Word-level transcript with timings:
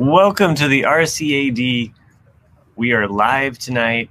Welcome 0.00 0.54
to 0.54 0.66
the 0.66 0.84
RCAD. 0.84 1.92
We 2.76 2.92
are 2.94 3.06
live 3.06 3.58
tonight. 3.58 4.08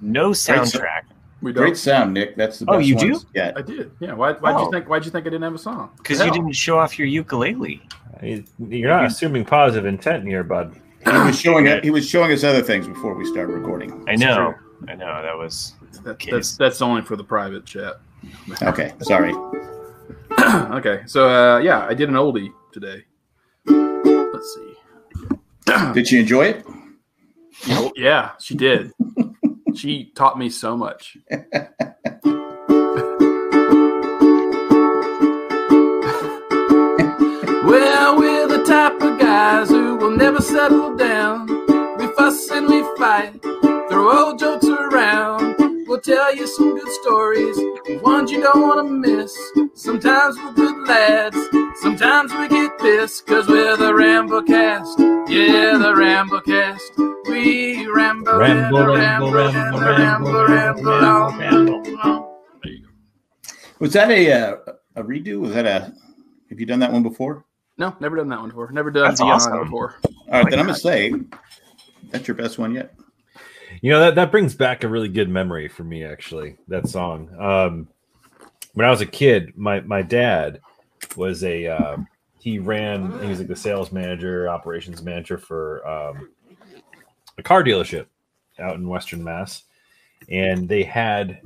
No 0.00 0.30
soundtrack. 0.30 1.02
We 1.42 1.52
don't. 1.52 1.62
Great 1.62 1.76
sound, 1.76 2.14
Nick. 2.14 2.34
That's 2.34 2.58
the 2.58 2.64
best 2.66 2.74
Oh, 2.74 2.78
you 2.80 2.96
do? 2.96 3.20
Yeah. 3.36 3.52
I 3.54 3.62
did. 3.62 3.92
Yeah. 4.00 4.14
Why? 4.14 4.32
Why'd 4.32 4.56
Oh. 4.56 4.64
you 4.64 4.72
think? 4.72 4.88
Why'd 4.88 5.04
you 5.04 5.12
think 5.12 5.28
I 5.28 5.30
didn't 5.30 5.44
have 5.44 5.54
a 5.54 5.58
song? 5.58 5.90
Because 5.98 6.18
you 6.24 6.32
didn't 6.32 6.54
show 6.54 6.80
off 6.80 6.98
your 6.98 7.06
ukulele. 7.06 7.80
You're 8.20 8.90
not 8.90 9.04
assuming 9.04 9.44
positive 9.44 9.86
intent 9.86 10.24
here, 10.24 10.42
bud. 10.42 10.74
He 11.04 11.10
was 11.12 11.40
showing 11.40 11.82
he 11.84 11.90
was 11.90 12.08
showing 12.08 12.32
us 12.32 12.42
other 12.42 12.60
things 12.60 12.88
before 12.88 13.14
we 13.14 13.24
started 13.24 13.52
recording. 13.52 14.04
I 14.08 14.16
know. 14.16 14.56
I 14.88 14.96
know. 14.96 15.22
That 15.22 15.38
was. 15.38 15.74
That, 16.02 16.18
that's 16.18 16.56
that's 16.56 16.82
only 16.82 17.02
for 17.02 17.14
the 17.14 17.22
private 17.22 17.64
chat. 17.64 18.00
Okay, 18.60 18.92
sorry. 19.02 19.32
okay. 20.40 21.02
So 21.06 21.28
uh, 21.28 21.58
yeah, 21.58 21.86
I 21.86 21.94
did 21.94 22.08
an 22.08 22.16
oldie 22.16 22.52
today. 22.72 23.04
Did 25.92 26.10
you 26.10 26.20
enjoy 26.20 26.46
it? 26.46 26.64
Oh, 27.68 27.92
yeah, 27.94 28.30
she 28.40 28.54
did. 28.54 28.92
she 29.74 30.12
taught 30.14 30.38
me 30.38 30.48
so 30.48 30.76
much. 30.76 31.18
well, 31.30 31.40
we're 38.18 38.46
the 38.48 38.64
type 38.66 39.00
of 39.02 39.18
guys 39.18 39.68
who 39.68 39.96
will 39.96 40.16
never 40.16 40.40
settle 40.40 40.96
down. 40.96 41.46
We 41.98 42.06
fuss 42.14 42.50
and 42.50 42.66
we 42.68 42.82
fight, 42.96 43.42
throw 43.42 44.26
old 44.26 44.38
jokes 44.38 44.66
around. 44.66 45.67
We'll 45.88 46.00
tell 46.02 46.36
you 46.36 46.46
some 46.46 46.78
good 46.78 46.92
stories, 47.02 47.56
ones 48.02 48.30
you 48.30 48.42
don't 48.42 48.60
want 48.60 48.86
to 48.86 48.92
miss. 48.92 49.34
Sometimes 49.72 50.36
we're 50.36 50.52
good 50.52 50.86
lads, 50.86 51.36
sometimes 51.80 52.30
we 52.34 52.46
get 52.46 52.78
pissed, 52.78 53.26
cause 53.26 53.48
we're 53.48 53.74
the 53.74 53.94
Rambo 53.94 54.42
cast. 54.42 54.98
Yeah, 54.98 55.78
the 55.78 55.94
Rambo 55.96 56.40
cast. 56.40 56.92
We 57.26 57.86
ramble, 57.86 58.34
Ramble, 58.38 58.86
ramble, 58.86 59.32
ramble, 59.32 59.32
ramble, 59.32 59.80
ramble, 59.80 60.32
ramble, 60.32 60.44
ramble, 60.44 61.38
ramble, 61.38 61.82
ramble. 61.82 62.42
There 62.62 62.72
you 62.72 62.82
go. 62.82 62.88
Was 63.78 63.94
that 63.94 64.10
a 64.10 64.30
uh, 64.32 64.56
a 64.96 65.02
redo? 65.02 65.40
Was 65.40 65.54
that 65.54 65.64
a? 65.64 65.94
Have 66.50 66.60
you 66.60 66.66
done 66.66 66.80
that 66.80 66.92
one 66.92 67.02
before? 67.02 67.46
No, 67.78 67.96
never 67.98 68.16
done 68.16 68.28
that 68.28 68.40
one 68.40 68.50
before. 68.50 68.70
Never 68.72 68.90
done 68.90 69.04
That's 69.04 69.20
Beyond 69.20 69.32
awesome. 69.40 69.64
before. 69.64 69.94
All 70.04 70.12
right, 70.32 70.44
my 70.44 70.50
then 70.50 70.58
I'm 70.58 70.66
gonna 70.66 70.78
say 70.78 71.14
that's 72.10 72.28
your 72.28 72.34
best 72.34 72.58
one 72.58 72.74
yet. 72.74 72.94
You 73.80 73.92
know 73.92 74.00
that 74.00 74.16
that 74.16 74.30
brings 74.30 74.54
back 74.54 74.82
a 74.82 74.88
really 74.88 75.08
good 75.08 75.28
memory 75.28 75.68
for 75.68 75.84
me. 75.84 76.04
Actually, 76.04 76.56
that 76.68 76.88
song. 76.88 77.30
Um, 77.38 77.88
when 78.74 78.86
I 78.86 78.90
was 78.90 79.00
a 79.00 79.06
kid, 79.06 79.56
my 79.56 79.80
my 79.80 80.02
dad 80.02 80.60
was 81.16 81.44
a 81.44 81.66
uh, 81.66 81.96
he 82.40 82.58
ran. 82.58 83.20
He 83.22 83.28
was 83.28 83.38
like 83.38 83.48
the 83.48 83.56
sales 83.56 83.92
manager, 83.92 84.48
operations 84.48 85.02
manager 85.02 85.38
for 85.38 85.86
um, 85.86 86.30
a 87.36 87.42
car 87.42 87.62
dealership 87.62 88.06
out 88.58 88.76
in 88.76 88.88
Western 88.88 89.22
Mass, 89.22 89.64
and 90.28 90.68
they 90.68 90.82
had 90.82 91.40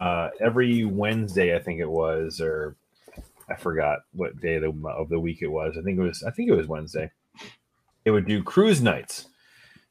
uh, 0.00 0.30
every 0.40 0.84
Wednesday, 0.84 1.54
I 1.54 1.58
think 1.58 1.80
it 1.80 1.88
was, 1.88 2.40
or 2.40 2.76
I 3.48 3.56
forgot 3.56 4.00
what 4.12 4.40
day 4.40 4.56
of 4.56 4.62
the, 4.62 4.88
of 4.88 5.08
the 5.08 5.20
week 5.20 5.42
it 5.42 5.48
was. 5.48 5.76
I 5.78 5.82
think 5.82 5.98
it 5.98 6.02
was. 6.02 6.22
I 6.22 6.30
think 6.30 6.48
it 6.48 6.56
was 6.56 6.66
Wednesday. 6.66 7.10
They 8.04 8.10
would 8.10 8.26
do 8.26 8.42
cruise 8.42 8.80
nights. 8.80 9.27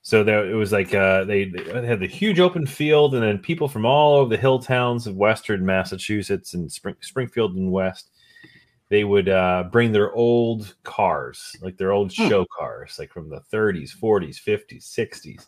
So 0.08 0.24
there, 0.24 0.50
it 0.50 0.54
was 0.54 0.72
like 0.72 0.94
uh, 0.94 1.26
they, 1.26 1.44
they 1.50 1.86
had 1.86 2.00
the 2.00 2.08
huge 2.08 2.40
open 2.40 2.66
field, 2.66 3.14
and 3.14 3.22
then 3.22 3.40
people 3.40 3.68
from 3.68 3.86
all 3.86 4.16
over 4.16 4.30
the 4.30 4.42
hill 4.42 4.58
towns 4.58 5.06
of 5.06 5.18
Western 5.18 5.66
Massachusetts 5.66 6.54
and 6.54 6.72
Spring, 6.72 6.96
Springfield 7.02 7.58
and 7.58 7.74
West, 7.74 8.12
they 8.88 9.04
would 9.04 9.28
uh, 9.28 9.66
bring 9.70 9.92
their 9.92 10.14
old 10.14 10.76
cars, 10.84 11.54
like 11.62 11.76
their 11.76 11.92
old 11.92 12.14
show 12.14 12.46
cars, 12.58 12.96
like 12.98 13.12
from 13.12 13.30
the 13.30 13.42
30s, 13.52 13.90
40s, 14.02 14.42
50s, 14.42 14.86
60s, 14.86 15.46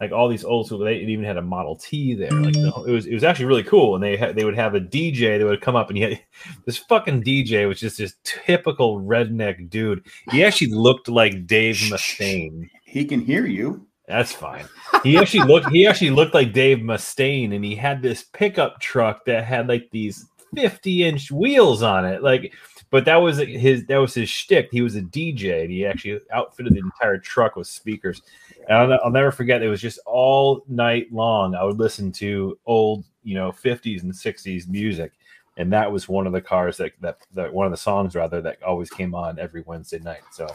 like 0.00 0.12
all 0.12 0.28
these 0.28 0.44
old 0.44 0.66
school. 0.66 0.78
They 0.78 0.98
even 0.98 1.24
had 1.24 1.36
a 1.36 1.42
Model 1.42 1.74
T 1.74 2.14
there. 2.14 2.30
Like 2.30 2.54
the, 2.54 2.84
it 2.86 2.92
was, 2.92 3.06
it 3.06 3.14
was 3.14 3.24
actually 3.24 3.46
really 3.46 3.64
cool. 3.64 3.96
And 3.96 4.04
they 4.04 4.16
had, 4.16 4.36
they 4.36 4.44
would 4.44 4.54
have 4.54 4.76
a 4.76 4.80
DJ 4.80 5.40
that 5.40 5.44
would 5.44 5.60
come 5.60 5.74
up, 5.74 5.88
and 5.88 5.96
he 5.96 6.04
had 6.04 6.20
this 6.66 6.78
fucking 6.78 7.24
DJ 7.24 7.66
was 7.66 7.80
just 7.80 7.98
this 7.98 8.14
typical 8.22 9.00
redneck 9.00 9.68
dude. 9.68 10.06
He 10.30 10.44
actually 10.44 10.70
looked 10.70 11.08
like 11.08 11.48
Dave 11.48 11.74
Mustaine. 11.90 12.70
He 12.84 13.04
can 13.04 13.20
hear 13.20 13.44
you. 13.44 13.87
That's 14.08 14.32
fine. 14.32 14.64
He 15.02 15.18
actually 15.18 15.46
looked 15.46 15.70
he 15.70 15.86
actually 15.86 16.10
looked 16.10 16.32
like 16.32 16.54
Dave 16.54 16.78
Mustaine 16.78 17.54
and 17.54 17.62
he 17.62 17.76
had 17.76 18.00
this 18.00 18.24
pickup 18.32 18.80
truck 18.80 19.26
that 19.26 19.44
had 19.44 19.68
like 19.68 19.90
these 19.90 20.26
50 20.54 21.04
inch 21.04 21.30
wheels 21.30 21.82
on 21.82 22.06
it. 22.06 22.22
Like 22.22 22.54
but 22.90 23.04
that 23.04 23.16
was 23.16 23.36
his 23.36 23.84
that 23.86 23.98
was 23.98 24.14
his 24.14 24.30
shtick. 24.30 24.68
He 24.72 24.80
was 24.80 24.96
a 24.96 25.02
DJ 25.02 25.62
and 25.62 25.70
he 25.70 25.84
actually 25.84 26.20
outfitted 26.32 26.72
the 26.72 26.78
entire 26.78 27.18
truck 27.18 27.54
with 27.54 27.66
speakers. 27.66 28.22
And 28.66 28.78
I'll, 28.78 29.00
I'll 29.04 29.10
never 29.10 29.30
forget 29.30 29.62
it 29.62 29.68
was 29.68 29.80
just 29.80 29.98
all 30.06 30.64
night 30.68 31.12
long. 31.12 31.54
I 31.54 31.64
would 31.64 31.78
listen 31.78 32.10
to 32.12 32.58
old, 32.64 33.04
you 33.24 33.34
know, 33.34 33.52
50s 33.52 34.02
and 34.02 34.12
60s 34.12 34.68
music. 34.68 35.12
And 35.58 35.70
that 35.72 35.90
was 35.90 36.08
one 36.08 36.26
of 36.26 36.32
the 36.32 36.40
cars 36.40 36.78
that, 36.78 36.92
that 37.02 37.18
that 37.34 37.52
one 37.52 37.66
of 37.66 37.72
the 37.72 37.76
songs 37.76 38.14
rather 38.14 38.40
that 38.40 38.62
always 38.62 38.88
came 38.88 39.14
on 39.14 39.38
every 39.38 39.62
Wednesday 39.66 39.98
night. 39.98 40.22
So 40.32 40.46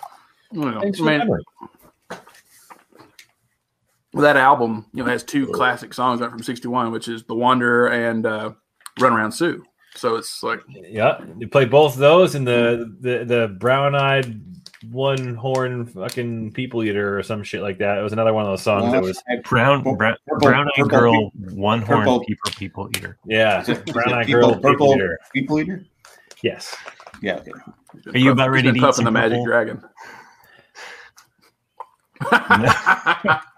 Well, 0.51 0.81
thanks 0.81 0.97
for 0.97 1.05
the 1.05 1.11
mean, 1.11 1.19
memory. 1.19 1.43
well, 1.61 2.19
that 4.21 4.37
album, 4.37 4.85
you 4.93 5.03
know, 5.03 5.09
has 5.09 5.23
two 5.23 5.47
classic 5.47 5.93
songs 5.93 6.21
right 6.21 6.29
from 6.29 6.43
'61, 6.43 6.91
which 6.91 7.07
is 7.07 7.23
"The 7.23 7.35
Wanderer" 7.35 7.87
and 7.87 8.25
uh, 8.25 8.51
"Run 8.99 9.13
Around 9.13 9.31
Sue." 9.31 9.63
So 9.95 10.15
it's 10.15 10.41
like, 10.41 10.59
Yeah, 10.69 11.19
you 11.37 11.47
play 11.47 11.65
both 11.65 11.93
of 11.93 11.99
those 11.99 12.35
and 12.35 12.47
the 12.47 12.95
the 13.01 13.25
the 13.25 13.47
brown 13.59 13.95
eyed 13.95 14.41
one 14.91 15.35
horn 15.35 15.85
fucking 15.85 16.51
people 16.51 16.83
eater 16.83 17.17
or 17.17 17.23
some 17.23 17.41
shit 17.43 17.61
like 17.61 17.77
that. 17.77 17.97
It 17.99 18.01
was 18.01 18.11
another 18.11 18.33
one 18.33 18.43
of 18.43 18.51
those 18.51 18.63
songs 18.63 18.91
that 18.91 19.01
was 19.01 19.21
Brown, 19.45 19.79
Purple- 19.79 19.95
brown, 19.95 20.15
brown 20.39 20.67
eyed 20.77 20.89
girl, 20.89 21.31
one 21.53 21.81
horn 21.81 22.19
people, 22.25 22.51
people 22.57 22.89
eater. 22.97 23.17
yeah, 23.25 23.61
Is 23.61 23.69
it- 23.69 23.87
is 23.87 23.93
brown 23.93 24.09
it 24.09 24.13
eyed 24.15 24.25
people- 24.25 24.41
girl 24.41 24.49
people 24.55 24.71
purple 24.71 24.93
eater. 24.95 25.19
people 25.33 25.59
eater. 25.59 25.85
Yes, 26.41 26.75
Yeah. 27.21 27.35
Okay. 27.35 27.51
Are 28.13 28.17
you 28.17 28.31
about 28.31 28.49
ready 28.49 28.69
to 28.71 28.75
eat 28.77 28.81
puffing 28.81 28.93
some 28.93 29.05
the 29.05 29.11
Magic 29.11 29.37
purple? 29.37 29.45
Dragon? 29.45 29.83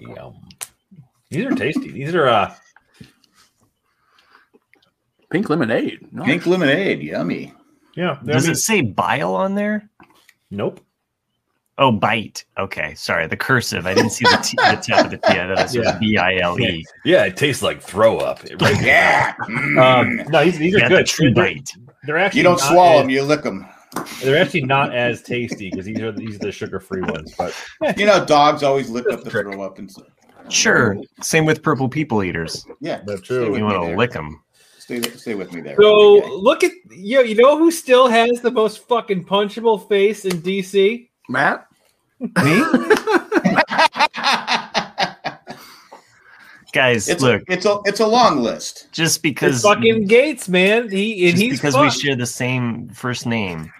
Yum. 0.00 0.34
These 1.30 1.44
are 1.46 1.50
tasty. 1.54 1.90
These 1.92 2.14
are 2.14 2.26
uh 2.28 2.54
Pink 5.30 5.48
lemonade. 5.48 6.12
Nice. 6.12 6.26
Pink 6.26 6.46
lemonade, 6.46 7.02
yummy. 7.02 7.52
yeah. 7.94 8.18
I 8.20 8.24
Does 8.32 8.44
mean- 8.44 8.52
it 8.52 8.56
say 8.56 8.80
bile 8.80 9.34
on 9.34 9.54
there? 9.54 9.88
Nope. 10.50 10.80
Oh, 11.78 11.92
bite. 11.92 12.44
Okay, 12.58 12.92
sorry. 12.94 13.26
The 13.26 13.36
cursive. 13.38 13.86
I 13.86 13.94
didn't 13.94 14.10
see 14.10 14.24
the, 14.26 14.36
t- 14.42 14.56
the 14.58 14.76
tip 14.82 15.02
of 15.04 15.10
the 15.12 15.16
T. 15.16 15.22
I 15.38 15.54
thought 15.54 15.66
it 15.66 15.74
Yeah. 15.74 15.92
was 15.92 15.98
B 16.00 16.18
I 16.18 16.36
L 16.38 16.60
E. 16.60 16.84
Yeah, 17.06 17.24
it 17.24 17.36
tastes 17.38 17.62
like 17.62 17.80
throw 17.80 18.18
up. 18.18 18.40
Right? 18.60 18.76
Yeah. 18.82 19.34
um, 19.48 20.16
no, 20.28 20.44
these, 20.44 20.58
these 20.58 20.74
are 20.76 20.80
Got 20.80 20.88
the 20.90 20.96
good. 20.96 21.06
true 21.06 21.32
They're, 21.32 21.44
bite. 21.54 21.70
they're 22.04 22.18
actually 22.18 22.38
you 22.40 22.44
don't 22.44 22.60
swallow 22.60 22.96
as- 22.98 23.02
them, 23.02 23.10
you 23.10 23.22
lick 23.22 23.42
them. 23.42 23.66
They're 24.22 24.40
actually 24.40 24.62
not 24.62 24.94
as 24.94 25.22
tasty 25.22 25.70
because 25.70 25.84
these 25.86 25.98
are 26.00 26.12
these 26.12 26.36
are 26.36 26.38
the 26.38 26.52
sugar 26.52 26.78
free 26.80 27.02
ones. 27.02 27.34
But 27.36 27.54
You 27.98 28.06
know, 28.06 28.24
dogs 28.24 28.62
always 28.62 28.88
lick 28.90 29.06
up 29.10 29.24
the 29.24 29.30
Trick. 29.30 29.46
throw 29.46 29.62
up 29.62 29.78
and 29.78 29.90
Sure. 30.48 30.96
Same 31.22 31.44
with 31.44 31.62
purple 31.62 31.88
people 31.88 32.22
eaters. 32.22 32.64
yeah. 32.80 33.02
That's 33.06 33.20
stay 33.24 33.34
true. 33.34 33.50
with 33.50 33.58
You 33.58 33.64
want 33.64 33.76
to 33.90 33.96
lick 33.96 34.12
them. 34.12 34.42
Stay, 34.78 35.00
stay 35.02 35.34
with 35.34 35.52
me 35.52 35.60
there. 35.60 35.76
So 35.80 36.18
Okay. 36.18 36.28
look 36.30 36.64
at 36.64 36.72
you. 36.90 37.22
You 37.22 37.34
know 37.36 37.56
who 37.58 37.70
still 37.70 38.08
has 38.08 38.40
the 38.40 38.50
most 38.50 38.86
fucking 38.88 39.24
punchable 39.24 39.88
face 39.88 40.24
in 40.24 40.40
DC? 40.42 41.08
Matt. 41.28 41.66
Me? 42.20 42.62
Guys, 46.72 47.08
it's 47.08 47.20
look. 47.22 47.42
a, 47.48 47.52
it's 47.52 47.66
a 47.66 47.78
it's 47.84 47.98
a 48.00 48.06
long 48.06 48.42
list. 48.42 48.86
just 48.92 49.16
It's 49.16 49.22
because 49.22 49.62
fucking 49.62 50.06
Gaetz, 50.06 50.48
man. 50.48 50.88
He 50.88 51.24
and 51.28 51.32
just 51.32 51.42
he's 51.42 51.58
because 51.58 51.74
fun. 51.74 51.84
we 51.86 51.90
share 51.90 52.14
the 52.14 52.26
same 52.26 52.88
first 52.90 53.26
name, 53.26 53.72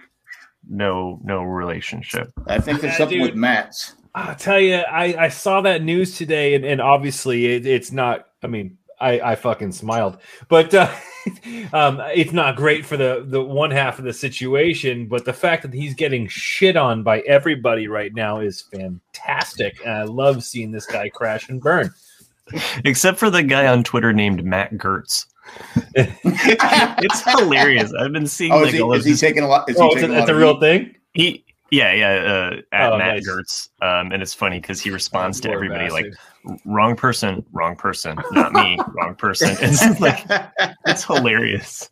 no 0.70 1.20
no 1.22 1.42
relationship. 1.42 2.32
I 2.46 2.58
think 2.60 2.80
there's 2.80 2.92
Yeah, 2.94 2.98
something 2.98 3.18
dude. 3.18 3.30
with 3.32 3.36
Matt's. 3.36 3.94
I'll 4.14 4.34
tell 4.34 4.58
you, 4.58 4.76
I, 4.76 5.24
I 5.26 5.28
saw 5.28 5.60
that 5.60 5.82
news 5.82 6.16
today, 6.16 6.54
and, 6.54 6.64
and 6.64 6.80
obviously 6.80 7.46
it, 7.46 7.66
it's 7.66 7.92
not. 7.92 8.26
I 8.42 8.48
mean, 8.48 8.76
I, 9.00 9.20
I 9.20 9.34
fucking 9.36 9.72
smiled, 9.72 10.18
but 10.48 10.74
uh, 10.74 10.92
um, 11.72 12.00
it's 12.14 12.32
not 12.32 12.56
great 12.56 12.84
for 12.84 12.96
the 12.96 13.24
the 13.26 13.42
one 13.42 13.70
half 13.70 13.98
of 13.98 14.04
the 14.04 14.12
situation. 14.12 15.06
But 15.06 15.24
the 15.24 15.32
fact 15.32 15.62
that 15.62 15.72
he's 15.72 15.94
getting 15.94 16.26
shit 16.28 16.76
on 16.76 17.02
by 17.02 17.20
everybody 17.20 17.86
right 17.88 18.12
now 18.14 18.40
is 18.40 18.62
fantastic, 18.62 19.80
and 19.84 19.92
I 19.94 20.02
love 20.04 20.42
seeing 20.42 20.70
this 20.72 20.86
guy 20.86 21.08
crash 21.08 21.48
and 21.48 21.60
burn. 21.60 21.90
Except 22.84 23.18
for 23.18 23.30
the 23.30 23.42
guy 23.44 23.66
on 23.68 23.84
Twitter 23.84 24.12
named 24.12 24.44
Matt 24.44 24.72
Gertz. 24.72 25.26
it's 25.94 27.22
hilarious. 27.22 27.92
I've 27.94 28.12
been 28.12 28.26
seeing 28.26 28.52
Oh, 28.52 28.58
like 28.58 28.74
is 28.74 29.04
he, 29.04 29.12
is 29.12 29.20
he 29.20 29.26
taking 29.26 29.42
a 29.42 29.48
lot? 29.48 29.68
Is 29.68 29.76
he 29.76 29.82
Oh, 29.82 29.86
it's 29.86 29.94
taking 29.96 30.10
a, 30.10 30.18
a, 30.18 30.20
it's 30.20 30.30
a 30.30 30.34
real 30.34 30.54
heat? 30.54 30.60
thing. 30.60 30.94
he 31.14 31.44
yeah 31.70 31.92
yeah 31.92 32.08
uh, 32.32 32.56
at 32.72 32.92
Oh, 32.92 32.98
Matt 32.98 33.14
nice. 33.16 33.28
Gertz, 33.28 33.68
um, 33.82 34.12
and 34.12 34.22
it's 34.22 34.34
funny 34.34 34.60
because 34.60 34.80
he 34.80 34.90
responds 34.90 35.40
to 35.40 35.48
Poor 35.48 35.54
everybody 35.56 35.90
like 35.90 36.06
wrong 36.64 36.96
person, 36.96 37.44
wrong 37.52 37.76
person, 37.76 38.16
not 38.32 38.52
me, 38.52 38.78
wrong 38.94 39.14
person. 39.14 39.56
It's 39.60 40.00
like 40.00 40.24
it's 40.86 41.04
hilarious. 41.04 41.90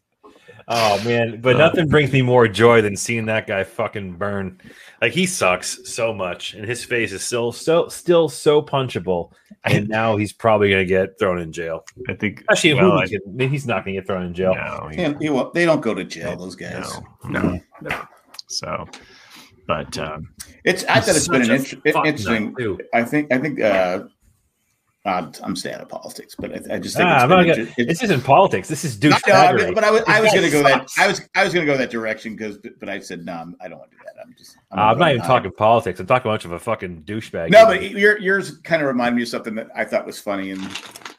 Oh 0.71 1.03
man, 1.05 1.41
but 1.41 1.57
nothing 1.57 1.89
brings 1.89 2.13
me 2.13 2.21
more 2.23 2.47
joy 2.47 2.83
than 2.83 2.97
seeing 2.97 3.27
that 3.27 3.47
guy 3.47 3.65
fucking 3.65 4.15
burn. 4.15 4.61
Like 5.01 5.13
he 5.13 5.27
sucks 5.27 5.79
so 5.89 6.13
much, 6.13 6.55
and 6.55 6.65
his 6.67 6.85
face 6.85 7.13
is 7.13 7.23
still 7.23 7.53
so 7.53 7.89
still 7.89 8.29
so 8.29 8.61
punchable. 8.63 9.31
And 9.65 9.89
now 9.99 10.17
he's 10.17 10.33
probably 10.33 10.71
gonna 10.71 10.85
get 10.85 11.19
thrown 11.19 11.39
in 11.39 11.53
jail. 11.53 11.85
I 12.09 12.15
think 12.15 12.45
Actually, 12.51 12.75
well, 12.75 12.99
I- 12.99 13.07
can- 13.07 13.49
he's 13.51 13.67
not 13.67 13.85
gonna 13.85 13.97
get 13.97 14.07
thrown 14.07 14.25
in 14.25 14.35
jail. 14.35 14.55
no, 14.55 14.89
he- 14.91 14.97
Can't- 14.97 15.23
he 15.23 15.31
won't- 15.31 15.55
they 15.55 15.65
don't 15.65 15.81
go 15.81 15.95
to 15.95 16.05
jail. 16.05 16.37
Those 16.37 16.57
guys. 16.57 16.91
no, 17.29 17.61
No. 17.81 18.03
So, 18.49 18.89
but 19.67 19.97
um, 19.99 20.31
It's. 20.65 20.85
I 20.85 21.01
thought 21.01 21.15
it's 21.17 21.29
been 21.29 21.43
an 21.43 21.51
inter- 21.53 21.79
interesting. 21.85 22.79
I 22.95 23.05
think. 23.05 23.33
I 23.33 23.39
think. 23.39 23.61
uh 23.61 24.05
I'm 25.09 25.57
staying 25.57 25.77
out 25.77 25.83
of 25.83 25.89
politics, 25.89 26.35
but 26.39 26.53
I, 26.53 26.77
I 26.77 26.79
just 26.79 26.97
think 26.97 27.09
Ah, 27.09 27.15
it's 27.15 27.23
I'm 27.23 27.29
been 27.29 27.39
gonna- 27.49 27.63
it's- 27.63 27.87
this 27.89 28.03
isn't 28.03 28.25
politics. 28.25 28.69
This 28.69 28.85
is 28.85 29.03
No, 29.03 29.11
no, 29.11 29.17
I 29.33 29.53
mean, 29.53 29.75
but 29.75 29.85
I 29.85 29.91
was, 29.91 30.03
I 30.07 30.21
was 30.21 30.33
going 30.33 30.45
to 30.45 30.51
go 30.51 30.63
that. 30.63 30.89
I 30.99 31.07
was 31.07 31.21
I 31.35 31.45
was 31.45 31.53
going 31.55 31.67
to 31.67 31.73
go 31.73 31.79
that 31.79 31.91
direction 31.91 32.37
because 32.37 32.59
but 32.79 32.89
I 32.89 32.99
said 33.01 33.25
no, 33.25 33.33
I'm, 33.35 33.57
I 33.61 33.69
don't 33.69 33.79
want 33.79 33.91
to 33.93 33.97
do 33.97 34.03
that. 34.05 34.23
I'm 34.23 34.35
just 34.37 34.57
Uh, 34.57 34.75
I'm 34.77 34.99
not 34.99 34.99
going 34.99 35.15
even 35.17 35.27
talking 35.27 35.51
politics. 35.53 36.01
I'm 36.01 36.07
talking 36.07 36.31
much 36.31 36.45
of 36.45 36.53
a 36.53 36.59
fucking 36.59 37.03
douchebag. 37.03 37.51
No, 37.51 37.67
but 37.67 37.83
your 37.91 38.19
yours 38.19 38.59
kind 38.59 38.83
of 38.83 38.89
reminded 38.89 39.17
me 39.17 39.23
of 39.23 39.29
something 39.29 39.55
that 39.57 39.69
I 39.75 39.85
thought 39.85 40.07
was 40.07 40.19
funny, 40.19 40.51
and 40.51 40.61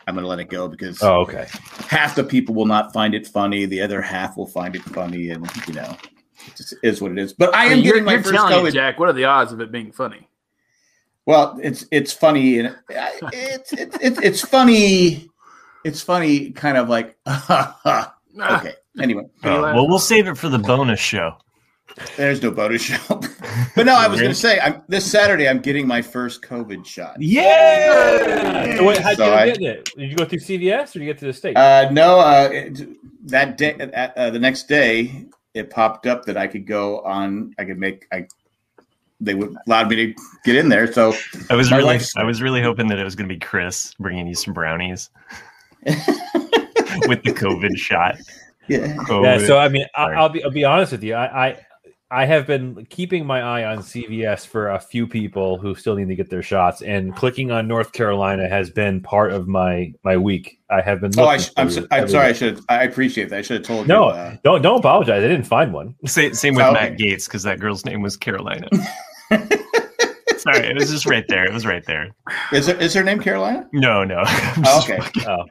I'm 0.07 0.15
going 0.15 0.23
to 0.23 0.27
let 0.29 0.39
it 0.39 0.49
go 0.49 0.67
because 0.67 1.01
oh, 1.03 1.21
okay. 1.21 1.47
half 1.87 2.15
the 2.15 2.23
people 2.23 2.55
will 2.55 2.65
not 2.65 2.93
find 2.93 3.13
it 3.13 3.27
funny, 3.27 3.65
the 3.65 3.81
other 3.81 4.01
half 4.01 4.37
will 4.37 4.47
find 4.47 4.75
it 4.75 4.81
funny, 4.83 5.29
and 5.31 5.47
you 5.67 5.73
know, 5.73 5.95
it 6.47 6.55
just 6.55 6.75
is 6.83 7.01
what 7.01 7.11
it 7.11 7.17
is. 7.17 7.33
But 7.33 7.53
I 7.55 7.65
am 7.65 7.79
you're, 7.79 7.93
getting 7.93 8.05
my 8.05 8.13
you're 8.13 8.23
first 8.23 8.35
telling 8.35 8.53
COVID. 8.53 8.69
it, 8.69 8.73
Jack. 8.73 8.99
What 8.99 9.09
are 9.09 9.13
the 9.13 9.25
odds 9.25 9.51
of 9.51 9.61
it 9.61 9.71
being 9.71 9.91
funny? 9.91 10.28
Well, 11.25 11.59
it's 11.61 11.85
it's 11.91 12.11
funny 12.13 12.59
and 12.59 12.75
it's 12.89 13.73
it's 13.73 13.97
it's, 14.01 14.19
it's 14.19 14.41
funny. 14.41 15.29
It's 15.85 16.01
funny, 16.01 16.51
kind 16.51 16.77
of 16.77 16.89
like 16.89 17.17
Ah, 17.25 18.15
okay. 18.57 18.73
Anyway, 18.99 19.23
uh, 19.43 19.71
well, 19.73 19.87
we'll 19.87 19.99
save 19.99 20.27
it 20.27 20.37
for 20.37 20.49
the 20.49 20.59
bonus 20.59 20.99
show. 20.99 21.37
there's 22.17 22.41
no 22.41 22.51
bonus 22.51 22.81
show. 22.81 22.97
but 23.75 23.85
no, 23.85 23.95
I 23.95 24.07
was 24.07 24.19
going 24.19 24.31
to 24.31 24.35
say, 24.35 24.59
I'm 24.59 24.81
this 24.89 25.09
Saturday. 25.09 25.47
I'm 25.47 25.59
getting 25.59 25.87
my 25.87 26.01
first 26.01 26.41
COVID 26.41 26.85
shot. 26.85 27.15
Yeah. 27.21 28.75
So 28.77 29.01
how'd 29.01 29.17
So 29.17 29.25
you 29.27 29.31
I- 29.33 29.45
get 29.51 29.61
it? 29.61 29.89
Did 29.97 30.09
you 30.11 30.15
go 30.17 30.25
through 30.25 30.39
CVS 30.39 30.89
or 30.95 30.99
did 30.99 30.99
you 31.01 31.05
get 31.05 31.17
to 31.19 31.25
the 31.25 31.33
state? 31.33 31.55
Uh, 31.55 31.89
no, 31.91 32.19
uh, 32.19 32.49
it, 32.51 32.81
that 33.29 33.57
day, 33.57 33.75
uh, 33.79 34.09
uh, 34.15 34.29
the 34.31 34.39
next 34.39 34.67
day, 34.67 35.25
it 35.53 35.69
popped 35.69 36.05
up 36.07 36.25
that 36.25 36.35
I 36.37 36.47
could 36.47 36.67
go 36.67 36.99
on. 37.01 37.53
I 37.57 37.65
could 37.65 37.77
make. 37.79 38.05
I 38.11 38.27
they 39.21 39.33
would 39.35 39.55
allowed 39.67 39.89
me 39.89 39.95
to 39.97 40.13
get 40.45 40.55
in 40.55 40.69
there. 40.69 40.91
So 40.91 41.13
I 41.49 41.55
was 41.55 41.71
really, 41.71 41.83
wife's- 41.83 42.15
I 42.15 42.23
was 42.23 42.41
really 42.41 42.61
hoping 42.61 42.87
that 42.87 42.99
it 42.99 43.03
was 43.03 43.15
going 43.15 43.27
to 43.27 43.33
be 43.35 43.39
Chris 43.39 43.93
bringing 43.99 44.27
you 44.27 44.35
some 44.35 44.53
brownies 44.53 45.09
with 45.85 47.23
the 47.23 47.33
COVID 47.35 47.77
shot. 47.77 48.17
yeah, 48.67 48.95
COVID. 48.95 49.41
yeah. 49.41 49.47
So 49.47 49.57
I 49.57 49.69
mean, 49.69 49.85
I, 49.95 50.03
Sorry. 50.05 50.15
I'll 50.17 50.29
be 50.29 50.43
I'll 50.43 50.51
be 50.51 50.63
honest 50.65 50.91
with 50.91 51.03
you. 51.03 51.15
I, 51.15 51.47
I 51.49 51.59
I 52.11 52.25
have 52.25 52.47
been 52.47 52.87
keeping 52.89 53.23
my 53.23 53.39
eye 53.41 53.63
on 53.65 53.79
CVS 53.79 54.47
for 54.47 54.69
a 54.69 54.79
few 54.79 55.05
people 55.05 55.59
who 55.59 55.75
still 55.75 55.95
need 55.95 56.07
to 56.07 56.15
get 56.15 56.29
their 56.31 56.41
shots, 56.41 56.81
and 56.81 57.15
clicking 57.15 57.51
on 57.51 57.67
North 57.67 57.91
Carolina 57.91 58.49
has 58.49 58.71
been 58.71 58.99
part 59.01 59.31
of 59.31 59.47
my 59.47 59.93
my 60.03 60.17
week. 60.17 60.59
I 60.71 60.81
have 60.81 61.01
been. 61.01 61.11
Oh, 61.19 61.25
I 61.25 61.37
sh- 61.37 61.51
I'm, 61.57 61.69
so- 61.69 61.81
I'm 61.91 61.99
every 61.99 62.09
sorry. 62.09 62.25
I 62.27 62.33
should. 62.33 62.61
I 62.69 62.83
appreciate 62.83 63.29
that. 63.29 63.37
I 63.39 63.41
should 63.43 63.57
have 63.57 63.65
told 63.65 63.87
No, 63.87 64.05
you. 64.07 64.11
Uh, 64.11 64.35
don't 64.43 64.61
don't 64.63 64.79
apologize. 64.79 65.23
I 65.23 65.27
didn't 65.27 65.43
find 65.45 65.71
one. 65.73 65.93
Same, 66.05 66.33
same 66.33 66.55
with 66.55 66.65
Okay. 66.65 66.73
Matt 66.73 66.97
Gaetz 66.97 67.25
because 67.25 67.43
that 67.43 67.59
girl's 67.59 67.85
name 67.85 68.01
was 68.01 68.17
Carolina. 68.17 68.67
Sorry, 70.37 70.67
it 70.67 70.75
was 70.75 70.89
just 70.89 71.05
right 71.05 71.25
there. 71.27 71.43
It 71.45 71.53
was 71.53 71.65
right 71.65 71.85
there. 71.85 72.15
is 72.53 72.65
there, 72.67 72.77
is 72.77 72.93
her 72.93 73.03
name 73.03 73.19
Carolina? 73.19 73.67
No, 73.73 74.03
no. 74.03 74.23
Oh, 74.65 74.81
okay. 74.83 74.99
Oh, 75.27 75.45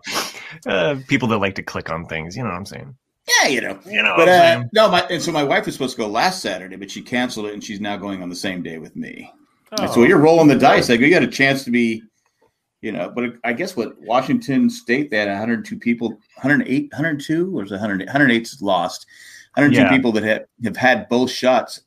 uh, 0.66 0.96
people 1.08 1.28
that 1.28 1.38
like 1.38 1.54
to 1.56 1.62
click 1.62 1.90
on 1.90 2.06
things. 2.06 2.36
You 2.36 2.42
know 2.42 2.48
what 2.50 2.56
I'm 2.56 2.66
saying? 2.66 2.94
Yeah, 3.42 3.48
you 3.48 3.60
know. 3.60 3.78
You 3.86 4.02
know 4.02 4.14
But 4.16 4.28
what 4.28 4.28
I'm 4.30 4.60
uh, 4.62 4.64
no, 4.72 4.90
my 4.90 5.00
and 5.10 5.22
so 5.22 5.30
my 5.30 5.42
wife 5.44 5.66
was 5.66 5.74
supposed 5.74 5.96
to 5.96 6.02
go 6.02 6.08
last 6.08 6.40
Saturday, 6.40 6.76
but 6.76 6.90
she 6.90 7.02
canceled 7.02 7.46
it, 7.46 7.52
and 7.54 7.62
she's 7.62 7.80
now 7.80 7.96
going 7.98 8.22
on 8.22 8.30
the 8.30 8.34
same 8.36 8.62
day 8.62 8.78
with 8.78 8.96
me. 8.96 9.30
And 9.78 9.90
so 9.90 10.00
Oh. 10.00 10.04
you're 10.04 10.18
rolling 10.18 10.48
the 10.48 10.56
dice. 10.56 10.88
Like 10.88 11.00
you 11.00 11.10
got 11.10 11.22
a 11.22 11.26
chance 11.26 11.64
to 11.64 11.70
be, 11.70 12.02
you 12.80 12.90
know. 12.92 13.12
But 13.14 13.34
I 13.44 13.52
guess 13.52 13.76
what 13.76 14.00
Washington 14.00 14.70
State 14.70 15.10
they 15.10 15.18
had 15.18 15.28
102 15.28 15.78
people, 15.78 16.08
108, 16.36 16.90
102, 16.92 17.48
or 17.58 17.62
was 17.62 17.70
it 17.70 17.74
100? 17.74 18.06
108 18.06 18.46
's 18.46 18.62
lost. 18.62 19.04
102 19.54 19.82
Yeah. 19.82 19.90
people 19.94 20.12
that 20.12 20.22
have, 20.24 20.44
have 20.64 20.76
had 20.78 21.08
both 21.10 21.30
shots 21.30 21.82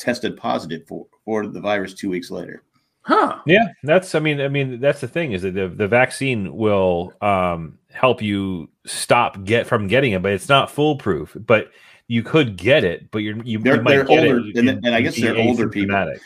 tested 0.00 0.36
positive 0.36 0.86
for 0.88 1.06
for 1.24 1.46
the 1.46 1.60
virus 1.60 1.94
two 1.94 2.08
weeks 2.10 2.30
later. 2.30 2.62
Huh. 3.02 3.38
Yeah, 3.46 3.66
that's. 3.82 4.14
I 4.14 4.18
mean, 4.20 4.40
I 4.40 4.48
mean, 4.48 4.78
that's 4.80 5.00
the 5.00 5.08
thing 5.08 5.32
is 5.32 5.42
that 5.42 5.54
the 5.54 5.68
the 5.68 5.88
vaccine 5.88 6.54
will 6.54 7.12
um, 7.22 7.78
help 7.90 8.20
you 8.22 8.68
stop 8.86 9.42
get 9.44 9.66
from 9.66 9.86
getting 9.86 10.12
it, 10.12 10.22
but 10.22 10.32
it's 10.32 10.48
not 10.48 10.70
foolproof. 10.70 11.36
But 11.46 11.70
you 12.08 12.22
could 12.22 12.56
get 12.56 12.84
it, 12.84 13.10
but 13.10 13.18
you're 13.18 13.36
you, 13.44 13.58
They're- 13.58 13.76
you 13.76 13.82
might 13.82 13.90
they're 13.92 14.04
get 14.04 14.18
older, 14.24 14.38
it 14.48 14.56
and- 14.56 14.68
and 14.84 14.94
I 14.94 15.00
guess 15.00 15.16
they're 15.16 15.36
older 15.36 15.68
people. 15.68 15.94
asymptomatic. 15.96 16.18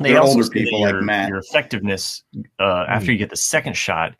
They 0.00 0.10
they're 0.12 0.20
also 0.20 0.34
older 0.38 0.42
say 0.44 0.48
that 0.48 0.64
people 0.64 0.80
like 0.82 0.92
your, 0.92 1.02
Matt. 1.02 1.28
Your 1.28 1.38
effectiveness 1.38 2.22
uh, 2.60 2.84
after 2.88 3.10
you 3.10 3.18
get 3.18 3.30
the 3.30 3.36
second 3.36 3.76
shot, 3.76 4.14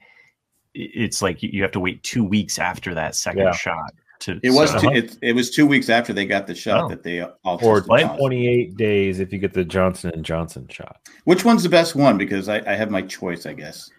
it's 0.75 1.21
like 1.23 1.43
you 1.43 1.51
you 1.53 1.63
have 1.63 1.73
to 1.73 1.81
wait 1.81 2.03
two 2.03 2.25
weeks 2.25 2.59
after 2.59 2.95
that 2.95 3.15
second 3.17 3.43
Yeah. 3.43 3.53
shot. 3.53 3.93
To 4.21 4.41
It 4.43 4.51
was 4.51 4.73
so- 4.73 4.81
two, 4.81 4.89
it, 4.91 5.17
it 5.23 5.33
was 5.33 5.51
two 5.51 5.67
weeks 5.67 5.89
after 5.89 6.13
they 6.13 6.27
got 6.27 6.47
the 6.47 6.55
shot 6.55 6.85
Oh. 6.85 6.89
that 6.89 7.03
they 7.03 7.21
all 7.23 7.59
Or 7.63 7.81
tested 7.81 8.19
twenty 8.19 8.49
eight 8.49 8.77
days 8.77 9.21
if 9.21 9.33
you 9.33 9.39
get 9.39 9.53
the 9.53 9.65
Johnson 9.65 10.11
and 10.15 10.25
Johnson 10.25 10.67
shot. 10.69 10.97
Which 11.25 11.45
one's 11.45 11.63
the 11.63 11.69
best 11.69 11.95
one? 11.95 12.19
Because 12.19 12.49
I, 12.49 12.57
I 12.71 12.75
have 12.75 12.91
my 12.91 13.03
choice, 13.03 13.47
I 13.47 13.53
guess. 13.53 13.91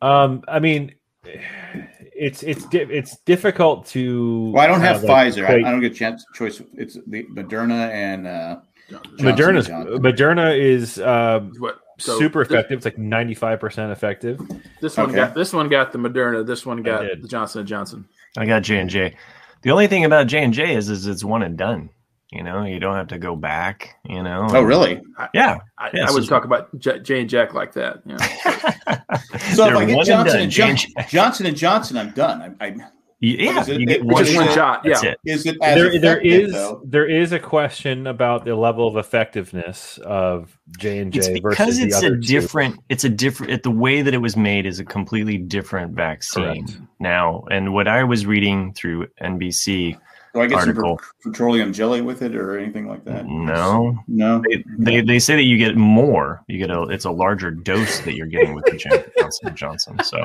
Um, 0.00 0.42
I 0.48 0.60
mean, 0.60 0.94
it's 1.24 2.42
it's 2.42 2.64
di- 2.66 2.78
it's 2.80 3.18
difficult 3.26 3.86
to. 3.88 4.50
Well, 4.52 4.62
I 4.62 4.66
don't 4.66 4.80
have 4.80 5.04
uh, 5.04 5.08
like, 5.08 5.34
Pfizer. 5.34 5.48
I, 5.48 5.56
I 5.68 5.70
don't 5.70 5.80
get 5.80 5.94
chance 5.94 6.24
choice. 6.34 6.62
It's 6.74 6.98
the 7.06 7.24
Moderna 7.24 7.90
and 7.90 8.26
uh, 8.26 8.60
Johnson 8.88 9.26
Moderna's 9.26 9.66
Johnson. 9.66 9.98
Moderna 10.02 10.58
is 10.58 10.98
um, 11.00 11.52
What? 11.58 11.80
So 11.98 12.18
super 12.18 12.44
this- 12.44 12.52
effective. 12.52 12.78
It's 12.78 12.84
like 12.86 12.96
ninety 12.98 13.34
five 13.34 13.60
percent 13.60 13.92
effective. 13.92 14.40
This, 14.80 14.96
one 14.96 15.08
Okay. 15.10 15.16
got 15.16 15.34
this 15.34 15.52
one 15.52 15.68
got 15.68 15.92
the 15.92 15.98
Moderna. 15.98 16.46
This 16.46 16.64
one 16.64 16.82
got 16.82 17.02
the 17.20 17.28
Johnson 17.28 17.60
and 17.60 17.68
Johnson. 17.68 18.08
I 18.38 18.46
got 18.46 18.62
J 18.62 18.78
and 18.78 18.88
J. 18.88 19.16
The 19.62 19.70
only 19.70 19.86
thing 19.86 20.04
about 20.04 20.26
J 20.26 20.42
and 20.44 20.54
J 20.54 20.74
is, 20.74 20.88
is 20.88 21.06
it's 21.06 21.24
one 21.24 21.42
and 21.42 21.56
done. 21.56 21.90
You 22.32 22.44
know, 22.44 22.64
you 22.64 22.78
don't 22.78 22.94
have 22.94 23.08
to 23.08 23.18
go 23.18 23.34
back. 23.34 23.96
You 24.04 24.22
know. 24.22 24.46
Oh, 24.50 24.62
really? 24.62 25.00
Yeah. 25.34 25.58
I, 25.76 25.90
Yeah, 25.92 26.04
I 26.04 26.06
so 26.06 26.12
would 26.14 26.22
it's- 26.22 26.28
talk 26.28 26.44
about 26.44 26.78
J, 26.78 27.00
Jay 27.00 27.20
and 27.20 27.28
Jack 27.28 27.54
like 27.54 27.72
that. 27.72 28.02
You 28.06 28.16
know? 28.16 28.96
So 29.54 29.64
They're 29.64 29.74
if 29.74 29.78
I 29.80 29.84
get 29.86 30.06
Johnson 30.06 30.40
and, 30.40 30.50
J 30.50 30.62
and 30.68 30.78
Johnson, 30.78 30.90
J. 30.96 31.06
Johnson 31.08 31.46
and 31.46 31.56
Johnson, 31.56 31.96
I'm 31.98 32.10
done. 32.12 32.56
I, 32.60 32.66
I, 32.66 32.76
Yeah, 33.22 33.60
it- 33.68 33.80
you 33.80 33.86
get 33.86 34.02
one, 34.04 34.24
just 34.24 34.34
one 34.36 34.46
shot. 34.46 34.54
shot, 34.54 34.82
That's 34.84 35.02
yeah. 35.04 35.10
it. 35.10 35.18
is 35.26 35.44
it 35.46 35.56
as 35.62 35.74
there, 35.74 35.98
there 36.00 36.20
effective, 36.20 36.46
is 36.48 36.52
though? 36.52 36.80
there 36.86 37.06
is 37.06 37.32
a 37.32 37.38
question 37.38 38.06
about 38.06 38.46
the 38.46 38.54
level 38.56 38.88
of 38.88 38.96
effectiveness 38.96 39.98
of 40.04 40.58
J 40.78 40.98
and 41.00 41.14
It's 41.14 41.26
J 41.26 41.34
because 41.34 41.56
versus 41.58 41.78
the 41.78 41.84
it's 41.86 41.94
a 42.02 42.06
other 42.06 42.16
two. 42.16 42.22
different. 42.22 42.80
It's 42.88 43.04
a 43.04 43.10
different. 43.10 43.52
It, 43.52 43.62
the 43.62 43.70
way 43.70 44.00
that 44.00 44.14
it 44.14 44.18
was 44.22 44.36
made 44.38 44.64
is 44.64 44.80
a 44.80 44.84
completely 44.86 45.36
different 45.36 45.94
vaccine 45.94 46.66
Correct. 46.66 46.80
now. 46.98 47.44
And 47.50 47.74
what 47.74 47.88
I 47.88 48.04
was 48.04 48.24
reading 48.24 48.72
through 48.72 49.06
NBC, 49.22 49.98
Do 50.32 50.40
I 50.40 50.46
get 50.46 50.58
article. 50.58 50.96
per- 50.96 51.30
petroleum 51.30 51.74
jelly 51.74 52.00
with 52.00 52.22
it 52.22 52.34
or 52.34 52.56
anything 52.58 52.88
like 52.88 53.04
that? 53.04 53.26
no, 53.26 53.98
No. 54.08 54.40
they, 54.48 54.64
they 54.78 55.00
they 55.02 55.18
say 55.18 55.36
that 55.36 55.42
you 55.44 55.58
get 55.58 55.76
more. 55.76 56.42
You 56.48 56.56
get 56.56 56.70
a. 56.70 56.84
It's 56.84 57.04
a 57.04 57.10
larger 57.10 57.50
dose 57.50 58.00
that 58.00 58.14
you're 58.14 58.28
getting 58.28 58.54
with 58.54 58.64
the 58.64 58.78
Johnson 58.78 59.54
Johnson. 59.54 59.98
So, 60.04 60.24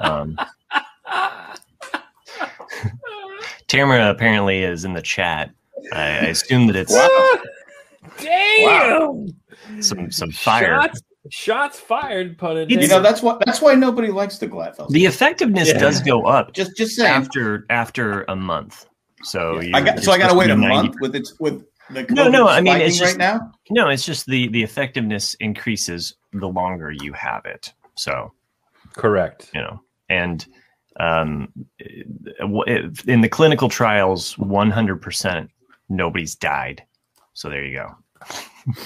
um, 0.00 0.36
Tamara 3.72 4.10
apparently 4.10 4.62
is 4.64 4.84
in 4.84 4.92
the 4.92 5.00
chat. 5.00 5.50
I, 5.94 6.00
I 6.02 6.04
assume 6.26 6.66
that 6.66 6.76
it's 6.76 6.92
Wow. 6.92 7.38
Damn! 8.18 9.28
some 9.82 10.10
some 10.12 10.30
fire. 10.30 10.82
Shots, 10.82 11.02
shots 11.30 11.80
fired. 11.80 12.36
Pun 12.36 12.58
intended. 12.58 12.82
You 12.82 12.88
know 12.88 13.00
that's 13.00 13.22
why 13.22 13.38
that's 13.46 13.62
why 13.62 13.74
nobody 13.74 14.08
likes 14.08 14.36
the 14.36 14.46
Gladfell. 14.46 14.90
The 14.90 15.06
effectiveness 15.06 15.68
Yeah. 15.68 15.78
does 15.78 16.00
go 16.02 16.26
up 16.26 16.52
just 16.52 16.76
just 16.76 16.96
saying. 16.96 17.10
after 17.10 17.64
after 17.70 18.24
a 18.28 18.36
month. 18.36 18.84
So 19.22 19.62
I 19.72 19.80
got 19.80 20.00
so 20.00 20.12
I 20.12 20.18
got 20.18 20.28
to 20.28 20.34
wait 20.36 20.50
a 20.50 20.54
be 20.54 20.60
90 20.62 20.74
month 20.76 20.96
with 21.00 21.14
its 21.16 21.38
with 21.40 21.64
the 21.90 22.02
No, 22.10 22.28
no, 22.28 22.48
I 22.48 22.60
mean, 22.60 22.76
it's 22.76 22.98
just- 22.98 23.12
right 23.12 23.18
now. 23.18 23.52
No, 23.70 23.88
it's 23.88 24.04
just 24.04 24.26
the 24.26 24.48
the 24.48 24.62
effectiveness 24.62 25.32
increases 25.40 26.14
the 26.34 26.46
longer 26.48 26.90
you 26.90 27.14
have 27.14 27.46
it. 27.46 27.72
So 27.94 28.32
Correct. 28.92 29.50
you 29.54 29.62
know, 29.62 29.80
and 30.10 30.46
um, 31.00 31.48
it- 31.78 33.04
in 33.06 33.20
the 33.20 33.28
clinical 33.28 33.68
trials, 33.68 34.36
one 34.38 34.70
hundred 34.70 35.00
percent 35.02 35.50
nobody's 35.88 36.34
died. 36.34 36.82
So 37.34 37.48
there 37.48 37.64
you 37.64 37.74
go. 37.78 37.96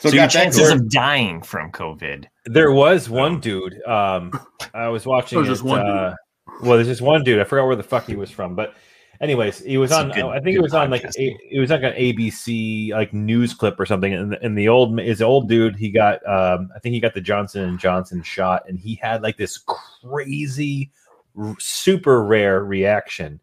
So, 0.00 0.08
So, 0.10 0.14
your 0.14 0.24
got 0.26 0.32
that 0.32 0.44
chances 0.44 0.70
of 0.70 0.88
dying 0.88 1.42
from 1.42 1.72
COVID. 1.72 2.26
There 2.46 2.70
was 2.70 3.10
one 3.10 3.40
dude. 3.40 3.82
Um, 3.82 4.30
I 4.72 4.86
was 4.88 5.04
watching. 5.04 5.36
There 5.36 5.40
was 5.40 5.48
just 5.48 5.64
it, 5.64 5.68
one 5.68 5.84
dude. 5.84 5.94
uh, 5.96 6.14
well, 6.62 6.74
there's 6.76 6.86
just 6.86 7.00
one 7.02 7.24
dude. 7.24 7.40
I 7.40 7.44
forgot 7.44 7.66
where 7.66 7.74
the 7.74 7.82
fuck 7.82 8.06
he 8.06 8.14
was 8.14 8.30
from, 8.30 8.54
but 8.54 8.74
anyways, 9.20 9.58
he 9.64 9.76
was 9.76 9.90
It's 9.90 9.98
on. 9.98 10.10
good- 10.12 10.26
I 10.26 10.34
think 10.38 10.50
it 10.50 10.52
good 10.58 10.62
was 10.62 10.74
on 10.74 10.90
like 10.90 11.02
a, 11.02 11.10
it 11.18 11.58
was 11.58 11.70
like 11.70 11.82
an 11.82 11.92
ABC 11.94 12.90
like 12.92 13.12
news 13.12 13.52
clip 13.52 13.80
or 13.80 13.84
something. 13.84 14.14
And, 14.14 14.34
and 14.34 14.56
the 14.56 14.68
old 14.68 15.00
is 15.00 15.20
old 15.20 15.48
dude. 15.48 15.74
He 15.74 15.90
got. 15.90 16.24
Um, 16.24 16.70
I 16.76 16.78
think 16.78 16.92
he 16.92 17.00
got 17.00 17.14
the 17.14 17.20
Johnson 17.20 17.64
and 17.64 17.76
Johnson 17.78 18.22
shot, 18.22 18.68
and 18.68 18.78
he 18.78 18.94
had 18.94 19.22
like 19.22 19.36
this 19.36 19.58
crazy, 19.58 20.92
r- 21.38 21.56
super 21.58 22.22
rare 22.24 22.62
reaction 22.64 23.40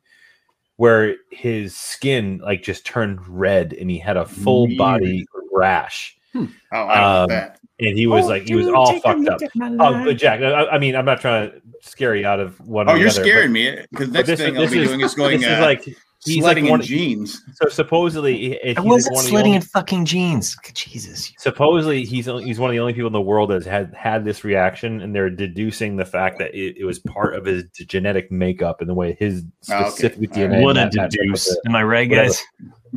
where 0.78 1.16
his 1.32 1.76
skin 1.76 2.40
like 2.44 2.64
just 2.64 2.86
turned 2.86 3.26
red 3.28 3.74
and 3.74 3.90
he 3.92 3.98
had 4.00 4.18
a 4.18 4.26
full 4.26 4.68
Weird. 4.68 4.78
body 4.78 5.26
rash. 5.52 6.18
Oh, 6.36 6.48
I 6.72 6.78
don't 7.02 7.22
Um, 7.24 7.30
that. 7.30 7.60
And 7.80 7.98
he 7.98 8.06
was 8.08 8.28
like, 8.28 8.44
he 8.48 8.56
was 8.56 8.68
all 8.68 9.00
fucked 9.00 9.28
up. 9.28 9.42
Oh, 9.60 10.04
but 10.06 10.14
Jack, 10.18 10.42
I, 10.42 10.68
I 10.68 10.78
mean, 10.80 10.96
I'm 10.96 11.06
not 11.06 11.20
trying 11.20 11.50
to 11.52 11.62
scare 11.82 12.16
you 12.16 12.26
out 12.28 12.40
of 12.40 12.60
one. 12.62 12.88
Oh, 12.90 12.94
or 12.94 12.98
you're 12.98 13.10
other, 13.10 13.22
scaring 13.24 13.52
me 13.52 13.76
because 13.92 14.08
but 14.10 14.14
next 14.14 14.28
this- 14.28 14.40
thing 14.40 14.56
I'll 14.56 14.62
this 14.64 14.72
be 14.72 14.80
is- 14.82 14.88
doing 14.88 15.02
is 15.02 15.16
going 15.16 15.40
This 15.42 15.50
is 15.50 15.58
uh, 15.58 15.62
like 15.62 15.84
he's 16.26 16.44
sledding 16.44 16.66
like 16.66 16.72
one. 16.72 16.82
in 16.82 16.86
jeans. 16.88 17.42
So 17.56 17.70
supposedly, 17.70 18.38
he- 18.38 18.60
he's 18.64 18.78
I 18.78 18.82
wasn't 18.82 19.16
one 19.16 19.26
of 19.26 19.32
the 19.32 19.38
only- 19.38 19.54
in 19.54 19.62
fucking 19.62 20.06
jeans. 20.06 20.56
Jesus. 20.74 21.32
supposedly 21.38 22.04
he's 22.06 22.26
he's 22.26 22.60
one 22.60 22.70
of 22.70 22.74
the 22.74 22.80
only 22.80 22.94
people 22.94 23.08
in 23.08 23.14
the 23.14 23.22
world 23.22 23.50
that 23.50 23.56
has 23.56 23.66
had 23.66 23.94
had 23.96 24.26
this 24.26 24.44
reaction, 24.44 25.02
and 25.02 25.14
they're 25.16 25.30
deducing 25.30 25.96
the 25.96 26.06
fact 26.06 26.38
that 26.40 26.54
it, 26.54 26.78
it 26.78 26.86
was 26.86 27.00
part 27.00 27.36
of 27.36 27.46
his 27.46 27.64
genetic 27.88 28.32
makeup 28.32 28.82
and 28.82 28.90
the 28.90 28.94
way 28.94 29.16
his 29.20 29.44
Oh, 29.70 29.76
okay. 29.80 29.90
specific 29.90 30.36
All 30.36 30.44
right. 30.44 30.52
DNA. 30.52 30.62
What 30.64 30.78
a 30.78 30.82
matched 30.86 30.98
up 30.98 31.04
with 31.06 31.12
deduce. 31.12 31.58
Am 31.66 31.76
I 31.76 31.84
right, 31.84 32.10
Whatever. 32.10 32.34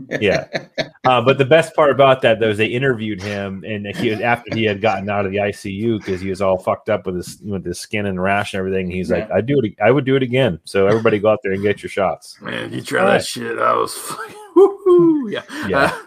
Guys? 0.09 0.19
Yeah, 0.21 0.47
uh, 1.05 1.21
but 1.23 1.39
the 1.39 1.45
best 1.45 1.75
part 1.75 1.91
about 1.91 2.23
that 2.23 2.41
though 2.41 2.51
is 2.51 2.59
they 2.59 2.67
interviewed 2.67 3.21
him, 3.23 3.65
and 3.67 3.87
he 3.97 4.11
was 4.11 4.21
after 4.21 4.55
he 4.55 4.65
had 4.65 4.81
gotten 4.81 5.09
out 5.11 5.27
of 5.27 5.33
the 5.33 5.39
ICU 5.39 5.99
because 5.99 6.21
he 6.21 6.31
was 6.31 6.41
all 6.43 6.59
fucked 6.59 6.89
up 6.89 7.07
with 7.07 7.17
his 7.17 7.41
with 7.45 7.65
his 7.65 7.79
skin 7.81 8.07
and 8.07 8.23
rash 8.23 8.55
and 8.55 8.59
everything. 8.59 8.91
He's 8.91 9.11
like, 9.11 9.31
"I 9.31 9.41
do 9.41 9.59
it. 9.63 9.75
I 9.83 9.91
would 9.91 10.05
do 10.05 10.17
it 10.17 10.23
again." 10.23 10.61
So 10.65 10.87
everybody 10.87 11.19
go 11.19 11.31
out 11.31 11.41
there 11.43 11.53
and 11.53 11.63
get 11.63 11.83
your 11.83 11.91
shots. 11.91 12.41
Man, 12.41 12.73
you 12.73 12.81
try 12.83 13.01
All 13.01 13.07
that 13.07 13.13
right. 13.15 13.25
shit. 13.25 13.59
I 13.59 13.75
was 13.75 13.95
fucking 13.95 14.35
woo 14.57 15.29
Yeah. 15.31 15.43
Yeah. 15.69 15.79
Uh, 15.79 15.99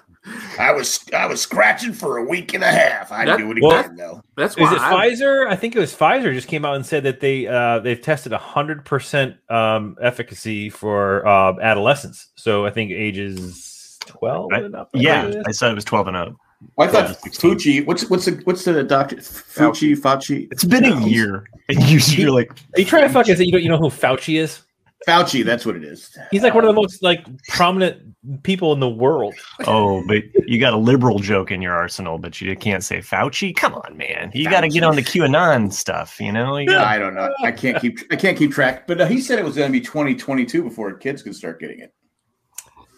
I 0.60 0.74
was 0.74 1.06
I 1.16 1.26
was 1.26 1.40
scratching 1.42 1.94
for 1.94 2.18
a 2.18 2.24
week 2.24 2.54
and 2.54 2.62
a 2.62 2.68
half. 2.68 3.14
I'd 3.14 3.30
That- 3.30 3.38
do 3.38 3.50
it 3.52 3.62
well- 3.62 3.80
again 3.80 3.96
though. 3.96 4.22
that's 4.36 4.56
Is 4.56 4.60
why 4.60 4.74
it 4.76 4.82
I, 4.82 5.10
Pfizer? 5.12 5.48
I 5.48 5.56
think 5.56 5.74
it 5.76 5.80
was 5.80 5.96
Pfizer 5.96 6.34
just 6.34 6.50
came 6.50 6.66
out 6.66 6.76
and 6.76 6.86
said 6.86 7.04
that 7.04 7.22
they 7.22 7.48
uh, 7.48 7.80
they've 7.80 8.02
tested 8.02 8.34
hundred 8.34 8.84
percent 8.84 9.38
um, 9.50 9.96
efficacy 10.02 10.70
for 10.70 11.26
uh, 11.26 11.54
adolescents. 11.62 12.32
So 12.36 12.66
I 12.66 12.72
think 12.72 12.92
ages 12.92 13.77
twelve 14.08 14.52
I- 14.54 14.60
and 14.60 14.76
up. 14.76 14.90
I 14.96 15.00
Yeah, 15.00 15.32
think 15.32 15.48
I 15.48 15.52
said 15.52 15.72
it 15.72 15.76
was 15.76 15.86
12 15.86 16.08
and 16.08 16.18
up. 16.18 16.34
Well, 16.76 16.90
I 16.90 16.92
Yeah, 16.92 17.08
thought 17.08 17.22
16. 17.22 17.52
Fucci. 17.52 17.86
What's 17.86 18.10
what's 18.10 18.26
the 18.26 18.42
what's 18.46 18.64
the 18.66 18.84
doctor? 18.84 19.18
Fucci 19.18 19.96
Fauci. 19.96 20.48
It's 20.52 20.64
been 20.66 20.86
a 20.86 21.00
year. 21.08 21.46
And 21.70 21.84
you- 21.84 22.00
you're 22.16 22.32
like, 22.32 22.50
Are 22.52 22.80
you 22.80 22.86
trying 22.86 23.04
to 23.04 23.10
fuck 23.10 23.28
us? 23.30 23.40
You 23.40 23.52
don't 23.52 23.62
you 23.62 23.68
know 23.70 23.78
who 23.78 23.90
Fauci 23.90 24.40
is? 24.40 24.62
Fauci. 25.06 25.44
That's 25.46 25.66
what 25.66 25.76
it 25.76 25.84
is. 25.84 26.18
He's 26.32 26.42
like 26.44 26.54
one 26.56 26.64
of 26.64 26.70
the 26.70 26.74
most 26.82 27.04
like 27.04 27.26
prominent 27.50 28.16
people 28.44 28.72
in 28.74 28.80
the 28.80 28.90
world. 28.90 29.36
oh, 29.68 30.04
but 30.08 30.24
you 30.48 30.60
got 30.60 30.74
a 30.74 30.78
liberal 30.78 31.20
joke 31.20 31.52
in 31.52 31.62
your 31.62 31.74
arsenal, 31.74 32.18
but 32.18 32.40
you 32.42 32.56
can't 32.56 32.84
say 32.84 33.00
Fauci. 33.00 33.54
Come 33.56 33.74
on, 33.76 33.98
man. 33.98 34.32
You 34.34 34.50
got 34.50 34.62
to 34.62 34.70
get 34.70 34.84
on 34.84 34.96
the 34.96 35.02
QAnon 35.04 35.72
stuff, 35.74 36.20
you 36.22 36.32
know? 36.32 36.58
You 36.58 36.68
gotta- 36.68 36.88
I 36.90 36.98
don't 36.98 37.14
know. 37.16 37.32
I 37.44 37.52
can't 37.52 37.80
keep 37.82 38.00
I 38.12 38.16
can't 38.16 38.38
keep 38.38 38.52
track. 38.52 38.88
But 38.88 39.02
uh, 39.02 39.06
he 39.08 39.20
said 39.22 39.38
it 39.40 39.46
was 39.46 39.56
going 39.56 39.68
to 39.68 39.72
be 39.78 39.82
2022 39.82 40.64
before 40.64 40.94
kids 40.94 41.22
could 41.22 41.36
start 41.36 41.60
getting 41.60 41.80
it. 41.82 41.94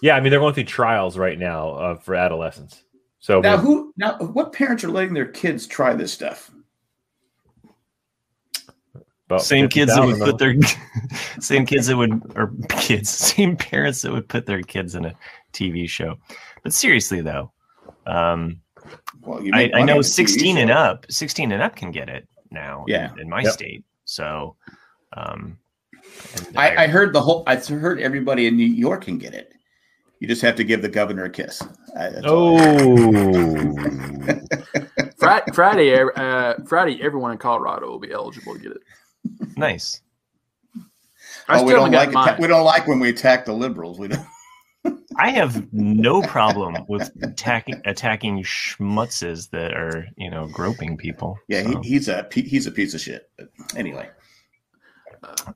Yeah, 0.01 0.15
I 0.15 0.19
mean 0.21 0.31
they're 0.31 0.39
going 0.39 0.53
through 0.53 0.63
trials 0.65 1.17
right 1.17 1.37
now 1.37 1.69
uh, 1.71 1.95
for 1.97 2.15
adolescents. 2.15 2.83
So 3.19 3.41
Now 3.41 3.57
who? 3.57 3.93
Now 3.97 4.17
what 4.17 4.53
parents 4.53 4.83
are 4.83 4.89
letting 4.89 5.13
their 5.13 5.25
kids 5.27 5.67
try 5.67 5.93
this 5.93 6.13
stuff? 6.13 6.51
about 9.25 9.43
same 9.43 9.69
kids 9.69 9.93
that 9.93 10.03
would 10.03 10.19
put 10.19 10.39
their 10.39 10.55
same 11.39 11.63
kids 11.63 11.85
that 11.85 11.95
would 11.95 12.19
or 12.35 12.51
kids 12.69 13.09
same 13.35 13.55
parents 13.55 14.01
that 14.01 14.11
would 14.11 14.27
put 14.27 14.47
their 14.47 14.63
kids 14.63 14.95
in 14.95 15.05
a 15.05 15.13
tv 15.53 15.87
show 15.87 16.15
but 16.63 16.73
seriously 16.73 17.21
though 17.21 17.51
um 18.07 18.59
Well, 19.21 19.43
you 19.43 19.51
I, 19.53 19.69
I 19.75 19.83
know 19.83 19.97
on 19.97 19.97
the 19.99 20.03
TV 20.03 20.05
16 20.05 20.57
and 20.57 20.71
up 20.71 21.05
16 21.11 21.51
and 21.51 21.61
up 21.61 21.75
can 21.75 21.91
get 21.91 22.09
it 22.09 22.27
now 22.49 22.85
in- 22.87 22.93
Yeah. 22.93 23.11
in, 23.19 23.29
my 23.29 23.43
Yep. 23.43 23.53
state 23.53 23.83
so 24.05 24.55
um 25.15 25.59
and 26.33 26.57
I, 26.57 26.85
I 26.85 26.87
heard 26.87 27.13
the 27.13 27.21
whole. 27.21 27.43
I 27.45 27.55
heard 27.57 27.99
everybody 27.99 28.47
in 28.47 28.55
New 28.57 28.65
York 28.65 29.03
can 29.03 29.17
get 29.19 29.33
it. 29.35 29.53
You 30.19 30.27
just 30.27 30.41
have 30.41 30.55
to 30.57 30.63
give 30.63 30.81
the 30.81 30.89
governor 30.89 31.25
a 31.25 31.29
kiss. 31.29 31.63
That's 31.95 32.25
all 32.25 32.57
I 32.59 32.63
heard. 32.63 32.83
Oh, 34.27 34.39
Friday, 35.17 35.51
Friday, 35.53 35.93
uh, 36.15 36.55
Friday, 36.65 37.01
everyone 37.01 37.31
in 37.31 37.37
Colorado 37.37 37.87
will 37.89 37.99
be 37.99 38.11
eligible 38.11 38.53
to 38.55 38.59
get 38.59 38.71
it. 38.73 39.57
nice 39.57 40.01
I 41.47 41.59
Oh, 41.59 41.63
we 41.63 41.73
don't 41.73 41.91
like 41.91 42.15
atta- 42.15 42.37
we 42.41 42.47
don't 42.47 42.63
like 42.63 42.87
when 42.87 42.99
we 42.99 43.09
attack 43.09 43.45
the 43.45 43.53
liberals. 43.53 43.97
We 43.99 44.09
don't. 44.09 44.25
i 45.17 45.29
have 45.31 45.67
no 45.73 46.21
problem 46.21 46.85
with 46.87 47.11
attacking 47.23 47.81
attacking 47.85 48.41
schmutzes 48.43 49.49
that 49.49 49.73
are 49.73 50.05
you 50.15 50.29
know 50.29 50.47
groping 50.47 50.95
people 50.95 51.37
Yeah, 51.49 51.63
so. 51.63 51.81
he, 51.81 51.89
he's 51.89 52.07
a 52.07 52.27
he's 52.33 52.67
a 52.67 52.71
piece 52.71 52.93
of 52.93 53.01
shit. 53.01 53.29
But 53.37 53.49
anyway, 53.75 54.09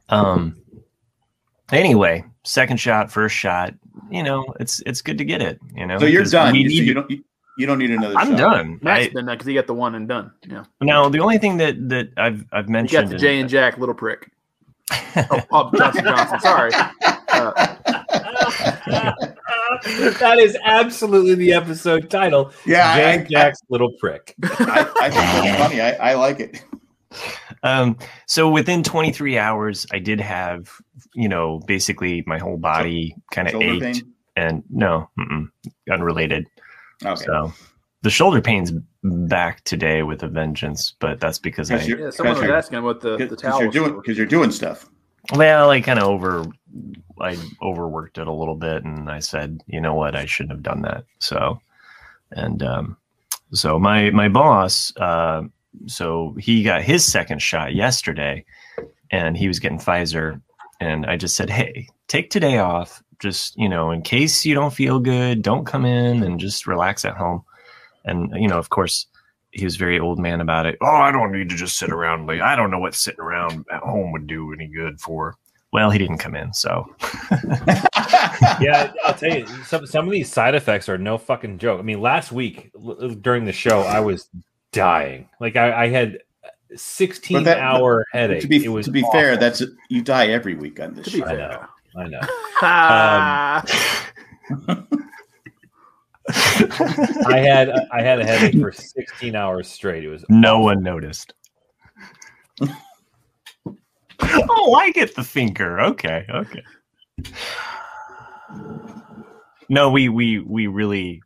Um. 0.10 0.55
Anyway, 1.72 2.25
second 2.43 2.77
shot, 2.77 3.10
first 3.12 3.36
shot. 3.36 3.74
You 4.10 4.24
know, 4.24 4.46
it's 4.60 4.82
it's 4.86 5.02
good 5.02 5.18
to 5.18 5.26
get 5.26 5.42
it. 5.42 5.60
You 5.76 5.86
know, 5.86 6.00
so 6.00 6.06
you're 6.06 6.26
done. 6.26 6.54
we 6.54 6.60
You, 6.60 6.70
so 6.70 6.84
you 6.84 6.94
don't 6.94 7.10
you, 7.10 7.24
you 7.58 7.68
don't 7.68 7.80
need 7.80 7.92
another. 7.92 8.16
I'm 8.18 8.32
shot. 8.32 8.38
done. 8.38 8.80
Matt's 8.82 9.08
I, 9.08 9.14
been 9.14 9.26
because 9.26 9.46
he 9.46 9.54
got 9.54 9.68
the 9.68 9.74
one 9.74 9.96
and 9.96 10.08
done. 10.08 10.32
Yeah, 10.48 10.66
now 10.82 11.10
the 11.10 11.20
only 11.20 11.38
thing 11.38 11.58
that 11.58 11.90
that 11.90 12.10
I've 12.18 12.46
I've 12.52 12.66
he 12.66 12.72
mentioned. 12.72 13.10
got 13.10 13.12
the 13.12 13.18
Jay 13.18 13.40
and 13.40 13.50
Jack 13.50 13.78
little 13.78 13.96
prick. 13.96 14.32
Oh, 15.16 15.42
oh, 15.52 15.72
Johnson 15.78 16.06
Johnson. 16.06 16.40
Sorry. 16.40 16.72
Uh, 16.74 16.90
that 20.20 20.38
is 20.40 20.58
absolutely 20.64 21.36
the 21.36 21.54
episode 21.54 22.10
title. 22.10 22.52
Yeah, 22.66 22.90
I, 22.90 22.98
Jan 22.98 23.20
I, 23.20 23.24
Jack's 23.24 23.62
little 23.70 23.92
prick. 24.00 24.36
I, 24.44 24.92
I 25.02 25.10
think 25.10 25.14
that's 25.14 25.62
funny. 25.62 25.82
I, 25.82 26.12
I 26.12 26.14
like 26.16 26.40
it. 26.40 26.64
Um. 27.63 27.98
So 28.27 28.50
within 28.50 28.84
23 28.84 29.38
hours, 29.38 29.86
I 29.91 30.00
did 30.00 30.20
have 30.20 30.70
you 31.15 31.29
know 31.29 31.60
basically 31.65 32.24
my 32.27 32.38
whole 32.38 32.58
body 32.58 33.15
kind 33.32 33.48
of 33.48 33.53
Shoulder 33.53 33.86
ached, 33.86 34.03
pain. 34.03 34.13
and 34.36 34.63
no, 34.70 35.10
unrelated. 35.89 36.48
Okay. 37.03 37.24
So 37.25 37.51
the 38.03 38.10
shoulder 38.10 38.41
pain's 38.41 38.72
back 39.03 39.63
today 39.63 40.03
with 40.03 40.24
a 40.24 40.27
vengeance, 40.27 40.93
but 41.00 41.20
that's 41.20 41.39
because 41.39 41.72
I 41.72 41.82
yeah, 41.82 42.10
someone 42.10 42.36
was 42.36 42.50
asking 42.50 42.84
what 42.84 43.01
the, 43.01 43.17
the 43.17 43.36
towel 43.36 43.62
you're 43.62 43.72
doing 43.72 43.96
because 43.96 44.17
you're 44.17 44.27
doing 44.27 44.51
stuff. 44.51 44.89
Well, 45.34 45.72
I 45.72 45.79
kind 45.79 46.00
of 46.00 46.10
over, 46.10 46.46
I 47.22 47.38
overworked 47.62 48.17
it 48.17 48.27
a 48.27 48.34
little 48.34 48.55
bit, 48.55 48.84
and 48.84 49.10
I 49.10 49.20
said, 49.20 49.62
you 49.67 49.79
know 49.79 49.96
what, 49.96 50.17
I 50.17 50.25
shouldn't 50.25 50.51
have 50.51 50.63
done 50.63 50.82
that. 50.82 51.05
So, 51.20 51.62
and 52.32 52.62
um, 52.62 52.98
so 53.53 53.79
my 53.79 54.10
my 54.10 54.27
boss, 54.27 54.91
uh, 54.98 55.43
so 55.88 56.36
he 56.39 56.63
got 56.63 56.82
his 56.82 57.06
second 57.06 57.42
shot 57.42 57.74
yesterday, 57.74 58.46
and 59.12 59.38
he 59.38 59.48
was 59.48 59.60
getting 59.60 59.80
Pfizer, 59.80 60.42
and 60.80 61.06
I 61.06 61.18
just 61.18 61.36
said, 61.36 61.50
hey, 61.50 61.88
take 62.08 62.30
today 62.30 62.58
off, 62.58 63.03
just 63.20 63.58
you 63.58 63.70
know, 63.70 63.92
in 63.92 64.01
case 64.01 64.46
you 64.46 64.53
don't 64.53 64.74
feel 64.74 65.00
good, 65.00 65.42
don't 65.42 65.65
come 65.65 65.86
in 65.86 66.24
and 66.24 66.39
just 66.39 66.68
relax 66.68 67.06
at 67.06 67.18
home, 67.18 67.44
and 68.06 68.32
you 68.36 68.48
know, 68.48 68.58
of 68.58 68.70
course. 68.70 69.08
He 69.56 69.65
was 69.65 69.75
very 69.75 70.00
old 70.00 70.18
man 70.18 70.42
about 70.42 70.65
it. 70.65 70.80
Oh, 70.82 70.88
I 70.88 71.12
don't 71.12 71.32
need 71.32 71.48
to 71.50 71.56
just 71.56 71.77
sit 71.77 71.92
around. 71.92 72.25
Like 72.25 72.42
I 72.42 72.56
don't 72.56 72.72
know 72.72 72.80
what 72.80 72.96
sitting 72.96 73.20
around 73.20 73.65
at 73.72 73.82
home 73.82 74.12
would 74.12 74.25
do 74.25 74.51
any 74.51 74.65
good 74.65 75.00
for. 75.00 75.36
Well, 75.72 75.92
he 75.92 76.00
didn't 76.00 76.18
come 76.18 76.36
in, 76.36 76.53
so 76.53 76.88
yeah, 78.60 78.92
I'll 79.06 79.13
tell 79.13 79.38
you, 79.38 79.46
some 79.65 79.86
some 79.86 80.06
of 80.06 80.12
these 80.12 80.32
side 80.32 80.56
effects 80.56 80.89
are 80.89 80.98
no 80.98 81.20
fucking 81.20 81.60
joke. 81.60 81.80
I 81.80 81.84
mean, 81.84 82.01
last 82.01 82.32
week 82.32 82.72
during 83.22 83.46
the 83.46 83.53
show, 83.53 83.82
I 83.82 84.00
was 84.00 84.27
dying. 84.74 85.30
Like 85.39 85.56
I, 85.56 85.84
I 85.86 85.88
had 85.88 86.20
16 86.75 87.44
that, 87.46 87.60
hour 87.60 88.06
headache. 88.12 88.42
to 88.42 88.48
be 88.48 88.65
it 88.65 88.68
was 88.70 88.86
to 88.88 88.92
be 88.92 89.03
awful. 89.03 89.13
fair, 89.20 89.38
that's 89.38 89.63
you 89.89 90.01
die 90.01 90.27
every 90.27 90.56
week 90.56 90.80
on 90.82 90.94
this 90.96 91.06
To 91.06 91.12
be 91.12 91.20
show. 91.20 91.25
I 91.25 91.36
know, 91.36 91.65
I 91.96 92.08
know. 92.08 92.20
Ah, 92.62 93.63
I 97.27 97.38
had 97.39 97.70
I 97.92 98.01
had 98.01 98.20
a 98.20 98.25
headache 98.25 98.60
for 98.60 98.72
sixteen 98.72 99.36
hours 99.36 99.68
straight. 99.68 100.03
It 100.03 100.10
was 100.10 100.24
no 100.30 100.60
one 100.60 100.82
noticed. 100.82 101.34
oh, 103.72 104.74
I 104.75 104.92
get 104.92 105.15
the 105.15 105.24
thinker. 105.24 105.80
Okay, 105.82 106.25
okay. 106.30 106.63
No, 109.70 109.89
we 109.92 110.10
we 110.10 110.39
we 110.39 110.68
really 110.68 111.22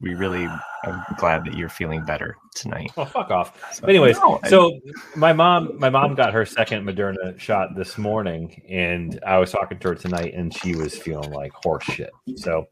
we 0.00 0.14
really. 0.14 0.48
I'm 0.84 1.02
glad 1.18 1.44
that 1.46 1.54
you're 1.54 1.68
feeling 1.68 2.04
better 2.04 2.36
tonight. 2.54 2.92
Well, 2.96 3.06
fuck 3.06 3.30
off. 3.30 3.80
But 3.80 3.90
anyways, 3.90 4.16
No, 4.18 4.38
I- 4.44 4.48
so 4.48 4.78
my 5.16 5.32
mom, 5.32 5.78
my 5.78 5.90
mom 5.90 6.14
got 6.14 6.32
her 6.32 6.44
second 6.46 6.84
Moderna 6.86 7.38
shot 7.38 7.74
this 7.74 7.98
morning, 7.98 8.62
and 8.68 9.18
I 9.26 9.38
was 9.38 9.50
talking 9.50 9.78
to 9.78 9.88
her 9.88 9.94
tonight, 9.94 10.34
and 10.34 10.54
she 10.54 10.76
was 10.76 10.96
feeling 10.96 11.32
like 11.32 11.52
horse 11.52 11.84
shit. 11.84 12.10
So, 12.36 12.66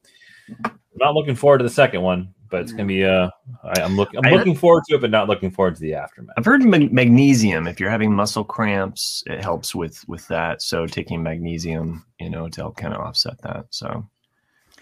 I'm 0.65 0.71
not 0.97 1.15
looking 1.15 1.35
forward 1.35 1.59
to 1.59 1.65
the 1.65 1.71
second 1.71 2.03
one, 2.03 2.33
but 2.51 2.61
it's 2.61 2.71
gonna 2.73 2.85
be. 2.85 3.05
Uh, 3.05 3.31
I, 3.65 3.81
I'm 3.81 3.97
looking. 3.97 4.21
I'm 4.25 4.33
looking 4.33 4.55
forward 4.55 4.85
to 4.91 4.95
it, 4.97 5.01
but 5.01 5.11
not 5.11 5.27
looking 5.29 5.51
forward 5.51 5.75
to 5.75 5.81
the 5.81 5.95
aftermath. 5.95 6.35
I've 6.39 6.45
heard 6.45 6.63
mag- 6.63 6.93
magnesium. 6.93 7.67
If 7.67 7.81
you're 7.81 7.91
having 7.91 8.15
muscle 8.15 8.45
cramps, 8.45 9.25
it 9.27 9.43
helps 9.43 9.75
with 9.75 10.07
with 10.07 10.29
that. 10.29 10.63
So 10.63 10.87
taking 10.87 11.21
magnesium, 11.23 12.05
you 12.21 12.31
know, 12.31 12.49
to 12.49 12.61
help 12.61 12.77
kind 12.77 12.95
of 12.95 13.01
offset 13.01 13.41
that. 13.43 13.65
So 13.71 14.09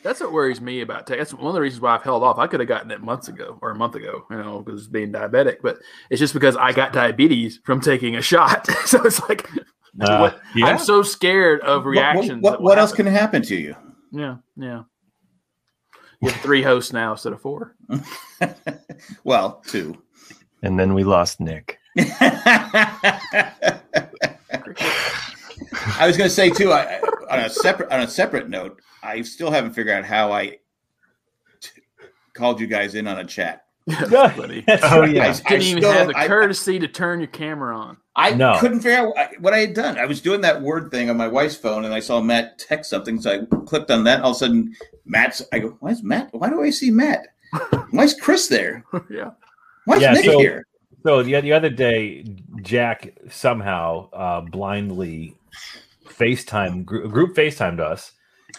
that's 0.03 0.21
what 0.21 0.33
worries 0.33 0.61
me 0.61 0.81
about 0.81 1.07
tech. 1.07 1.19
That's 1.19 1.33
one 1.35 1.47
of 1.47 1.55
the 1.55 1.61
reasons 1.61 1.81
why 1.81 1.95
I've 1.95 2.03
held 2.03 2.23
off. 2.23 2.39
I 2.39 2.47
could 2.47 2.61
have 2.61 2.69
gotten 2.69 2.91
it 2.91 3.01
months 3.01 3.29
ago 3.29 3.59
or 3.63 3.71
a 3.71 3.75
month 3.75 3.95
ago, 3.95 4.25
you 4.31 4.37
know, 4.37 4.61
because 4.61 4.89
being 4.89 5.13
diabetic. 5.13 5.57
But 5.63 5.79
it's 6.11 6.19
just 6.21 6.35
because 6.35 6.57
I 6.57 6.73
got 6.73 6.93
diabetes 6.93 7.61
from 7.65 7.81
taking 7.81 8.17
a 8.17 8.23
shot. 8.23 8.67
so 8.87 9.03
it's 9.05 9.21
like 9.29 9.49
Uh, 10.01 10.19
What- 10.19 10.41
Yeah. 10.55 10.67
I'm 10.67 10.79
so 10.79 11.03
scared 11.03 11.61
of 11.61 11.85
What- 11.85 11.91
reactions. 11.91 12.43
What, 12.43 12.53
that 12.53 12.61
what, 12.63 12.75
will 12.75 12.81
else 12.81 12.91
happen. 12.93 13.05
can 13.07 13.15
happen 13.15 13.43
to 13.43 13.57
you? 13.57 13.77
Yeah, 14.11 14.37
yeah. 14.57 14.83
You 16.21 16.29
have 16.31 16.41
three 16.41 16.63
hosts 16.63 16.93
now 16.93 17.13
instead 17.13 17.33
of 17.33 17.41
four. 17.41 17.75
well, 19.25 19.63
two. 19.67 20.01
And 20.63 20.79
then 20.79 20.95
we 20.95 21.03
lost 21.05 21.41
Nick. 21.41 21.79
I 25.99 26.07
was 26.07 26.17
going 26.17 26.29
to 26.29 26.35
say 26.35 26.51
too. 26.51 26.73
I, 26.73 26.83
I- 26.97 27.01
on 27.33 27.41
a 27.41 27.51
separate 27.51 27.91
on 27.91 28.01
a 28.01 28.09
separate 28.09 28.49
note, 28.49 28.81
I 29.03 29.23
still 29.23 29.51
haven't 29.51 29.73
figured 29.73 29.95
out 29.97 30.05
how 30.05 30.33
I 30.33 30.59
t- 31.61 31.83
called 32.35 32.61
you 32.61 32.67
guys 32.67 32.95
in 32.95 33.07
on 33.09 33.19
a 33.19 33.25
chat. 33.25 33.65
Buddy. 33.87 34.65
Oh 34.85 35.03
yeah. 35.05 35.25
I, 35.25 35.29
I 35.29 35.33
Didn't 35.33 35.63
even 35.63 35.83
still- 35.83 35.93
have 35.93 36.09
the 36.09 36.17
I- 36.17 36.27
courtesy 36.29 36.79
to 36.79 36.87
turn 36.89 37.19
your 37.21 37.27
camera 37.29 37.77
on. 37.77 37.97
I 38.15 38.35
No. 38.35 38.59
couldn't 38.61 38.81
figure 38.81 38.99
out 38.99 39.09
what 39.09 39.19
I- 39.19 39.31
what 39.41 39.53
I 39.55 39.59
had 39.59 39.75
done. 39.75 39.99
I 39.99 40.07
was 40.07 40.21
doing 40.21 40.43
that 40.43 40.61
word 40.63 40.91
thing 40.91 41.11
on 41.11 41.17
my 41.17 41.27
wife's 41.29 41.57
phone, 41.57 41.85
and 41.85 41.93
I 41.95 42.01
saw 42.01 42.21
Matt 42.21 42.59
text 42.59 42.91
something, 42.91 43.21
so 43.21 43.31
I 43.33 43.57
clicked 43.65 43.91
on 43.91 44.05
that. 44.05 44.21
All 44.23 44.31
of 44.31 44.37
a 44.37 44.39
sudden, 44.39 44.75
Matt's. 45.07 45.43
I 45.53 45.59
go, 45.59 45.77
"Why 45.81 45.91
is 45.91 46.03
Matt? 46.03 46.29
Why 46.33 46.49
do 46.51 46.63
I 46.63 46.71
see 46.71 46.91
Matt? 46.91 47.29
Why 47.91 48.05
is 48.05 48.15
Chris 48.15 48.47
there? 48.49 48.85
yeah. 49.11 49.31
Why 49.87 49.97
is 49.97 50.03
Yeah, 50.03 50.13
Nick 50.13 50.25
so- 50.27 50.39
here?" 50.39 50.67
So 51.05 51.23
the, 51.25 51.41
the 51.41 51.53
other 51.53 51.69
day, 51.71 52.25
Jack 52.63 53.09
somehow 53.29 54.09
uh, 54.13 54.41
blindly 54.43 55.35
FaceTime 56.17 56.85
group, 56.85 57.11
group 57.11 57.37
FaceTimed 57.37 57.81
us. 57.81 58.13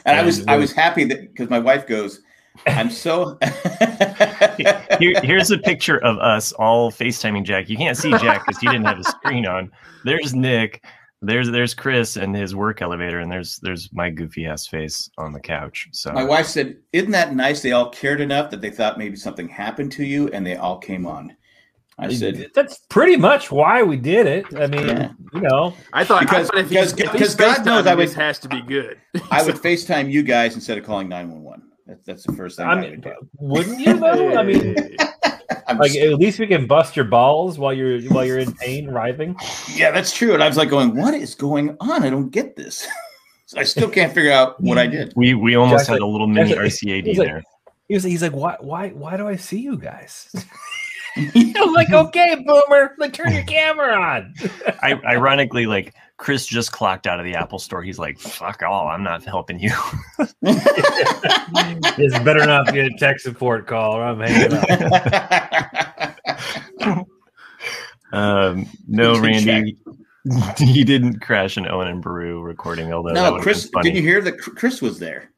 And 0.06 0.18
I 0.18 0.24
was 0.24 0.40
and 0.40 0.50
I 0.50 0.58
was 0.58 0.72
happy 0.72 1.04
that 1.06 1.22
because 1.22 1.50
my 1.50 1.60
wife 1.60 1.88
goes, 1.88 2.22
"I'm 2.68 2.90
so." 2.90 3.38
Here, 5.00 5.20
here's 5.24 5.52
a 5.52 5.58
picture 5.58 5.98
of 6.04 6.18
us 6.18 6.52
all 6.54 6.92
FaceTiming 6.92 7.44
Jack. 7.44 7.70
You 7.70 7.78
can't 7.78 7.98
see 7.98 8.12
Jack 8.12 8.46
because 8.46 8.60
he 8.60 8.68
didn't 8.68 8.86
have 8.86 9.00
a 9.00 9.04
screen 9.04 9.46
on. 9.46 9.72
There's 10.04 10.34
Nick. 10.34 10.84
There's 11.22 11.50
there's 11.50 11.74
Chris 11.74 12.18
and 12.18 12.36
his 12.36 12.54
work 12.56 12.82
elevator, 12.82 13.20
and 13.20 13.32
there's 13.32 13.60
there's 13.60 13.90
my 13.94 14.10
goofy 14.10 14.46
ass 14.46 14.68
face 14.68 15.10
on 15.18 15.32
the 15.32 15.40
couch. 15.40 15.88
So 15.92 16.12
My 16.12 16.24
wife 16.24 16.48
said, 16.48 16.78
"Isn't 16.92 17.12
that 17.12 17.34
nice? 17.36 17.62
They 17.62 17.72
all 17.72 17.90
cared 17.90 18.20
enough 18.20 18.52
that 18.52 18.62
they 18.62 18.70
thought 18.70 18.98
maybe 18.98 19.16
something 19.16 19.48
happened 19.48 19.92
to 19.94 20.04
you, 20.04 20.28
and 20.30 20.46
they 20.46 20.56
all 20.56 20.78
came 20.78 21.06
on." 21.06 21.36
I 22.00 22.12
said, 22.14 22.50
That's 22.56 22.80
pretty 22.90 23.16
much 23.18 23.52
why 23.52 23.84
we 23.84 23.98
did 23.98 24.26
it. 24.26 24.46
I 24.56 24.68
mean, 24.68 24.88
Yeah. 24.88 25.12
you 25.34 25.42
know, 25.42 25.74
I 25.94 26.04
thought 26.04 26.22
Because- 26.22 26.50
I 26.50 26.54
thought 26.54 26.58
if 26.62 26.70
because- 26.70 26.94
he's, 26.94 27.12
because 27.12 27.36
God 27.36 27.66
knows 27.66 27.86
I 27.86 27.92
FaceTiming, 27.94 27.98
would- 27.98 28.08
this 28.08 28.14
has 28.16 28.40
to 28.40 28.50
be 28.50 28.62
good. 28.62 28.98
"I 29.32 29.44
would 29.44 29.56
FaceTime 29.68 30.12
you 30.12 30.24
guys 30.24 30.56
instead 30.56 30.78
of 30.78 30.84
calling 30.86 31.08
nine 31.08 31.30
one 31.30 31.44
one. 31.44 31.44
one 31.44 31.60
one." 31.62 31.70
That's 31.86 32.06
that's 32.06 32.26
the 32.26 32.34
first 32.34 32.58
thing 32.58 32.66
I, 32.66 32.72
I 32.72 32.76
would 32.82 32.92
mean, 32.92 33.02
do. 33.02 33.14
wouldn't 33.38 33.80
you 33.80 34.00
though? 34.00 34.36
I 34.38 34.44
mean, 34.44 34.76
I'm 35.68 35.78
like 35.78 35.92
just- 35.92 36.04
at 36.04 36.14
least 36.18 36.40
we 36.40 36.48
can 36.48 36.66
bust 36.66 36.96
your 36.96 37.06
balls 37.06 37.60
while 37.60 37.74
you're 37.74 38.02
while 38.04 38.26
you're 38.26 38.40
in 38.40 38.54
pain, 38.54 38.90
writhing. 38.90 39.36
yeah, 39.76 39.92
that's 39.92 40.12
true. 40.14 40.34
And 40.34 40.42
I 40.44 40.48
was 40.48 40.58
like, 40.58 40.70
going, 40.70 40.96
"What 40.96 41.14
is 41.14 41.36
going 41.36 41.76
on? 41.80 42.04
I 42.04 42.10
don't 42.10 42.30
get 42.32 42.56
this." 42.56 42.88
so 43.46 43.60
I 43.60 43.64
still 43.64 43.90
can't 43.90 44.12
figure 44.14 44.32
out 44.32 44.60
what 44.62 44.78
I 44.78 44.88
did. 44.88 45.14
we 45.16 45.34
we 45.36 45.56
almost 45.56 45.82
Jack's 45.82 45.90
had 45.90 46.00
a 46.00 46.06
little 46.08 46.28
mini 46.28 46.54
Jack's 46.56 46.82
RCAD 46.84 47.18
like- 47.18 47.28
there. 47.28 47.44
He 47.90 47.96
was 47.96 48.04
he's 48.06 48.22
like, 48.24 48.32
why 48.32 48.56
why 48.62 48.90
why 48.90 49.18
do 49.18 49.28
I 49.28 49.36
see 49.36 49.60
you 49.60 49.78
guys? 49.78 50.34
I'm 51.36 51.74
like, 51.74 51.92
okay, 51.92 52.36
boomer, 52.36 52.96
like 52.98 53.14
turn 53.14 53.34
your 53.34 53.44
camera 53.44 53.96
on. 53.96 54.34
I, 54.82 54.94
ironically, 55.06 55.66
like 55.66 55.94
Chris 56.18 56.46
just 56.46 56.72
clocked 56.72 57.08
out 57.08 57.20
of 57.20 57.26
the 57.26 57.36
Apple 57.36 57.60
store. 57.60 57.84
He's 57.84 58.00
like, 58.00 58.20
"Fuck 58.20 58.64
all, 58.64 58.88
I'm 58.88 59.04
not 59.04 59.24
helping 59.24 59.60
you." 59.60 59.72
this 60.42 62.18
better 62.20 62.46
not 62.46 62.72
be 62.72 62.80
a 62.80 62.90
tech 62.98 63.20
support 63.20 63.68
call, 63.68 63.94
or 63.94 64.04
I'm 64.04 64.20
hanging 64.20 64.54
up. 66.82 67.08
Um, 68.12 68.68
no, 68.88 69.16
Good 69.16 69.24
Randy, 69.24 69.78
he 70.58 70.84
didn't 70.84 71.20
crash 71.20 71.58
an 71.58 71.68
Owen 71.68 71.88
and 71.88 72.02
Baru 72.02 72.42
recording. 72.42 72.94
Although 72.94 73.14
that 73.14 73.16
no, 73.16 73.32
would've 73.32 73.44
Chris, 73.44 73.70
did 73.82 73.96
you 73.96 74.02
hear 74.02 74.22
that 74.22 74.38
Chris 74.38 74.82
was 74.82 75.00
there? 75.00 75.32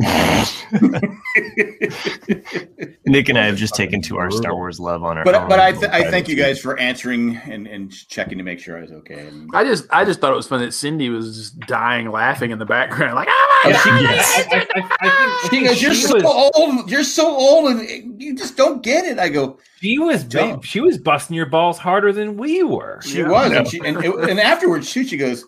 Nick 3.06 3.28
and 3.28 3.38
I 3.38 3.46
have 3.46 3.56
just 3.56 3.74
taken 3.74 4.00
to 4.02 4.18
our 4.18 4.30
Star 4.30 4.54
Wars 4.54 4.78
love 4.80 5.02
on 5.02 5.18
our 5.18 5.24
But 5.24 5.34
own. 5.34 5.48
but 5.48 5.58
I 5.60 5.72
th- 5.72 5.90
I 5.90 6.10
thank 6.10 6.28
you 6.28 6.36
guys 6.36 6.60
for 6.60 6.78
answering 6.78 7.36
and, 7.36 7.66
and 7.66 7.90
checking 8.08 8.38
to 8.38 8.44
make 8.44 8.58
sure 8.60 8.78
I 8.78 8.82
was 8.82 8.92
okay. 8.92 9.26
And, 9.26 9.50
I 9.54 9.64
just 9.64 9.86
I 9.90 10.04
just 10.04 10.20
thought 10.20 10.32
it 10.32 10.36
was 10.36 10.46
fun 10.46 10.60
that 10.60 10.72
Cindy 10.72 11.08
was 11.08 11.36
just 11.36 11.58
dying 11.60 12.10
laughing 12.10 12.50
in 12.50 12.58
the 12.58 12.66
background, 12.66 13.14
like 13.14 13.28
oh 13.30 13.60
my 13.64 13.72
god, 13.72 13.86
I, 13.86 14.46
I, 14.52 14.66
I, 14.82 14.88
I 15.02 15.48
she 15.50 15.64
goes, 15.64 15.82
"You're 15.82 15.94
she 15.94 16.02
so 16.02 16.14
was, 16.14 16.50
old. 16.54 16.90
You're 16.90 17.04
so 17.04 17.26
old, 17.28 17.70
and 17.70 18.20
you 18.22 18.34
just 18.36 18.56
don't 18.56 18.82
get 18.82 19.04
it." 19.04 19.18
I 19.18 19.28
go, 19.28 19.58
she 19.80 19.98
was 19.98 20.24
Don't. 20.24 20.64
she 20.64 20.80
was 20.80 20.98
busting 20.98 21.36
your 21.36 21.46
balls 21.46 21.78
harder 21.78 22.12
than 22.12 22.36
we 22.36 22.62
were. 22.62 23.00
"She 23.02 23.18
Yeah. 23.18 23.28
was," 23.28 23.52
and, 23.52 23.68
she, 23.68 23.80
and, 23.84 23.96
and 23.98 24.40
afterwards, 24.40 24.90
too, 24.90 25.04
she 25.04 25.16
goes, 25.16 25.44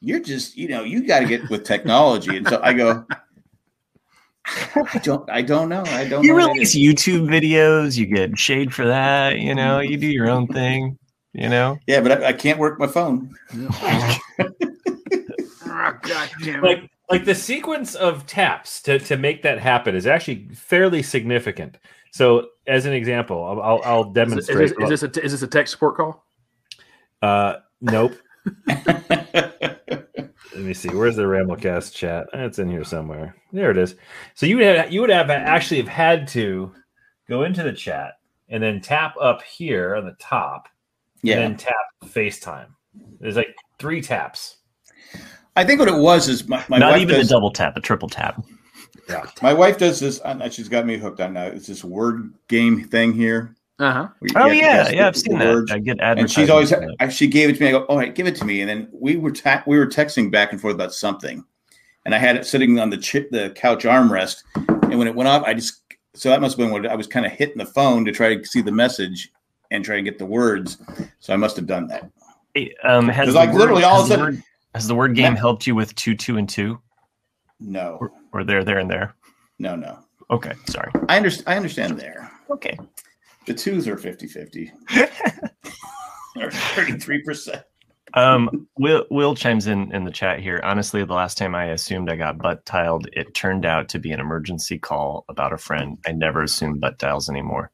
"You're 0.00 0.20
just, 0.20 0.56
you 0.56 0.68
know, 0.68 0.82
you 0.84 1.06
got 1.06 1.20
to 1.20 1.26
get 1.26 1.48
with 1.50 1.64
technology." 1.64 2.36
And 2.36 2.46
so 2.48 2.60
I 2.62 2.72
go, 2.72 3.04
"I 4.74 5.00
don't, 5.02 5.30
I 5.30 5.42
don't 5.42 5.68
know. 5.68 5.82
I 5.86 6.08
don't." 6.08 6.24
You 6.24 6.36
know 6.36 6.48
what 6.48 6.54
release. 6.54 6.74
YouTube 6.74 7.28
videos, 7.28 7.96
you 7.96 8.06
get 8.06 8.38
shade 8.38 8.72
for 8.74 8.86
that. 8.86 9.38
You 9.38 9.54
know, 9.54 9.80
you 9.80 9.96
do 9.96 10.06
your 10.06 10.28
own 10.30 10.46
thing. 10.46 10.98
You 11.32 11.48
know, 11.48 11.78
Yeah, 11.86 12.00
but 12.00 12.22
I, 12.22 12.28
I 12.28 12.32
can't 12.32 12.58
work 12.58 12.80
my 12.80 12.88
phone. 12.88 13.32
oh, 13.54 14.18
god 15.66 16.30
damn 16.42 16.64
it. 16.64 16.68
Like 16.68 16.90
like 17.08 17.24
the 17.24 17.34
sequence 17.34 17.94
of 17.94 18.26
taps 18.26 18.82
to 18.82 18.98
to 19.00 19.16
make 19.16 19.42
that 19.42 19.58
happen 19.60 19.94
is 19.94 20.06
actually 20.06 20.48
fairly 20.54 21.02
significant. 21.02 21.78
So, 22.12 22.48
as 22.66 22.86
an 22.86 22.92
example, 22.92 23.44
I'll 23.44 23.60
I'll, 23.60 23.80
I'll 23.84 24.04
demonstrate. 24.12 24.70
is, 24.70 24.76
this, 24.76 24.82
is, 24.82 25.00
this 25.00 25.16
a, 25.16 25.24
is 25.24 25.32
this 25.32 25.42
a 25.42 25.46
tech 25.46 25.68
support 25.68 25.96
call? 25.96 26.24
uh, 27.22 27.56
nope. 27.80 28.14
Let 30.54 30.64
me 30.64 30.74
see. 30.74 30.88
Where's 30.88 31.16
the 31.16 31.22
Ramblecast 31.22 31.94
chat? 31.94 32.26
It's 32.32 32.58
in 32.58 32.68
here 32.68 32.84
somewhere. 32.84 33.36
There 33.52 33.70
it 33.70 33.76
is. 33.76 33.94
So 34.34 34.46
you 34.46 34.56
would 34.56 34.64
have, 34.64 34.92
you 34.92 35.00
would 35.00 35.10
have 35.10 35.30
actually 35.30 35.78
have 35.78 35.88
had 35.88 36.26
to 36.28 36.72
go 37.28 37.44
into 37.44 37.62
the 37.62 37.72
chat 37.72 38.14
and 38.48 38.62
then 38.62 38.80
tap 38.80 39.14
up 39.20 39.42
here 39.42 39.94
on 39.94 40.04
the 40.04 40.16
top, 40.18 40.68
yeah, 41.22 41.36
and 41.36 41.42
then 41.42 41.56
tap 41.56 41.74
FaceTime. 42.04 42.66
There's 43.20 43.36
like 43.36 43.54
three 43.78 44.02
taps. 44.02 44.56
I 45.56 45.64
think 45.64 45.78
what 45.78 45.88
it 45.88 45.96
was 45.96 46.28
is 46.28 46.48
my, 46.48 46.64
my 46.68 46.78
not 46.78 46.92
wife 46.92 47.02
even 47.02 47.16
does, 47.16 47.30
a 47.30 47.34
double 47.34 47.52
tap, 47.52 47.76
a 47.76 47.80
triple 47.80 48.08
tap. 48.08 48.42
Yeah. 49.08 49.24
my 49.42 49.52
wife 49.52 49.78
does 49.78 50.00
this. 50.00 50.20
And 50.20 50.52
she's 50.52 50.68
got 50.68 50.86
me 50.86 50.96
hooked 50.96 51.20
on 51.20 51.34
now. 51.34 51.46
It's 51.46 51.66
this 51.66 51.84
word 51.84 52.32
game 52.48 52.84
thing 52.84 53.12
here. 53.12 53.54
Uh 53.80 53.92
huh. 53.92 54.08
Oh 54.36 54.50
yeah, 54.50 54.90
yeah, 54.90 55.08
I've 55.08 55.16
seen 55.16 55.38
the 55.38 55.64
that. 55.66 55.74
I 55.74 55.78
get 55.78 55.96
and 56.00 56.30
she's 56.30 56.50
always 56.50 56.68
that. 56.68 57.12
She 57.12 57.26
gave 57.26 57.48
it 57.48 57.54
to 57.56 57.62
me. 57.62 57.68
I 57.68 57.70
go, 57.72 57.84
all 57.84 57.96
right, 57.96 58.14
give 58.14 58.26
it 58.26 58.36
to 58.36 58.44
me. 58.44 58.60
And 58.60 58.68
then 58.68 58.88
we 58.92 59.16
were 59.16 59.30
ta- 59.30 59.64
we 59.66 59.78
were 59.78 59.86
texting 59.86 60.30
back 60.30 60.52
and 60.52 60.60
forth 60.60 60.74
about 60.74 60.92
something, 60.92 61.42
and 62.04 62.14
I 62.14 62.18
had 62.18 62.36
it 62.36 62.44
sitting 62.44 62.78
on 62.78 62.90
the 62.90 62.98
chi- 62.98 63.26
the 63.30 63.50
couch 63.56 63.84
armrest. 63.84 64.42
And 64.54 64.98
when 64.98 65.08
it 65.08 65.14
went 65.14 65.28
off, 65.28 65.44
I 65.44 65.54
just 65.54 65.80
so 66.14 66.28
that 66.28 66.42
must 66.42 66.58
have 66.58 66.66
been 66.66 66.72
what 66.72 66.86
I 66.86 66.94
was 66.94 67.06
kind 67.06 67.24
of 67.24 67.32
hitting 67.32 67.56
the 67.56 67.64
phone 67.64 68.04
to 68.04 68.12
try 68.12 68.34
to 68.36 68.44
see 68.44 68.60
the 68.60 68.70
message 68.72 69.30
and 69.70 69.82
try 69.82 69.96
to 69.96 70.02
get 70.02 70.18
the 70.18 70.26
words. 70.26 70.76
So 71.20 71.32
I 71.32 71.36
must 71.36 71.56
have 71.56 71.66
done 71.66 71.86
that. 71.86 72.10
Hey, 72.52 72.74
um, 72.84 73.08
has 73.08 73.28
the 73.28 73.32
like 73.34 73.50
word- 73.50 73.60
literally 73.60 73.84
all 73.84 74.02
of 74.02 74.08
has 74.08 74.10
a 74.10 74.12
the 74.12 74.18
sudden, 74.18 74.34
word- 74.36 74.44
has 74.74 74.86
the 74.88 74.94
word 74.94 75.14
game 75.14 75.32
Matt- 75.32 75.38
helped 75.38 75.66
you 75.66 75.74
with 75.74 75.94
two, 75.94 76.14
two, 76.14 76.36
and 76.36 76.46
two, 76.48 76.78
no, 77.60 77.96
or, 77.98 78.12
or 78.32 78.44
there, 78.44 78.62
there, 78.62 78.78
and 78.78 78.90
there? 78.90 79.14
no, 79.58 79.74
no. 79.74 80.00
Okay, 80.30 80.52
sorry. 80.68 80.92
I 81.08 81.16
understand. 81.16 81.48
I 81.48 81.56
understand 81.56 81.98
there. 81.98 82.30
Okay. 82.50 82.78
The 83.50 83.56
twos 83.56 83.88
are 83.88 83.96
50-50. 83.96 84.70
or 86.36 86.52
thirty 86.52 86.96
three 87.00 87.20
percent. 87.20 87.64
Um, 88.14 88.68
Will 88.78 89.04
Will 89.10 89.34
chimes 89.34 89.66
in 89.66 89.92
in 89.92 90.04
the 90.04 90.12
chat 90.12 90.38
here. 90.38 90.60
Honestly, 90.62 91.04
the 91.04 91.14
last 91.14 91.36
time 91.36 91.56
I 91.56 91.64
assumed 91.64 92.08
I 92.08 92.14
got 92.14 92.38
butt 92.38 92.64
tiled, 92.64 93.08
it 93.12 93.34
turned 93.34 93.66
out 93.66 93.88
to 93.88 93.98
be 93.98 94.12
an 94.12 94.20
emergency 94.20 94.78
call 94.78 95.24
about 95.28 95.52
a 95.52 95.58
friend. 95.58 95.98
I 96.06 96.12
never 96.12 96.44
assume 96.44 96.78
butt 96.78 97.00
tiles 97.00 97.28
anymore. 97.28 97.72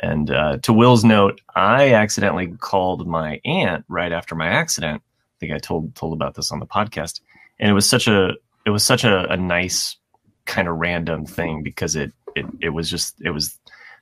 And 0.00 0.30
uh, 0.30 0.58
to 0.58 0.74
Will's 0.74 1.04
note, 1.04 1.40
I 1.56 1.94
accidentally 1.94 2.48
called 2.58 3.06
my 3.06 3.40
aunt 3.46 3.86
right 3.88 4.12
after 4.12 4.34
my 4.34 4.48
accident. 4.48 5.00
I 5.00 5.36
think 5.40 5.52
I 5.54 5.58
told 5.58 5.94
told 5.94 6.12
about 6.12 6.34
this 6.34 6.52
on 6.52 6.60
the 6.60 6.66
podcast, 6.66 7.22
and 7.58 7.70
it 7.70 7.74
was 7.74 7.88
such 7.88 8.08
a 8.08 8.32
it 8.66 8.70
was 8.70 8.84
such 8.84 9.04
a, 9.04 9.26
a 9.32 9.38
nice 9.38 9.96
kind 10.44 10.68
of 10.68 10.76
random 10.76 11.24
thing 11.24 11.62
because 11.62 11.96
it 11.96 12.12
it 12.36 12.44
it 12.60 12.68
was 12.68 12.90
just 12.90 13.18
it 13.22 13.30
was 13.30 13.58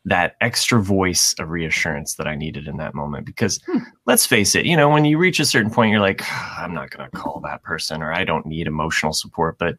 that 0.07 0.37
extra 0.41 0.81
voice 0.81 1.35
of 1.41 1.51
reassurance 1.51 2.15
that 2.15 2.29
I 2.29 2.37
needed 2.37 2.69
in 2.69 2.77
that 2.77 2.95
moment 2.95 3.27
because 3.27 3.61
hmm. 3.67 3.79
let's 4.07 4.25
face 4.25 4.55
it, 4.55 4.65
you 4.65 4.77
know, 4.77 4.89
when 4.89 5.05
you 5.05 5.19
reach 5.19 5.41
a 5.41 5.45
certain 5.45 5.71
point, 5.71 5.91
you're 5.91 6.01
like, 6.01 6.23
ah, 6.23 6.63
I'm 6.63 6.73
not 6.73 6.91
going 6.91 7.11
to 7.11 7.17
call 7.17 7.41
that 7.41 7.65
person 7.65 8.03
or 8.03 8.13
I 8.13 8.25
don't 8.25 8.47
need 8.47 8.69
emotional 8.69 9.13
support. 9.13 9.59
But 9.59 9.77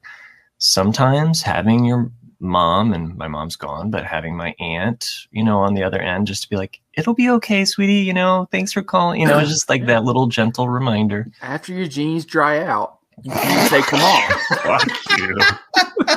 sometimes 0.57 1.41
having 1.41 1.85
your 1.85 2.11
mom, 2.41 2.93
and 2.93 3.15
my 3.15 3.29
mom's 3.29 3.55
gone, 3.55 3.89
but 3.89 4.03
having 4.03 4.35
my 4.35 4.53
aunt, 4.59 5.09
you 5.31 5.43
know, 5.43 5.59
on 5.59 5.75
the 5.75 5.83
other 5.83 5.99
end, 5.99 6.27
just 6.27 6.43
to 6.43 6.49
be 6.49 6.57
like, 6.57 6.81
it'll 6.97 7.13
be 7.13 7.29
okay, 7.29 7.63
sweetie, 7.63 7.93
you 7.93 8.13
know, 8.13 8.49
thanks 8.51 8.73
for 8.73 8.81
calling, 8.81 9.21
you 9.21 9.27
know, 9.27 9.39
just 9.45 9.69
like 9.69 9.85
that 9.85 10.03
little 10.03 10.27
gentle 10.27 10.67
reminder. 10.67 11.31
After 11.41 11.73
your 11.73 11.87
jeans 11.87 12.25
dry 12.25 12.63
out, 12.63 12.99
you 13.23 13.31
can 13.31 13.69
say, 13.69 13.81
"Come 13.81 14.01
on." 14.01 14.39
Fuck 14.61 14.87
you. 15.17 15.37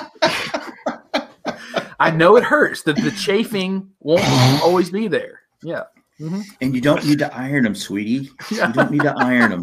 I 2.00 2.10
know 2.10 2.36
it 2.36 2.42
hurts. 2.42 2.82
The, 2.82 2.94
the 2.94 3.10
chafing 3.10 3.90
won't 4.00 4.24
always 4.62 4.90
be 4.90 5.06
there. 5.06 5.42
Yeah. 5.62 5.84
Mm-hmm. 6.18 6.40
And 6.62 6.74
you 6.74 6.80
don't 6.80 7.04
need 7.04 7.18
to 7.18 7.34
iron 7.36 7.64
them, 7.64 7.74
sweetie. 7.74 8.30
Yeah. 8.50 8.68
You 8.68 8.72
don't 8.72 8.90
need 8.90 9.02
to 9.02 9.14
iron 9.18 9.50
them. 9.50 9.62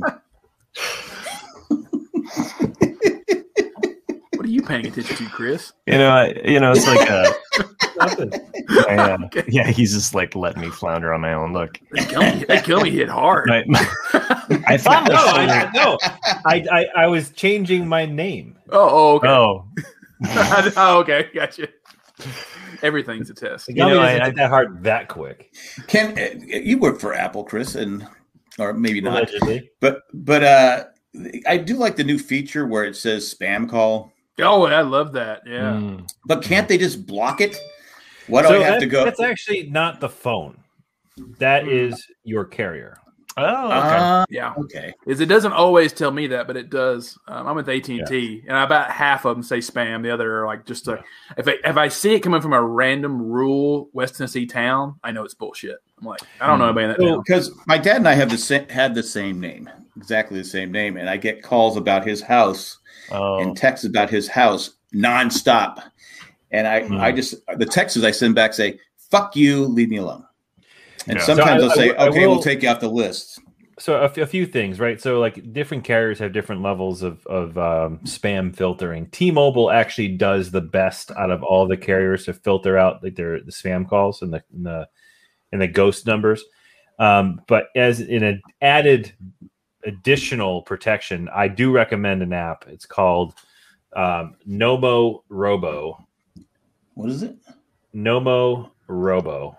what 4.36 4.46
are 4.46 4.50
you 4.50 4.62
paying 4.62 4.86
attention 4.86 5.18
to, 5.18 5.30
Chris? 5.30 5.74
You 5.88 5.98
know, 5.98 6.10
I, 6.10 6.40
you 6.46 6.60
know, 6.60 6.74
it's 6.74 6.86
like, 6.86 7.10
uh, 7.10 7.34
uh, 8.88 9.18
okay. 9.26 9.44
yeah, 9.48 9.68
he's 9.72 9.94
just 9.94 10.14
like 10.14 10.36
letting 10.36 10.62
me 10.62 10.70
flounder 10.70 11.12
on 11.14 11.22
my 11.22 11.34
own. 11.34 11.54
Look, 11.54 11.80
they 11.92 12.06
kill 12.06 12.22
me, 12.22 12.46
they 12.48 12.62
kill 12.62 12.82
me 12.82 12.92
hit 12.92 13.10
hard. 13.10 13.48
My, 13.48 13.64
my, 13.66 13.80
I 14.68 14.78
thought 14.78 15.08
no, 15.10 15.16
I, 15.16 15.72
no, 15.74 15.98
I, 16.46 16.66
I, 16.72 17.04
I 17.04 17.08
was 17.08 17.32
changing 17.32 17.88
my 17.88 18.06
name. 18.06 18.58
Oh, 18.70 18.90
oh 18.90 19.16
okay. 19.16 19.28
Oh. 19.28 19.66
oh, 20.78 21.00
okay, 21.00 21.30
gotcha. 21.34 21.68
Everything's 22.82 23.30
a 23.30 23.34
test. 23.34 23.68
The 23.68 23.74
You 23.74 23.80
know, 23.80 23.96
gummy 23.96 24.00
I- 24.08 24.18
doesn't 24.20 24.40
I- 24.40 24.44
that 24.44 24.50
hard 24.50 24.84
that 24.84 25.08
quick. 25.08 25.54
Ken, 25.88 26.18
uh, 26.18 26.38
you 26.46 26.78
work 26.78 27.00
for 27.00 27.14
Apple, 27.14 27.44
Chris, 27.44 27.76
and 27.76 28.06
or 28.60 28.74
maybe 28.74 29.02
not, 29.02 29.30
Allegedly. 29.30 29.70
but 29.80 30.02
but 30.14 30.44
uh, 30.44 30.86
I 31.48 31.58
do 31.58 31.76
like 31.76 31.96
the 31.96 32.04
new 32.04 32.18
feature 32.20 32.66
where 32.66 32.86
it 32.86 32.96
says 32.96 33.34
spam 33.34 33.70
call. 33.70 34.12
Oh, 34.40 34.64
I 34.66 34.82
love 34.82 35.14
that. 35.14 35.42
Yeah. 35.48 35.74
mm, 35.74 36.08
But 36.26 36.44
can't 36.44 36.68
they 36.68 36.78
just 36.78 37.08
block 37.08 37.42
it? 37.42 37.58
Why 38.28 38.42
do 38.44 38.50
So 38.50 38.56
I 38.56 38.64
have 38.64 38.74
that- 38.76 38.80
to 38.82 38.86
go? 38.86 39.04
That's 39.06 39.20
actually 39.22 39.64
not 39.70 40.00
the 40.00 40.10
phone. 40.10 40.58
That 41.40 41.64
Hmm. 41.66 41.94
your 42.24 42.46
carrier. 42.46 43.00
Oh, 43.38 43.66
okay. 43.68 43.98
Ah, 44.00 44.26
Yeah. 44.30 44.54
okay. 44.58 44.94
Is 45.06 45.20
it 45.20 45.28
doesn't 45.28 45.54
always 45.54 45.94
tell 45.94 46.12
me 46.12 46.28
that, 46.28 46.48
but 46.48 46.58
it 46.58 46.70
does. 46.70 47.18
Um, 47.28 47.48
I'm 47.48 47.56
with 47.56 47.70
AT 47.70 47.88
and 47.90 48.06
T, 48.08 48.44
and 48.48 48.58
about 48.58 48.92
half 48.92 49.26
of 49.26 49.36
them 49.36 49.44
say 49.44 49.60
spam. 49.60 50.04
The 50.04 50.12
other 50.12 50.42
are 50.42 50.46
like 50.48 50.66
just 50.66 50.88
a, 50.88 51.04
if 51.38 51.48
I, 51.48 51.56
if 51.64 51.78
I 51.78 51.88
see 51.88 52.14
it 52.16 52.20
coming 52.22 52.42
from 52.42 52.54
a 52.54 52.62
random 52.62 53.22
rural 53.22 53.90
West 53.94 54.18
Tennessee 54.18 54.46
town, 54.46 54.96
I 55.04 55.12
know 55.12 55.24
it's 55.24 55.34
bullshit. 55.34 55.78
I'm 56.00 56.08
like, 56.08 56.22
I 56.42 56.48
don't 56.48 56.60
know 56.60 56.66
anybody 56.66 56.86
in 56.86 56.90
that 56.92 57.00
town. 57.00 57.24
Because 57.26 57.52
my 57.66 57.78
dad 57.78 57.98
and 57.98 58.08
I 58.08 58.14
have 58.14 58.30
the 58.30 58.38
same 58.38 58.68
had 58.70 58.94
the 58.94 59.04
same 59.04 59.40
name, 59.40 59.70
exactly 59.96 60.38
the 60.38 60.44
same 60.46 60.72
name, 60.72 60.98
and 60.98 61.10
I 61.10 61.18
get 61.18 61.42
calls 61.42 61.78
about 61.78 62.06
his 62.06 62.22
house 62.22 62.78
oh, 63.12 63.40
and 63.40 63.56
texts 63.58 63.86
about 63.86 64.10
his 64.10 64.28
house 64.28 64.76
nonstop. 64.94 65.82
And 66.52 66.68
I, 66.68 66.84
Hmm. 66.84 66.98
I 66.98 67.12
just 67.12 67.36
the 67.58 67.66
texts 67.66 68.02
I 68.04 68.12
send 68.12 68.36
back 68.36 68.54
say, 68.54 68.80
"Fuck 69.12 69.36
you, 69.36 69.66
leave 69.66 69.90
me 69.90 69.98
alone." 69.98 70.24
And 71.08 71.18
Yeah. 71.18 71.24
sometimes 71.24 71.50
So 71.50 71.54
I- 71.54 71.60
they'll 71.60 71.70
say, 71.72 71.96
I- 71.96 72.08
"Okay, 72.08 72.26
will- 72.26 72.34
we'll 72.36 72.44
take 72.44 72.64
you 72.64 72.70
off 72.70 72.80
the 72.80 72.90
list." 72.90 73.40
So 73.80 74.02
a, 74.02 74.06
f- 74.06 74.18
a 74.18 74.26
few 74.26 74.48
things, 74.48 74.80
right? 74.80 75.00
So 75.00 75.20
like 75.20 75.54
different 75.54 75.84
carriers 75.84 76.18
have 76.20 76.34
different 76.34 76.64
levels 76.64 77.04
of 77.04 77.26
of 77.28 77.58
um, 77.58 78.00
spam 78.06 78.56
filtering. 78.56 79.06
T-Mobile 79.12 79.70
actually 79.70 80.10
does 80.10 80.50
the 80.50 80.62
best 80.62 81.12
out 81.12 81.30
of 81.30 81.44
all 81.44 81.68
the 81.68 81.78
carriers 81.78 82.26
to 82.26 82.34
filter 82.34 82.78
out 82.78 83.04
like 83.04 83.16
their 83.16 83.40
the 83.42 83.52
spam 83.52 83.88
calls 83.88 84.22
and 84.24 84.34
the 84.34 84.44
and 84.54 84.66
the 84.66 84.88
and 85.52 85.62
the 85.62 85.68
ghost 85.68 86.08
numbers. 86.08 86.44
Um, 87.00 87.40
but 87.48 87.68
as 87.76 88.02
in 88.02 88.24
an 88.24 88.42
added 88.62 89.14
additional 89.84 90.64
protection, 90.64 91.30
I 91.34 91.48
do 91.48 91.72
recommend 91.72 92.24
an 92.24 92.34
app. 92.34 92.66
It's 92.68 92.88
called 92.88 93.36
um, 93.96 94.36
Nomorobo. 94.50 96.04
What 96.96 97.10
is 97.10 97.22
it? 97.24 97.36
Nomo 97.96 98.72
Robo. 98.88 99.56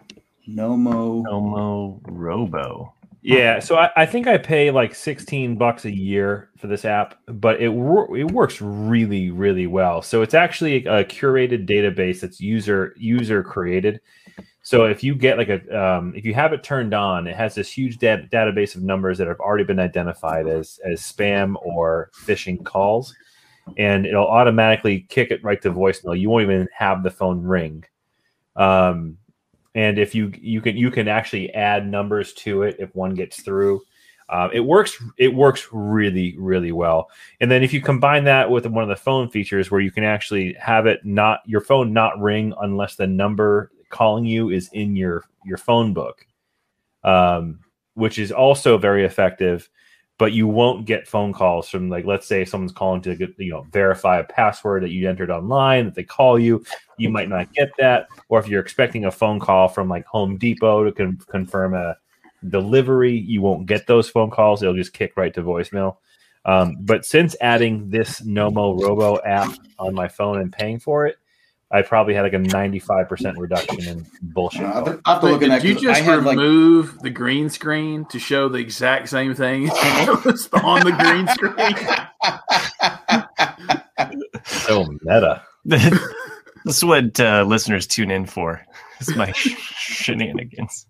Nomo. 0.49 1.25
Nomorobo. 1.25 2.93
Yeah, 3.21 3.59
so 3.59 3.77
I, 3.77 3.91
I 3.97 4.07
think 4.07 4.27
I 4.27 4.39
pay 4.39 4.71
like 4.71 4.95
sixteen 4.95 5.57
bucks 5.57 5.85
a 5.85 5.95
year 5.95 6.51
for 6.57 6.69
this 6.69 6.85
app, 6.85 7.19
but 7.27 7.61
it 7.61 7.69
wor- 7.69 8.17
it 8.17 8.31
works 8.31 8.63
really 8.63 9.31
really 9.31 9.67
well. 9.67 10.01
So 10.03 10.23
it's 10.23 10.35
actually 10.35 10.87
a 10.87 11.05
curated 11.05 11.69
database 11.69 12.21
that's 12.21 12.41
user 12.41 12.95
user 12.97 13.43
created. 13.43 14.01
So 14.63 14.85
if 14.85 15.03
you 15.03 15.15
get 15.15 15.37
like 15.37 15.49
a 15.49 15.79
um, 15.79 16.15
if 16.15 16.25
you 16.25 16.33
have 16.35 16.53
it 16.53 16.63
turned 16.63 16.95
on, 16.95 17.27
it 17.27 17.35
has 17.37 17.55
this 17.55 17.71
huge 17.71 17.99
da- 17.99 18.29
database 18.33 18.77
of 18.77 18.83
numbers 18.83 19.19
that 19.19 19.27
have 19.27 19.41
already 19.41 19.65
been 19.65 19.81
identified 19.81 20.47
as 20.47 20.79
as 20.91 21.01
spam 21.01 21.57
or 21.61 22.11
phishing 22.15 22.65
calls, 22.65 23.15
and 23.77 24.07
it'll 24.07 24.29
automatically 24.29 25.07
kick 25.09 25.31
it 25.33 25.43
right 25.43 25.61
to 25.63 25.73
voicemail. 25.73 26.19
You 26.19 26.31
won't 26.31 26.45
even 26.45 26.69
have 26.73 27.03
the 27.03 27.11
phone 27.11 27.43
ring. 27.43 27.85
Um, 28.57 29.19
and 29.75 29.99
if 29.99 30.15
you 30.15 30.33
you 30.41 30.61
can 30.61 30.77
you 30.77 30.91
can 30.91 31.09
actually 31.09 31.53
add 31.55 31.87
numbers 31.89 32.33
to 32.35 32.63
it 32.63 32.77
if 32.79 32.95
one 32.95 33.15
gets 33.15 33.43
through. 33.43 33.83
Uh, 34.29 34.49
it 34.53 34.61
works 34.61 35.03
it 35.17 35.35
works 35.35 35.69
really 35.73 36.37
really 36.39 36.73
well. 36.73 37.09
And 37.41 37.51
then 37.51 37.63
if 37.63 37.73
you 37.73 37.81
combine 37.81 38.25
that 38.25 38.51
with 38.51 38.67
one 38.67 38.83
of 38.83 38.89
the 38.89 38.97
phone 38.97 39.31
features 39.31 39.71
where 39.71 39.81
you 39.81 39.91
can 39.91 40.05
actually 40.05 40.55
have 40.55 40.87
it 40.87 41.05
not 41.05 41.41
your 41.47 41.61
phone 41.61 41.93
not 41.93 42.21
ring 42.21 42.53
unless 42.61 42.97
the 42.97 43.07
number 43.07 43.71
calling 43.89 44.25
you 44.25 44.51
is 44.51 44.69
in 44.73 44.97
your 44.97 45.25
your 45.45 45.57
phone 45.57 45.95
book 45.95 46.27
um, 47.05 47.61
which 47.95 48.19
is 48.19 48.31
also 48.31 48.79
very 48.79 49.05
effective 49.05 49.69
but 50.19 50.33
you 50.33 50.49
won't 50.49 50.85
get 50.85 51.09
phone 51.09 51.33
calls 51.33 51.69
from 51.69 51.89
like 51.89 52.05
let's 52.05 52.27
say 52.27 52.45
someone's 52.45 52.73
calling 52.73 53.01
to 53.01 53.15
get, 53.15 53.35
you 53.39 53.53
know 53.53 53.67
verify 53.73 54.19
a 54.19 54.25
password 54.25 54.83
that 54.83 54.91
you 54.91 55.09
entered 55.09 55.31
online 55.31 55.85
that 55.87 55.95
they 55.95 56.03
call 56.03 56.39
you 56.39 56.63
you 56.99 57.09
might 57.09 57.29
not 57.29 57.53
get 57.55 57.71
that. 57.79 58.09
Or 58.29 58.39
if 58.41 58.49
you're 58.49 58.61
expecting 58.61 59.05
a 59.05 59.11
phone 59.11 59.39
call 59.39 59.69
from 59.69 59.89
like 59.89 60.05
home 60.05 60.37
depot 60.37 60.85
to 60.85 60.93
con- 60.93 61.21
confirm 61.29 61.75
a 61.75 61.97
delivery 62.49 63.17
you 63.17 63.41
won't 63.41 63.67
get 63.67 63.87
those 63.87 64.11
phone 64.11 64.31
calls. 64.31 64.61
They'll 64.61 64.75
just 64.75 64.93
kick 64.93 65.17
right 65.17 65.33
to 65.35 65.43
voicemail. 65.43 65.97
Um, 66.45 66.77
but 66.81 67.05
since 67.05 67.37
adding 67.41 67.91
this 67.91 68.21
nomorobo 68.21 69.21
app 69.25 69.53
on 69.79 69.95
my 69.95 70.09
phone 70.09 70.41
and 70.41 70.53
paying 70.53 70.79
for 70.79 71.07
it 71.07 71.18
i 71.71 71.83
probably 71.83 72.15
had 72.15 72.23
like 72.23 72.33
a 72.33 72.39
95% 72.39 73.37
reduction 73.37 73.87
in 73.89 74.07
bullshit 74.23 74.63
I'll 74.63 74.85
have 74.85 74.85
to- 74.97 75.01
I'll 75.05 75.15
have 75.15 75.23
to 75.23 75.29
look 75.29 75.43
at 75.43 75.47
did 75.47 75.51
that. 75.51 75.65
you 75.65 75.75
'cause 75.75 75.83
just 75.83 76.01
I 76.01 76.05
had 76.05 76.25
like 76.25 76.37
remove 76.39 76.99
the 77.01 77.11
green 77.11 77.51
screen 77.51 78.05
to 78.07 78.19
show 78.19 78.49
the 78.49 78.59
exact 78.59 79.09
same 79.09 79.35
thing 79.35 79.65
was 80.25 80.49
on 80.63 80.81
the 80.81 80.93
green 80.93 81.29
screen? 81.29 81.75
so 84.45 84.87
meta 85.03 85.43
this 85.65 86.77
is 86.79 86.85
what 86.85 87.19
uh, 87.21 87.45
listeners 87.47 87.87
tune 87.87 88.11
in 88.11 88.25
for. 88.27 88.63
It's 89.01 89.15
my 89.15 89.31
shenanigans. 89.33 90.87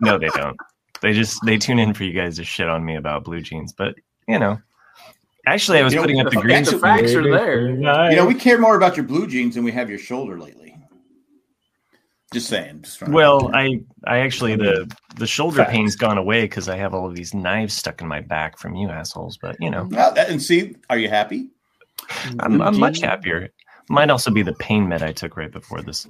No, 0.00 0.18
they 0.18 0.28
don't. 0.28 0.56
They 1.00 1.12
just 1.12 1.38
they 1.44 1.58
tune 1.58 1.78
in 1.78 1.94
for 1.94 2.02
you 2.04 2.12
guys 2.12 2.36
to 2.36 2.44
shit 2.44 2.68
on 2.68 2.84
me 2.84 2.96
about 2.96 3.24
blue 3.24 3.40
jeans. 3.40 3.72
But 3.72 3.94
you 4.26 4.38
know, 4.38 4.58
actually, 5.52 5.78
I 5.78 5.82
was 5.82 5.92
You 5.92 5.98
know, 5.98 6.02
putting 6.02 6.20
up 6.20 6.30
the 6.30 6.36
the 6.36 6.42
green. 6.42 6.64
The 6.64 6.78
facts 6.78 7.14
are 7.14 7.22
there. 7.22 7.70
you 7.70 8.16
know 8.16 8.26
we 8.26 8.34
care 8.34 8.58
more 8.58 8.76
about 8.76 8.96
your 8.96 9.06
blue 9.06 9.26
jeans 9.26 9.54
than 9.54 9.64
we 9.64 9.72
have 9.72 9.88
your 9.90 9.98
shoulder 9.98 10.38
lately. 10.38 10.74
Just 12.32 12.48
saying. 12.48 12.82
Just 12.82 12.98
throwing 12.98 13.12
it 13.14 13.16
out 13.16 13.42
Well. 13.42 13.50
I 13.54 13.80
I 14.06 14.18
actually 14.18 14.54
the 14.56 14.90
the 15.16 15.26
shoulder 15.26 15.58
Facts. 15.58 15.70
pain's 15.70 15.96
gone 15.96 16.18
away 16.18 16.42
because 16.42 16.68
I 16.68 16.76
have 16.76 16.92
all 16.94 17.06
of 17.08 17.14
these 17.14 17.32
knives 17.32 17.72
stuck 17.74 18.00
in 18.02 18.06
my 18.08 18.20
back 18.20 18.58
from 18.58 18.74
you 18.74 18.88
assholes. 18.90 19.38
But 19.38 19.56
you 19.60 19.70
know, 19.70 19.88
Well, 19.90 20.12
that- 20.12 20.28
and 20.28 20.40
see, 20.42 20.76
are 20.90 20.98
you 20.98 21.08
happy? 21.08 21.48
I'm, 22.40 22.60
I'm 22.62 22.78
much 22.78 23.00
happier. 23.00 23.48
Might 23.90 24.10
also 24.10 24.30
be 24.30 24.42
the 24.42 24.52
pain 24.54 24.88
med 24.88 25.02
I 25.02 25.12
took 25.12 25.36
right 25.36 25.50
before 25.50 25.80
this. 25.82 26.06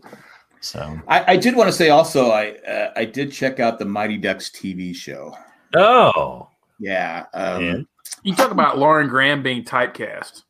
So 0.60 0.98
I, 1.06 1.34
I 1.34 1.36
did 1.36 1.54
want 1.54 1.68
to 1.68 1.72
say 1.72 1.90
also, 1.90 2.30
I 2.30 2.50
uh, 2.66 2.90
I 2.96 3.04
did 3.04 3.30
check 3.30 3.60
out 3.60 3.78
the 3.78 3.84
Mighty 3.84 4.16
Ducks 4.18 4.50
TV 4.50 4.92
show. 4.94 5.36
oh 5.76 6.48
Yeah, 6.80 7.26
um, 7.32 7.62
And? 7.62 7.86
You 8.22 8.34
talk 8.34 8.50
about 8.50 8.78
Lauren 8.78 9.08
Graham 9.08 9.42
being 9.42 9.64
typecast. 9.64 10.42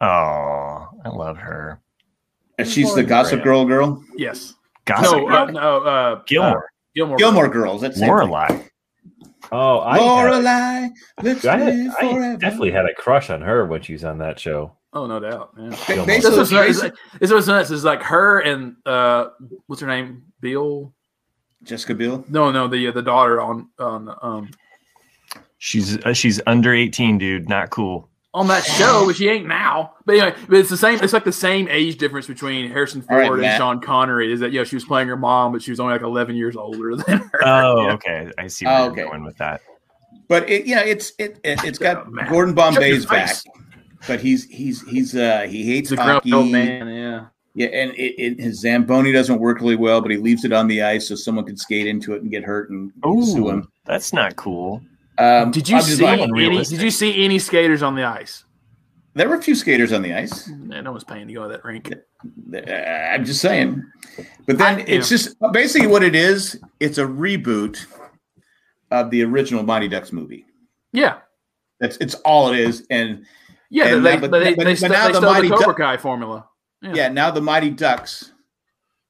oh, 0.00 0.06
I 1.04 1.08
love 1.08 1.36
her. 1.38 1.80
and 2.58 2.66
she's 2.68 2.94
the 2.94 3.02
Gossip 3.02 3.42
Graham. 3.42 3.66
Girl 3.68 3.88
girl, 3.88 4.04
Yes. 4.16 4.54
Gossip 4.86 5.12
no, 5.18 5.26
Girl? 5.26 5.36
uh, 5.36 5.50
no, 5.50 5.78
uh, 5.82 6.22
Gilmore, 6.26 6.70
Gilmore. 6.94 7.16
Gilmore 7.18 7.48
Girls. 7.48 7.80
That's 7.82 7.94
the 7.94 8.06
same 8.06 8.08
thing. 8.18 8.28
Lorelai. 8.28 8.68
oh 9.52 9.80
i, 9.80 9.98
had, 9.98 10.02
Lorelai, 10.32 10.90
let's 11.22 11.44
I, 11.44 11.58
had- 11.58 11.90
I 12.00 12.36
definitely 12.36 12.70
had 12.72 12.86
a 12.86 12.94
crush 12.94 13.30
on 13.30 13.40
her 13.42 13.66
when 13.66 13.82
she 13.82 13.92
was 13.92 14.04
on 14.04 14.18
that 14.18 14.38
show 14.38 14.76
Oh, 14.92 15.06
no 15.06 15.20
doubt. 15.20 15.50
Yeah. 15.56 15.68
Ba- 15.68 15.76
Gilmore. 15.86 16.06
This 16.06 16.24
Basically, 16.24 16.38
was 16.38 16.50
nuts. 16.52 16.82
It's, 17.20 17.30
it's 17.32 17.46
nuts. 17.46 17.70
Is 17.70 17.84
like 17.84 18.02
her 18.02 18.40
and 18.40 18.74
uh, 18.84 19.28
what's 19.68 19.80
her 19.82 19.86
name? 19.86 20.24
Bill? 20.40 20.92
Jessica 21.62 21.94
Bill. 21.94 22.24
No, 22.28 22.50
no, 22.50 22.66
the 22.66 22.90
the 22.90 23.00
daughter 23.02 23.40
on 23.40 23.68
on 23.78 24.12
um 24.20 24.50
She's 25.62 25.98
uh, 26.04 26.14
she's 26.14 26.40
under 26.46 26.72
18, 26.74 27.18
dude. 27.18 27.48
Not 27.48 27.68
cool. 27.70 28.08
on 28.32 28.48
that 28.48 28.64
show, 28.64 29.04
but 29.06 29.14
she 29.16 29.28
ain't 29.28 29.46
now. 29.46 29.92
But 30.06 30.16
anyway, 30.16 30.34
but 30.48 30.56
it's 30.58 30.70
the 30.70 30.76
same. 30.78 30.98
It's 31.02 31.12
like 31.12 31.24
the 31.24 31.32
same 31.32 31.68
age 31.68 31.98
difference 31.98 32.26
between 32.26 32.70
Harrison 32.70 33.04
All 33.10 33.16
right, 33.16 33.26
Ford 33.26 33.40
and 33.40 33.46
Matt. 33.46 33.58
Sean 33.58 33.78
Connery. 33.80 34.32
Is 34.32 34.40
that 34.40 34.52
yeah, 34.52 34.64
she 34.64 34.74
was 34.76 34.86
playing 34.86 35.08
her 35.08 35.18
mom, 35.18 35.52
but 35.52 35.60
she 35.62 35.70
was 35.70 35.78
only 35.78 35.92
like 35.92 36.02
eleven 36.02 36.34
years 36.34 36.56
older 36.56 36.96
than 37.06 37.18
her. 37.18 37.40
Oh, 37.44 37.82
Yeah. 37.86 37.92
okay. 37.92 38.32
I 38.38 38.46
see 38.46 38.64
where 38.64 38.74
Oh, 38.74 38.82
you're 38.84 38.92
okay. 38.92 39.02
going 39.04 39.22
with 39.22 39.36
that. 39.36 39.60
But 40.28 40.48
it, 40.48 40.64
you 40.64 40.76
know, 40.76 40.82
it's 40.82 41.12
it, 41.18 41.38
it 41.44 41.62
it's 41.62 41.78
got 41.78 42.06
Oh. 42.06 42.28
Gordon 42.30 42.54
Bombay's 42.54 43.04
back, 43.04 43.36
but 44.08 44.18
he's 44.20 44.44
he's 44.44 44.80
he's 44.88 45.14
uh 45.14 45.42
he 45.48 45.62
hates 45.64 45.90
He's 45.90 45.98
a 45.98 46.02
hockey. 46.02 46.32
old 46.32 46.48
man. 46.50 46.88
Yeah. 46.88 47.26
Yeah, 47.52 47.66
and 47.66 47.90
it, 47.96 48.14
it, 48.16 48.40
his 48.40 48.60
Zamboni 48.60 49.10
doesn't 49.12 49.40
work 49.40 49.60
really 49.60 49.74
well, 49.76 50.00
but 50.00 50.12
he 50.12 50.16
leaves 50.16 50.44
it 50.44 50.52
on 50.52 50.68
the 50.68 50.82
ice 50.82 51.08
so 51.08 51.16
someone 51.16 51.44
could 51.44 51.58
skate 51.58 51.86
into 51.88 52.14
it 52.14 52.22
and 52.22 52.30
get 52.30 52.44
hurt 52.44 52.70
and 52.70 52.92
sue 53.24 53.48
him. 53.50 53.68
that's 53.84 54.12
not 54.12 54.36
cool. 54.36 54.80
Um, 55.20 55.50
Did 55.50 55.68
you 55.68 55.80
see 55.82 56.02
like- 56.02 56.20
any? 56.20 56.64
Did 56.64 56.80
you 56.82 56.90
see 56.90 57.24
any 57.24 57.38
skaters 57.38 57.82
on 57.82 57.94
the 57.94 58.04
ice? 58.04 58.44
there 59.14 59.28
were 59.28 59.34
a 59.34 59.42
few 59.42 59.54
skaters 59.56 59.92
on 59.92 60.02
the 60.02 60.14
ice. 60.14 60.48
Man, 60.48 60.84
no 60.84 60.92
one's 60.92 61.02
paying 61.04 61.26
to 61.26 61.34
go 61.34 61.42
to 61.42 61.48
that 61.48 61.64
rink. 61.64 61.92
Uh, 61.92 62.70
I'm 62.70 63.24
just 63.24 63.40
saying. 63.40 63.82
But 64.46 64.56
then 64.58 64.76
I- 64.78 64.84
it's 64.86 65.08
just 65.08 65.36
basically 65.52 65.88
what 65.88 66.02
it 66.04 66.14
is. 66.14 66.58
It's 66.78 66.96
a 66.98 67.04
reboot 67.04 67.84
of 68.90 69.10
the 69.10 69.22
original 69.24 69.62
Mighty 69.64 69.88
Ducks 69.88 70.12
movie. 70.12 70.46
Yeah, 70.92 71.18
That's 71.80 71.96
it's 71.98 72.14
all 72.24 72.52
it 72.52 72.58
is. 72.60 72.86
And 72.90 73.24
Yeah, 73.68 73.94
And 73.94 74.04
they, 74.06 74.14
now- 74.14 74.20
but- 74.20 74.30
they, 74.32 74.54
but- 74.54 74.64
they, 74.64 74.72
but 74.72 74.78
st- 74.78 74.92
now 74.92 75.08
the 75.08 75.14
stole 75.14 75.20
the 75.22 75.26
Mighty 75.42 75.48
Cobra 75.48 75.74
Duck- 75.92 76.00
formula. 76.00 76.46
Yeah. 76.82 76.92
Yeah. 76.94 77.08
now 77.08 77.30
the 77.30 77.40
Mighty 77.42 77.70
Ducks 77.70 78.32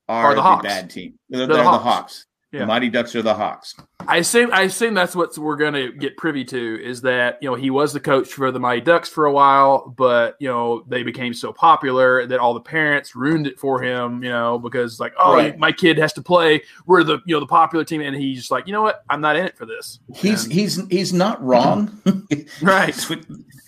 are, 0.09 0.27
Are 0.27 0.35
the 0.35 0.43
the, 0.43 0.63
bad 0.69 0.91
team. 0.91 1.19
They're, 1.29 1.47
They're 1.47 1.57
they're 1.57 1.65
the 1.65 1.71
the 1.71 1.79
Hawks. 1.79 2.27
Yeah. 2.53 2.61
The 2.61 2.67
Mighty 2.67 2.89
Ducks 2.89 3.15
are 3.15 3.23
the 3.23 3.33
Hawks. 3.35 3.77
I 4.09 4.17
assume 4.17 4.51
I 4.53 4.63
assume 4.63 4.93
that's 4.95 5.15
what 5.15 5.39
we're 5.39 5.55
going 5.57 5.75
to 5.75 5.93
get 5.93 6.17
privy 6.17 6.45
to 6.47 6.85
is 6.85 7.01
that 7.03 7.39
you 7.41 7.49
know 7.49 7.55
he 7.55 7.71
was 7.71 7.93
the 7.93 8.01
coach 8.01 8.27
for 8.33 8.51
the 8.51 8.59
Mighty 8.59 8.81
Ducks 8.81 9.09
for 9.09 9.27
a 9.27 9.33
while, 9.33 9.95
but 9.97 10.35
you 10.41 10.49
know 10.49 10.83
they 10.89 11.05
became 11.05 11.33
so 11.33 11.53
popular 11.53 12.27
that 12.27 12.41
all 12.41 12.53
the 12.55 12.61
parents 12.61 13.15
ruined 13.15 13.47
it 13.47 13.57
for 13.59 13.81
him. 13.81 14.25
You 14.25 14.31
know 14.31 14.59
because 14.59 14.99
like 14.99 15.13
oh 15.19 15.37
Right. 15.37 15.57
my 15.59 15.71
kid 15.71 15.97
has 15.99 16.13
to 16.15 16.23
play, 16.23 16.63
we're 16.87 17.05
the 17.05 17.21
you 17.25 17.35
know 17.37 17.41
the 17.41 17.47
popular 17.47 17.85
team, 17.85 18.01
and 18.01 18.17
he's 18.17 18.39
just 18.39 18.51
like 18.51 18.67
you 18.67 18.73
know 18.73 18.83
what 18.83 19.05
I'm 19.09 19.21
not 19.21 19.37
in 19.37 19.47
it 19.47 19.57
for 19.57 19.65
this. 19.67 20.01
He's 20.17 20.45
And- 20.45 20.53
he's 20.53 20.85
he's 20.89 21.13
not 21.13 21.41
wrong. 21.45 22.03
right. 22.63 22.95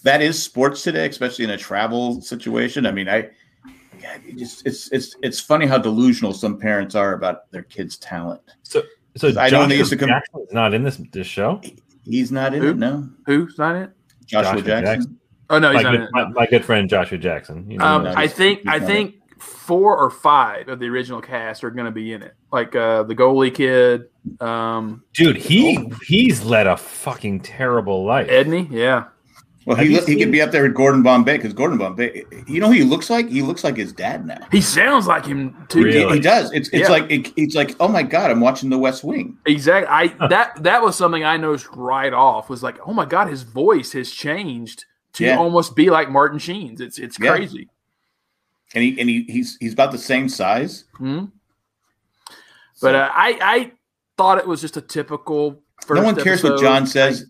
That 0.05 0.21
is 0.21 0.43
sports 0.43 0.83
today, 0.83 1.07
especially 1.07 1.45
in 1.45 1.51
a 1.51 1.57
travel 1.57 2.21
situation. 2.23 2.87
I 2.87 2.91
mean, 2.91 3.09
I 3.09 3.31
yeah, 4.03 4.19
just 4.37 4.67
it's 4.67 4.91
it's 4.93 5.17
it's 5.23 5.41
funny 5.41 5.67
how 5.67 5.79
delusional 5.79 6.33
some 6.33 6.59
parents 6.59 6.95
are 6.95 7.15
about 7.15 7.51
their 7.51 7.63
kids' 7.63 7.97
talent. 7.97 8.41
So, 8.63 8.83
so 9.17 9.29
I 9.29 9.49
know 9.51 9.67
they 9.67 9.77
Joshua 9.77 9.77
used 9.77 9.91
to 9.91 9.97
come- 9.97 10.09
Jackson 10.09 10.41
is 10.47 10.53
not 10.53 10.75
in 10.75 10.83
this 10.83 11.01
this 11.13 11.27
show. 11.27 11.61
He's 12.05 12.33
not 12.33 12.53
in 12.55 12.63
Who? 12.63 12.71
it, 12.71 12.77
no. 12.79 13.09
Who's 13.27 13.59
not 13.59 13.77
in 13.77 13.83
it? 13.85 13.91
Joshua, 14.27 14.53
Joshua 14.55 14.63
Jackson. 14.63 14.95
Jackson. 14.95 15.19
Oh 15.51 15.59
no, 15.59 15.73
he's 15.73 15.77
my, 15.77 15.83
not 15.83 15.95
in 15.95 16.01
good, 16.01 16.07
it. 16.09 16.13
my, 16.13 16.29
my 16.29 16.47
good 16.47 16.65
friend 16.65 16.89
Joshua 16.89 17.19
Jackson. 17.19 17.71
You 17.71 17.79
know, 17.79 17.85
Um, 17.85 18.07
I 18.07 18.27
think 18.27 18.61
I 18.67 18.79
not 18.79 18.87
think 18.89 19.15
four 19.39 19.97
or 19.97 20.09
five 20.11 20.69
of 20.69 20.79
the 20.79 20.87
original 20.87 21.21
cast 21.21 21.63
are 21.65 21.71
going 21.71 21.85
to 21.85 21.91
be 21.93 22.13
in 22.13 22.23
it. 22.23 22.35
Like 22.53 22.75
uh, 22.75 23.03
the 23.03 23.15
goalie 23.15 23.55
kid, 23.55 24.05
um, 24.41 25.03
dude, 25.13 25.37
he 25.37 25.91
he's 26.07 26.43
led 26.45 26.67
a 26.67 26.77
fucking 26.77 27.41
terrible 27.41 28.05
life. 28.05 28.29
Edney. 28.29 28.71
Yeah, 28.71 29.07
Well, 29.65 29.77
Have 29.77 29.87
he 29.87 29.97
he 30.01 30.17
could 30.19 30.33
be 30.33 30.43
up 30.43 30.51
there 30.51 30.65
with 30.65 30.75
Gordon 30.75 31.03
Bombay 31.03 31.37
because 31.37 31.53
Gordon 31.53 31.79
Bombay, 31.79 32.25
you 32.49 32.59
know 32.61 32.67
who 32.67 32.73
he 32.73 32.83
looks 32.83 33.09
like? 33.11 33.29
He 33.29 33.43
looks 33.43 33.63
like 33.63 33.77
his 33.77 33.93
dad 33.93 34.27
now. 34.27 34.45
he 34.51 34.61
sounds 34.61 35.07
like 35.07 35.25
him 35.25 35.67
too. 35.69 35.85
Really? 35.85 36.09
He, 36.09 36.15
he 36.15 36.21
does. 36.21 36.51
It's 36.53 36.69
it's 36.71 36.89
Yeah. 36.89 36.89
like 36.89 37.11
it, 37.11 37.33
it's 37.37 37.55
like 37.55 37.77
oh 37.79 37.87
my 37.89 38.03
god, 38.03 38.31
I'm 38.33 38.41
watching 38.41 38.71
The 38.71 38.79
West 38.79 39.05
Wing. 39.05 39.39
Exactly. 39.47 39.89
I 39.89 40.29
that 40.29 40.63
that 40.65 40.83
was 40.83 40.97
something 40.97 41.23
I 41.25 41.37
noticed 41.37 41.69
right 41.75 42.13
off. 42.13 42.49
Was 42.51 42.63
like, 42.63 42.79
oh 42.87 42.93
my 42.93 43.05
god, 43.05 43.29
his 43.29 43.43
voice 43.43 43.93
has 43.93 44.11
changed 44.11 44.85
to 45.15 45.25
Yeah. 45.27 45.37
almost 45.39 45.77
be 45.77 45.91
like 45.91 46.11
Martin 46.11 46.39
Sheen's. 46.41 46.81
It's 46.81 46.99
it's 46.99 47.19
Yeah. 47.21 47.31
crazy. 47.37 47.69
And 48.75 48.83
he 48.83 48.99
and 48.99 49.09
he 49.09 49.23
he's 49.29 49.57
he's 49.61 49.75
about 49.75 49.93
the 49.93 49.99
same 49.99 50.29
size. 50.29 50.85
Mhm. 50.99 51.31
But 52.81 52.95
uh, 52.97 53.11
I 53.13 53.39
I 53.41 53.73
thought 54.19 54.39
it 54.39 54.47
was 54.49 54.61
just 54.61 54.77
a 54.77 54.81
typical. 54.81 55.63
First 55.87 56.01
no 56.01 56.05
one 56.05 56.17
cares 56.17 56.43
what. 56.43 56.61
John 56.61 56.87
says. 56.87 57.27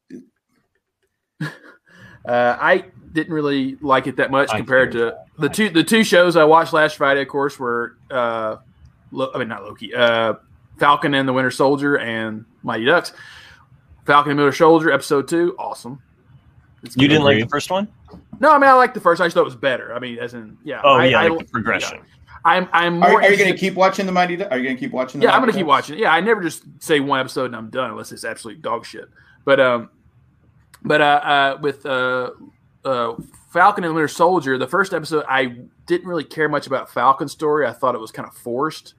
Uh, 2.25 2.57
I 2.61 2.85
didn't 3.13 3.35
really 3.35 3.77
like 3.81 4.07
it 4.07 4.17
that 4.17 4.31
much 4.31 4.51
I 4.51 4.57
compared 4.57 4.93
to 4.93 5.17
the 5.39 5.49
two 5.49 5.69
the 5.69 5.85
two 5.85 6.05
shows 6.05 6.37
I 6.37 6.45
watched 6.45 6.73
last 6.73 6.97
Friday. 6.97 7.23
Of 7.23 7.29
course, 7.29 7.59
were 7.59 7.97
uh, 8.11 8.57
Lo- 9.11 9.31
I 9.35 9.39
mean 9.39 9.49
not 9.49 9.65
Loki, 9.65 9.95
uh, 9.95 10.35
Falcon 10.79 11.15
and 11.15 11.29
the 11.29 11.33
Winter 11.33 11.51
Soldier, 11.51 11.99
and 11.99 12.45
Mighty 12.63 12.85
Ducks. 12.85 13.13
Falcon 14.07 14.33
and 14.33 14.41
Winter 14.41 14.53
Soldier 14.53 14.91
episode 14.91 15.29
two, 15.29 15.55
awesome. 15.59 16.01
It's 16.83 16.97
You 16.97 17.07
didn't 17.09 17.25
like 17.25 17.41
the 17.41 17.49
first 17.49 17.71
one? 17.71 17.87
No, 18.41 18.51
I 18.51 18.59
mean 18.59 18.69
I 18.69 18.73
like 18.73 18.95
the 18.95 19.01
first. 19.01 19.21
I 19.21 19.27
just 19.27 19.35
thought 19.35 19.43
it 19.43 19.45
was 19.45 19.57
better. 19.57 19.95
I 19.95 19.99
mean, 19.99 20.19
as 20.19 20.35
in 20.35 20.57
yeah. 20.65 20.81
Oh 20.83 20.95
I, 20.97 21.07
yeah, 21.07 21.21
I, 21.21 21.29
like 21.29 21.47
the 21.47 21.53
progression. 21.53 22.01
I'm 22.45 22.69
I'm 22.73 23.03
Are, 23.03 23.11
more. 23.11 23.23
are 23.23 23.31
you 23.31 23.37
going 23.37 23.53
to 23.53 23.59
keep 23.59 23.75
watching 23.75 24.05
the 24.07 24.13
Mighty? 24.13 24.37
Ducks? 24.37 24.51
Are 24.51 24.59
you 24.59 24.65
going 24.65 24.77
to 24.77 24.81
keep 24.81 24.91
watching? 24.91 25.21
The 25.21 25.27
Yeah, 25.27 25.35
I'm 25.35 25.41
gonna 25.43 25.53
keep 25.53 25.61
Ducks? 25.61 25.69
watching. 25.69 25.99
Yeah, 25.99 26.13
I 26.13 26.21
never 26.21 26.43
just 26.43 26.65
say 26.81 26.99
one 26.99 27.21
episode 27.21 27.47
and 27.47 27.57
I'm 27.57 27.71
done 27.71 27.91
unless 27.91 28.11
it's 28.11 28.25
absolute 28.25 28.61
dog 28.63 28.85
shit. 28.85 29.09
But 29.45 29.61
um, 29.61 29.91
but 30.85 31.01
uh, 31.01 31.05
uh 31.05 31.59
with 31.61 31.85
uh, 31.87 32.31
uh, 32.85 33.15
Falcon 33.53 33.85
and 33.85 33.95
Winter 33.95 34.09
Soldier, 34.09 34.59
the 34.59 34.67
first 34.67 34.93
episode, 34.95 35.25
I 35.29 35.57
didn't 35.87 36.09
really 36.09 36.25
care 36.25 36.49
much 36.49 36.67
about 36.67 36.91
Falcon's 36.91 37.33
story. 37.33 37.67
I 37.67 37.73
thought 37.73 37.95
it 37.95 38.01
was 38.01 38.11
kind 38.13 38.29
of 38.29 38.35
forced. 38.35 38.95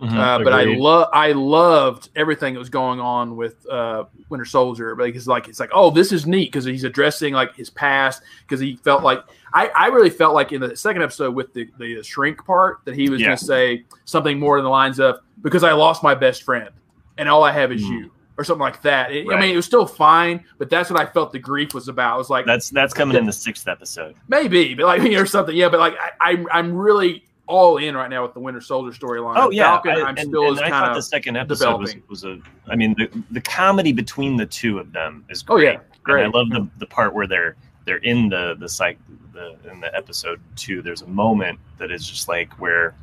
Mhm. 0.00 0.12
Uh, 0.16 0.44
but 0.44 0.52
I 0.52 0.62
love 0.62 1.08
I 1.12 1.32
loved 1.32 2.10
everything 2.14 2.54
that 2.54 2.60
was 2.60 2.68
going 2.70 3.00
on 3.00 3.34
with 3.34 3.66
uh, 3.68 4.04
Winter 4.28 4.44
Soldier 4.44 4.94
because 4.94 5.26
like 5.26 5.48
it's 5.48 5.58
like 5.58 5.70
oh 5.72 5.90
this 5.90 6.12
is 6.12 6.24
neat 6.24 6.52
because 6.52 6.64
he's 6.64 6.84
addressing 6.84 7.34
like 7.34 7.56
his 7.56 7.68
past 7.68 8.22
because 8.42 8.60
he 8.60 8.76
felt 8.76 9.02
like 9.02 9.24
I, 9.52 9.66
I 9.74 9.86
really 9.88 10.10
felt 10.10 10.34
like 10.34 10.52
in 10.52 10.60
the 10.60 10.76
second 10.76 11.02
episode 11.02 11.34
with 11.34 11.52
the, 11.52 11.68
the 11.78 12.00
shrink 12.04 12.44
part 12.46 12.78
that 12.84 12.94
he 12.94 13.10
was 13.10 13.20
Yeah. 13.20 13.28
going 13.28 13.38
to 13.38 13.44
say 13.44 13.84
something 14.04 14.38
more 14.38 14.58
than 14.58 14.64
the 14.64 14.70
lines 14.70 15.00
of 15.00 15.18
because 15.42 15.64
I 15.64 15.72
lost 15.72 16.04
my 16.04 16.14
best 16.14 16.44
friend 16.44 16.70
and 17.16 17.28
all 17.28 17.42
I 17.42 17.50
have 17.50 17.72
is 17.72 17.82
Mm. 17.82 17.90
you 17.90 18.10
or 18.38 18.44
something 18.44 18.60
like 18.62 18.80
that. 18.82 19.10
It- 19.12 19.26
I 19.30 19.38
mean 19.40 19.50
it 19.50 19.56
was 19.56 19.66
still 19.66 19.84
fine, 19.86 20.44
but 20.58 20.70
that's 20.70 20.88
what 20.90 20.98
I 21.00 21.04
felt 21.06 21.32
the 21.32 21.38
grief 21.38 21.74
was 21.74 21.88
about. 21.88 22.14
It 22.14 22.18
was 22.18 22.30
like 22.30 22.46
That's 22.46 22.70
that's 22.70 22.94
coming 22.94 23.16
in 23.16 23.26
the 23.26 23.32
sixth 23.32 23.68
episode. 23.68 24.14
maybe, 24.28 24.74
but 24.74 24.86
like 24.86 25.02
or 25.12 25.26
something. 25.26 25.54
Yeah, 25.56 25.68
but 25.68 25.80
like 25.80 25.94
I, 26.00 26.30
I'm 26.30 26.46
I'm 26.50 26.72
really 26.74 27.24
all 27.46 27.78
in 27.78 27.96
right 27.96 28.10
now 28.10 28.22
with 28.22 28.34
the 28.34 28.40
Winter 28.40 28.60
Soldier 28.60 28.96
storyline. 28.96 29.34
Oh 29.38 29.50
yeah, 29.50 29.64
Falcon, 29.80 29.92
I, 29.92 30.00
I'm 30.02 30.16
and, 30.18 30.28
still 30.28 30.48
and 30.50 30.58
I 30.60 30.68
kind 30.68 30.86
thought 30.86 30.94
the 30.94 31.02
second 31.02 31.36
episode 31.36 31.80
was, 31.80 31.94
was 32.08 32.24
a. 32.24 32.38
I 32.68 32.76
mean, 32.76 32.94
the 32.98 33.10
the 33.30 33.40
comedy 33.40 33.92
between 33.92 34.36
the 34.36 34.46
two 34.46 34.78
of 34.78 34.92
them 34.92 35.24
is 35.30 35.42
Oh, 35.48 35.56
great. 35.56 35.72
yeah. 35.74 35.80
great. 36.02 36.24
And 36.26 36.34
I 36.34 36.38
love 36.38 36.50
the 36.50 36.68
the 36.78 36.86
part 36.86 37.14
where 37.14 37.26
they're 37.26 37.56
they're 37.86 37.96
in 37.98 38.28
the 38.28 38.54
the 38.58 38.68
psych 38.68 38.98
the 39.32 39.56
in 39.70 39.80
the 39.80 39.92
episode 39.96 40.40
two. 40.56 40.82
There's 40.82 41.00
a 41.02 41.06
moment 41.06 41.58
that 41.78 41.90
is 41.90 42.06
just 42.06 42.28
like 42.28 42.52
where 42.60 42.94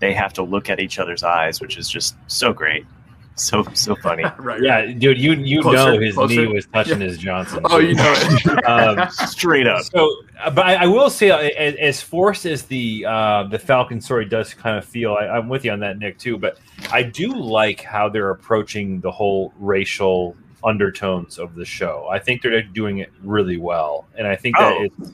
they 0.00 0.12
have 0.12 0.32
to 0.32 0.42
look 0.42 0.68
at 0.68 0.80
each 0.80 0.98
other's 0.98 1.22
eyes, 1.22 1.60
which 1.60 1.76
is 1.78 1.88
just 1.88 2.16
so 2.26 2.52
great, 2.52 2.84
so 3.48 3.64
so 3.74 3.94
funny. 3.96 4.24
right. 4.38 4.60
Yeah, 4.62 4.86
dude, 4.86 5.18
you 5.18 5.32
you 5.34 5.62
Closer, 5.62 5.76
know 5.94 5.98
his 6.00 6.14
closer. 6.14 6.34
knee 6.46 6.46
was 6.52 6.66
touching 6.66 7.00
his 7.00 7.18
Johnson. 7.18 7.60
Oh, 7.64 7.78
you 7.78 7.94
know 7.94 8.14
it. 8.16 8.64
Um, 8.68 9.10
Straight 9.26 9.66
up. 9.66 9.82
So, 9.82 10.08
uh, 10.40 10.50
but 10.50 10.64
I, 10.66 10.74
I 10.84 10.86
will 10.86 11.10
say, 11.10 11.30
uh, 11.30 11.38
as, 11.38 11.74
as 11.76 12.00
forced 12.02 12.46
as 12.46 12.62
the 12.64 13.04
uh, 13.06 13.44
the 13.44 13.58
Falcon 13.58 14.00
story 14.00 14.24
does 14.24 14.54
kind 14.54 14.76
of 14.78 14.84
feel, 14.84 15.14
I, 15.14 15.26
I'm 15.26 15.48
with 15.48 15.64
you 15.64 15.72
on 15.72 15.80
that, 15.80 15.98
Nick, 15.98 16.18
too. 16.18 16.38
But 16.38 16.58
I 16.90 17.02
do 17.02 17.34
like 17.34 17.80
how 17.82 18.08
they're 18.08 18.30
approaching 18.30 19.00
the 19.00 19.10
whole 19.10 19.52
racial 19.58 20.36
undertones 20.64 21.38
of 21.38 21.54
the 21.56 21.64
show. 21.64 22.06
I 22.10 22.18
think 22.20 22.42
they're 22.42 22.62
doing 22.62 22.98
it 22.98 23.10
really 23.22 23.56
well, 23.56 24.06
and 24.16 24.26
I 24.26 24.36
think 24.36 24.56
that 24.58 24.72
Oh, 24.72 24.84
it's 24.84 25.12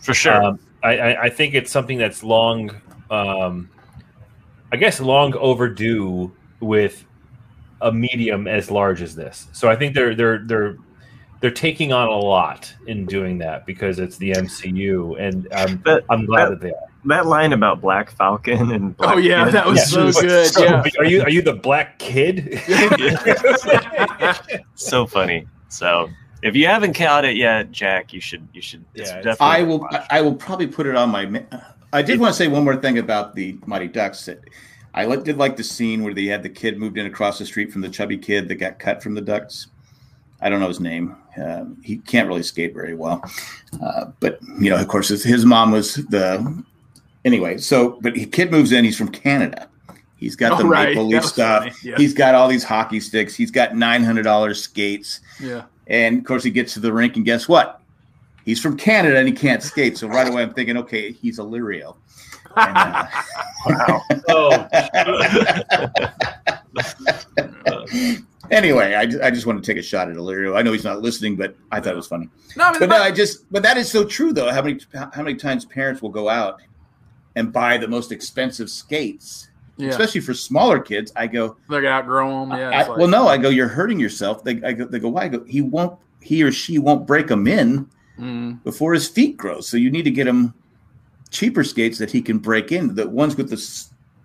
For 0.00 0.12
sure. 0.14 0.34
um, 0.44 0.58
I, 0.82 0.98
I, 0.98 1.22
I 1.24 1.30
think 1.30 1.54
it's 1.54 1.70
something 1.70 1.96
that's 1.96 2.22
long, 2.22 2.70
um, 3.10 3.70
I 4.70 4.76
guess, 4.76 5.00
long 5.00 5.34
overdue 5.36 6.30
with 6.60 7.04
a 7.82 7.92
medium 7.92 8.48
as 8.48 8.70
large 8.70 9.02
as 9.02 9.14
this. 9.14 9.46
So 9.52 9.68
I 9.68 9.76
think 9.76 9.94
they're 9.94 10.14
they're 10.14 10.38
they're 10.46 10.76
they're 11.40 11.50
taking 11.50 11.92
on 11.92 12.08
a 12.08 12.16
lot 12.18 12.72
in 12.86 13.04
doing 13.04 13.38
that 13.38 13.66
because 13.66 13.98
it's 13.98 14.16
the 14.18 14.30
MCU, 14.32 15.16
and 15.20 15.48
I'm 15.52 15.76
But- 15.78 16.04
I'm 16.08 16.24
glad 16.24 16.44
but- 16.46 16.50
that 16.50 16.60
they 16.60 16.70
are. 16.70 16.88
that 17.06 17.26
line 17.26 17.52
about 17.52 17.80
Black 17.80 18.12
Falcon 18.12 18.70
and 18.70 18.94
oh, 19.00 19.02
Black 19.02 19.14
Oh 19.16 19.18
yeah, 19.18 19.44
Kid 19.46 19.54
that 19.54 19.66
was 19.66 19.78
Yeah. 19.78 19.84
so 20.12 20.20
good. 20.22 20.46
so- 20.46 20.62
yeah. 20.64 20.84
Are 21.00 21.04
you 21.04 21.22
are 21.22 21.30
you 21.30 21.42
the 21.42 21.54
black 21.54 21.98
kid? 21.98 22.60
so 24.74 25.06
funny. 25.06 25.46
So 25.68 26.08
if 26.42 26.54
you 26.56 26.66
haven't 26.66 26.94
caught 26.94 27.24
it 27.24 27.36
yet, 27.36 27.70
Jack, 27.72 28.12
you 28.12 28.20
should 28.20 28.46
you 28.52 28.60
should. 28.62 28.84
Yeah, 28.94 29.02
it's- 29.02 29.24
definitely 29.24 29.46
I 29.46 29.62
will. 29.62 29.78
watch. 29.80 30.06
I 30.10 30.20
will 30.20 30.34
probably 30.34 30.66
put 30.68 30.86
it 30.86 30.94
on 30.96 31.10
my. 31.10 31.44
I 31.92 32.02
did 32.02 32.18
want 32.20 32.32
to 32.32 32.36
say 32.38 32.48
one 32.48 32.64
more 32.64 32.76
thing 32.76 32.98
about 32.98 33.34
the 33.34 33.58
Mighty 33.66 33.88
Ducks. 33.88 34.28
I 34.94 35.16
did 35.16 35.38
like 35.38 35.56
the 35.56 35.64
scene 35.64 36.02
where 36.02 36.14
they 36.14 36.26
had 36.26 36.42
the 36.42 36.48
kid 36.50 36.78
moved 36.78 36.98
in 36.98 37.06
across 37.06 37.38
the 37.38 37.46
street 37.46 37.72
from 37.72 37.80
the 37.80 37.88
chubby 37.88 38.18
kid 38.18 38.48
that 38.48 38.56
got 38.56 38.78
cut 38.78 39.02
from 39.02 39.14
the 39.14 39.20
Ducks. 39.22 39.68
I 40.40 40.50
don't 40.50 40.60
know 40.60 40.68
his 40.68 40.80
name. 40.80 41.16
Um, 41.42 41.78
he 41.82 41.98
can't 41.98 42.28
really 42.28 42.42
skate 42.42 42.74
very 42.74 42.94
well, 42.94 43.24
uh, 43.82 44.06
but 44.20 44.38
you 44.60 44.70
know, 44.70 44.76
of 44.76 44.88
course, 44.88 45.08
his, 45.08 45.22
his 45.22 45.44
mom 45.44 45.70
was 45.72 45.94
the. 45.94 46.62
Anyway, 47.24 47.56
so 47.58 47.98
but 48.02 48.14
the 48.14 48.26
kid 48.26 48.50
moves 48.50 48.72
in. 48.72 48.84
He's 48.84 48.98
from 48.98 49.08
Canada. 49.08 49.68
He's 50.16 50.36
got 50.36 50.58
the 50.58 50.64
Oh, 50.64 50.68
right. 50.68 50.88
Maple 50.90 51.06
Leaf 51.06 51.24
stuff. 51.24 51.82
Yeah. 51.84 51.96
He's 51.96 52.12
got 52.12 52.34
all 52.34 52.48
these 52.48 52.64
hockey 52.64 53.00
sticks. 53.00 53.34
He's 53.34 53.50
got 53.50 53.76
nine 53.76 54.02
hundred 54.04 54.24
dollars 54.24 54.62
skates. 54.62 55.20
yeah. 55.40 55.62
And 55.86 56.18
of 56.18 56.24
course, 56.24 56.44
he 56.44 56.50
gets 56.50 56.74
to 56.74 56.80
the 56.80 56.92
rink, 56.92 57.16
and 57.16 57.24
guess 57.24 57.48
what? 57.48 57.80
He's 58.44 58.60
from 58.60 58.76
Canada 58.76 59.18
and 59.18 59.28
he 59.28 59.34
can't 59.34 59.62
skate. 59.62 59.96
So 59.96 60.08
right 60.08 60.28
away, 60.28 60.42
I'm 60.42 60.52
thinking, 60.52 60.76
okay, 60.78 61.12
he's 61.12 61.38
a 61.38 61.42
Lirio. 61.42 61.96
And, 62.56 63.08
oh, 64.28 64.68
anyway, 68.50 68.94
I, 68.94 69.02
I 69.26 69.30
just 69.30 69.46
want 69.46 69.62
to 69.62 69.66
take 69.72 69.78
a 69.78 69.82
shot 69.82 70.08
at 70.10 70.16
Illyrio. 70.16 70.56
I 70.56 70.62
know 70.62 70.72
he's 70.72 70.84
not 70.84 71.00
listening, 71.00 71.36
but 71.36 71.54
I 71.70 71.80
thought 71.80 71.92
it 71.92 71.96
was 71.96 72.06
funny. 72.06 72.28
No, 72.56 72.64
I 72.64 72.70
mean, 72.72 72.80
But 72.80 72.88
no, 72.88 72.96
I 72.96 73.10
just, 73.10 73.50
but 73.52 73.62
that 73.62 73.76
is 73.76 73.90
so 73.90 74.04
true 74.04 74.32
though. 74.32 74.50
How 74.50 74.62
many, 74.62 74.80
how 74.92 75.22
many 75.22 75.34
times 75.36 75.64
parents 75.64 76.02
will 76.02 76.10
go 76.10 76.28
out 76.28 76.60
and 77.36 77.52
buy 77.52 77.78
the 77.78 77.88
most 77.88 78.12
expensive 78.12 78.68
skates, 78.70 79.48
yeah, 79.76 79.88
especially 79.88 80.20
for 80.20 80.34
smaller 80.34 80.80
kids? 80.80 81.12
I 81.16 81.26
go, 81.26 81.56
they're 81.68 81.82
gonna 81.82 81.94
outgrow 81.94 82.46
them. 82.46 82.58
Yeah. 82.58 82.70
I, 82.70 82.88
like- 82.88 82.98
well, 82.98 83.08
no, 83.08 83.28
I 83.28 83.38
go, 83.38 83.48
you're 83.48 83.68
hurting 83.68 84.00
yourself. 84.00 84.44
They, 84.44 84.62
I 84.62 84.72
go, 84.72 84.84
they 84.86 84.98
go, 84.98 85.08
why? 85.08 85.24
I 85.24 85.28
go, 85.28 85.44
he 85.44 85.60
won't, 85.60 85.98
he 86.20 86.42
or 86.42 86.52
she 86.52 86.78
won't 86.78 87.06
break 87.06 87.26
them 87.28 87.46
in 87.46 87.88
Mm, 88.18 88.62
before 88.62 88.92
his 88.92 89.08
feet 89.08 89.38
grow. 89.38 89.62
So 89.62 89.78
you 89.78 89.90
need 89.90 90.02
to 90.02 90.10
get 90.10 90.26
him 90.26 90.52
cheaper 91.32 91.64
skates 91.64 91.98
that 91.98 92.10
he 92.12 92.22
can 92.22 92.38
break 92.38 92.70
in. 92.70 92.94
The 92.94 93.08
ones 93.08 93.36
with 93.36 93.50
the, 93.50 93.58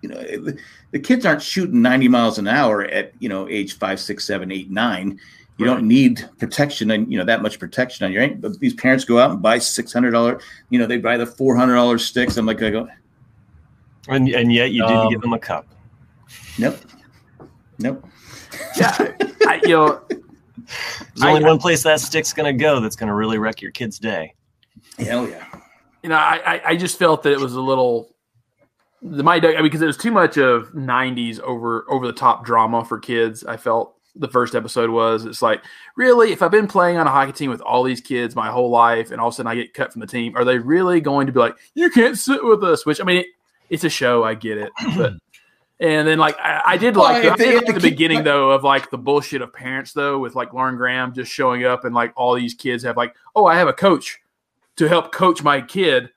you 0.02 0.08
know, 0.10 0.16
the, 0.22 0.56
the 0.92 1.00
kids 1.00 1.26
aren't 1.26 1.42
shooting 1.42 1.82
90 1.82 2.06
miles 2.06 2.38
an 2.38 2.46
hour 2.46 2.84
at, 2.84 3.12
you 3.18 3.28
know, 3.28 3.48
age 3.48 3.76
five, 3.78 3.98
six, 3.98 4.24
seven, 4.24 4.52
eight, 4.52 4.70
nine. 4.70 5.18
You 5.56 5.64
don't 5.64 5.88
need 5.88 6.24
protection 6.38 6.92
and 6.92 7.10
you 7.10 7.18
know 7.18 7.24
that 7.24 7.42
much 7.42 7.58
protection 7.58 8.06
on 8.06 8.12
your 8.12 8.22
ankle. 8.22 8.38
But 8.48 8.60
these 8.60 8.74
parents 8.74 9.04
go 9.04 9.18
out 9.18 9.32
and 9.32 9.42
buy 9.42 9.58
six 9.58 9.92
hundred 9.92 10.12
dollar. 10.12 10.40
You 10.70 10.78
know 10.78 10.86
they 10.86 10.98
buy 10.98 11.16
the 11.16 11.26
four 11.26 11.56
hundred 11.56 11.74
dollar 11.74 11.98
sticks. 11.98 12.36
I'm 12.36 12.46
like, 12.46 12.62
I 12.62 12.70
go, 12.70 12.86
And 14.06 14.28
and 14.28 14.52
yet 14.52 14.70
you 14.70 14.82
didn't 14.82 14.96
Um, 14.98 15.10
give 15.10 15.20
them 15.20 15.32
a 15.32 15.38
cup. 15.40 15.66
nope, 16.60 16.76
nope. 17.80 18.06
Yeah, 18.76 18.94
I, 19.48 19.60
you 19.64 19.70
know, 19.70 20.00
There's 20.08 21.22
only 21.24 21.44
I- 21.44 21.48
one 21.48 21.58
place 21.58 21.82
that 21.82 21.98
stick's 21.98 22.32
gonna 22.32 22.52
go 22.52 22.78
that's 22.78 22.94
gonna 22.94 23.12
really 23.16 23.38
wreck 23.38 23.60
your 23.60 23.72
kid's 23.72 23.98
day. 23.98 24.34
Hell 24.96 25.28
yeah. 25.28 25.44
You 26.02 26.08
know, 26.08 26.16
I, 26.16 26.60
I, 26.64 26.76
just 26.76 26.98
felt 26.98 27.24
that 27.24 27.32
it 27.32 27.40
was 27.40 27.54
a 27.54 27.60
little 27.60 28.14
the 29.02 29.22
my 29.22 29.36
I 29.36 29.40
mean, 29.40 29.62
because 29.62 29.82
it 29.82 29.86
was 29.86 29.96
too 29.96 30.10
much 30.10 30.36
of 30.36 30.72
'90s 30.72 31.40
over 31.40 31.84
over 31.88 32.06
the 32.06 32.12
top 32.12 32.44
drama 32.44 32.84
for 32.84 32.98
kids. 32.98 33.44
I 33.44 33.56
felt 33.56 33.94
the 34.16 34.28
first 34.28 34.54
episode 34.54 34.90
was 34.90 35.24
it's 35.24 35.42
like 35.42 35.62
really 35.96 36.32
if 36.32 36.42
I've 36.42 36.50
been 36.50 36.66
playing 36.66 36.96
on 36.96 37.06
a 37.06 37.10
hockey 37.10 37.32
team 37.32 37.50
with 37.50 37.60
all 37.60 37.84
these 37.84 38.00
kids 38.00 38.34
my 38.34 38.50
whole 38.50 38.70
life 38.70 39.12
and 39.12 39.20
all 39.20 39.28
of 39.28 39.34
a 39.34 39.36
sudden 39.36 39.50
I 39.50 39.54
get 39.54 39.74
cut 39.74 39.92
from 39.92 40.00
the 40.00 40.06
team, 40.06 40.36
are 40.36 40.44
they 40.44 40.58
really 40.58 41.00
going 41.00 41.26
to 41.26 41.32
be 41.32 41.38
like 41.38 41.56
you 41.74 41.90
can't 41.90 42.18
sit 42.18 42.44
with 42.44 42.64
us? 42.64 42.84
Which 42.84 43.00
I 43.00 43.04
mean, 43.04 43.18
it, 43.18 43.26
it's 43.70 43.84
a 43.84 43.90
show, 43.90 44.24
I 44.24 44.34
get 44.34 44.58
it, 44.58 44.72
but. 44.96 45.14
And 45.80 46.08
then, 46.08 46.18
like 46.18 46.36
I, 46.40 46.60
I 46.66 46.76
did 46.76 46.96
Well, 46.96 47.04
like, 47.04 47.24
if 47.24 47.34
I 47.34 47.36
did 47.36 47.54
like 47.54 47.66
the 47.66 47.72
the 47.74 47.80
beginning 47.80 48.24
though 48.24 48.50
of 48.50 48.64
like 48.64 48.90
the 48.90 48.98
bullshit 48.98 49.42
of 49.42 49.52
parents 49.52 49.92
though, 49.92 50.18
with 50.18 50.34
like 50.34 50.52
Lauren 50.52 50.74
Graham 50.74 51.14
just 51.14 51.30
showing 51.30 51.64
up 51.64 51.84
and 51.84 51.94
like 51.94 52.12
all 52.16 52.34
these 52.34 52.54
kids 52.54 52.82
have 52.82 52.96
like, 52.96 53.14
oh, 53.36 53.46
I 53.46 53.54
have 53.58 53.68
a 53.68 53.72
coach 53.72 54.18
to 54.78 54.88
help 54.88 55.12
coach 55.12 55.42
my 55.42 55.60
kid 55.60 56.08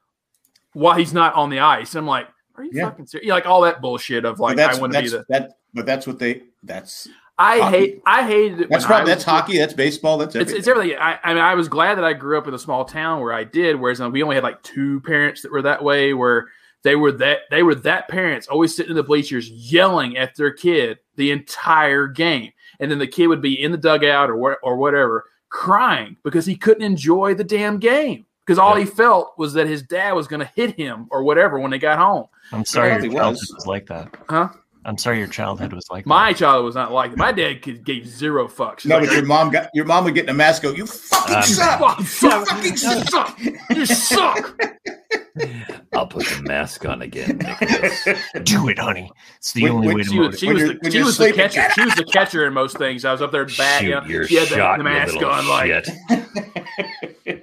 while 0.74 0.96
he's 0.96 1.14
not 1.14 1.34
on 1.36 1.50
the 1.50 1.60
ice. 1.60 1.96
I'm 1.96 2.08
like, 2.08 2.28
are 2.56 2.64
you 2.64 2.72
Yeah. 2.74 2.86
fucking 2.90 3.08
serious? 3.08 3.30
Like 3.30 3.46
all 3.46 3.62
that 3.62 3.82
bullshit 3.82 4.26
of 4.26 4.40
like, 4.40 4.58
I 4.58 4.80
want 4.80 4.94
to 4.94 5.02
be 5.02 5.10
the. 5.10 5.26
that. 5.30 5.52
But 5.74 5.86
that's 5.86 6.08
what 6.08 6.20
they. 6.20 6.44
That's 6.64 7.08
I 7.38 7.60
hockey. 7.60 7.78
hate. 7.78 8.02
I 8.06 8.28
hated 8.28 8.62
it. 8.62 8.70
that's 8.70 8.86
probably 8.86 9.08
that's 9.08 9.26
was- 9.26 9.34
hockey. 9.34 9.58
That's 9.58 9.74
baseball. 9.74 10.18
That's 10.18 10.36
It's, 10.36 10.42
everything. 10.52 10.60
it's 10.60 10.68
everything. 10.68 10.98
I, 11.00 11.20
I 11.24 11.34
mean, 11.34 11.44
I 11.44 11.56
was 11.56 11.68
glad 11.70 11.96
that 11.98 12.04
I 12.04 12.14
grew 12.14 12.38
up 12.38 12.48
in 12.48 12.54
a 12.54 12.60
small 12.60 12.86
town 12.86 13.22
where 13.22 13.34
I 13.34 13.44
did. 13.44 13.80
Whereas 13.80 14.00
uh, 14.02 14.10
we 14.10 14.22
only 14.22 14.36
had 14.36 14.44
like 14.44 14.62
two 14.64 15.00
parents 15.02 15.42
that 15.42 15.52
were 15.52 15.62
that 15.64 15.84
way, 15.84 16.14
where 16.14 16.48
they 16.84 16.96
were 16.96 17.12
that 17.14 17.40
they 17.50 17.64
were 17.64 17.76
that 17.76 18.10
parents 18.10 18.48
always 18.48 18.76
sitting 18.76 18.92
in 18.92 18.96
the 18.96 19.04
bleachers 19.04 19.50
yelling 19.50 20.18
at 20.18 20.36
their 20.36 20.52
kid 20.52 21.00
the 21.16 21.32
entire 21.32 22.08
game, 22.08 22.52
and 22.80 22.92
then 22.92 23.00
the 23.00 23.08
kid 23.08 23.28
would 23.28 23.42
be 23.42 23.60
in 23.62 23.72
the 23.72 23.78
dugout 23.78 24.30
or 24.30 24.58
or 24.62 24.76
whatever 24.78 25.24
crying 25.50 26.16
because 26.24 26.46
he 26.46 26.56
couldn't 26.56 26.84
enjoy 26.84 27.34
the 27.34 27.44
damn 27.44 27.78
game 27.78 28.26
because 28.46 28.58
all 28.58 28.76
he 28.76 28.86
felt 28.86 29.34
was 29.38 29.54
that 29.54 29.68
his 29.68 29.82
dad 29.84 30.14
was 30.14 30.28
going 30.28 30.40
to 30.42 30.52
hit 30.56 30.76
him 30.76 31.08
or 31.12 31.24
whatever 31.24 31.60
when 31.60 31.72
they 31.72 31.80
got 31.80 31.98
home. 31.98 32.26
I'm 32.52 32.66
sorry 32.66 32.90
your 32.90 33.00
childhood 33.14 33.32
was. 33.34 33.54
was 33.56 33.66
like 33.68 33.86
that. 33.88 34.14
Huh? 34.30 34.50
I'm 34.84 34.98
sorry 34.98 35.20
your 35.20 35.28
childhood 35.28 35.74
was 35.74 35.86
like 35.92 36.06
that. 36.06 36.10
My 36.10 36.34
child 36.34 36.66
was 36.66 36.74
not 36.74 36.92
like 36.92 37.12
that. 37.12 37.18
My 37.18 37.32
dad 37.32 37.62
could, 37.62 37.86
gave 37.86 38.08
zero 38.08 38.48
fucks. 38.48 38.82
He's 38.82 38.90
no, 38.90 38.98
like, 38.98 39.10
but 39.10 39.16
your 39.16 39.26
mom 39.26 39.52
got 39.52 39.70
your 39.76 39.86
mom 39.86 40.06
would 40.06 40.16
get 40.16 40.24
in 40.24 40.30
a 40.30 40.34
mask. 40.34 40.64
Go, 40.64 40.72
you 40.72 40.88
fucking 40.88 41.36
Um, 41.36 41.44
suck. 41.44 41.80
Fuck, 41.80 42.00
You 42.00 42.06
suck. 42.06 42.48
fucking 42.48 42.76
suck. 42.76 43.40
you 43.70 43.86
suck. 43.86 44.60
I'll 45.94 46.08
put 46.08 46.26
the 46.26 46.42
mask 46.44 46.86
on 46.86 47.02
again. 47.04 47.38
Nicholas. 47.38 48.04
Do 48.44 48.70
it, 48.70 48.80
honey. 48.80 49.12
It's 49.38 49.54
the 49.54 49.64
When- 49.64 49.72
only 49.74 49.88
when 49.90 49.98
way 49.98 50.04
to 50.04 50.10
She 50.10 50.20
was, 50.20 50.40
she 50.40 50.52
was, 50.52 50.62
the, 50.82 50.92
she 50.92 51.04
was 51.04 51.18
the 51.18 51.32
catcher. 51.32 51.70
She 51.76 51.86
was 51.86 51.94
the 51.96 52.06
catcher 52.06 52.48
in 52.48 52.54
most 52.54 52.78
things. 52.80 53.06
I 53.06 53.12
was 53.12 53.22
up 53.22 53.32
there 53.32 53.46
batting. 53.46 53.92
Shoot 53.92 54.08
your 54.10 54.28
she 54.28 54.36
had 54.36 54.48
the, 54.48 54.56
shot, 54.56 54.78
the 54.80 54.84
you 54.84 54.90
mask 54.90 55.14
little 55.14 55.30
on. 55.30 55.48
Like, 55.48 55.86
shit. 57.26 57.41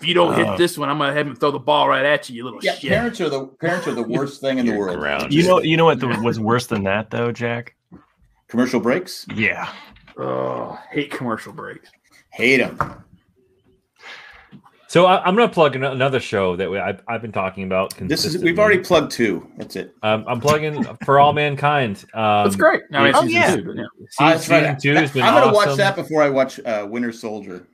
If 0.00 0.06
you 0.06 0.14
don't 0.14 0.32
Oh. 0.32 0.44
hit 0.50 0.58
this 0.58 0.78
one, 0.78 0.88
I'm 0.88 0.98
gonna 0.98 1.12
have 1.12 1.26
him 1.26 1.36
throw 1.36 1.50
the 1.50 1.58
ball 1.58 1.88
right 1.88 2.04
at 2.04 2.28
you, 2.28 2.36
you 2.36 2.44
little 2.44 2.60
Yeah, 2.62 2.74
shit. 2.74 2.90
parents 2.90 3.20
are 3.20 3.28
the 3.28 3.46
parents 3.60 3.86
are 3.86 3.94
the 3.94 4.02
worst 4.16 4.40
thing 4.40 4.58
in 4.58 4.66
the 4.66 4.76
world. 4.76 4.98
grounded. 4.98 5.32
You 5.32 5.46
know, 5.46 5.60
you 5.60 5.76
know 5.76 5.84
what 5.84 6.00
the, 6.00 6.08
was 6.22 6.40
worse 6.40 6.66
than 6.66 6.84
that 6.84 7.10
though, 7.10 7.32
Jack? 7.32 7.74
Commercial 8.48 8.80
breaks, 8.80 9.26
Yeah, 9.34 9.70
Oh, 10.18 10.78
hate 10.90 11.10
commercial 11.10 11.52
breaks. 11.52 11.90
hate 12.32 12.56
them. 12.58 12.78
So 14.88 15.06
I, 15.06 15.22
I'm 15.24 15.36
going 15.36 15.48
to 15.48 15.54
plug 15.54 15.76
another 15.76 16.18
show 16.18 16.56
that 16.56 16.68
we, 16.68 16.76
I've, 16.76 17.00
I've 17.06 17.22
been 17.22 17.30
talking 17.30 17.62
about. 17.62 17.90
This 17.90 18.00
is 18.00 18.08
consistently. 18.32 18.50
we've 18.50 18.58
already 18.58 18.78
plugged 18.80 19.12
two. 19.12 19.48
That's 19.56 19.76
it. 19.76 19.94
Um, 20.02 20.24
I'm 20.26 20.40
plugging 20.40 20.82
for 21.04 21.20
all 21.20 21.32
mankind. 21.32 22.04
Um, 22.12 22.42
That's 22.42 22.56
great. 22.56 22.82
I 22.92 23.04
mean, 23.04 23.12
oh, 23.14 23.22
yeah. 23.22 23.54
two, 23.54 23.72
yeah. 23.76 23.84
se- 24.08 24.24
Uh, 24.24 24.38
season 24.38 24.64
right. 24.64 24.78
two 24.80 24.94
has 24.96 25.12
been 25.12 25.22
I'm 25.22 25.34
gonna 25.34 25.52
watch 25.54 25.76
that 25.76 25.94
before 25.94 26.24
I 26.24 26.28
watch 26.28 26.58
uh, 26.66 26.88
Winter 26.90 27.12
Soldier. 27.12 27.68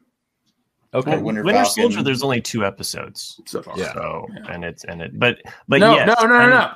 Okay. 0.97 1.15
Or 1.17 1.21
Winter, 1.21 1.43
Winter 1.45 1.65
Falcon. 1.65 1.83
Soldier. 1.83 2.03
There's 2.03 2.23
only 2.23 2.41
two 2.41 2.65
episodes, 2.65 3.41
So 3.47 3.63
far. 3.63 3.79
Yeah. 3.79 3.93
so 3.93 4.27
Yeah. 4.35 4.53
and 4.53 4.65
it's 4.65 4.85
and 4.85 5.01
it, 5.03 5.19
but 5.19 5.39
but 5.69 5.81
no, 5.81 5.95
yes, 5.95 6.07
no, 6.21 6.27
no, 6.27 6.39
no, 6.39 6.49
no. 6.49 6.73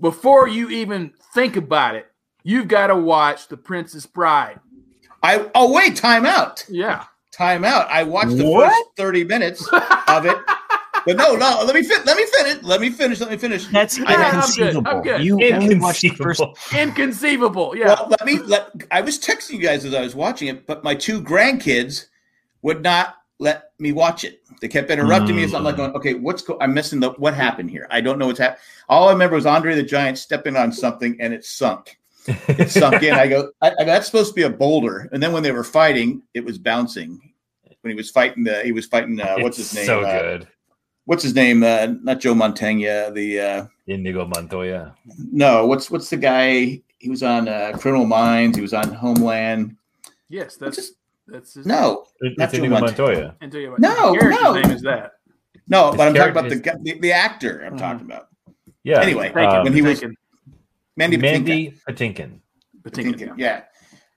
Before 0.00 0.48
you 0.48 0.68
even 0.70 1.12
think 1.34 1.56
about 1.56 1.94
it, 1.94 2.06
you've 2.42 2.68
got 2.68 2.88
to 2.88 2.96
watch 2.96 3.48
The 3.48 3.56
Princess 3.56 4.04
Bride. 4.06 4.58
I 5.22 5.48
oh 5.54 5.72
wait, 5.72 5.96
time 5.96 6.26
out. 6.26 6.64
Yeah. 6.68 7.04
Time 7.30 7.64
out. 7.64 7.88
I 7.90 8.02
watched 8.02 8.36
the 8.36 8.44
What? 8.44 8.68
first 8.70 8.96
30 8.96 9.24
minutes 9.24 9.66
of 10.08 10.26
it. 10.26 10.36
But 11.04 11.16
no, 11.16 11.34
no, 11.34 11.64
let 11.64 11.74
me 11.74 11.82
fin- 11.82 12.04
let 12.04 12.16
me 12.16 12.24
finish. 12.26 12.62
Let 12.62 12.80
me 12.80 12.88
finish. 12.88 13.18
Let 13.18 13.30
me 13.32 13.36
finish. 13.36 13.66
That's 13.66 13.98
I'm 13.98 14.04
good, 14.04 14.14
I'm 14.14 14.24
inconceivable. 14.36 15.00
good. 15.02 15.20
You 15.24 15.52
only 15.52 15.76
watched 15.80 16.02
the 16.02 16.10
first. 16.10 16.40
Inconceivable. 16.40 16.78
Inconceivable. 16.80 17.76
Yeah. 17.76 17.86
Well, 17.86 18.06
let 18.10 18.24
me 18.24 18.38
let 18.38 18.70
I 18.92 19.00
was 19.00 19.18
texting 19.18 19.54
you 19.54 19.58
guys 19.58 19.84
as 19.84 19.94
I 19.94 20.00
was 20.00 20.14
watching 20.14 20.46
it, 20.46 20.64
but 20.64 20.84
my 20.84 20.94
two 20.94 21.20
grandkids 21.20 22.06
would 22.62 22.84
not 22.84 23.16
let 23.38 23.72
me 23.78 23.92
watch 23.92 24.24
it. 24.24 24.42
They 24.60 24.68
kept 24.68 24.90
interrupting 24.90 25.34
me. 25.36 25.46
So 25.48 25.56
I'm 25.56 25.64
like 25.64 25.76
going, 25.76 25.92
okay, 25.92 26.14
what's 26.14 26.42
go- 26.42 26.58
I'm 26.60 26.72
missing 26.74 27.00
the 27.00 27.10
what 27.12 27.34
happened 27.34 27.70
here? 27.70 27.86
I 27.90 28.00
don't 28.00 28.18
know 28.18 28.26
what's 28.26 28.38
happening. 28.38 28.60
All 28.88 29.08
I 29.08 29.12
remember 29.12 29.36
was 29.36 29.46
Andre 29.46 29.74
the 29.74 29.82
Giant 29.82 30.18
stepping 30.18 30.56
on 30.56 30.70
something 30.72 31.16
and 31.20 31.32
it 31.34 31.44
sunk. 31.44 31.98
It 32.26 32.70
sunk 32.70 33.02
in. 33.02 33.14
I 33.14 33.26
go, 33.26 33.50
I, 33.60 33.70
I 33.70 33.74
go, 33.80 33.84
that's 33.86 34.06
supposed 34.06 34.30
to 34.30 34.34
be 34.34 34.42
a 34.42 34.50
boulder. 34.50 35.08
And 35.12 35.20
then 35.20 35.32
when 35.32 35.42
they 35.42 35.50
were 35.50 35.64
fighting, 35.64 36.22
it 36.34 36.44
was 36.44 36.56
bouncing. 36.56 37.20
When 37.80 37.90
he 37.90 37.96
was 37.96 38.10
fighting 38.10 38.44
the, 38.44 38.62
he 38.62 38.70
was 38.70 38.86
fighting. 38.86 39.20
Uh, 39.20 39.38
what's 39.38 39.56
his 39.56 39.74
name? 39.74 39.86
So 39.86 40.02
Uh, 40.02 40.22
good. 40.22 40.48
What's 41.06 41.24
his 41.24 41.34
name? 41.34 41.64
Uh, 41.64 41.94
not 42.00 42.20
Joe 42.20 42.32
Montana. 42.34 43.10
The 43.10 43.40
uh, 43.40 43.66
Indigo 43.88 44.24
Montoya. 44.24 44.94
no. 45.32 45.66
What's 45.66 45.90
what's 45.90 46.08
the 46.10 46.16
guy? 46.16 46.80
He 46.98 47.10
was 47.10 47.24
on 47.24 47.48
uh, 47.48 47.72
Criminal 47.76 48.06
Minds. 48.06 48.56
He 48.56 48.62
was 48.62 48.72
on 48.72 48.92
Homeland. 48.92 49.76
yes, 50.28 50.54
that's 50.54 50.76
his, 50.76 50.92
that's 51.32 51.54
his 51.54 51.66
no, 51.66 52.06
It- 52.20 52.38
Not 52.38 52.44
It's 52.44 52.52
Joe 52.58 52.64
Indigo 52.64 52.80
Montana. 52.80 53.02
Montoya. 53.08 53.36
And 53.40 53.50
tell 53.52 53.60
you 53.60 53.70
what, 53.72 53.80
No, 53.80 54.12
the 54.14 54.28
no. 54.28 54.54
name 54.54 54.70
is 54.70 54.82
that. 54.82 55.12
no. 55.68 55.88
His 55.88 55.96
But 55.96 56.08
I'm 56.08 56.14
talking 56.14 56.32
character 56.34 56.56
about 56.66 56.82
the 56.82 56.92
the, 56.92 56.98
the 57.00 57.12
actor. 57.12 57.64
I'm 57.64 57.74
Mhm. 57.74 57.78
talking 57.78 58.06
about 58.06 58.28
Yeah. 58.84 59.00
Anyway, 59.00 59.32
um, 59.32 59.64
when 59.64 59.72
he 59.72 59.82
was- 59.82 60.02
Mandy 60.96 61.16
Patinkin. 61.16 61.22
Mandy 61.22 61.80
Patinkin. 61.88 62.40
Patinkin, 62.84 63.18
Patinkin, 63.18 63.38
yeah. 63.38 63.62
Yeah, 63.62 63.62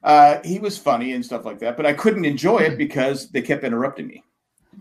uh, 0.04 0.40
he 0.44 0.60
was 0.60 0.78
funny 0.78 1.14
and 1.14 1.24
stuff 1.26 1.46
like 1.46 1.60
that. 1.60 1.78
But 1.78 1.86
I 1.86 1.94
couldn't 1.94 2.26
enjoy 2.26 2.60
it 2.60 2.78
because 2.78 3.30
they 3.32 3.42
kept 3.42 3.64
interrupting 3.64 4.08
me. 4.08 4.24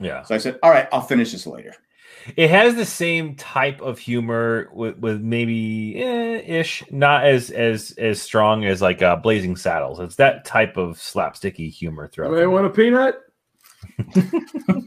Yeah. 0.01 0.23
So 0.25 0.35
I 0.35 0.38
said, 0.38 0.59
"All 0.62 0.70
right, 0.70 0.88
I'll 0.92 1.01
finish 1.03 1.31
this 1.33 1.47
later." 1.47 1.73
It 2.37 2.48
has 2.50 2.74
the 2.74 2.87
same 2.87 3.34
type 3.37 3.80
of 3.82 3.98
humor 3.98 4.70
with, 4.72 4.96
with 4.98 5.20
maybe 5.20 5.96
eh, 6.02 6.38
ish, 6.60 6.82
not 6.90 7.24
as 7.26 7.50
as 7.50 7.92
as 7.98 8.20
strong 8.22 8.64
as 8.64 8.80
like 8.80 9.02
uh, 9.02 9.16
Blazing 9.16 9.56
Saddles. 9.56 10.00
It's 10.00 10.16
that 10.16 10.44
type 10.44 10.76
of 10.76 10.96
slapsticky 10.96 11.70
humor 11.70 12.08
throughout. 12.08 12.28
Anybody 12.28 12.46
want 12.46 12.66
a 12.66 12.70
peanut? 12.70 13.20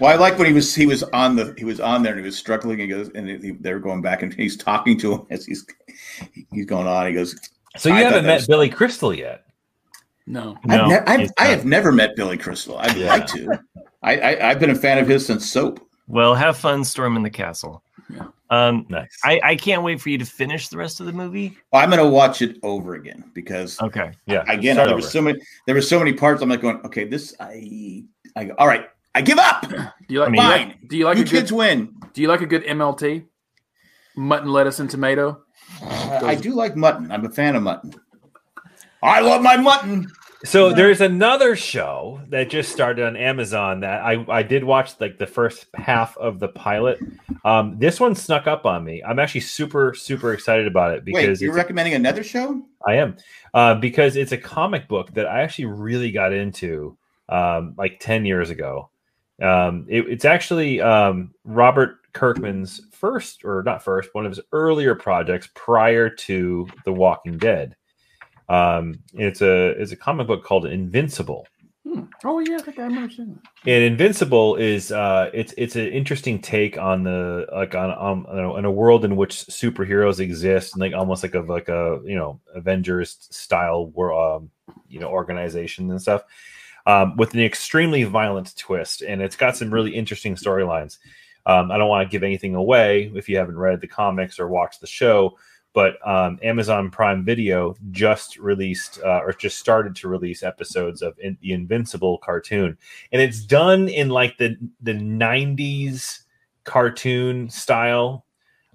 Well, 0.00 0.10
I 0.12 0.16
like 0.16 0.36
when 0.38 0.46
he 0.48 0.52
was 0.52 0.74
he 0.74 0.86
was 0.86 1.02
on 1.04 1.36
the 1.36 1.54
he 1.56 1.64
was 1.64 1.80
on 1.80 2.02
there 2.02 2.12
and 2.12 2.20
he 2.20 2.26
was 2.26 2.36
struggling. 2.36 2.78
He 2.80 2.88
goes 2.88 3.08
and 3.14 3.28
he, 3.28 3.52
they're 3.52 3.78
going 3.78 4.02
back 4.02 4.22
and 4.22 4.34
he's 4.34 4.56
talking 4.56 4.98
to 4.98 5.12
him 5.14 5.26
as 5.30 5.46
he's 5.46 5.64
he's 6.52 6.66
going 6.66 6.86
on. 6.86 7.06
He 7.06 7.12
goes, 7.12 7.38
so 7.76 7.88
you 7.88 7.94
I 7.94 8.00
haven't 8.00 8.26
met 8.26 8.34
was- 8.38 8.46
Billy 8.48 8.68
Crystal 8.68 9.14
yet. 9.14 9.44
No. 10.26 10.56
I've, 10.64 10.68
No, 10.68 10.86
ne- 10.88 10.98
I've, 11.06 11.30
I 11.38 11.46
have 11.46 11.64
never 11.64 11.92
met 11.92 12.16
Billy 12.16 12.36
Crystal. 12.36 12.76
I'd 12.78 12.96
Yeah. 12.96 13.06
like 13.06 13.26
to. 13.28 13.58
I, 14.02 14.18
I 14.18 14.50
I've 14.50 14.58
been 14.58 14.70
a 14.70 14.74
fan 14.74 14.98
of 14.98 15.06
his 15.08 15.24
since 15.24 15.48
Soap. 15.50 15.80
Well, 16.08 16.34
have 16.34 16.56
fun 16.56 16.84
storming 16.84 17.22
the 17.22 17.30
castle. 17.30 17.82
Yeah. 18.08 18.26
Um, 18.50 18.86
Nice. 18.88 19.10
I, 19.24 19.40
I 19.42 19.56
can't 19.56 19.82
wait 19.82 20.00
for 20.00 20.08
you 20.10 20.18
to 20.18 20.24
finish 20.24 20.68
the 20.68 20.76
rest 20.76 21.00
of 21.00 21.06
the 21.06 21.12
movie. 21.12 21.58
I'm 21.72 21.90
going 21.90 22.02
to 22.02 22.08
watch 22.08 22.42
it 22.42 22.58
over 22.62 22.94
again 22.94 23.24
because 23.34 23.80
Okay. 23.82 24.12
yeah. 24.26 24.44
again 24.48 24.76
start 24.76 24.86
there 24.86 24.94
over. 24.94 24.96
was 25.02 25.10
so 25.10 25.20
many 25.20 25.40
there 25.66 25.74
were 25.74 25.82
so 25.82 25.98
many 25.98 26.12
parts. 26.12 26.42
I'm 26.42 26.48
like 26.48 26.60
going, 26.60 26.80
okay, 26.84 27.04
this 27.04 27.34
I 27.40 28.04
I 28.36 28.44
go, 28.44 28.54
all 28.58 28.68
right, 28.68 28.86
I 29.16 29.22
give 29.22 29.38
up. 29.38 29.62
Do 29.68 29.74
you 30.08 30.20
like? 30.20 30.28
I 30.28 30.30
mean, 30.30 30.38
do 30.38 30.46
you 30.46 30.48
Fine. 30.48 30.68
like, 30.68 30.88
do 30.88 30.96
you 30.96 31.04
like 31.06 31.16
you 31.16 31.22
a 31.22 31.26
good? 31.26 31.30
kids 31.32 31.52
win. 31.52 31.94
Do 32.12 32.22
you 32.22 32.28
like 32.28 32.40
a 32.42 32.46
good 32.46 32.62
MLT? 32.64 33.24
Mutton, 34.14 34.48
lettuce, 34.52 34.78
and 34.78 34.88
tomato. 34.88 35.42
Uh, 35.82 36.20
I 36.22 36.36
do 36.36 36.54
like 36.54 36.76
mutton. 36.76 37.10
I'm 37.10 37.26
a 37.26 37.30
fan 37.30 37.56
of 37.56 37.62
mutton. 37.64 37.94
I 39.02 39.20
love 39.20 39.42
my 39.42 39.56
mutton. 39.56 40.06
So 40.44 40.72
there's 40.72 41.00
another 41.00 41.56
show 41.56 42.20
that 42.28 42.50
just 42.50 42.70
started 42.70 43.06
on 43.06 43.16
Amazon 43.16 43.80
that 43.80 44.02
I, 44.02 44.24
I 44.28 44.42
did 44.42 44.62
watch 44.64 45.00
like 45.00 45.18
the 45.18 45.26
first 45.26 45.66
half 45.74 46.16
of 46.18 46.38
the 46.38 46.48
pilot. 46.48 46.98
Um, 47.44 47.78
this 47.78 47.98
one 47.98 48.14
snuck 48.14 48.46
up 48.46 48.66
on 48.66 48.84
me. 48.84 49.02
I'm 49.02 49.18
actually 49.18 49.40
super 49.40 49.94
super 49.94 50.32
excited 50.34 50.66
about 50.66 50.92
it 50.92 51.04
Wait, 51.06 51.22
because 51.22 51.40
you're 51.40 51.50
it's- 51.52 51.64
recommending 51.64 51.94
another 51.94 52.22
show? 52.22 52.62
I 52.86 52.96
am 52.96 53.16
uh, 53.54 53.74
because 53.76 54.16
it's 54.16 54.32
a 54.32 54.38
comic 54.38 54.88
book 54.88 55.12
that 55.14 55.26
I 55.26 55.40
actually 55.42 55.66
really 55.66 56.12
got 56.12 56.32
into 56.32 56.96
um, 57.28 57.74
like 57.78 57.98
ten 57.98 58.24
years 58.26 58.50
ago. 58.50 58.90
Um, 59.40 59.86
it- 59.88 60.08
it's 60.08 60.24
actually 60.24 60.80
um, 60.80 61.32
Robert 61.44 61.98
Kirkman's 62.12 62.82
first, 62.92 63.44
or 63.44 63.62
not 63.64 63.82
first, 63.82 64.10
one 64.12 64.26
of 64.26 64.32
his 64.32 64.40
earlier 64.52 64.94
projects 64.94 65.48
prior 65.54 66.08
to 66.10 66.68
The 66.84 66.92
Walking 66.92 67.38
Dead. 67.38 67.74
Um, 68.48 69.00
it's 69.14 69.42
a 69.42 69.70
it's 69.70 69.92
a 69.92 69.96
comic 69.96 70.26
book 70.26 70.44
called 70.44 70.66
Invincible. 70.66 71.46
Hmm. 71.86 72.02
Oh 72.24 72.40
yeah, 72.40 72.56
I 72.56 72.62
think 72.62 72.78
I 72.78 72.82
remember 72.82 73.12
seeing 73.12 73.34
that. 73.34 73.70
And 73.70 73.84
Invincible 73.84 74.56
is 74.56 74.92
uh, 74.92 75.30
it's 75.32 75.54
it's 75.56 75.76
an 75.76 75.88
interesting 75.88 76.40
take 76.40 76.78
on 76.78 77.04
the 77.04 77.46
like 77.52 77.74
on 77.74 77.90
on 77.92 78.26
you 78.28 78.42
know, 78.42 78.56
in 78.56 78.64
a 78.64 78.70
world 78.70 79.04
in 79.04 79.16
which 79.16 79.34
superheroes 79.34 80.20
exist 80.20 80.74
and 80.74 80.80
like 80.80 80.94
almost 80.94 81.22
like 81.22 81.34
a 81.34 81.40
like 81.40 81.68
a 81.68 82.00
you 82.04 82.16
know 82.16 82.40
Avengers 82.54 83.16
style 83.30 83.86
war 83.86 84.12
um, 84.12 84.50
you 84.88 85.00
know 85.00 85.08
organization 85.08 85.90
and 85.90 86.00
stuff 86.00 86.22
um, 86.86 87.16
with 87.16 87.34
an 87.34 87.40
extremely 87.40 88.04
violent 88.04 88.56
twist, 88.56 89.02
and 89.02 89.20
it's 89.20 89.36
got 89.36 89.56
some 89.56 89.72
really 89.72 89.94
interesting 89.94 90.36
storylines. 90.36 90.98
Um, 91.44 91.70
I 91.70 91.78
don't 91.78 91.88
want 91.88 92.08
to 92.08 92.12
give 92.12 92.22
anything 92.22 92.54
away 92.54 93.10
if 93.14 93.28
you 93.28 93.36
haven't 93.36 93.58
read 93.58 93.80
the 93.80 93.86
comics 93.86 94.38
or 94.38 94.48
watched 94.48 94.80
the 94.80 94.86
show, 94.86 95.36
but 95.76 95.98
um, 96.08 96.38
Amazon 96.42 96.90
Prime 96.90 97.22
Video 97.22 97.76
just 97.90 98.38
released 98.38 98.98
uh, 99.04 99.20
or 99.22 99.34
just 99.34 99.58
started 99.58 99.94
to 99.96 100.08
release 100.08 100.42
episodes 100.42 101.02
of 101.02 101.14
in, 101.18 101.36
the 101.42 101.52
Invincible 101.52 102.16
cartoon, 102.16 102.78
and 103.12 103.20
it's 103.20 103.44
done 103.44 103.86
in 103.90 104.08
like 104.08 104.38
the 104.38 104.56
the 104.80 104.94
'90s 104.94 106.20
cartoon 106.64 107.50
style. 107.50 108.24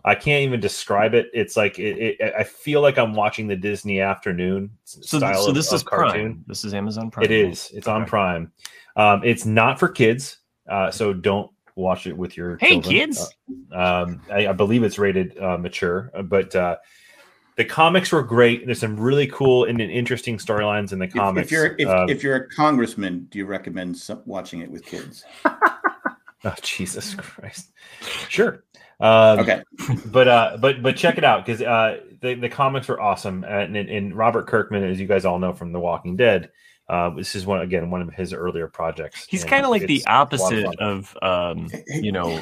I 0.05 0.13
can't 0.13 0.43
even 0.43 0.59
describe 0.59 1.15
it. 1.15 1.31
It's 1.33 1.57
like 1.57 1.79
it, 1.79 2.17
it, 2.19 2.33
I 2.37 2.43
feel 2.43 2.81
like 2.81 2.99
I'm 2.99 3.15
watching 3.15 3.47
the 3.47 3.55
Disney 3.55 3.99
afternoon 3.99 4.69
So, 4.83 5.17
style 5.17 5.41
so 5.41 5.49
of- 5.49 5.55
this 5.55 5.71
of 5.71 5.77
is 5.77 5.83
Prime. 5.83 6.43
This 6.45 6.63
is 6.63 6.75
Amazon 6.75 7.09
Prime. 7.09 7.25
It 7.25 7.31
is. 7.31 7.71
It's 7.73 7.87
on 7.87 8.03
Okay. 8.03 8.09
Prime. 8.09 8.51
Um, 8.95 9.21
it's 9.23 9.47
not 9.47 9.79
for 9.79 9.87
kids, 9.89 10.37
uh, 10.69 10.91
so 10.91 11.13
don't 11.13 11.49
watch 11.75 12.07
it 12.07 12.15
with 12.15 12.37
your 12.37 12.57
Hey, 12.57 12.71
children. 12.71 12.93
kids. 12.93 13.33
Uh, 13.73 14.03
um, 14.03 14.21
I, 14.31 14.47
I 14.47 14.53
believe 14.53 14.83
it's 14.83 14.99
rated 14.99 15.37
uh, 15.37 15.57
mature, 15.57 16.11
uh, 16.13 16.21
but 16.21 16.55
uh, 16.55 16.77
the 17.57 17.65
comics 17.65 18.11
were 18.11 18.23
great. 18.23 18.65
There's 18.65 18.79
some 18.79 18.99
really 18.99 19.27
cool 19.27 19.65
and 19.65 19.79
interesting 19.81 20.37
storylines 20.37 20.91
in 20.93 20.99
the 20.99 21.07
comics. 21.07 21.47
if 21.47 21.51
you're 21.51 21.75
if, 21.77 21.87
Um, 21.87 22.09
if 22.09 22.23
you're 22.23 22.35
a 22.35 22.49
congressman, 22.49 23.27
do 23.29 23.37
you 23.39 23.45
recommend 23.45 23.97
some, 23.97 24.21
watching 24.25 24.61
it 24.61 24.71
with 24.71 24.85
kids? 24.85 25.25
oh, 25.45 26.55
Jesus 26.61 27.15
Christ, 27.15 27.71
sure. 28.29 28.63
Um, 28.99 29.39
Okay, 29.39 29.63
but 30.07 30.27
uh, 30.27 30.57
but 30.61 30.83
but 30.83 30.95
check 30.95 31.17
it 31.17 31.23
out 31.23 31.43
because 31.43 31.61
uh, 31.61 32.01
the 32.21 32.35
the 32.35 32.49
comics 32.49 32.87
were 32.87 33.01
awesome, 33.01 33.43
and, 33.43 33.75
and, 33.75 33.89
and 33.89 34.15
Robert 34.15 34.45
Kirkman, 34.47 34.83
as 34.83 34.99
you 34.99 35.07
guys 35.07 35.25
all 35.25 35.39
know 35.39 35.53
from 35.53 35.71
The 35.71 35.79
Walking 35.79 36.15
Dead, 36.15 36.51
uh, 36.91 37.09
this 37.11 37.35
is 37.35 37.45
one 37.45 37.61
again 37.61 37.89
one 37.89 38.01
of 38.01 38.13
his 38.13 38.33
earlier 38.33 38.67
projects. 38.67 39.25
He's 39.27 39.41
and 39.43 39.49
kind 39.49 39.63
of 39.65 39.71
like 39.71 39.87
the 39.87 40.03
opposite 40.07 40.65
fun. 40.65 40.75
of, 40.79 41.17
um, 41.21 41.69
you 41.87 42.11
know, 42.11 42.39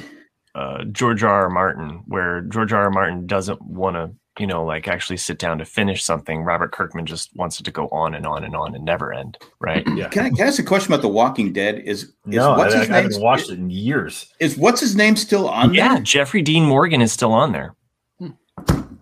uh, 0.56 0.84
George 0.86 1.24
R. 1.24 1.44
R. 1.44 1.50
Martin, 1.50 2.02
where 2.08 2.42
George 2.42 2.74
R. 2.74 2.84
R. 2.86 2.90
Martin 2.90 3.28
doesn't 3.28 3.62
want 3.62 3.96
to, 3.96 4.12
you 4.42 4.48
know, 4.48 4.66
like 4.66 4.88
actually 4.88 5.18
sit 5.18 5.38
down 5.38 5.60
to 5.60 5.66
finish 5.66 6.04
something. 6.04 6.42
Robert 6.42 6.72
Kirkman 6.72 7.06
just 7.06 7.30
wants 7.36 7.60
it 7.60 7.64
to 7.64 7.72
go 7.72 7.88
on 7.90 8.16
and 8.16 8.26
on 8.26 8.44
and 8.44 8.56
on 8.56 8.74
and 8.74 8.84
never 8.84 9.14
end, 9.14 9.38
right? 9.60 9.86
Yeah. 9.96 10.08
can 10.10 10.26
I, 10.26 10.30
can 10.30 10.42
I 10.42 10.48
ask 10.48 10.58
a 10.60 10.64
question 10.64 10.92
about 10.92 11.04
The 11.04 11.10
Walking 11.10 11.54
Dead? 11.54 11.80
Is 11.86 12.04
is 12.04 12.14
No, 12.26 12.56
what's 12.56 12.74
I, 12.74 12.80
his 12.80 12.90
I 12.90 12.94
name? 12.94 13.04
haven't 13.04 13.22
watched 13.22 13.52
it 13.52 13.60
in 13.60 13.70
years. 13.70 14.34
Is 14.40 14.58
what's 14.58 14.82
his 14.82 14.96
name 14.96 15.16
still 15.16 15.48
on 15.48 15.68
there? 15.68 15.76
yeah, 15.76 15.94
there? 15.94 16.04
Jeffrey 16.04 16.42
Dean 16.42 16.64
Morgan 16.66 17.02
is 17.02 17.12
still 17.12 17.34
on 17.34 17.52
there. 17.52 17.76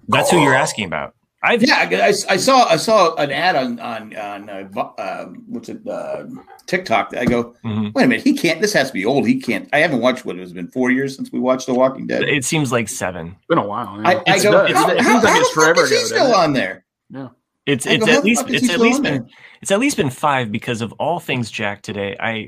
That's 0.09 0.29
who 0.29 0.41
you're 0.41 0.55
asking 0.55 0.85
about. 0.85 1.13
I've 1.43 1.61
Yeah, 1.63 1.87
I, 1.91 2.07
I 2.29 2.37
saw 2.37 2.65
I 2.65 2.77
saw 2.77 3.13
an 3.15 3.31
ad 3.31 3.55
on 3.55 3.79
on 3.79 4.15
on 4.15 4.49
uh, 4.49 4.67
uh, 4.97 5.25
what's 5.47 5.69
it 5.69 5.87
uh, 5.87 6.23
TikTok. 6.65 7.15
I 7.15 7.25
go, 7.25 7.53
Mhm. 7.63 7.93
wait 7.93 8.03
a 8.05 8.07
minute, 8.07 8.23
he 8.23 8.33
can't. 8.33 8.59
This 8.59 8.73
has 8.73 8.87
to 8.87 8.93
be 8.93 9.05
old. 9.05 9.27
He 9.27 9.39
can't. 9.39 9.69
I 9.71 9.77
haven't 9.79 10.01
watched 10.01 10.25
what 10.25 10.35
it 10.35 10.39
has 10.39 10.51
been 10.53 10.67
four 10.69 10.89
years 10.91 11.15
since 11.15 11.31
we 11.31 11.39
watched 11.39 11.67
The 11.67 11.73
Walking 11.75 12.07
Dead. 12.07 12.23
It 12.23 12.43
seems 12.43 12.71
like 12.71 12.89
seven. 12.89 13.35
It's 13.37 13.45
been 13.47 13.59
a 13.59 13.65
while. 13.67 14.01
yeah. 14.01 14.09
I, 14.09 14.13
I 14.15 14.23
It's 14.35 14.43
go, 14.43 14.51
done- 14.51 14.71
how, 14.73 14.89
it's- 14.89 14.99
it 14.99 15.01
how, 15.03 15.11
seems 15.11 15.23
like 15.23 15.33
how 15.33 15.39
it's 15.39 15.49
the 15.49 15.61
forever 15.61 15.83
is 15.83 15.89
he 15.91 15.95
ago. 15.97 16.05
still 16.05 16.35
on 16.35 16.53
there? 16.53 16.85
Yeah. 17.09 17.27
It's 17.67 17.85
it's 17.85 18.05
go, 18.05 18.11
at 18.11 18.23
least 18.23 18.45
it's 18.49 18.69
at 18.69 18.79
least 18.79 19.03
been 19.03 19.13
there? 19.23 19.27
it's 19.61 19.71
at 19.71 19.79
least 19.79 19.97
been 19.97 20.09
five 20.09 20.51
because 20.51 20.81
of 20.81 20.91
all 20.93 21.19
things 21.19 21.51
Jack 21.51 21.81
today. 21.81 22.15
I 22.19 22.47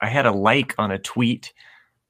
I 0.00 0.08
had 0.08 0.26
a 0.26 0.32
like 0.32 0.74
on 0.78 0.90
a 0.90 0.98
tweet 0.98 1.52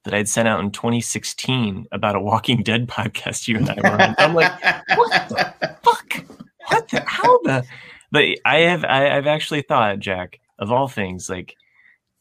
that 0.03 0.13
I'd 0.13 0.29
sent 0.29 0.47
out 0.47 0.59
in 0.59 0.71
2016 0.71 1.87
about 1.91 2.15
a 2.15 2.19
Walking 2.19 2.63
Dead 2.63 2.87
podcast 2.87 3.47
you 3.47 3.57
and 3.57 3.69
I 3.69 3.75
were 3.75 4.01
on. 4.01 4.15
I'm 4.17 4.33
like, 4.33 4.51
what 4.95 5.29
the 5.29 5.77
fuck? 5.83 6.25
What 6.67 6.89
the 6.89 7.03
how 7.05 7.39
the? 7.39 7.63
But 8.11 8.25
I 8.45 8.59
have 8.59 8.83
I, 8.83 9.15
I've 9.15 9.27
actually 9.27 9.61
thought, 9.61 9.99
Jack, 9.99 10.39
of 10.59 10.71
all 10.71 10.87
things, 10.87 11.29
like, 11.29 11.55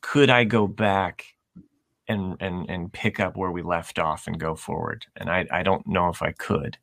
could 0.03 0.31
I 0.31 0.45
go 0.45 0.67
back 0.67 1.25
and 2.09 2.37
and 2.41 2.69
and 2.69 2.93
pick 2.93 3.21
up 3.21 3.37
where 3.37 3.51
we 3.51 3.63
left 3.63 3.99
off 3.99 4.27
and 4.27 4.39
go 4.39 4.55
forward? 4.55 5.07
And 5.17 5.31
I 5.31 5.47
I 5.51 5.63
don't 5.63 5.87
know 5.87 6.09
if 6.09 6.23
I 6.23 6.33
could. 6.33 6.77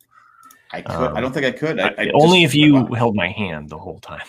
I 0.72 0.82
could. 0.82 0.92
I 0.92 1.22
don't 1.22 1.26
um, 1.26 1.34
think 1.34 1.46
I 1.46 1.52
could. 1.52 1.80
I, 1.80 1.94
I 1.98 2.12
Only 2.14 2.44
if 2.44 2.54
you 2.54 2.88
held 2.88 3.16
my 3.16 3.30
hand 3.30 3.70
the 3.70 3.78
whole 3.78 4.00
time. 4.00 4.26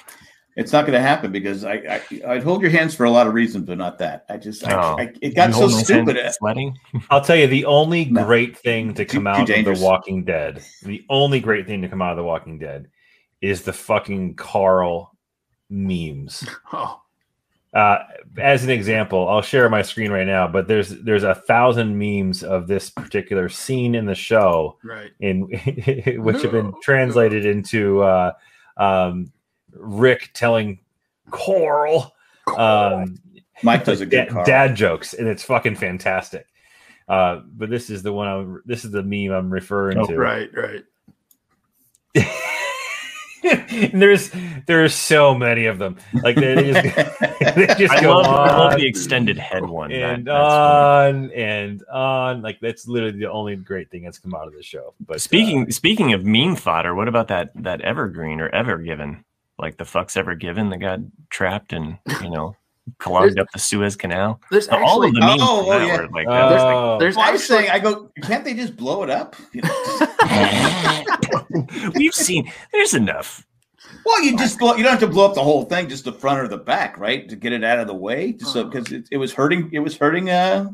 It's 0.58 0.72
not 0.72 0.86
going 0.86 0.94
to 0.94 1.00
happen 1.00 1.30
because 1.30 1.64
I, 1.64 1.74
I 1.74 2.02
I'd 2.26 2.42
hold 2.42 2.62
your 2.62 2.70
hands 2.70 2.92
for 2.94 3.04
a 3.04 3.10
lot 3.10 3.28
of 3.28 3.32
reasons, 3.32 3.64
but 3.66 3.78
not 3.78 3.96
that. 4.00 4.26
I 4.28 4.36
just 4.36 4.66
I, 4.66 4.74
Oh. 4.74 4.96
I, 4.98 5.12
it 5.22 5.36
got 5.36 5.52
so 5.52 5.60
hold 5.60 5.70
my 5.70 5.76
hand 5.76 5.86
stupid. 5.86 6.32
Sweating. 6.34 6.76
I'll 7.10 7.20
tell 7.24 7.36
you 7.36 7.46
the 7.46 7.64
only 7.64 8.06
No. 8.06 8.24
great 8.24 8.58
thing 8.58 8.92
to 8.94 9.04
come 9.04 9.22
too 9.22 9.28
out 9.28 9.48
of. 9.48 9.64
The 9.64 9.78
Walking 9.80 10.24
Dead, 10.24 10.60
the 10.82 11.04
only 11.08 11.38
great 11.38 11.66
thing 11.66 11.80
to 11.82 11.88
come 11.88 12.02
out 12.02 12.10
of 12.10 12.16
The 12.16 12.24
Walking 12.24 12.58
Dead 12.58 12.88
is 13.40 13.62
the 13.62 13.72
fucking 13.72 14.34
Carl 14.34 15.14
memes. 15.70 16.44
Oh, 16.72 17.00
Uh, 17.74 17.98
as 18.38 18.64
an 18.64 18.70
example, 18.70 19.28
I'll 19.28 19.42
share 19.42 19.68
my 19.68 19.82
screen 19.82 20.10
right 20.10 20.26
now, 20.26 20.48
but 20.48 20.66
there's 20.68 20.88
there's 20.88 21.22
a 21.22 21.34
thousand 21.34 21.98
memes 21.98 22.42
of 22.42 22.66
this 22.66 22.88
particular 22.88 23.50
scene 23.50 23.94
in 23.94 24.06
the 24.06 24.14
show 24.14 24.78
right. 24.82 25.10
in 25.20 25.42
which 26.22 26.40
have 26.42 26.52
been 26.52 26.72
translated 26.82 27.44
into 27.44 28.00
uh, 28.02 28.32
um, 28.78 29.30
Rick 29.74 30.30
telling 30.34 30.80
Coral 31.30 32.14
um, 32.56 33.18
Mike 33.62 33.84
does 33.84 34.00
a 34.00 34.06
good 34.06 34.28
da- 34.34 34.44
dad 34.44 34.74
jokes, 34.76 35.14
and 35.14 35.28
it's 35.28 35.42
fucking 35.42 35.76
fantastic. 35.76 36.46
Uh, 37.08 37.40
but 37.56 37.70
this 37.70 37.88
is 37.90 38.02
the 38.02 38.12
one 38.12 38.28
I'm. 38.28 38.62
This 38.66 38.84
is 38.84 38.90
the 38.90 39.02
meme 39.02 39.32
I'm 39.32 39.50
referring 39.50 39.98
Oh, 39.98 40.06
to. 40.06 40.16
Right, 40.16 40.50
right. 40.54 40.84
And 43.44 44.02
there's 44.02 44.30
there's 44.66 44.94
so 44.94 45.34
many 45.34 45.66
of 45.66 45.78
them. 45.78 45.96
Like 46.22 46.36
they 46.36 46.70
just, 46.72 46.82
they 47.54 47.66
just 47.78 47.94
I 47.94 48.00
go 48.02 48.16
love, 48.18 48.26
I 48.26 48.56
love 48.58 48.72
on 48.72 48.78
the 48.78 48.86
extended 48.86 49.38
head 49.38 49.64
one. 49.64 49.90
That- 49.90 49.96
and 50.14 50.26
that's 50.26 50.36
funny. 50.38 51.18
on 51.26 51.30
and 51.32 51.82
on. 51.90 52.42
Like 52.42 52.58
that's 52.60 52.86
literally 52.88 53.18
the 53.18 53.30
only 53.30 53.56
great 53.56 53.90
thing 53.90 54.02
that's 54.02 54.18
come 54.18 54.34
out 54.34 54.46
of 54.48 54.54
the 54.54 54.62
show. 54.62 54.94
But 55.00 55.20
speaking 55.20 55.66
uh, 55.66 55.70
speaking 55.70 56.12
of 56.12 56.24
meme 56.24 56.56
fodder, 56.56 56.94
what 56.94 57.08
about 57.08 57.28
that 57.28 57.50
that 57.62 57.80
Evergreen 57.80 58.40
or 58.40 58.48
Ever 58.48 58.78
Given? 58.78 59.24
Like 59.58 59.76
the 59.76 59.84
fucks 59.84 60.16
Ever 60.16 60.34
Given 60.34 60.70
that 60.70 60.78
got 60.78 61.00
trapped 61.30 61.72
and 61.72 61.98
you 62.22 62.30
know 62.30 62.56
clogged 62.98 63.38
up 63.38 63.48
the 63.52 63.58
Suez 63.58 63.96
Canal. 63.96 64.40
There's 64.50 64.68
All 64.68 65.02
actually 65.02 65.08
of 65.08 65.14
the 65.14 65.20
memes 65.20 65.42
Oh, 65.42 65.60
from 65.64 65.68
that 65.70 65.82
oh, 65.82 65.86
yeah. 65.86 65.96
were 66.00 66.08
like 66.08 66.26
that. 66.26 66.50
was 66.50 66.62
like, 66.62 66.74
oh, 66.74 66.96
there's 66.98 67.16
Well, 67.16 67.28
I 67.28 67.32
was 67.32 67.44
saying, 67.46 67.70
I 67.70 67.78
go, 67.78 68.10
can't 68.22 68.44
they 68.44 68.54
just 68.54 68.76
blow 68.76 69.02
it 69.02 69.10
up? 69.10 69.36
You 69.52 69.62
know? 69.62 70.06
We've 71.94 72.14
seen 72.14 72.50
there's 72.72 72.94
enough. 72.94 73.44
well, 74.04 74.22
you 74.22 74.36
just 74.38 74.58
blow, 74.58 74.74
you 74.74 74.82
don't 74.82 74.92
have 74.92 75.00
to 75.00 75.06
blow 75.06 75.26
up 75.26 75.34
the 75.34 75.42
whole 75.42 75.64
thing, 75.64 75.88
just 75.88 76.04
the 76.04 76.12
front 76.12 76.40
or 76.40 76.48
the 76.48 76.56
back, 76.58 76.98
right, 76.98 77.28
to 77.28 77.36
get 77.36 77.52
it 77.52 77.64
out 77.64 77.78
of 77.78 77.86
the 77.88 77.94
way, 77.94 78.32
just 78.32 78.52
so 78.52 78.64
because 78.64 78.90
it, 78.92 79.08
it 79.10 79.16
was 79.18 79.32
hurting, 79.34 79.70
it 79.72 79.80
was 79.80 79.96
hurting 79.96 80.30
uh, 80.30 80.68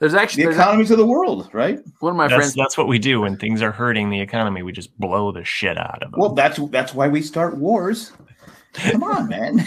there's 0.00 0.14
actually 0.14 0.44
the 0.44 0.50
there's 0.50 0.60
economies 0.60 0.90
of 0.90 0.98
the 0.98 1.06
world, 1.06 1.48
right? 1.52 1.78
one 2.00 2.10
of 2.10 2.16
my 2.16 2.28
That's 2.28 2.38
friends. 2.38 2.54
that's 2.54 2.76
what 2.78 2.88
we 2.88 2.98
do 2.98 3.20
when 3.22 3.36
things 3.36 3.62
are 3.62 3.72
hurting 3.72 4.10
the 4.10 4.20
economy. 4.20 4.62
We 4.62 4.72
just 4.72 4.96
blow 4.98 5.32
the 5.32 5.44
shit 5.44 5.78
out 5.78 6.02
of 6.02 6.10
them. 6.10 6.20
Well, 6.20 6.34
that's 6.34 6.58
that's 6.70 6.94
why 6.94 7.08
we 7.08 7.22
start 7.22 7.56
wars. 7.56 8.12
Come 8.74 9.02
on, 9.02 9.28
man. 9.28 9.64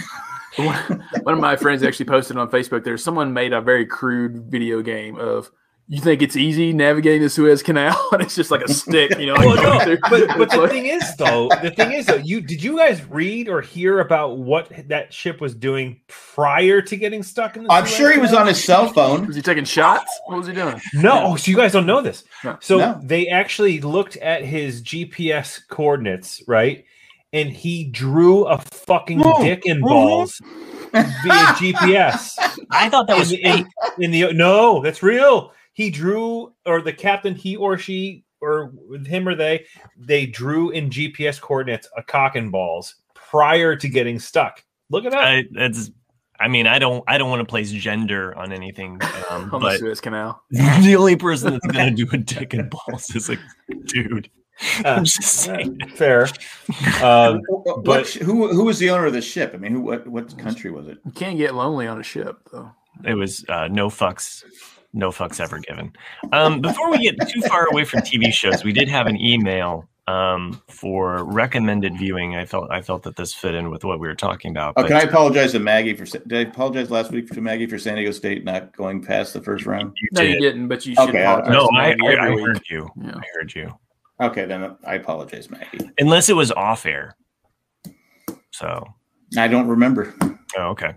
one 0.55 1.33
of 1.33 1.39
my 1.39 1.55
friends 1.55 1.83
actually 1.83 2.05
posted 2.05 2.37
on 2.37 2.49
Facebook. 2.49 2.83
There's 2.83 3.03
someone 3.03 3.33
made 3.33 3.53
a 3.53 3.61
very 3.61 3.85
crude 3.85 4.43
video 4.51 4.81
game 4.81 5.17
of. 5.17 5.51
You 5.91 5.99
think 5.99 6.21
it's 6.21 6.35
easy 6.35 6.71
navigating 6.71 7.23
the 7.23 7.31
Suez 7.31 7.63
Canal, 7.63 7.97
and 8.11 8.21
it's 8.21 8.35
just 8.35 8.51
like 8.51 8.61
a 8.61 8.71
stick, 8.71 9.17
you 9.17 9.25
know. 9.25 9.33
Well, 9.33 9.55
no, 9.55 9.97
but 10.07 10.37
but 10.37 10.49
the 10.51 10.57
like- 10.57 10.69
thing 10.69 10.85
is 10.85 11.15
though, 11.15 11.49
the 11.63 11.71
thing 11.71 11.93
is 11.93 12.05
though, 12.05 12.17
you 12.17 12.41
did 12.41 12.61
you 12.61 12.77
guys 12.77 13.03
read 13.05 13.49
or 13.49 13.59
hear 13.59 13.99
about 13.99 14.37
what 14.37 14.71
that 14.87 15.11
ship 15.11 15.41
was 15.41 15.55
doing 15.55 15.99
prior 16.07 16.79
to 16.83 16.95
getting 16.95 17.23
stuck 17.23 17.57
in 17.57 17.63
the? 17.63 17.71
I'm 17.71 17.87
Suez 17.87 17.97
sure 17.97 18.11
he 18.13 18.19
was 18.19 18.35
on 18.35 18.45
his 18.45 18.63
cell 18.63 18.89
phone. 18.93 19.25
was 19.25 19.35
he 19.35 19.41
taking 19.41 19.65
shots? 19.65 20.11
What 20.27 20.37
was 20.37 20.45
he 20.47 20.53
doing? 20.53 20.79
No, 20.93 21.23
oh, 21.31 21.35
so 21.37 21.49
you 21.49 21.57
guys 21.57 21.71
don't 21.73 21.87
know 21.87 22.01
this. 22.03 22.23
No. 22.43 22.55
So 22.61 22.77
No. 22.77 22.99
they 23.03 23.27
actually 23.27 23.81
looked 23.81 24.15
at 24.17 24.43
his 24.45 24.83
GPS 24.83 25.59
coordinates, 25.69 26.43
right? 26.47 26.85
And 27.33 27.49
he 27.49 27.85
drew 27.85 28.45
a 28.45 28.59
fucking 28.59 29.21
Oh, 29.25 29.43
dick 29.43 29.65
and 29.65 29.81
balls 29.81 30.39
mm-hmm. 30.93 31.27
via 31.27 31.45
GPS. 31.73 32.33
I 32.71 32.89
thought 32.89 33.07
that 33.07 33.17
was 33.17 33.31
in, 33.31 33.39
in- 33.39 33.67
in 33.99 34.11
the 34.11 34.33
no, 34.33 34.83
that's 34.83 35.01
real. 35.01 35.51
He 35.79 35.89
drew, 35.89 36.53
or 36.65 36.81
the 36.81 36.91
captain, 36.91 37.33
he 37.33 37.55
or 37.55 37.77
she, 37.77 38.25
or 38.41 38.73
with 38.89 39.07
him 39.07 39.25
or 39.29 39.33
they, 39.33 39.65
they 39.97 40.25
drew 40.25 40.71
in 40.71 40.89
GPS 40.89 41.39
coordinates 41.39 41.87
a 41.95 42.03
cock 42.03 42.35
and 42.35 42.51
balls 42.51 42.95
prior 43.15 43.77
to 43.77 43.87
getting 43.87 44.19
stuck. 44.19 44.61
Look 44.89 45.05
at 45.05 45.11
that. 45.13 45.23
I, 45.23 45.45
that's. 45.53 45.89
I 46.37 46.49
mean, 46.49 46.67
I 46.67 46.79
don't. 46.79 47.01
I 47.07 47.17
don't 47.17 47.29
want 47.29 47.39
to 47.39 47.45
place 47.45 47.71
gender 47.71 48.37
on 48.37 48.51
anything, 48.51 48.99
um, 49.29 49.49
On 49.53 49.61
the 49.61 49.77
Suez 49.77 50.01
Canal. 50.01 50.43
the 50.51 50.97
only 50.99 51.15
person 51.15 51.53
that's 51.53 51.67
gonna 51.67 51.91
do 51.91 52.09
a 52.11 52.17
dick 52.17 52.53
and 52.53 52.69
balls 52.69 53.15
is 53.15 53.29
like, 53.29 53.39
dude. 53.85 54.29
I'm 54.83 55.05
just 55.05 55.23
saying. 55.23 55.79
Fair. 55.95 56.27
Um, 57.01 57.39
What- 57.47 57.85
but- 57.85 58.09
who 58.09 58.49
who 58.49 58.65
was 58.65 58.79
the 58.79 58.89
owner 58.89 59.05
of 59.05 59.13
the 59.13 59.21
ship? 59.21 59.51
I 59.53 59.57
mean, 59.57 59.71
who 59.71 59.79
what 59.79 60.05
what 60.05 60.37
country 60.37 60.71
was 60.71 60.89
it? 60.89 60.97
You 61.05 61.13
can't 61.13 61.37
get 61.37 61.55
lonely 61.55 61.87
on 61.87 61.97
a 62.01 62.03
ship, 62.03 62.35
though. 62.51 62.69
It 63.05 63.13
was 63.13 63.45
uh, 63.47 63.69
no 63.69 63.87
fucks, 63.87 64.43
no 64.93 65.09
fucks 65.11 65.39
ever 65.39 65.59
given. 65.59 65.93
Um, 66.31 66.61
before 66.61 66.89
we 66.91 66.97
get 66.99 67.15
too 67.29 67.41
far 67.41 67.67
away 67.71 67.83
from 67.85 68.01
TV 68.01 68.31
shows, 68.33 68.63
we 68.63 68.73
did 68.73 68.87
have 68.89 69.07
an 69.07 69.19
email 69.19 69.87
um, 70.07 70.59
for 70.67 71.23
recommended 71.23 71.95
viewing. 71.97 72.35
I 72.35 72.45
felt 72.45 72.71
I 72.71 72.81
felt 72.81 73.03
that 73.03 73.15
this 73.15 73.31
fit 73.33 73.53
in 73.53 73.69
with 73.69 73.83
what 73.83 73.99
we 73.99 74.07
were 74.07 74.15
talking 74.15 74.49
about. 74.51 74.73
Oh, 74.77 74.81
but- 74.81 74.87
can 74.87 74.97
I 74.97 75.01
apologize 75.01 75.51
to 75.51 75.59
Maggie 75.59 75.93
for? 75.95 76.05
Did 76.05 76.33
I 76.33 76.49
apologize 76.49 76.89
last 76.89 77.11
week 77.11 77.29
to 77.29 77.41
Maggie 77.41 77.67
for 77.67 77.77
San 77.77 77.95
Diego 77.95 78.11
State 78.11 78.43
not 78.43 78.75
going 78.75 79.03
past 79.03 79.33
the 79.33 79.41
first 79.41 79.65
round? 79.67 79.95
You 80.01 80.07
No, 80.13 80.21
you 80.21 80.33
did. 80.33 80.41
didn't, 80.41 80.67
but 80.67 80.85
you 80.85 80.95
should 80.95 81.09
Okay, 81.09 81.21
apologize. 81.23 81.51
No, 81.51 81.67
to 81.67 81.75
I, 81.77 81.83
I, 81.85 81.89
every 81.91 82.17
I 82.17 82.29
week. 82.31 82.45
heard 82.45 82.61
you. 82.69 82.89
Yeah. 82.99 83.11
I 83.15 83.21
heard 83.35 83.53
you. 83.55 83.73
Okay, 84.21 84.45
then 84.45 84.75
I 84.85 84.95
apologize, 84.95 85.49
Maggie. 85.49 85.89
Unless 85.99 86.29
it 86.29 86.35
was 86.35 86.51
off 86.51 86.85
air. 86.85 87.15
So, 88.51 88.85
I 89.37 89.47
don't 89.47 89.67
remember. 89.67 90.13
oh, 90.57 90.63
okay. 90.71 90.93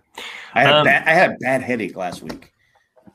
I 0.54 0.62
had, 0.62 0.72
Um, 0.72 0.80
a 0.80 0.84
bad, 0.84 1.06
I 1.06 1.10
had 1.12 1.30
a 1.32 1.34
bad 1.34 1.62
headache 1.62 1.96
last 1.96 2.22
week. 2.22 2.51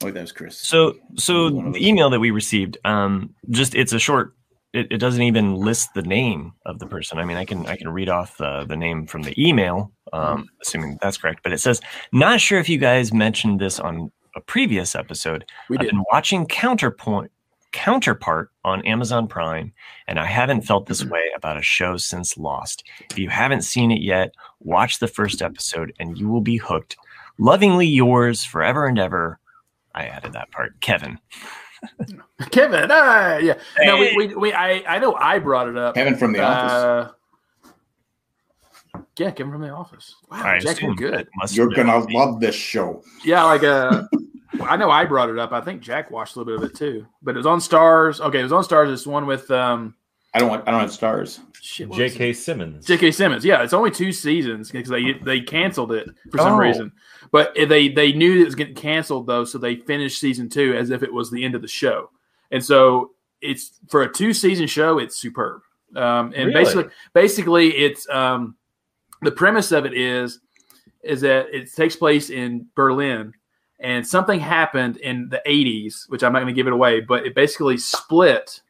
Oh, 0.04 0.12
that 0.12 0.22
was 0.22 0.32
Chris. 0.32 0.58
So, 0.58 0.98
so 1.16 1.50
the 1.50 1.88
email 1.88 2.10
that 2.12 2.20
we 2.20 2.32
received, 2.32 2.78
um, 2.86 3.34
just 3.50 3.74
it's 3.76 3.94
a 3.94 4.00
short. 4.00 4.34
It, 4.74 4.92
it 4.92 4.98
doesn't 4.98 5.22
even 5.22 5.56
list 5.56 5.94
the 5.96 6.02
name 6.04 6.54
of 6.66 6.80
the 6.80 6.86
person. 6.86 7.18
I 7.18 7.26
mean, 7.26 7.38
I 7.38 7.46
can 7.46 7.66
I 7.66 7.78
can 7.78 7.90
read 7.90 8.10
off 8.10 8.38
the 8.38 8.66
the 8.66 8.76
name 8.76 9.08
from 9.08 9.24
the 9.24 9.34
email, 9.44 9.92
um, 10.14 10.50
assuming 10.62 11.00
that's 11.02 11.18
correct. 11.18 11.40
But 11.42 11.54
it 11.54 11.60
says, 11.60 11.82
"Not 12.12 12.42
sure 12.42 12.60
if 12.60 12.70
you 12.70 12.78
guys 12.78 13.12
mentioned 13.12 13.60
this 13.60 13.80
on 13.80 14.12
a 14.36 14.42
previous 14.42 14.94
episode. 14.94 15.46
We 15.70 15.78
I've 15.78 15.84
did. 15.84 15.92
been 15.92 16.04
watching 16.12 16.46
Counterpoint 16.46 17.32
Counterpart 17.72 18.52
on 18.64 18.86
Amazon 18.86 19.28
Prime, 19.28 19.74
and 20.08 20.20
I 20.20 20.26
haven't 20.26 20.62
felt 20.62 20.86
this 20.86 21.04
way 21.04 21.24
about 21.36 21.58
a 21.58 21.62
show 21.64 21.98
since 21.98 22.38
Lost. 22.38 22.84
If 23.10 23.18
you 23.18 23.30
haven't 23.30 23.64
seen 23.64 23.90
it 23.92 24.02
yet, 24.02 24.34
watch 24.60 25.00
the 25.00 25.08
first 25.08 25.42
episode, 25.42 25.92
and 26.00 26.18
you 26.18 26.30
will 26.30 26.42
be 26.42 26.58
hooked. 26.58 26.98
Lovingly 27.40 27.88
yours, 27.88 28.44
forever 28.44 28.86
and 28.86 29.00
ever." 29.00 29.40
I 29.98 30.06
added 30.06 30.34
that 30.34 30.52
part, 30.52 30.80
Kevin. 30.80 31.20
Kevin, 32.52 32.88
ah, 32.92 33.38
yeah. 33.38 33.56
No, 33.80 33.98
we, 33.98 34.16
we, 34.16 34.36
we, 34.36 34.54
I, 34.54 34.84
I 34.88 35.00
know 35.00 35.16
I 35.16 35.40
brought 35.40 35.68
it 35.68 35.76
up. 35.76 35.96
Kevin 35.96 36.16
from 36.16 36.34
the 36.34 36.42
office. 36.42 36.72
Uh, 36.72 37.12
yeah, 39.18 39.32
Kevin 39.32 39.52
from 39.52 39.62
the 39.62 39.70
office. 39.70 40.16
Wow, 40.30 40.44
I 40.44 40.60
Jack, 40.60 40.82
you're 40.82 40.94
good. 40.94 41.28
You're 41.50 41.70
gonna 41.70 41.98
love 42.12 42.40
this 42.40 42.54
show. 42.54 43.04
Yeah, 43.24 43.44
like 43.44 43.64
uh, 43.64 44.04
I 44.62 44.78
know 44.78 44.92
I 44.92 45.06
brought 45.06 45.30
it 45.30 45.40
up. 45.40 45.52
I 45.52 45.62
think 45.62 45.82
Jack 45.82 46.12
watched 46.12 46.36
a 46.36 46.40
little 46.40 46.58
bit 46.58 46.64
of 46.64 46.72
it 46.72 46.78
too, 46.78 47.08
but 47.24 47.34
it 47.34 47.38
was 47.38 47.48
on 47.48 47.60
Starz. 47.60 48.20
Okay, 48.20 48.40
it 48.40 48.44
was 48.44 48.54
on 48.54 48.64
Starz. 48.64 48.88
This 48.88 49.08
one 49.08 49.26
with 49.26 49.50
um, 49.50 49.96
I 50.38 50.40
don't 50.40 50.50
want. 50.50 50.68
I 50.68 50.72
don't 50.72 50.80
have 50.82 50.90
Starz. 50.90 51.40
shit, 51.62 51.92
J.K. 51.92 52.34
Simmons. 52.34 52.86
J.K. 52.86 53.12
Simmons. 53.12 53.44
Yeah, 53.44 53.64
it's 53.64 53.74
only 53.74 53.92
two 53.92 54.12
seasons 54.12 54.72
because 54.72 54.90
they 54.90 55.14
they 55.24 55.42
canceled 55.42 55.92
it 55.92 56.08
for 56.32 56.38
some 56.38 56.54
Oh. 56.54 56.58
reason. 56.58 56.92
But 57.32 57.54
they 57.56 57.90
they 57.90 58.14
knew 58.14 58.42
it 58.42 58.46
was 58.46 58.56
getting 58.56 58.76
canceled 58.76 59.28
though, 59.28 59.44
so 59.44 59.58
they 59.58 59.76
finished 59.76 60.20
season 60.20 60.48
two 60.50 60.76
as 60.76 60.90
if 60.92 61.04
it 61.04 61.12
was 61.14 61.30
the 61.30 61.44
end 61.44 61.56
of 61.56 61.62
the 61.62 61.68
show. 61.68 62.10
And 62.52 62.64
so 62.64 63.12
it's 63.42 63.80
for 63.90 64.04
a 64.04 64.12
two 64.12 64.34
season 64.34 64.68
show, 64.68 64.98
it's 65.00 65.18
superb. 65.18 65.62
Um, 65.96 66.34
and 66.36 66.48
Really? 66.48 66.54
basically, 66.54 66.86
basically, 67.14 67.70
it's 67.78 68.08
um, 68.10 68.56
the 69.22 69.32
premise 69.32 69.72
of 69.72 69.86
it 69.86 69.94
is 69.94 70.40
is 71.04 71.22
that 71.22 71.48
it 71.54 71.74
takes 71.74 71.96
place 71.96 72.30
in 72.30 72.68
Berlin, 72.76 73.34
and 73.80 74.06
something 74.06 74.40
happened 74.40 74.98
in 74.98 75.30
the 75.30 75.42
'80s, 75.46 76.10
which 76.10 76.24
I'm 76.24 76.34
not 76.34 76.40
going 76.40 76.54
to 76.54 76.58
give 76.58 76.68
it 76.68 76.74
away, 76.74 77.00
but 77.02 77.26
it 77.26 77.36
basically 77.36 77.78
split 77.78 78.62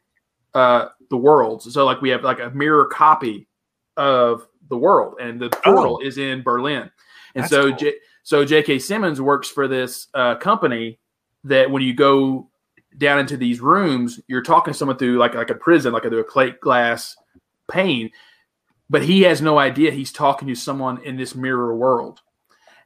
uh, 0.57 0.89
the 1.11 1.17
worlds. 1.17 1.71
So, 1.71 1.85
like, 1.85 2.01
we 2.01 2.09
have 2.09 2.23
like 2.23 2.39
a 2.39 2.49
mirror 2.49 2.85
copy 2.85 3.47
of 3.95 4.47
the 4.69 4.77
world, 4.77 5.19
and 5.21 5.39
the 5.39 5.49
portal 5.49 5.99
is 5.99 6.17
in 6.17 6.41
Berlin, 6.41 6.89
and 7.35 7.43
That's 7.43 7.49
so 7.51 7.69
cool. 7.69 7.77
J- 7.77 7.95
so 8.23 8.43
J.K. 8.43 8.79
Simmons 8.79 9.21
works 9.21 9.47
for 9.47 9.67
this 9.67 10.07
uh, 10.13 10.35
company 10.35 10.99
that 11.43 11.71
when 11.71 11.83
you 11.83 11.93
go 11.93 12.49
down 12.97 13.19
into 13.19 13.37
these 13.37 13.61
rooms, 13.61 14.19
you're 14.27 14.41
talking 14.41 14.73
to 14.73 14.77
someone 14.77 14.97
through 14.97 15.17
like 15.17 15.35
like 15.35 15.51
a 15.51 15.55
prison, 15.55 15.93
like 15.93 16.03
through 16.03 16.19
a 16.19 16.23
plate 16.23 16.59
glass 16.59 17.15
pane, 17.69 18.09
but 18.89 19.03
he 19.03 19.21
has 19.21 19.41
no 19.41 19.59
idea 19.59 19.91
he's 19.91 20.11
talking 20.11 20.47
to 20.47 20.55
someone 20.55 21.03
in 21.03 21.17
this 21.17 21.35
mirror 21.35 21.75
world. 21.75 22.19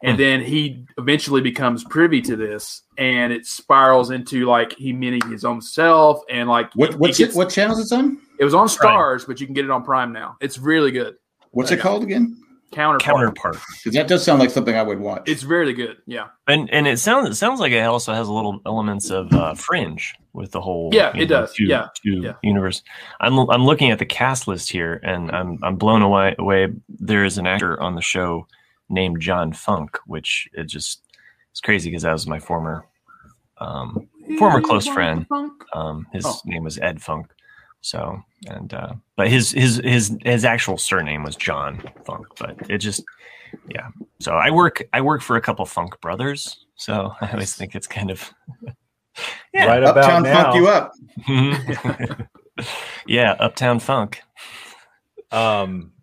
And 0.04 0.16
Hmm. 0.16 0.22
then 0.22 0.42
he 0.42 0.86
eventually 0.98 1.42
becomes 1.42 1.84
privy 1.84 2.22
to 2.22 2.36
this, 2.36 2.82
and 2.98 3.32
it 3.32 3.46
spirals 3.46 4.10
into 4.12 4.46
like 4.46 4.74
he 4.78 4.94
meeting 4.94 5.22
his 5.30 5.46
own 5.46 5.62
self, 5.62 6.22
and 6.30 6.50
like 6.50 6.72
What 6.76 6.96
what's 6.96 7.18
gets- 7.20 7.34
it? 7.36 7.38
What 7.38 7.50
channels 7.50 7.80
it's 7.80 7.92
on? 7.92 8.18
it 8.40 8.44
was 8.46 8.54
on 8.56 8.68
Starz, 8.68 9.28
but 9.28 9.40
you 9.40 9.46
can 9.46 9.54
get 9.54 9.66
it 9.66 9.72
on 9.72 9.84
Prime 9.84 10.12
now. 10.12 10.38
It's 10.42 10.58
really 10.58 10.92
good. 10.92 11.16
What's 11.52 11.72
it 11.72 11.80
called 11.80 12.04
again? 12.04 12.38
Counterpart. 12.72 13.04
counterpart. 13.18 13.58
Because 13.84 13.94
that 13.98 14.08
does 14.08 14.24
sound 14.24 14.40
like 14.40 14.50
something 14.50 14.74
I 14.78 14.82
would 14.82 14.98
watch. 15.00 15.24
It's 15.26 15.44
really 15.44 15.74
good. 15.74 15.98
Yeah. 16.08 16.28
And 16.48 16.70
and 16.72 16.88
it 16.88 17.00
sounds 17.00 17.30
it 17.30 17.36
sounds 17.36 17.60
like 17.60 17.74
it 17.74 17.82
also 17.82 18.14
has 18.14 18.30
a 18.30 18.34
little 18.34 18.62
elements 18.66 19.10
of 19.12 19.32
uh, 19.34 19.54
Fringe 19.56 20.16
with 20.32 20.52
the 20.52 20.62
whole 20.62 20.90
Yeah, 20.94 21.10
it 21.10 21.30
know, 21.30 21.42
does. 21.42 21.54
two- 21.54 21.66
Yeah, 21.66 21.88
two 22.02 22.22
yeah. 22.22 22.34
universe. 22.42 22.82
I'm 23.20 23.38
I'm 23.50 23.66
looking 23.66 23.92
at 23.92 24.00
the 24.00 24.06
cast 24.06 24.48
list 24.48 24.72
here, 24.72 25.02
and 25.04 25.30
I'm 25.32 25.60
I'm 25.62 25.76
blown 25.76 26.02
away. 26.02 26.34
away. 26.40 26.70
There 26.88 27.26
is 27.26 27.38
an 27.38 27.46
actor 27.46 27.78
on 27.82 27.96
the 27.96 28.02
show 28.02 28.48
named 28.92 29.20
John 29.22 29.54
Funk, 29.54 29.98
which 30.06 30.48
it 30.54 30.66
just 30.66 31.02
it's 31.52 31.62
crazy 31.62 31.90
because 31.90 32.04
that 32.04 32.14
was 32.14 32.28
my 32.28 32.40
former 32.40 32.86
um, 33.58 34.08
former 34.38 34.62
close 34.62 34.88
friend. 34.88 35.26
Um, 35.74 36.06
his 36.14 36.26
Oh. 36.26 36.40
name 36.46 36.64
was 36.64 36.78
Ed 36.80 37.02
Funk. 37.02 37.32
So 37.82 38.22
and 38.48 38.74
uh, 38.74 38.94
but 39.16 39.28
his 39.30 39.52
his 39.52 39.78
his 39.84 40.16
his 40.24 40.46
actual 40.46 40.78
surname 40.78 41.24
was 41.24 41.36
John 41.36 41.82
Funk. 42.06 42.28
But 42.40 42.70
it 42.70 42.78
just 42.78 43.04
yeah. 43.70 43.88
So 44.20 44.34
I 44.34 44.52
work 44.52 44.84
I 44.94 45.02
work 45.02 45.22
for 45.22 45.36
a 45.36 45.42
couple 45.42 45.66
Funk 45.66 46.00
brothers. 46.02 46.66
So 46.76 47.14
I 47.22 47.32
always 47.32 47.56
think 47.56 47.74
it's 47.76 47.88
kind 47.88 48.12
of 48.12 48.32
yeah 49.54 49.66
Right 49.66 49.84
about 49.84 49.98
Uptown 49.98 50.24
now. 50.24 50.44
funk 50.44 50.56
you 50.56 50.68
up. 50.68 52.28
yeah 53.08 53.36
Uptown 53.40 53.80
Funk. 53.80 54.22
Um, 55.32 55.94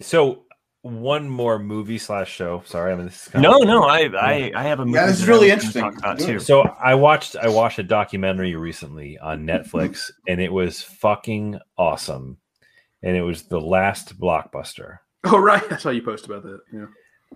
so 0.00 0.44
one 0.82 1.28
more 1.28 1.58
movie 1.58 1.98
slash 1.98 2.30
show. 2.32 2.62
Sorry, 2.64 2.92
I 2.92 2.96
mean 2.96 3.06
this 3.06 3.26
is 3.26 3.28
kind 3.28 3.42
No, 3.42 3.60
of, 3.60 3.66
no, 3.66 3.82
I 3.84 4.10
I, 4.18 4.52
I 4.54 4.62
have 4.62 4.80
a 4.80 4.84
movie 4.86 4.96
Yeah, 4.96 5.06
this 5.06 5.20
is 5.20 5.28
really 5.28 5.50
interesting. 5.50 5.82
Talk 5.82 5.98
about 5.98 6.18
too. 6.18 6.38
So 6.40 6.62
I 6.62 6.94
watched 6.94 7.36
I 7.36 7.48
watched 7.48 7.78
a 7.78 7.82
documentary 7.82 8.54
recently 8.56 9.18
on 9.18 9.46
Netflix, 9.46 10.10
and 10.26 10.40
it 10.40 10.52
was 10.52 10.82
fucking 10.82 11.58
awesome. 11.76 12.38
And 13.02 13.16
it 13.16 13.22
was 13.22 13.44
the 13.44 13.60
last 13.60 14.18
blockbuster. 14.18 14.98
Oh 15.24 15.38
right, 15.38 15.66
that's 15.68 15.82
saw 15.82 15.90
you 15.90 16.02
post 16.02 16.26
about 16.26 16.42
that. 16.44 16.60
Yeah. 16.72 16.86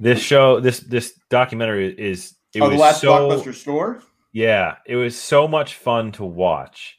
This 0.01 0.21
show, 0.21 0.59
this 0.59 0.81
this 0.81 1.19
documentary 1.29 1.89
is 1.89 2.35
it 2.55 2.61
oh, 2.63 2.69
was 2.69 2.77
the 2.77 2.81
last 2.81 3.01
so 3.03 3.13
blockbuster 3.13 3.55
store. 3.55 4.01
yeah, 4.33 4.77
it 4.87 4.97
was 4.97 5.19
so 5.19 5.47
much 5.47 5.75
fun 5.75 6.13
to 6.13 6.25
watch. 6.25 6.99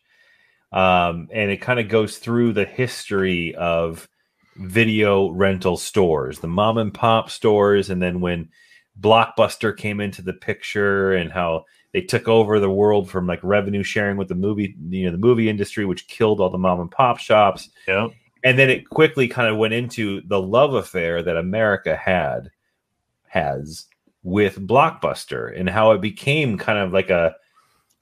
Um, 0.71 1.29
and 1.33 1.49
it 1.51 1.61
kind 1.61 1.79
of 1.79 1.87
goes 1.87 2.17
through 2.17 2.53
the 2.53 2.65
history 2.65 3.55
of 3.55 4.07
video 4.57 5.29
rental 5.31 5.77
stores, 5.77 6.39
the 6.39 6.47
mom 6.47 6.77
and 6.77 6.93
pop 6.93 7.29
stores, 7.29 7.89
and 7.89 8.01
then 8.01 8.21
when 8.21 8.49
Blockbuster 8.99 9.75
came 9.75 9.99
into 9.99 10.21
the 10.21 10.33
picture 10.33 11.13
and 11.13 11.31
how 11.31 11.65
they 11.91 12.01
took 12.01 12.27
over 12.27 12.59
the 12.59 12.69
world 12.69 13.09
from 13.09 13.27
like 13.27 13.39
revenue 13.43 13.83
sharing 13.83 14.17
with 14.17 14.27
the 14.27 14.35
movie, 14.35 14.75
you 14.89 15.05
know, 15.05 15.11
the 15.11 15.17
movie 15.17 15.49
industry, 15.49 15.85
which 15.85 16.07
killed 16.07 16.39
all 16.39 16.49
the 16.49 16.57
mom 16.57 16.79
and 16.79 16.91
pop 16.91 17.19
shops. 17.19 17.69
Yep. 17.87 18.11
And 18.43 18.59
then 18.59 18.69
it 18.69 18.89
quickly 18.89 19.27
kind 19.27 19.49
of 19.49 19.57
went 19.57 19.73
into 19.73 20.21
the 20.27 20.39
love 20.39 20.73
affair 20.73 21.23
that 21.23 21.37
America 21.37 21.95
had 21.95 22.51
has 23.27 23.87
with 24.23 24.65
Blockbuster 24.65 25.57
and 25.57 25.69
how 25.69 25.91
it 25.91 26.01
became 26.01 26.57
kind 26.57 26.79
of 26.79 26.91
like 26.91 27.09
a 27.09 27.35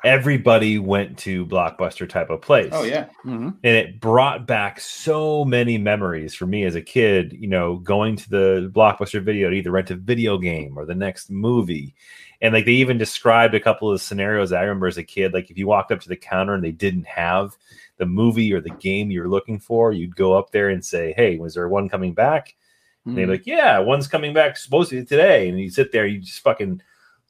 everybody 0.03 0.77
went 0.79 1.17
to 1.17 1.45
Blockbuster 1.45 2.07
type 2.07 2.29
of 2.29 2.41
place. 2.41 2.71
Oh 2.73 2.83
yeah. 2.83 3.05
Mm-hmm. 3.25 3.49
And 3.63 3.75
it 3.75 4.01
brought 4.01 4.45
back 4.45 4.79
so 4.79 5.45
many 5.45 5.77
memories 5.77 6.33
for 6.33 6.45
me 6.45 6.65
as 6.65 6.75
a 6.75 6.81
kid, 6.81 7.33
you 7.39 7.47
know, 7.47 7.77
going 7.77 8.17
to 8.17 8.29
the 8.29 8.71
Blockbuster 8.73 9.23
video 9.23 9.49
to 9.49 9.55
either 9.55 9.71
rent 9.71 9.91
a 9.91 9.95
video 9.95 10.37
game 10.37 10.77
or 10.77 10.85
the 10.85 10.95
next 10.95 11.29
movie. 11.31 11.95
And 12.41 12.53
like 12.53 12.65
they 12.65 12.73
even 12.73 12.97
described 12.97 13.55
a 13.55 13.59
couple 13.59 13.89
of 13.91 14.01
scenarios 14.01 14.51
I 14.51 14.61
remember 14.61 14.87
as 14.87 14.97
a 14.97 15.03
kid. 15.03 15.33
Like 15.33 15.49
if 15.49 15.57
you 15.57 15.67
walked 15.67 15.91
up 15.91 16.01
to 16.01 16.09
the 16.09 16.17
counter 16.17 16.53
and 16.53 16.63
they 16.63 16.71
didn't 16.71 17.07
have 17.07 17.57
the 17.97 18.05
movie 18.05 18.51
or 18.53 18.59
the 18.59 18.71
game 18.71 19.09
you're 19.09 19.29
looking 19.29 19.59
for, 19.59 19.93
you'd 19.93 20.15
go 20.15 20.33
up 20.37 20.51
there 20.51 20.69
and 20.69 20.83
say, 20.83 21.13
Hey, 21.15 21.37
was 21.37 21.53
there 21.53 21.69
one 21.69 21.87
coming 21.87 22.13
back? 22.13 22.55
And 23.05 23.17
they'd 23.17 23.25
be 23.25 23.31
like, 23.31 23.47
Yeah, 23.47 23.79
one's 23.79 24.07
coming 24.07 24.33
back 24.33 24.57
supposedly 24.57 25.05
today. 25.05 25.47
And 25.47 25.59
you 25.59 25.69
sit 25.69 25.93
there, 25.93 26.05
you 26.05 26.19
just 26.19 26.41
fucking 26.41 26.81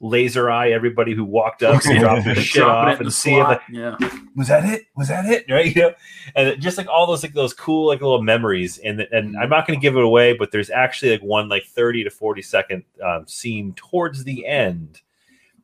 laser 0.05 0.51
eye 0.51 0.69
everybody 0.71 1.13
who 1.15 1.23
walked 1.23 1.63
up 1.63 1.81
and 1.85 1.99
dropped 1.99 2.25
their 2.25 2.35
shit 2.51 2.61
Dropping 2.61 2.93
off 2.93 2.99
in 2.99 2.99
the 2.99 3.03
and 3.05 3.13
see 3.13 3.35
if 3.35 3.45
slot. 3.45 3.61
yeah. 3.71 3.95
was 4.35 4.49
that 4.49 4.65
it? 4.65 4.83
Was 4.97 5.07
that 5.07 5.25
it? 5.25 5.45
Right? 5.49 5.73
You 5.73 5.81
know, 5.81 5.93
and 6.35 6.61
just 6.61 6.77
like 6.77 6.87
all 6.89 7.07
those 7.07 7.23
like 7.23 7.33
those 7.33 7.53
cool 7.53 7.87
like 7.87 8.01
little 8.01 8.21
memories. 8.21 8.77
And 8.79 8.99
and 9.11 9.37
I'm 9.37 9.47
not 9.49 9.65
going 9.65 9.79
to 9.79 9.81
give 9.81 9.95
it 9.95 10.03
away, 10.03 10.33
but 10.33 10.51
there's 10.51 10.69
actually 10.69 11.11
like 11.13 11.21
one 11.23 11.47
like 11.47 11.65
30 11.65 12.03
to 12.03 12.09
40 12.09 12.41
second 12.41 12.83
um, 13.01 13.25
scene 13.27 13.73
towards 13.75 14.25
the 14.25 14.45
end 14.45 15.01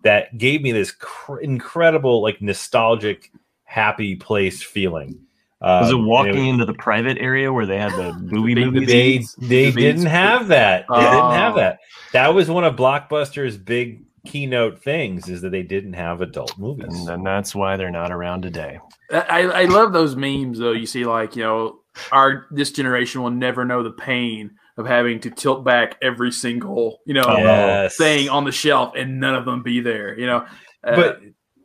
that 0.04 0.38
gave 0.38 0.62
me 0.62 0.72
this 0.72 0.92
cr- 0.92 1.40
incredible 1.40 2.22
like 2.22 2.42
nostalgic, 2.42 3.32
happy 3.66 4.16
place 4.16 4.64
feeling. 4.64 5.20
Was 5.62 5.90
it 5.90 5.94
Um, 5.96 6.00
and 6.00 6.08
walking 6.08 6.48
into 6.48 6.64
the 6.66 6.74
private 6.74 7.18
area 7.18 7.52
where 7.52 7.66
they 7.66 7.78
had 7.78 7.92
the 7.92 8.14
movie 8.22 8.54
big 8.56 8.72
movies? 8.72 8.88
they 8.88 9.46
they 9.46 9.72
The 9.72 9.82
didn't 9.82 10.06
have 10.06 10.48
that. 10.48 10.86
They 10.90 10.96
didn't 11.02 11.32
have 11.32 11.56
Oh. 11.56 11.58
that. 11.58 11.80
That 12.14 12.34
was 12.34 12.50
one 12.50 12.64
of 12.64 12.78
Blockbuster's 12.78 13.58
big 13.58 14.04
keynote 14.26 14.82
things 14.84 15.28
is 15.30 15.42
that 15.42 15.52
they 15.52 15.64
didn't 15.64 15.94
have 15.94 16.22
adult 16.22 16.58
movies. 16.58 16.86
and 16.90 17.08
then 17.08 17.24
that's 17.24 17.54
why 17.56 17.78
they're 17.78 17.92
not 17.92 18.12
around 18.12 18.42
today. 18.42 18.80
I, 19.12 19.42
I 19.42 19.66
love 19.66 19.92
those 19.94 20.16
memes 20.16 20.60
though. 20.60 20.72
You 20.72 20.86
see, 20.86 21.06
like 21.06 21.36
you 21.36 21.44
know, 21.44 21.80
our 22.12 22.46
this 22.52 22.72
generation 22.72 23.22
will 23.24 23.32
never 23.32 23.66
know 23.66 23.84
the 23.84 23.92
pain 23.92 24.52
of 24.78 24.86
having 24.86 25.20
to 25.22 25.30
tilt 25.32 25.66
back 25.66 25.98
every 26.02 26.32
single 26.32 27.00
you 27.06 27.14
know 27.14 27.36
Yes. 27.38 27.98
thing 27.98 28.30
on 28.30 28.46
the 28.46 28.52
shelf 28.52 28.94
and 28.96 29.20
none 29.20 29.36
of 29.36 29.46
them 29.46 29.64
be 29.64 29.80
there. 29.82 30.18
You 30.18 30.28
know, 30.28 30.46
Uh, 30.84 30.96
but 30.96 31.20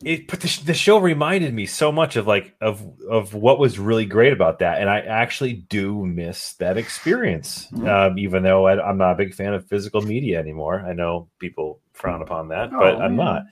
it 0.04 0.28
but 0.28 0.40
the, 0.40 0.62
the 0.66 0.74
show 0.74 0.98
reminded 0.98 1.52
me 1.54 1.66
so 1.66 1.90
much 1.92 2.16
of 2.16 2.26
like 2.26 2.54
of 2.60 2.82
of 3.08 3.34
what 3.34 3.58
was 3.58 3.78
really 3.78 4.04
great 4.06 4.32
about 4.32 4.58
that 4.58 4.80
and 4.80 4.88
i 4.90 5.00
actually 5.00 5.52
do 5.52 6.04
miss 6.06 6.52
that 6.54 6.76
experience 6.76 7.68
um, 7.86 8.18
even 8.18 8.42
though 8.42 8.66
I, 8.66 8.82
i'm 8.88 8.98
not 8.98 9.12
a 9.12 9.16
big 9.16 9.34
fan 9.34 9.54
of 9.54 9.66
physical 9.66 10.00
media 10.02 10.38
anymore. 10.38 10.80
I 10.86 10.92
know 10.92 11.28
people 11.38 11.80
frown 11.92 12.22
upon 12.22 12.48
that 12.48 12.70
but 12.70 12.94
Oh, 12.96 13.00
i'm 13.00 13.16
man. 13.16 13.44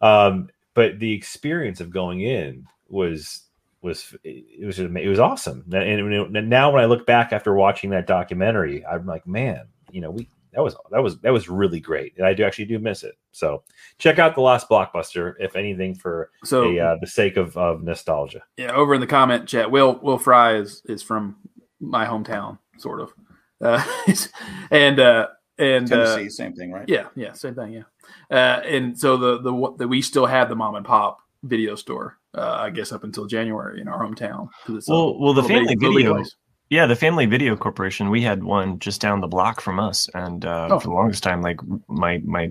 not. 0.00 0.26
Um, 0.26 0.48
but 0.74 0.98
the 0.98 1.12
experience 1.12 1.80
of 1.80 1.90
going 1.90 2.20
in 2.20 2.66
was 2.88 3.42
was 3.82 4.14
it 4.24 4.64
was 4.66 4.78
it 4.78 5.08
was 5.08 5.18
awesome. 5.20 5.64
And, 5.72 6.36
and 6.36 6.48
now 6.50 6.70
when 6.72 6.82
i 6.82 6.86
look 6.86 7.06
back 7.06 7.32
after 7.32 7.54
watching 7.54 7.90
that 7.90 8.06
documentary 8.06 8.84
i'm 8.86 9.06
like 9.06 9.26
man 9.26 9.66
you 9.90 10.00
know 10.00 10.10
we 10.10 10.28
that 10.52 10.62
was 10.62 10.74
that 10.90 11.02
was 11.02 11.18
that 11.20 11.32
was 11.32 11.48
really 11.48 11.80
great 11.80 12.14
and 12.16 12.26
i 12.26 12.32
do 12.34 12.44
actually 12.44 12.64
do 12.64 12.78
miss 12.78 13.02
it 13.04 13.16
so 13.32 13.62
check 13.98 14.18
out 14.18 14.34
the 14.34 14.40
last 14.40 14.68
blockbuster 14.68 15.34
if 15.38 15.56
anything 15.56 15.94
for 15.94 16.30
so 16.44 16.64
a, 16.64 16.78
uh, 16.78 16.96
the 17.00 17.06
sake 17.06 17.36
of, 17.36 17.56
of 17.56 17.82
nostalgia 17.82 18.42
yeah, 18.56 18.72
over 18.72 18.94
in 18.94 19.00
the 19.00 19.06
comment 19.06 19.48
chat, 19.48 19.70
Will 19.70 19.98
Will 20.02 20.18
Fry 20.18 20.54
is 20.56 20.82
is 20.86 21.02
from 21.02 21.36
my 21.80 22.04
hometown, 22.04 22.58
sort 22.78 23.00
of, 23.00 23.12
uh, 23.60 23.84
and 24.70 24.98
uh, 24.98 25.28
and 25.58 25.92
uh, 25.92 26.16
Tennessee, 26.16 26.28
same 26.28 26.54
thing, 26.54 26.72
right? 26.72 26.88
Yeah, 26.88 27.06
yeah, 27.14 27.32
same 27.34 27.54
thing. 27.54 27.72
Yeah, 27.72 27.82
uh, 28.30 28.60
and 28.64 28.98
so 28.98 29.16
the 29.16 29.40
the 29.40 29.74
that 29.78 29.88
we 29.88 30.02
still 30.02 30.26
have 30.26 30.48
the 30.48 30.56
mom 30.56 30.74
and 30.74 30.84
pop 30.84 31.20
video 31.44 31.76
store. 31.76 32.18
Uh, 32.34 32.56
I 32.60 32.70
guess 32.70 32.92
up 32.92 33.04
until 33.04 33.26
January 33.26 33.80
in 33.80 33.88
our 33.88 34.04
hometown. 34.04 34.48
it's 34.68 34.88
a 34.88 34.92
Well, 34.92 35.18
well, 35.18 35.34
the 35.34 35.42
family 35.42 35.74
bitty- 35.74 35.76
little 35.76 35.90
bitty 35.92 35.96
video, 35.96 36.14
place. 36.14 36.36
Yeah, 36.70 36.86
the 36.86 36.96
Family 36.96 37.26
Video 37.26 37.56
Corporation. 37.56 38.10
We 38.10 38.22
had 38.22 38.44
one 38.44 38.78
just 38.78 39.00
down 39.00 39.20
the 39.20 39.26
block 39.26 39.60
from 39.60 39.80
us, 39.80 40.08
and 40.14 40.44
uh, 40.44 40.68
Oh. 40.70 40.78
for 40.80 40.88
the 40.88 40.94
longest 40.94 41.22
time, 41.22 41.42
like 41.42 41.60
my 41.88 42.18
my 42.24 42.50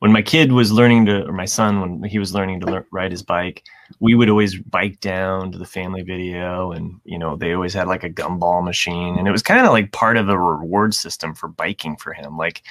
when 0.00 0.12
my 0.12 0.22
kid 0.22 0.52
was 0.52 0.72
learning 0.72 1.04
to, 1.06 1.26
or 1.26 1.32
my 1.32 1.44
son 1.44 1.80
when 1.80 2.02
he 2.02 2.18
was 2.18 2.32
learning 2.32 2.60
to 2.60 2.66
lear 2.66 2.86
ride 2.90 3.10
his 3.10 3.22
bike, 3.22 3.62
we 4.00 4.14
would 4.14 4.30
always 4.30 4.56
bike 4.58 4.98
down 5.00 5.52
to 5.52 5.58
the 5.58 5.66
Family 5.66 6.02
Video, 6.02 6.72
and 6.72 7.00
you 7.04 7.18
know 7.18 7.36
they 7.36 7.52
always 7.52 7.74
had 7.74 7.86
like 7.88 8.04
a 8.04 8.10
gumball 8.10 8.64
machine, 8.64 9.18
and 9.18 9.28
it 9.28 9.32
was 9.32 9.42
kind 9.42 9.66
of 9.66 9.72
like 9.72 9.92
part 9.92 10.16
of 10.16 10.28
a 10.28 10.38
reward 10.38 10.94
system 10.94 11.34
for 11.34 11.48
biking 11.48 11.96
for 11.96 12.12
him, 12.12 12.36
like 12.38 12.62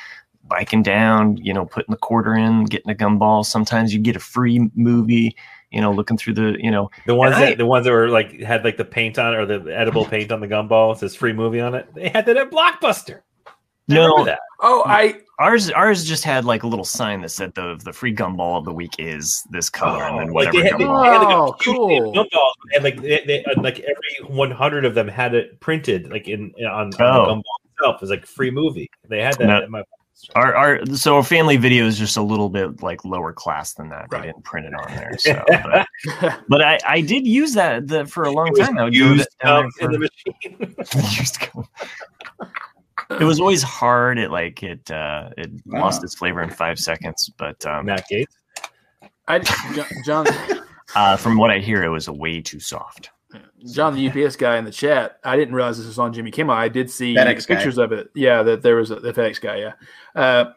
biking 0.48 0.82
down, 0.82 1.38
you 1.38 1.54
know, 1.54 1.66
putting 1.66 1.92
the 1.92 1.98
quarter 1.98 2.34
in, 2.34 2.64
getting 2.66 2.90
a 2.92 2.96
gumball. 2.96 3.46
Sometimes 3.46 3.94
you 3.94 4.00
get 4.00 4.16
a 4.16 4.20
free 4.20 4.68
movie, 4.74 5.36
you 5.72 5.82
know, 5.82 5.92
looking 5.92 6.18
through 6.18 6.34
the, 6.34 6.56
you 6.60 6.72
know, 6.72 6.90
the 7.06 7.16
ones 7.16 7.36
And 7.36 7.44
I- 7.46 7.50
that 7.50 7.58
the 7.58 7.66
ones 7.66 7.86
that 7.86 7.92
were 7.92 8.10
like 8.10 8.40
had 8.42 8.64
like 8.64 8.78
the 8.78 8.86
paint 8.86 9.20
on 9.20 9.34
or 9.36 9.46
the 9.46 9.76
edible 9.76 10.06
paint 10.14 10.32
on 10.32 10.40
the 10.40 10.48
gumball 10.48 10.94
it 10.94 11.00
says 11.00 11.16
free 11.16 11.34
movie 11.34 11.60
on 11.62 11.76
it 11.76 11.88
they 11.94 12.10
had 12.10 12.26
that 12.26 12.38
at 12.38 12.50
blockbuster 12.52 13.22
I 13.48 13.54
No. 13.96 14.24
that 14.26 14.40
Oh, 14.62 14.84
I 14.86 15.22
Ours 15.40 15.72
ours 15.72 16.04
just 16.04 16.26
had 16.26 16.44
like 16.44 16.64
a 16.64 16.68
little 16.68 16.84
sign 16.84 17.22
that 17.22 17.30
said 17.30 17.54
the 17.56 17.80
the 17.86 17.94
free 17.94 18.14
gumball 18.14 18.58
of 18.58 18.66
the 18.66 18.74
week 18.74 18.92
is 19.00 19.42
this 19.52 19.70
color 19.70 20.04
and 20.04 20.20
then 20.20 20.30
oh, 20.32 20.34
like 20.34 20.48
whatever 20.54 20.58
they 20.64 20.70
had, 20.70 20.80
they 20.80 20.84
gumball. 20.84 21.06
had 21.06 21.18
like 21.20 21.34
a 21.34 21.40
Oh, 21.40 21.56
cool. 21.62 22.14
gumballs, 22.14 22.52
and 22.76 22.84
like 22.84 23.02
they, 23.02 23.24
they 23.26 23.44
and, 23.46 23.64
like 23.64 23.80
every 23.80 24.36
100 24.36 24.84
of 24.86 24.96
them 24.96 25.08
had 25.08 25.34
it 25.34 25.60
printed 25.62 26.12
like 26.12 26.28
in 26.28 26.52
on, 26.60 26.68
on 26.68 26.94
Oh. 27.00 27.26
the 27.26 27.32
gumball 27.32 27.44
itself 27.78 27.96
it 27.96 28.02
was 28.02 28.10
like 28.10 28.26
free 28.26 28.52
movie 28.52 28.90
they 29.08 29.22
had 29.22 29.36
that 29.38 29.46
No. 29.48 29.58
at 29.62 29.70
my 29.70 29.82
Our 30.36 30.56
our 30.56 30.86
so 30.88 31.16
our 31.16 31.24
family 31.24 31.58
video 31.58 31.86
is 31.86 31.98
just 31.98 32.18
a 32.18 32.22
little 32.22 32.50
bit 32.50 32.84
like 32.84 33.04
lower 33.06 33.32
class 33.34 33.74
than 33.74 33.90
that. 33.90 34.08
Right. 34.12 34.22
They 34.22 34.28
didn't 34.28 34.44
print 34.44 34.68
it 34.68 34.74
on 34.74 34.96
there. 34.96 35.12
So 35.20 35.44
but, 35.48 35.88
but 36.48 36.62
I, 36.62 36.80
I 36.88 37.02
did 37.02 37.26
use 37.26 37.54
that 37.54 37.88
the, 37.88 38.06
for 38.06 38.24
a 38.24 38.32
long 38.32 38.50
It 38.56 38.62
time. 38.64 38.78
I 38.78 38.84
would 38.84 38.96
used 38.96 39.28
um, 39.44 39.70
there 39.80 39.90
in 39.90 39.92
the 39.92 40.00
machine 40.00 40.76
used 41.20 41.48
it 43.20 43.24
was 43.24 43.40
always 43.40 43.64
hard. 43.64 44.20
It 44.20 44.30
like 44.32 44.62
it 44.64 44.90
uh 44.92 45.30
it 45.38 45.52
Wow. 45.66 45.82
lost 45.82 46.04
its 46.04 46.16
flavor 46.16 46.42
in 46.42 46.50
five 46.50 46.80
seconds. 46.80 47.32
But 47.38 47.66
um 47.66 47.86
Matt 47.86 48.06
Gaetz 48.12 48.36
I 49.28 49.40
John 50.06 50.28
uh 50.96 51.18
from 51.18 51.38
what 51.38 51.50
I 51.52 51.60
hear 51.60 51.84
it 51.84 51.90
was 51.90 52.10
way 52.10 52.42
too 52.42 52.60
soft. 52.60 53.10
John 53.66 53.96
the 53.96 54.10
UPS 54.10 54.36
guy 54.36 54.58
in 54.58 54.66
the 54.66 54.72
chat. 54.72 55.20
I 55.24 55.36
didn't 55.36 55.54
realize 55.54 55.78
this 55.78 55.88
was 55.88 56.00
on 56.00 56.14
Jimmy 56.14 56.32
Kimmel. 56.32 56.56
I 56.56 56.70
did 56.70 56.90
see 56.90 57.16
FedEx 57.16 57.48
guy. 57.48 57.56
pictures 57.56 57.78
of 57.78 57.92
it. 57.92 58.10
Yeah, 58.16 58.44
that 58.44 58.62
there 58.62 58.76
was 58.76 58.92
a, 58.92 59.00
the 59.00 59.14
FedEx 59.14 59.42
guy. 59.42 59.58
Yeah, 59.58 59.74
uh, 60.16 60.54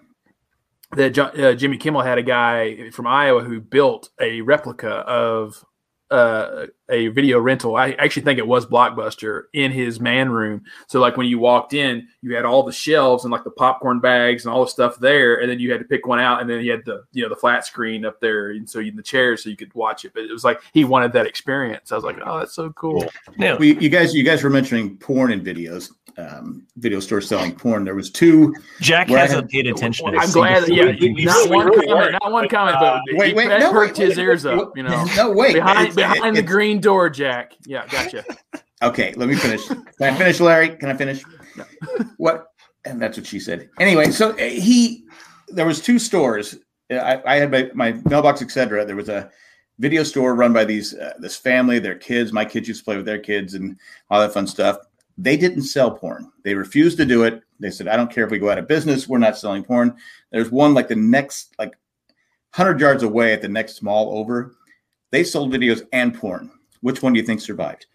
that 0.93 1.11
John, 1.11 1.41
uh, 1.41 1.55
Jimmy 1.55 1.79
Kimmel 1.79 2.03
had 2.03 2.19
a 2.19 2.23
guy 2.23 2.91
from 2.91 3.07
Iowa 3.07 3.43
who 3.43 3.61
built 3.61 4.11
a 4.21 4.41
replica 4.43 4.91
of 4.91 5.65
uh, 6.13 6.67
a 6.89 7.09
video 7.09 7.41
rental. 7.41 7.75
I 7.75 7.93
actually 7.93 8.23
think 8.23 8.39
it 8.39 8.47
was 8.47 8.67
Blockbuster 8.67 9.45
in 9.53 9.73
his 9.73 9.99
man 9.99 10.31
room. 10.31 10.63
So 10.87 11.01
like 11.01 11.17
when 11.17 11.27
you 11.27 11.39
walked 11.39 11.73
in, 11.73 12.07
you 12.21 12.37
had 12.37 12.45
all 12.45 12.63
the 12.63 12.73
shelves 12.73 13.25
and 13.25 13.33
like 13.33 13.45
the 13.45 13.51
popcorn 13.51 13.99
bags 13.99 14.45
and 14.45 14.55
all 14.55 14.63
the 14.63 14.71
stuff 14.71 14.99
there, 14.99 15.41
and 15.41 15.51
then 15.51 15.59
you 15.59 15.73
had 15.73 15.81
to 15.81 15.87
pick 15.87 16.07
one 16.07 16.21
out, 16.21 16.41
and 16.41 16.49
then 16.49 16.61
you 16.63 16.71
had 16.71 16.85
the 16.85 17.05
you 17.13 17.23
know 17.23 17.29
the 17.29 17.37
flat 17.37 17.67
screen 17.67 18.05
up 18.05 18.21
there, 18.21 18.51
and 18.51 18.69
so 18.69 18.79
you 18.79 18.93
in 18.93 18.97
the 18.97 19.03
chair 19.03 19.37
so 19.37 19.51
you 19.51 19.57
could 19.57 19.75
watch 19.75 20.05
it. 20.05 20.13
But 20.15 20.25
it 20.25 20.33
was 20.33 20.45
like 20.45 20.61
he 20.73 20.85
wanted 20.85 21.13
that 21.15 21.27
experience. 21.27 21.91
I 21.91 21.97
was 21.97 22.05
like, 22.05 22.19
oh, 22.25 22.39
that's 22.39 22.55
so 22.55 22.71
cool. 22.71 23.11
No, 23.39 23.57
We, 23.57 23.79
you 23.79 23.89
guys, 23.89 24.15
you 24.15 24.23
guys 24.23 24.43
were 24.43 24.51
mentioning 24.51 24.97
porn 24.99 25.33
and 25.33 25.45
videos, 25.45 25.91
um, 26.19 26.67
video 26.77 27.01
store 27.01 27.21
selling 27.21 27.55
porn. 27.55 27.85
There 27.85 27.95
was 27.95 28.11
two. 28.11 28.55
Jack 28.81 29.11
I 29.11 29.19
hasn't 29.21 29.43
had- 29.43 29.49
paid 29.51 29.67
attention. 29.67 30.13
to 30.13 30.19
I'm 30.19 30.31
glad. 30.31 30.65
thing. 30.65 30.75
Yeah, 30.75 30.85
We- 31.01 31.13
we 31.13 31.25
not 31.25 31.49
really 31.49 31.57
one 31.57 31.67
were. 31.69 31.83
comment. 31.87 32.13
Not 32.23 32.33
one 32.33 32.49
comment. 32.49 32.77
But 32.81 33.01
Wait, 33.13 33.29
he 33.29 33.35
wait, 33.35 33.49
that 33.49 33.61
no, 33.61 33.73
perked 33.73 33.99
wait, 33.99 34.09
his 34.09 34.17
wait, 34.19 34.23
ears 34.25 34.45
wait, 34.45 34.59
up. 34.59 34.77
You 34.77 34.83
know, 34.85 35.05
No, 35.17 35.31
wait. 35.31 35.55
behind 35.55 35.89
It's- 35.89 35.95
behind 35.95 36.37
the 36.37 36.41
it's- 36.41 36.53
green 36.53 36.81
door, 36.81 37.09
Jack. 37.11 37.53
Yeah, 37.67 37.87
gotcha. 37.89 38.25
Okay, 38.83 39.15
let 39.17 39.29
me 39.29 39.37
finish. 39.37 39.65
Can 39.69 39.85
I 40.01 40.13
finish, 40.13 40.41
Larry? 40.41 40.71
Can 40.71 40.89
I 40.89 40.95
finish? 40.95 41.23
What? 42.17 42.47
And 42.85 43.01
that's 43.01 43.17
what 43.17 43.27
she 43.27 43.39
said. 43.39 43.71
Anyway, 43.79 44.11
so 44.11 44.31
uh, 44.33 44.37
he, 44.39 45.05
there 45.49 45.67
was 45.67 45.81
two 45.81 46.01
stores. 46.01 46.59
Uh, 46.91 46.97
I, 46.97 47.35
I 47.35 47.37
had 47.37 47.53
my, 47.53 47.71
my 47.75 47.93
mailbox, 48.07 48.43
etc. 48.43 48.85
There 48.85 48.97
was 48.97 49.09
a 49.09 49.31
video 49.79 50.03
store 50.03 50.35
run 50.35 50.53
by 50.53 50.65
these 50.65 50.95
uh, 50.95 51.13
this 51.21 51.37
family, 51.37 51.79
their 51.79 51.95
kids. 51.95 52.33
My 52.33 52.45
kids 52.45 52.67
used 52.67 52.81
to 52.81 52.85
play 52.85 52.97
with 52.97 53.07
their 53.07 53.21
kids 53.21 53.55
and 53.55 53.79
all 54.11 54.21
that 54.21 54.35
fun 54.35 54.49
stuff. 54.49 54.79
They 55.19 55.37
didn't 55.37 55.63
sell 55.63 55.91
porn. 55.91 56.31
They 56.45 56.55
refused 56.55 56.97
to 56.99 57.05
do 57.05 57.25
it. 57.25 57.43
They 57.61 57.71
said, 57.71 57.87
"I 57.89 57.97
don't 57.97 58.11
care 58.11 58.25
if 58.25 58.31
we 58.31 58.39
go 58.39 58.51
out 58.51 58.59
of 58.59 58.67
business. 58.67 59.07
We're 59.09 59.19
not 59.19 59.37
selling 59.37 59.63
porn." 59.63 59.97
There's 60.31 60.51
one 60.51 60.75
like 60.75 60.89
the 60.89 60.97
next 60.97 61.55
like 61.59 61.75
hundred 62.55 62.81
yards 62.81 63.03
away 63.03 63.33
at 63.33 63.43
the 63.43 63.49
next 63.49 63.83
mall 63.83 64.17
over. 64.19 64.55
They 65.11 65.23
sold 65.25 65.53
videos 65.53 65.87
and 65.93 66.15
porn. 66.15 66.51
Which 66.81 67.03
one 67.03 67.13
do 67.13 67.21
you 67.21 67.27
think 67.27 67.41
survived? 67.41 67.87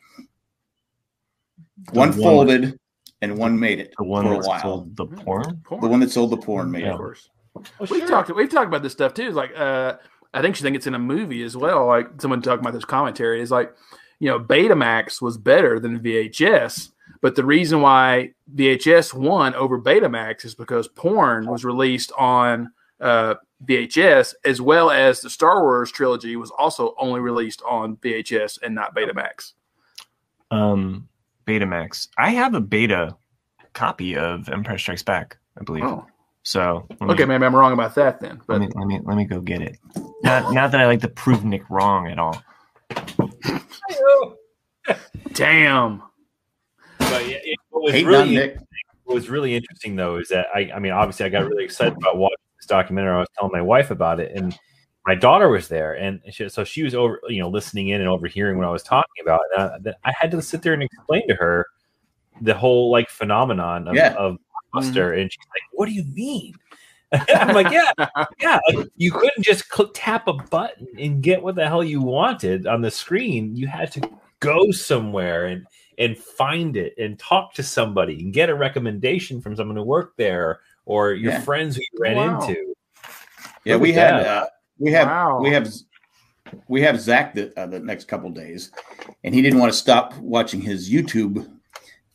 The 1.91 1.91
one 1.99 2.09
one- 2.09 2.19
folded 2.19 2.79
and 3.21 3.37
one 3.37 3.59
made 3.59 3.79
it 3.79 3.93
the 3.97 4.03
one 4.03 4.25
for 4.25 4.33
a 4.33 4.37
that 4.41 4.47
while. 4.47 4.61
sold 4.61 4.95
the 4.95 5.05
porn. 5.07 5.61
Porn. 5.65 5.81
The 5.81 5.87
one 5.87 5.99
that 6.01 6.11
sold 6.11 6.29
the 6.31 6.37
porn 6.37 6.69
made 6.71 6.81
Yeah. 6.83 6.89
it. 6.89 6.93
of 6.93 6.97
course. 6.99 7.29
Oh, 7.55 7.61
We've 7.79 7.89
sure. 7.89 8.07
talked. 8.07 8.35
We've 8.35 8.49
talked 8.49 8.67
about 8.67 8.83
this 8.83 8.93
stuff 8.93 9.13
too. 9.15 9.23
It's 9.27 9.35
like 9.35 9.51
uh, 9.57 9.95
I 10.33 10.41
think 10.41 10.55
she 10.55 10.61
think 10.61 10.75
it's 10.75 10.87
in 10.87 10.93
a 10.93 10.99
movie 10.99 11.43
as 11.43 11.57
well. 11.57 11.87
Like 11.87 12.21
someone 12.21 12.41
talking 12.41 12.59
about 12.59 12.73
this 12.73 12.85
commentary 12.85 13.41
is 13.41 13.49
like, 13.49 13.73
you 14.19 14.29
know, 14.29 14.39
Betamax 14.39 15.21
was 15.21 15.37
better 15.37 15.79
than 15.79 15.99
VHS, 15.99 16.91
but 17.21 17.35
the 17.35 17.45
reason 17.45 17.81
why 17.81 18.31
VHS 18.55 19.13
won 19.13 19.53
over 19.55 19.79
Betamax 19.79 20.45
is 20.45 20.55
because 20.55 20.87
porn 20.87 21.47
was 21.47 21.65
released 21.65 22.11
on 22.17 22.71
uh, 22.99 23.35
VHS, 23.65 24.33
as 24.45 24.61
well 24.61 24.91
as 24.91 25.21
the 25.21 25.29
Star 25.29 25.61
Wars 25.63 25.91
trilogy 25.91 26.35
was 26.35 26.51
also 26.51 26.93
only 26.97 27.19
released 27.19 27.61
on 27.67 27.97
VHS 27.97 28.59
and 28.61 28.75
not 28.75 28.95
Betamax. 28.95 29.53
Um, 30.51 31.07
Betamax. 31.45 32.09
I 32.17 32.31
have 32.31 32.53
a 32.53 32.61
beta 32.61 33.15
copy 33.73 34.15
of 34.15 34.49
Empire 34.49 34.77
Strikes 34.77 35.03
Back. 35.03 35.37
I 35.59 35.63
believe. 35.63 35.83
Oh, 35.83 36.05
So 36.43 36.85
me, 37.01 37.07
okay, 37.09 37.25
maybe 37.25 37.45
I'm 37.45 37.55
wrong 37.55 37.73
about 37.73 37.95
that 37.95 38.19
then. 38.19 38.41
let 38.47 38.59
me 38.59 38.69
let 38.75 38.85
me 38.87 38.99
let 39.03 39.17
me 39.17 39.25
go 39.25 39.41
get 39.41 39.61
it. 39.61 39.77
Not 40.23 40.53
not 40.53 40.71
that 40.71 40.79
I 40.81 40.85
like 40.85 41.01
to 41.01 41.07
prove 41.07 41.43
Nick 41.43 41.67
wrong 41.69 42.07
at 42.07 42.19
all. 42.19 42.41
damn, 45.33 46.03
But 47.09 47.27
yeah, 47.27 47.37
it, 47.43 47.57
what 47.69 47.83
was 47.83 47.93
Hating 47.93 48.07
really 48.07 48.35
Nick. 48.35 48.57
what 49.05 49.15
was 49.15 49.29
really 49.29 49.55
interesting 49.55 49.95
though 49.95 50.17
is 50.17 50.29
that 50.29 50.47
I, 50.53 50.71
I 50.75 50.79
mean, 50.79 50.91
obviously, 50.91 51.25
I 51.25 51.29
got 51.29 51.47
really 51.47 51.63
excited 51.63 51.93
about 51.97 52.17
watching 52.17 52.37
this 52.59 52.67
documentary. 52.67 53.15
I 53.15 53.19
was 53.19 53.29
telling 53.37 53.51
my 53.51 53.61
wife 53.61 53.91
about 53.91 54.19
it, 54.19 54.31
and 54.35 54.57
my 55.05 55.15
daughter 55.15 55.49
was 55.49 55.67
there, 55.67 55.93
and 55.93 56.19
she, 56.29 56.49
so 56.49 56.63
she 56.63 56.83
was 56.83 56.93
over, 56.93 57.21
you 57.29 57.41
know, 57.41 57.49
listening 57.49 57.89
in 57.89 58.01
and 58.01 58.09
overhearing 58.09 58.57
what 58.57 58.67
I 58.67 58.71
was 58.71 58.83
talking 58.83 59.21
about. 59.21 59.41
And 59.57 59.89
I, 60.03 60.09
I 60.09 60.13
had 60.17 60.31
to 60.31 60.41
sit 60.41 60.61
there 60.61 60.73
and 60.73 60.83
explain 60.83 61.27
to 61.29 61.35
her 61.35 61.65
the 62.41 62.53
whole 62.53 62.91
like 62.91 63.09
phenomenon 63.09 63.87
of, 63.87 63.95
Yeah. 63.95 64.13
of 64.13 64.37
Buster, 64.73 65.11
mm-hmm. 65.11 65.21
and 65.21 65.31
she's 65.31 65.45
like, 65.49 65.61
"What 65.71 65.85
do 65.85 65.93
you 65.93 66.03
mean?" 66.13 66.55
I'm 67.13 67.55
like, 67.55 67.71
"Yeah, 67.71 67.91
yeah. 68.41 68.59
Like, 68.73 68.87
you 68.97 69.11
couldn't 69.13 69.43
just 69.43 69.69
click, 69.69 69.91
tap 69.93 70.27
a 70.27 70.33
button 70.33 70.87
and 70.99 71.23
get 71.23 71.41
what 71.41 71.55
the 71.55 71.65
hell 71.65 71.83
you 71.83 72.01
wanted 72.01 72.67
on 72.67 72.81
the 72.81 72.91
screen. 72.91 73.55
You 73.55 73.67
had 73.67 73.91
to." 73.93 74.09
go 74.39 74.71
somewhere 74.71 75.45
and 75.45 75.65
and 75.97 76.17
find 76.17 76.77
it 76.77 76.93
and 76.97 77.17
talk 77.17 77.53
to 77.55 77.63
somebody 77.63 78.19
and 78.21 78.33
get 78.33 78.49
a 78.49 78.55
recommendation 78.55 79.41
from 79.41 79.55
someone 79.55 79.77
who 79.77 79.83
worked 79.83 80.17
there 80.17 80.59
or 80.85 81.13
your 81.13 81.33
Yeah. 81.33 81.41
friends 81.41 81.75
who 81.75 81.81
you 81.81 81.99
ran 81.99 82.15
Wow. 82.15 82.39
into. 82.41 82.73
Yeah, 83.65 83.73
Look 83.73 83.81
we 83.83 83.93
had 83.93 84.13
uh, 84.13 84.45
we 84.79 84.91
have 84.91 85.07
Wow. 85.07 85.39
we 85.41 85.49
have 85.51 85.67
we 86.67 86.81
have 86.81 86.99
Zach 87.01 87.33
the, 87.33 87.51
uh, 87.59 87.65
the 87.67 87.79
next 87.79 88.07
couple 88.07 88.29
days, 88.29 88.71
and 89.23 89.35
he 89.35 89.41
didn't 89.41 89.59
want 89.59 89.71
to 89.71 89.77
stop 89.77 90.17
watching 90.19 90.61
his 90.61 90.89
YouTube 90.89 91.45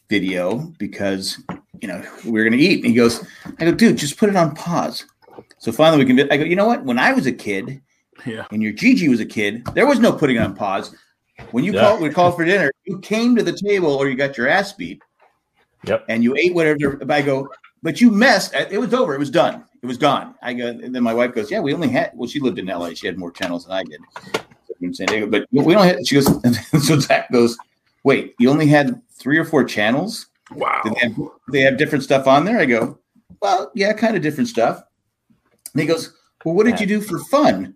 video 0.09 0.59
because 0.79 1.39
you 1.81 1.89
know 1.89 2.03
we 2.25 2.31
were 2.33 2.43
going 2.45 2.59
to 2.59 2.65
eat. 2.65 2.79
And 2.79 2.87
he 2.87 2.95
goes, 2.95 3.27
"I 3.59 3.65
go, 3.67 3.73
dude, 3.73 3.99
just 3.99 4.17
put 4.17 4.31
it 4.31 4.37
on 4.37 4.55
pause." 4.55 5.05
So 5.59 5.71
finally, 5.73 6.05
we 6.05 6.15
can. 6.15 6.31
I 6.33 6.37
go, 6.39 6.45
you 6.45 6.57
know 6.57 6.67
what? 6.67 6.85
When 6.85 6.99
I 6.99 7.13
was 7.13 7.27
a 7.27 7.33
kid, 7.33 7.83
Yeah. 8.25 8.47
and 8.51 8.63
your 8.63 8.73
Gigi 8.73 9.09
was 9.09 9.21
a 9.21 9.27
kid, 9.27 9.67
there 9.75 9.87
was 9.87 9.99
no 9.99 10.13
putting 10.13 10.37
it 10.37 10.41
on 10.41 10.55
pause. 10.55 10.95
When 11.51 11.65
you 11.65 11.73
Yeah. 11.73 11.81
called, 11.81 12.01
we 12.01 12.11
called 12.11 12.37
for 12.37 12.45
dinner. 12.45 12.71
You 12.85 12.99
came 13.01 13.37
to 13.37 13.43
the 13.43 13.53
table, 13.53 13.95
or 13.95 14.09
you 14.09 14.15
got 14.17 14.39
your 14.39 14.49
ass 14.49 14.73
beat, 14.73 15.03
Yep. 15.85 16.05
and 16.09 16.23
you 16.23 16.37
ate 16.37 16.55
whatever. 16.55 16.99
I 17.09 17.23
go, 17.23 17.49
but 17.83 18.01
you 18.01 18.11
messed. 18.11 18.55
It 18.55 18.81
was 18.81 18.95
over. 18.95 19.15
It 19.15 19.19
was 19.19 19.31
done. 19.31 19.65
It 19.83 19.87
was 19.87 19.99
gone. 19.99 20.35
I 20.43 20.55
go, 20.55 20.69
and 20.69 20.95
then 20.95 21.03
my 21.03 21.13
wife 21.13 21.35
goes, 21.35 21.51
yeah, 21.51 21.61
we 21.61 21.75
only 21.75 21.89
had. 21.89 22.13
Well, 22.15 22.29
she 22.29 22.39
lived 22.41 22.59
in 22.59 22.71
L.A. 22.71 22.95
She 22.95 23.07
had 23.07 23.19
more 23.19 23.33
channels 23.33 23.67
than 23.67 23.73
I 23.75 23.83
did 23.83 24.01
in 24.81 24.95
San 24.95 25.07
Diego, 25.09 25.27
but 25.27 25.47
we 25.51 25.75
don't. 25.75 25.85
Have, 25.85 25.99
she 26.05 26.15
goes. 26.17 26.27
so 26.87 26.99
Zach 26.99 27.31
goes, 27.33 27.57
wait, 28.05 28.35
you 28.39 28.51
only 28.51 28.67
had 28.67 29.01
three 29.11 29.39
or 29.39 29.45
four 29.45 29.65
channels. 29.65 30.27
Wow. 30.53 30.83
They 30.85 31.01
have, 31.01 31.17
they 31.51 31.61
have 31.61 31.79
different 31.79 32.05
stuff 32.05 32.27
on 32.27 32.45
there? 32.45 32.59
I 32.59 32.65
go, 32.65 32.99
well, 33.41 33.71
yeah, 33.75 33.93
kind 33.93 34.17
of 34.17 34.23
different 34.23 34.49
stuff. 34.49 34.83
And 35.73 35.81
he 35.81 35.87
goes, 35.87 36.15
well, 36.45 36.55
what 36.55 36.67
did 36.67 36.81
you 36.81 36.87
do 36.87 37.01
for 37.01 37.19
fun? 37.19 37.75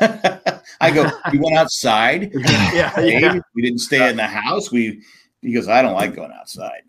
I 0.80 0.90
go, 0.90 1.10
we 1.32 1.38
went 1.38 1.56
outside. 1.56 2.30
yeah. 2.34 2.98
Yeah. 3.00 3.40
We 3.54 3.62
didn't 3.62 3.80
stay 3.80 4.08
in 4.08 4.16
the 4.16 4.26
house. 4.26 4.72
We 4.72 5.02
he 5.42 5.52
goes, 5.52 5.68
I 5.68 5.82
don't 5.82 5.94
like 5.94 6.14
going 6.14 6.32
outside. 6.32 6.82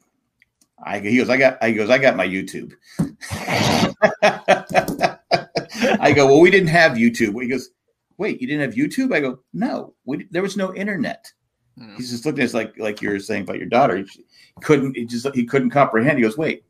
I 0.84 1.00
he 1.00 1.18
goes, 1.18 1.30
I 1.30 1.38
got 1.38 1.64
he 1.64 1.74
goes, 1.74 1.90
I 1.90 1.98
got 1.98 2.16
my 2.16 2.28
YouTube. 2.28 2.74
I 6.00 6.14
go, 6.14 6.28
well, 6.28 6.40
we 6.40 6.52
didn't 6.52 6.70
have 6.70 6.94
YouTube. 6.94 7.42
He 7.42 7.48
goes, 7.48 7.70
wait, 8.18 8.42
you 8.42 8.48
didn't 8.48 8.62
have 8.62 8.76
YouTube? 8.76 9.14
I 9.14 9.20
go, 9.20 9.40
no, 9.54 9.94
we, 10.06 10.28
there 10.32 10.42
was 10.42 10.58
no 10.58 10.74
internet. 10.74 11.32
Hmm. 11.78 11.96
He's 11.96 12.12
just 12.12 12.26
looking 12.26 12.42
at 12.42 12.46
us 12.46 12.54
like 12.54 12.78
like 12.78 13.02
you're 13.02 13.20
saying 13.20 13.44
about 13.44 13.58
your 13.58 13.68
daughter. 13.68 13.98
He 13.98 14.06
couldn't 14.62 14.96
he 14.96 15.06
just 15.06 15.28
he 15.34 15.46
couldn't 15.46 15.70
comprehend. 15.70 16.18
He 16.18 16.24
goes, 16.24 16.38
wait. 16.38 16.64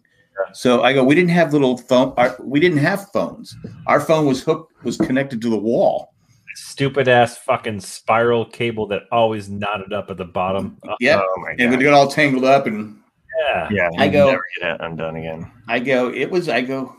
So 0.54 0.82
I 0.82 0.94
go, 0.94 1.04
we 1.04 1.16
didn't 1.16 1.32
have 1.32 1.54
little 1.54 1.78
phone. 1.78 2.14
Our, 2.18 2.36
we 2.40 2.60
didn't 2.60 2.80
have 2.80 3.12
phones. 3.12 3.56
Our 3.86 4.00
phone 4.00 4.26
was 4.26 4.42
hooked, 4.42 4.74
was 4.84 4.98
connected 4.98 5.42
to 5.42 5.50
the 5.50 5.58
wall. 5.58 6.11
Stupid 6.56 7.08
ass 7.08 7.38
fucking 7.38 7.80
spiral 7.80 8.46
cable 8.46 8.88
that 8.88 9.04
always 9.12 9.50
knotted 9.50 9.94
up 9.94 10.10
at 10.12 10.18
the 10.18 10.26
bottom. 10.26 10.78
Yeah, 11.00 11.22
Oh 11.22 11.36
my 11.42 11.56
and 11.60 11.72
we 11.72 11.78
god. 11.78 11.84
got 11.84 11.94
all 11.94 12.08
tangled 12.08 12.46
up 12.46 12.68
and 12.68 12.98
yeah. 13.48 13.70
Yeah, 13.72 13.90
I 13.98 14.08
go- 14.10 14.28
never 14.32 14.44
get 14.60 14.72
it 14.76 14.82
undone 14.82 15.16
again. 15.16 15.52
I 15.68 15.80
go, 15.80 16.10
it 16.12 16.30
was, 16.30 16.50
I 16.50 16.62
go, 16.62 16.96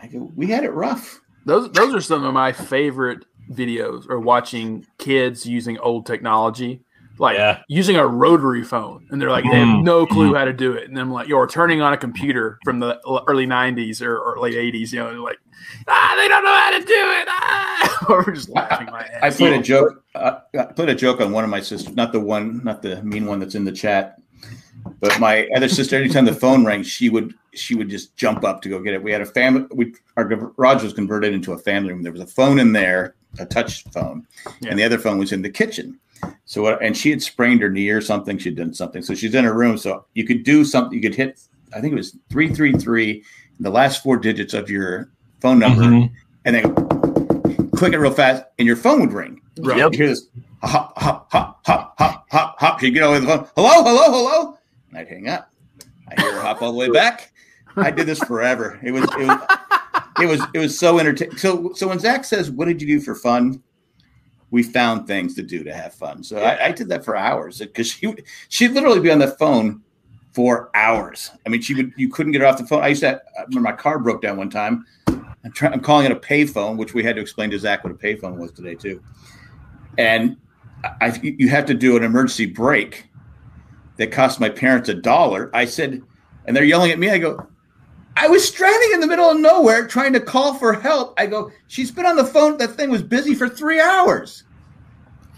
I 0.00 0.06
go, 0.06 0.30
we 0.36 0.46
had 0.46 0.64
it 0.64 0.70
rough. 0.70 1.20
Those 1.44 1.70
those 1.72 1.92
are 1.94 2.00
some 2.00 2.24
of 2.24 2.32
my 2.32 2.52
favorite 2.52 3.24
videos 3.50 4.08
or 4.08 4.20
watching 4.20 4.86
kids 4.98 5.44
using 5.44 5.76
old 5.78 6.06
technology. 6.06 6.84
Like 7.18 7.36
Yeah. 7.36 7.58
using 7.68 7.96
a 7.96 8.06
rotary 8.06 8.64
phone, 8.64 9.06
and 9.10 9.20
they're 9.20 9.30
like 9.30 9.44
they 9.44 9.58
have 9.58 9.68
Mm. 9.68 9.84
no 9.84 10.06
clue 10.06 10.34
how 10.34 10.44
to 10.44 10.52
do 10.52 10.72
it, 10.72 10.88
and 10.88 10.98
I'm 10.98 11.10
like, 11.12 11.28
you're 11.28 11.46
turning 11.46 11.80
on 11.82 11.92
a 11.92 11.96
computer 11.96 12.58
from 12.64 12.78
the 12.80 12.98
early 13.28 13.46
'90s 13.46 14.00
or, 14.02 14.16
or 14.18 14.38
late 14.40 14.54
'80s, 14.56 14.92
you 14.92 14.98
know, 14.98 15.10
they're 15.10 15.20
like, 15.20 15.38
ah, 15.88 16.14
they 16.18 16.26
don't 16.28 16.42
know 16.42 16.54
how 16.56 16.70
to 16.70 16.78
do 16.78 16.86
it, 16.94 17.28
ah, 17.28 18.06
or 18.08 18.24
we're 18.26 18.34
just 18.34 18.48
laughing 18.48 18.86
my 18.86 19.00
I 19.22 19.26
ass. 19.26 19.36
played 19.36 19.52
a 19.52 19.62
joke. 19.62 20.02
Uh, 20.14 20.38
I 20.58 20.64
played 20.64 20.88
a 20.88 20.94
joke 20.94 21.20
on 21.20 21.32
one 21.32 21.44
of 21.44 21.50
my 21.50 21.60
sisters, 21.60 21.94
not 21.94 22.12
the 22.12 22.20
one, 22.20 22.62
not 22.64 22.82
the 22.82 23.02
mean 23.02 23.26
one 23.26 23.38
that's 23.40 23.54
in 23.54 23.64
the 23.64 23.72
chat, 23.72 24.16
but 25.00 25.18
my 25.20 25.46
other 25.54 25.68
sister. 25.68 25.96
Anytime 25.96 26.24
the 26.24 26.34
phone 26.34 26.64
rang, 26.64 26.82
she 26.82 27.08
would 27.10 27.34
she 27.54 27.74
would 27.74 27.90
just 27.90 28.16
jump 28.16 28.42
up 28.44 28.62
to 28.62 28.70
go 28.70 28.80
get 28.80 28.94
it. 28.94 29.02
We 29.02 29.12
had 29.12 29.20
a 29.20 29.26
family. 29.26 29.66
We 29.74 29.94
our 30.16 30.24
garage 30.24 30.82
was 30.82 30.94
converted 30.94 31.34
into 31.34 31.52
a 31.52 31.58
family 31.58 31.92
room. 31.92 32.02
There 32.02 32.12
was 32.12 32.22
a 32.22 32.26
phone 32.26 32.58
in 32.58 32.72
there, 32.72 33.14
a 33.38 33.44
touch 33.44 33.84
phone, 33.92 34.26
Yeah. 34.60 34.70
and 34.70 34.78
the 34.78 34.84
other 34.84 34.98
phone 34.98 35.18
was 35.18 35.30
in 35.32 35.42
the 35.42 35.50
kitchen. 35.50 35.98
So 36.44 36.62
what? 36.62 36.82
And 36.82 36.96
she 36.96 37.10
had 37.10 37.22
sprained 37.22 37.60
her 37.62 37.70
knee 37.70 37.88
or 37.90 38.00
something. 38.00 38.38
She'd 38.38 38.56
done 38.56 38.74
something. 38.74 39.02
So 39.02 39.14
she's 39.14 39.34
in 39.34 39.44
her 39.44 39.54
room. 39.54 39.78
So 39.78 40.04
you 40.14 40.24
could 40.26 40.42
do 40.44 40.64
something. 40.64 40.92
You 40.96 41.02
could 41.02 41.14
hit. 41.16 41.40
I 41.74 41.80
think 41.80 41.92
it 41.92 41.96
was 41.96 42.16
three 42.30 42.52
three 42.52 42.72
three. 42.72 43.24
The 43.60 43.70
last 43.70 44.02
four 44.02 44.16
digits 44.16 44.54
of 44.54 44.68
your 44.68 45.10
phone 45.40 45.58
number, 45.58 45.82
Mhm. 45.82 46.10
and 46.44 46.54
then 46.56 47.70
click 47.70 47.92
it 47.92 47.98
real 47.98 48.10
fast, 48.12 48.44
and 48.58 48.66
your 48.66 48.76
phone 48.76 49.00
would 49.00 49.12
ring. 49.12 49.40
Right. 49.60 49.78
You 49.78 49.90
hear 49.92 50.08
this 50.08 50.28
hop, 50.62 50.98
hop, 50.98 51.30
hop, 51.30 51.60
hop, 51.64 51.94
hop, 51.98 52.26
hop, 52.30 52.56
hop. 52.58 52.80
She'd 52.80 52.90
get 52.92 53.02
over 53.02 53.20
the 53.20 53.26
phone. 53.26 53.46
Hello, 53.56 53.82
hello, 53.84 54.10
hello. 54.10 54.58
And 54.90 54.98
I'd 54.98 55.08
hang 55.08 55.28
up. 55.28 55.50
I 56.08 56.20
hear 56.20 56.32
her 56.34 56.40
hop 56.40 56.60
all 56.62 56.72
the 56.72 56.78
way 56.78 56.88
back. 56.90 57.32
I 57.76 57.90
did 57.90 58.06
this 58.06 58.18
forever. 58.20 58.78
It 58.82 58.90
was 58.92 59.04
it 59.18 59.26
was 59.26 59.38
it 60.20 60.26
was 60.26 60.40
it 60.54 60.58
was 60.58 60.78
so 60.78 60.98
entertaining. 60.98 61.36
So 61.38 61.72
so 61.74 61.88
when 61.88 61.98
Zach 61.98 62.24
says, 62.24 62.50
"What 62.50 62.66
did 62.66 62.82
you 62.82 62.88
do 62.88 63.00
for 63.00 63.14
fun?" 63.14 63.62
We 64.52 64.62
found 64.62 65.06
things 65.08 65.34
to 65.36 65.42
do 65.42 65.64
to 65.64 65.74
have 65.74 65.94
fun. 65.94 66.22
So 66.22 66.36
I, 66.36 66.66
I 66.66 66.72
did 66.72 66.88
that 66.90 67.04
for 67.04 67.16
hours 67.16 67.58
because 67.58 67.88
she 67.88 68.06
would- 68.06 68.22
she'd 68.48 68.70
literally 68.72 69.00
be 69.00 69.10
on 69.10 69.18
the 69.18 69.28
phone 69.28 69.82
for 70.32 70.70
hours. 70.74 71.30
I 71.44 71.48
mean, 71.48 71.60
she 71.60 71.74
would 71.74 71.92
you 71.96 72.08
couldn't 72.08 72.32
get 72.32 72.42
her 72.42 72.46
off 72.46 72.58
the 72.58 72.66
phone. 72.66 72.82
I 72.84 72.88
used 72.88 73.00
to. 73.00 73.16
Uh, 73.16 73.18
I 73.38 73.42
remember 73.42 73.70
my 73.70 73.76
car 73.76 73.98
broke 73.98 74.22
down 74.22 74.36
one 74.36 74.50
time. 74.50 74.86
I'm 75.08 75.52
trying. 75.52 75.72
I'm 75.72 75.80
calling 75.80 76.06
it 76.06 76.12
a 76.12 76.16
payphone, 76.16 76.76
which 76.76 76.94
we 76.94 77.02
had 77.02 77.16
to 77.16 77.22
explain 77.22 77.50
to 77.50 77.58
Zach 77.58 77.82
what 77.82 77.92
a 77.92 77.96
payphone 77.96 78.36
was 78.36 78.52
today 78.52 78.74
too. 78.74 79.02
And 79.98 80.36
I, 81.00 81.18
you 81.22 81.48
have 81.48 81.66
to 81.66 81.74
do 81.74 81.96
an 81.96 82.02
emergency 82.02 82.46
brake 82.46 83.06
that 83.96 84.10
cost 84.12 84.40
my 84.40 84.48
parents 84.48 84.88
a 84.88 84.94
dollar. 84.94 85.50
I 85.54 85.64
said, 85.64 86.02
and 86.46 86.56
they're 86.56 86.64
yelling 86.64 86.90
at 86.90 86.98
me. 86.98 87.10
I 87.10 87.18
go, 87.18 87.46
I 88.16 88.28
was 88.28 88.46
stranding 88.46 88.90
in 88.94 89.00
the 89.00 89.06
middle 89.06 89.30
of 89.30 89.38
nowhere 89.38 89.86
trying 89.86 90.12
to 90.12 90.20
call 90.20 90.54
for 90.54 90.72
help. 90.72 91.14
I 91.18 91.26
go, 91.26 91.50
she's 91.68 91.90
been 91.90 92.06
on 92.06 92.16
the 92.16 92.24
phone. 92.24 92.58
That 92.58 92.72
thing 92.72 92.90
was 92.90 93.02
busy 93.02 93.34
for 93.34 93.48
three 93.48 93.80
hours. 93.80 94.44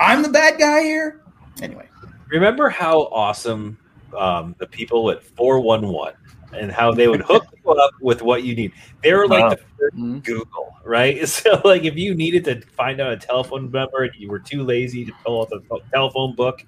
I'm 0.00 0.22
the 0.22 0.28
bad 0.28 0.58
guy 0.58 0.82
here. 0.82 1.20
Anyway, 1.62 1.88
Remember 2.28 2.68
how 2.68 3.02
awesome 3.12 3.78
um, 4.16 4.56
the 4.58 4.66
people 4.66 5.10
at 5.10 5.22
411 5.22 6.14
and 6.52 6.72
how 6.72 6.92
they 6.92 7.06
would 7.06 7.20
hook 7.22 7.44
you 7.64 7.70
up 7.72 7.90
with 8.00 8.22
what 8.22 8.42
you 8.42 8.56
need. 8.56 8.72
They 9.02 9.12
were 9.12 9.28
like 9.28 9.42
Wow. 9.44 9.50
the 9.50 9.56
first 9.78 9.96
Mhm. 9.96 10.24
Google, 10.24 10.74
right? 10.84 11.28
So, 11.28 11.60
like, 11.64 11.84
if 11.84 11.96
you 11.96 12.14
needed 12.14 12.44
to 12.46 12.60
find 12.76 13.00
out 13.00 13.12
a 13.12 13.16
telephone 13.16 13.70
number 13.70 14.02
and 14.02 14.12
you 14.16 14.28
were 14.28 14.38
too 14.40 14.64
lazy 14.64 15.04
to 15.04 15.12
pull 15.24 15.42
out 15.42 15.50
the 15.50 15.60
telephone 15.92 16.34
book, 16.34 16.64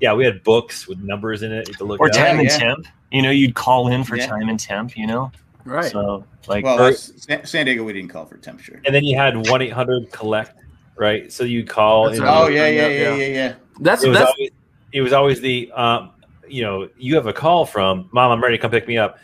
yeah, 0.00 0.12
we 0.12 0.24
had 0.24 0.42
books 0.44 0.86
with 0.86 0.98
numbers 0.98 1.42
in 1.42 1.50
it 1.52 1.64
to 1.78 1.84
look 1.84 1.98
Or 2.00 2.08
it 2.08 2.16
up. 2.16 2.26
time 2.26 2.38
and 2.38 2.48
yeah. 2.48 2.58
temp. 2.58 2.86
You 3.10 3.22
know, 3.22 3.30
you'd 3.30 3.54
call 3.54 3.88
in 3.88 4.04
for 4.04 4.16
Yeah. 4.16 4.26
time 4.26 4.48
and 4.50 4.60
temp. 4.60 4.96
You 4.96 5.06
know, 5.06 5.32
Right. 5.66 5.90
so 5.90 6.24
like 6.48 6.64
well, 6.64 6.80
or- 6.80 6.92
San, 6.92 7.44
San 7.44 7.66
Diego, 7.66 7.84
we 7.84 7.92
didn't 7.92 8.08
call 8.10 8.24
for 8.26 8.36
temperature. 8.38 8.80
And 8.86 8.94
then 8.94 9.04
you 9.04 9.16
had 9.16 9.48
1 9.48 9.62
800 9.62 10.10
collect, 10.12 10.58
right? 10.96 11.32
So 11.32 11.44
you 11.44 11.64
call. 11.64 12.06
That's 12.06 12.18
and- 12.18 12.26
right. 12.26 12.42
Oh 12.44 12.48
yeah, 12.48 12.66
yeah, 12.68 12.86
Yeah, 12.86 12.88
yeah, 12.88 12.98
yeah. 12.98 13.14
yeah, 13.16 13.26
yeah. 13.34 13.54
That's 13.80 14.04
it 14.04 14.08
was 14.08 14.18
that's 14.18 14.30
always 14.30 14.50
it 14.92 15.00
was 15.02 15.12
always 15.12 15.40
the 15.40 15.70
um, 15.72 16.12
you 16.48 16.62
know 16.62 16.88
you 16.96 17.14
have 17.16 17.26
a 17.26 17.32
call 17.32 17.66
from 17.66 18.08
mom 18.12 18.30
i'm 18.30 18.40
ready 18.42 18.56
to 18.56 18.62
come 18.62 18.70
pick 18.70 18.86
me 18.86 18.96
up 18.96 19.18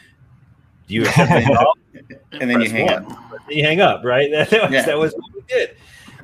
do 0.88 0.94
you 0.94 1.02
accept 1.02 1.30
the 1.30 1.54
call 1.56 1.78
And 2.32 2.50
then 2.50 2.60
you 2.60 2.68
hang 2.68 2.86
one. 2.86 2.94
up. 3.06 3.08
Then 3.48 3.58
you 3.58 3.64
hang 3.64 3.80
up 3.80 4.02
right 4.04 4.28
that, 4.32 4.50
was, 4.50 4.72
Yeah. 4.72 4.82
that 4.84 4.98
was 4.98 5.12
what 5.14 5.32
we 5.34 5.42
did 5.48 5.76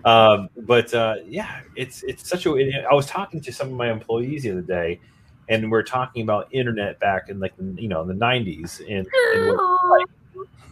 um, 0.05 0.49
but 0.67 0.93
uh, 0.93 1.17
yeah 1.25 1.61
it's 1.77 2.03
it's 2.03 2.29
such 2.29 2.47
a 2.47 2.51
i 2.91 2.93
was 2.93 3.07
talking 3.07 3.41
to 3.41 3.53
some 3.53 3.69
of 3.69 3.75
my 3.75 3.91
employees 3.93 4.43
the 4.43 4.51
other 4.51 4.61
day 4.61 5.01
and 5.49 5.71
we're 5.71 5.83
talking 5.83 6.23
about 6.23 6.49
internet 6.53 6.99
back 7.01 7.29
in 7.29 7.41
like 7.41 7.57
the, 7.57 7.81
you 7.81 7.89
know 7.89 8.03
in 8.03 8.09
the 8.09 8.15
90s 8.15 8.81
and 8.81 9.07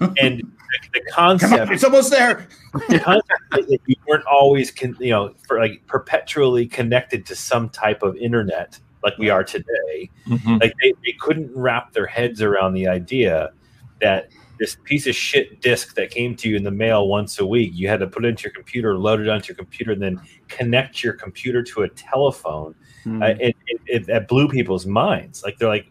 and, 0.01 0.19
and 0.19 0.41
the, 0.41 0.45
the 0.93 1.01
Come 1.13 1.29
on, 1.31 1.39
concept 1.39 1.73
it's 1.73 1.85
almost 1.85 2.11
there. 2.11 2.47
the 2.89 3.01
concept 3.01 3.41
is 3.59 3.67
that 3.67 3.81
you 3.87 3.97
weren't 4.07 4.27
always 4.27 4.71
con- 4.71 4.97
you 5.01 5.11
know 5.11 5.35
for 5.47 5.59
like 5.59 5.87
perpetually 5.87 6.67
connected 6.67 7.27
to 7.27 7.35
some 7.37 7.69
type 7.71 8.03
of 8.03 8.17
internet 8.17 8.79
like 9.03 9.17
we 9.19 9.31
are 9.31 9.45
today 9.45 10.11
mhm. 10.27 10.61
like 10.61 10.75
they, 10.83 10.93
they 11.05 11.13
couldn't 11.21 11.51
wrap 11.55 11.93
their 11.93 12.07
heads 12.07 12.43
around 12.43 12.75
the 12.75 12.87
idea 12.87 13.53
that 14.01 14.29
this 14.59 14.77
piece 14.85 15.07
of 15.07 15.15
shit 15.15 15.61
disc 15.61 15.95
that 15.95 16.11
came 16.11 16.35
to 16.37 16.49
you 16.49 16.57
in 16.57 16.65
the 16.65 16.71
mail 16.71 17.09
once 17.09 17.39
a 17.39 17.47
week 17.47 17.71
you 17.75 17.89
had 17.89 18.01
to 18.01 18.07
put 18.07 18.25
it 18.25 18.29
into 18.29 18.45
your 18.45 18.53
computer 18.53 18.97
load 18.99 19.21
it 19.21 19.29
onto 19.29 19.49
your 19.49 19.57
computer 19.57 19.93
and 19.93 20.01
then 20.03 20.21
connect 20.49 21.03
your 21.05 21.13
computer 21.13 21.63
to 21.63 21.83
a 21.83 21.89
telephone 21.91 22.75
Hmm. 23.05 23.23
uh, 23.23 23.27
it, 23.39 23.55
it, 23.69 23.81
it, 23.87 24.07
that 24.07 24.27
blew 24.27 24.49
people's 24.49 24.85
minds 24.87 25.45
like 25.45 25.59
they're 25.59 25.69
like 25.69 25.87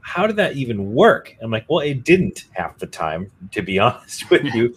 how 0.00 0.26
did 0.26 0.34
that 0.36 0.56
even 0.56 0.92
work 0.92 1.36
i'm 1.40 1.50
like 1.52 1.64
well 1.68 1.78
it 1.80 2.02
didn't 2.04 2.46
half 2.52 2.78
the 2.78 2.86
time 2.86 3.30
to 3.52 3.62
be 3.62 3.78
honest 3.86 4.28
with 4.30 4.42
you 4.54 4.74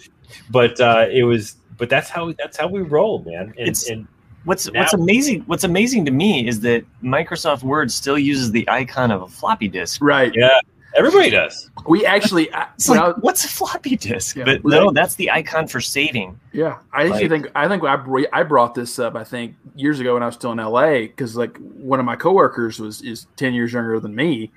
but 0.51 0.79
uh 0.79 1.07
it 1.11 1.23
was 1.23 1.55
but 1.77 1.89
that's 1.89 2.09
how 2.09 2.31
that's 2.37 2.57
how 2.57 2.67
we 2.67 2.81
roll 2.81 3.23
man 3.23 3.45
and, 3.57 3.59
It's- 3.59 3.89
and 3.89 4.07
What's 4.43 4.71
Now- 4.71 4.79
what's 4.81 4.93
amazing 4.93 5.41
what's 5.41 5.63
amazing 5.63 6.03
to 6.05 6.11
me 6.11 6.47
is 6.47 6.61
that 6.61 6.83
Microsoft 7.03 7.61
Word 7.61 7.91
still 7.91 8.17
uses 8.17 8.51
the 8.51 8.67
icon 8.69 9.11
of 9.11 9.21
a 9.21 9.27
floppy 9.27 9.67
disk. 9.67 10.01
right. 10.03 10.33
Yeah. 10.35 10.49
Everybody 10.95 11.29
does 11.29 11.69
We 11.87 12.05
actually, 12.05 12.49
like, 12.51 12.99
I 12.99 13.09
what's 13.19 13.43
a 13.45 13.47
floppy 13.47 13.95
disk? 13.95 14.35
Yeah, 14.35 14.45
but 14.45 14.63
no, 14.65 14.91
that's 14.91 15.15
the 15.15 15.31
icon 15.31 15.67
for 15.67 15.81
saving. 15.81 16.39
Yeah, 16.51 16.77
I 16.93 17.03
actually 17.03 17.27
Like- 17.29 17.29
think 17.43 17.51
I 17.55 17.67
think 17.67 17.83
I 17.83 18.25
I 18.33 18.43
brought 18.43 18.75
this 18.75 18.99
up. 18.99 19.15
I 19.15 19.23
think 19.23 19.55
years 19.75 19.99
ago 19.99 20.13
when 20.15 20.23
I 20.23 20.27
was 20.27 20.35
still 20.35 20.51
in 20.51 20.59
LA 20.59 21.01
because 21.01 21.35
like 21.35 21.57
one 21.57 21.99
of 21.99 22.05
my 22.05 22.15
coworkers 22.15 22.79
was 22.79 23.01
is 23.01 23.27
ten 23.35 23.53
years 23.53 23.73
younger 23.73 23.99
than 23.99 24.13
me, 24.15 24.51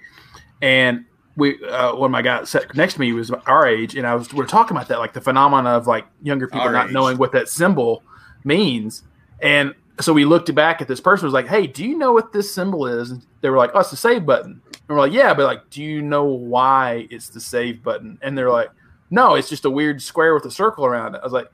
and 0.63 1.05
we 1.37 1.63
uh, 1.65 1.95
one 1.95 2.09
of 2.09 2.13
my 2.13 2.23
guys 2.23 2.51
sat 2.51 2.75
next 2.77 2.95
to 2.95 3.01
me 3.01 3.13
was 3.13 3.31
our 3.31 3.67
age, 3.67 3.97
and 3.97 4.07
I 4.07 4.15
was 4.15 4.33
we 4.33 4.43
are 4.43 4.47
talking 4.47 4.77
about 4.77 4.89
that 4.89 4.99
like 4.99 5.13
the 5.13 5.21
phenomenon 5.21 5.67
of 5.67 5.87
like 5.87 6.07
younger 6.23 6.47
people 6.47 6.71
not 6.71 6.87
age. 6.89 6.93
knowing 6.93 7.19
what 7.19 7.33
that 7.33 7.49
symbol 7.49 8.03
means, 8.45 9.03
and 9.41 9.75
so 10.01 10.13
we 10.13 10.25
looked 10.25 10.53
back 10.55 10.83
at 10.83 10.89
this 10.89 11.01
person 11.01 11.27
was 11.27 11.33
like, 11.33 11.47
"Hey, 11.47 11.67
do 11.67 11.85
you 11.85 11.97
know 11.97 12.13
what 12.13 12.33
this 12.33 12.53
symbol 12.53 12.87
is?" 12.87 13.11
And 13.11 13.25
they 13.41 13.51
were 13.51 13.57
like, 13.59 13.71
"Oh, 13.75 13.81
it's 13.81 13.91
the 13.91 13.97
save 13.97 14.27
button." 14.27 14.61
And 14.89 14.97
we're 14.97 15.01
like, 15.03 15.13
"Yeah," 15.13 15.33
but 15.35 15.45
like, 15.47 15.71
do 15.71 15.83
you 15.83 16.03
know 16.03 16.25
why 16.25 17.07
it's 17.11 17.29
the 17.29 17.41
save 17.41 17.83
button? 17.83 18.19
And 18.23 18.37
they're 18.37 18.51
like, 18.51 18.71
"No, 19.11 19.35
it's 19.35 19.49
just 19.49 19.65
a 19.65 19.71
weird 19.71 20.03
square 20.03 20.35
with 20.35 20.45
a 20.45 20.51
circle 20.51 20.85
around 20.87 21.15
it." 21.15 21.21
I 21.23 21.25
was 21.25 21.33
like 21.33 21.51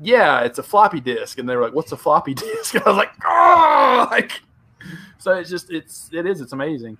yeah, 0.00 0.40
it's 0.40 0.58
a 0.58 0.64
floppy 0.64 0.98
disk. 1.00 1.38
And 1.38 1.48
they 1.48 1.54
were 1.54 1.62
like, 1.62 1.74
what's 1.74 1.92
a 1.92 1.96
floppy 1.96 2.34
disk? 2.34 2.74
And 2.74 2.82
I 2.82 2.88
was 2.88 2.96
like, 2.96 3.12
oh, 3.24 4.08
like, 4.10 4.40
so 5.18 5.34
it's 5.34 5.48
just, 5.48 5.70
it's, 5.70 6.10
it 6.12 6.26
is, 6.26 6.40
it's 6.40 6.52
amazing. 6.52 6.98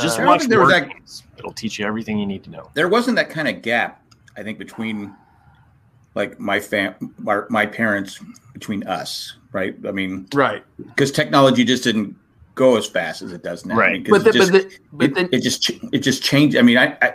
Just 0.00 0.18
Uh, 0.18 0.22
I 0.22 0.26
watch 0.26 0.40
think 0.40 0.50
there 0.50 0.60
was 0.60 0.72
board 0.72 0.90
that- 0.90 1.22
It'll 1.38 1.52
teach 1.52 1.78
you 1.78 1.84
everything 1.84 2.18
you 2.18 2.24
need 2.24 2.44
to 2.44 2.50
know. 2.50 2.70
there 2.72 2.88
wasn't 2.88 3.16
that 3.16 3.28
kind 3.28 3.46
of 3.46 3.60
gap 3.60 4.02
i 4.38 4.42
think 4.42 4.58
between 4.58 5.12
like 6.14 6.40
my 6.40 6.58
fam 6.58 6.94
our, 7.26 7.46
my 7.50 7.66
parents 7.66 8.18
between 8.54 8.86
us 8.86 9.36
right 9.50 9.76
i 9.86 9.90
mean 9.90 10.26
right. 10.32 10.64
because 10.78 11.10
technology 11.12 11.62
just 11.64 11.84
didn't 11.84 12.16
go 12.54 12.76
as 12.76 12.86
fast 12.86 13.22
as 13.22 13.32
it 13.32 13.42
does 13.42 13.64
now 13.64 13.74
I 13.74 13.78
Right. 13.78 14.06
But, 14.08 14.20
it 14.22 14.24
the, 14.24 14.32
just, 14.32 14.52
but, 14.52 14.62
the, 14.70 14.78
but 14.92 15.04
it, 15.06 15.14
then, 15.14 15.28
it 15.32 15.40
just 15.40 15.62
ch- 15.62 15.80
it 15.92 15.98
just 15.98 16.22
changed 16.22 16.56
i 16.56 16.62
mean 16.62 16.76
i, 16.78 16.96
I 17.02 17.14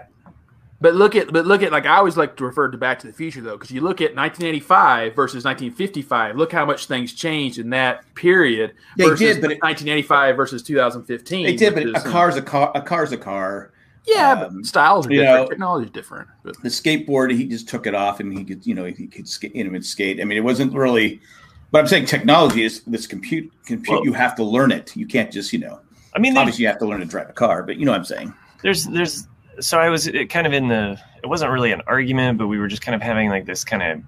but 0.80 0.94
look 0.94 1.16
at, 1.16 1.34
but 1.34 1.48
look 1.48 1.64
at, 1.64 1.72
like, 1.72 1.88
I 1.88 1.96
always 1.98 2.18
like 2.18 2.36
to 2.38 2.46
refer 2.46 2.70
to 2.70 2.78
Back 2.78 3.00
to 3.00 3.08
the 3.08 3.14
Future 3.14 3.42
though, 3.42 3.54
because 3.58 3.72
you 3.72 3.82
look 3.82 4.00
at 4.00 4.16
1985 4.16 5.16
versus 5.16 5.44
1955. 5.44 6.36
Look 6.36 6.52
how 6.52 6.66
much 6.66 6.86
things 6.86 7.14
changed 7.14 7.58
in 7.58 7.72
that 7.72 8.04
period. 8.14 8.74
They 8.96 9.06
versus 9.06 9.20
did, 9.20 9.42
but 9.42 9.52
it- 9.54 9.62
1985 9.64 10.36
versus 10.38 10.62
2015. 10.62 11.46
they 11.48 11.56
did 11.56 11.74
but 11.74 11.84
which 11.84 11.96
a 11.96 12.02
car's 12.02 12.36
a 12.36 12.44
car 12.44 12.72
a 12.76 12.82
car's 12.84 13.12
a 13.12 13.18
car 13.18 13.72
Yeah, 14.06 14.34
um, 14.34 14.58
but 14.58 14.66
styles 14.68 15.08
are 15.08 15.12
you 15.14 15.22
different. 15.22 15.42
know- 15.46 15.50
Technology 15.50 15.86
is 15.88 15.92
different. 15.92 16.28
But 16.44 16.62
the 16.62 16.70
skateboard 16.70 17.36
he 17.36 17.48
just 17.48 17.68
took 17.68 17.88
it 17.88 17.96
off 17.96 18.20
and 18.20 18.38
he 18.38 18.44
could 18.44 18.64
you 18.66 18.76
know 18.76 18.86
he 18.86 19.08
could 19.08 19.28
skate 19.28 19.56
you 19.56 19.68
know 19.68 19.80
skate 19.80 20.22
i 20.22 20.26
mean 20.26 20.38
it 20.38 20.44
wasn't 20.44 20.74
really 20.74 21.20
but 21.72 21.80
i'm 21.80 21.88
saying 21.88 22.06
technology 22.06 22.64
is 22.64 22.82
this 22.84 23.08
compute 23.08 23.52
compute 23.66 23.98
Well- 23.98 24.06
you 24.06 24.14
have 24.14 24.36
to 24.36 24.44
learn 24.44 24.72
it 24.72 24.96
you 24.96 25.06
can't 25.06 25.32
just 25.32 25.52
you 25.54 25.60
know 25.60 25.80
I 26.16 26.20
mean, 26.20 26.36
obviously 26.36 26.64
you 26.64 26.68
have 26.70 26.80
to 26.80 26.86
learn 26.88 27.00
to 27.02 27.06
drive 27.06 27.30
a 27.30 27.34
car 27.34 27.62
but 27.64 27.78
you 27.78 27.86
know 27.86 27.92
what 27.92 28.00
i'm 28.00 28.06
saying 28.06 28.34
there's, 28.64 28.86
there's, 28.86 29.28
so 29.60 29.80
I 29.80 29.90
was 29.90 30.10
kind 30.30 30.48
of 30.48 30.54
in 30.54 30.68
the, 30.68 31.00
it 31.24 31.28
wasn't 31.28 31.52
really 31.52 31.72
an 31.72 31.82
argument, 31.86 32.40
but 32.40 32.48
we 32.48 32.58
were 32.58 32.68
just 32.68 32.82
kind 32.82 32.96
of 32.96 33.02
having 33.04 33.30
like 33.30 33.46
this 33.46 33.64
kind 33.64 33.84
of, 33.84 34.02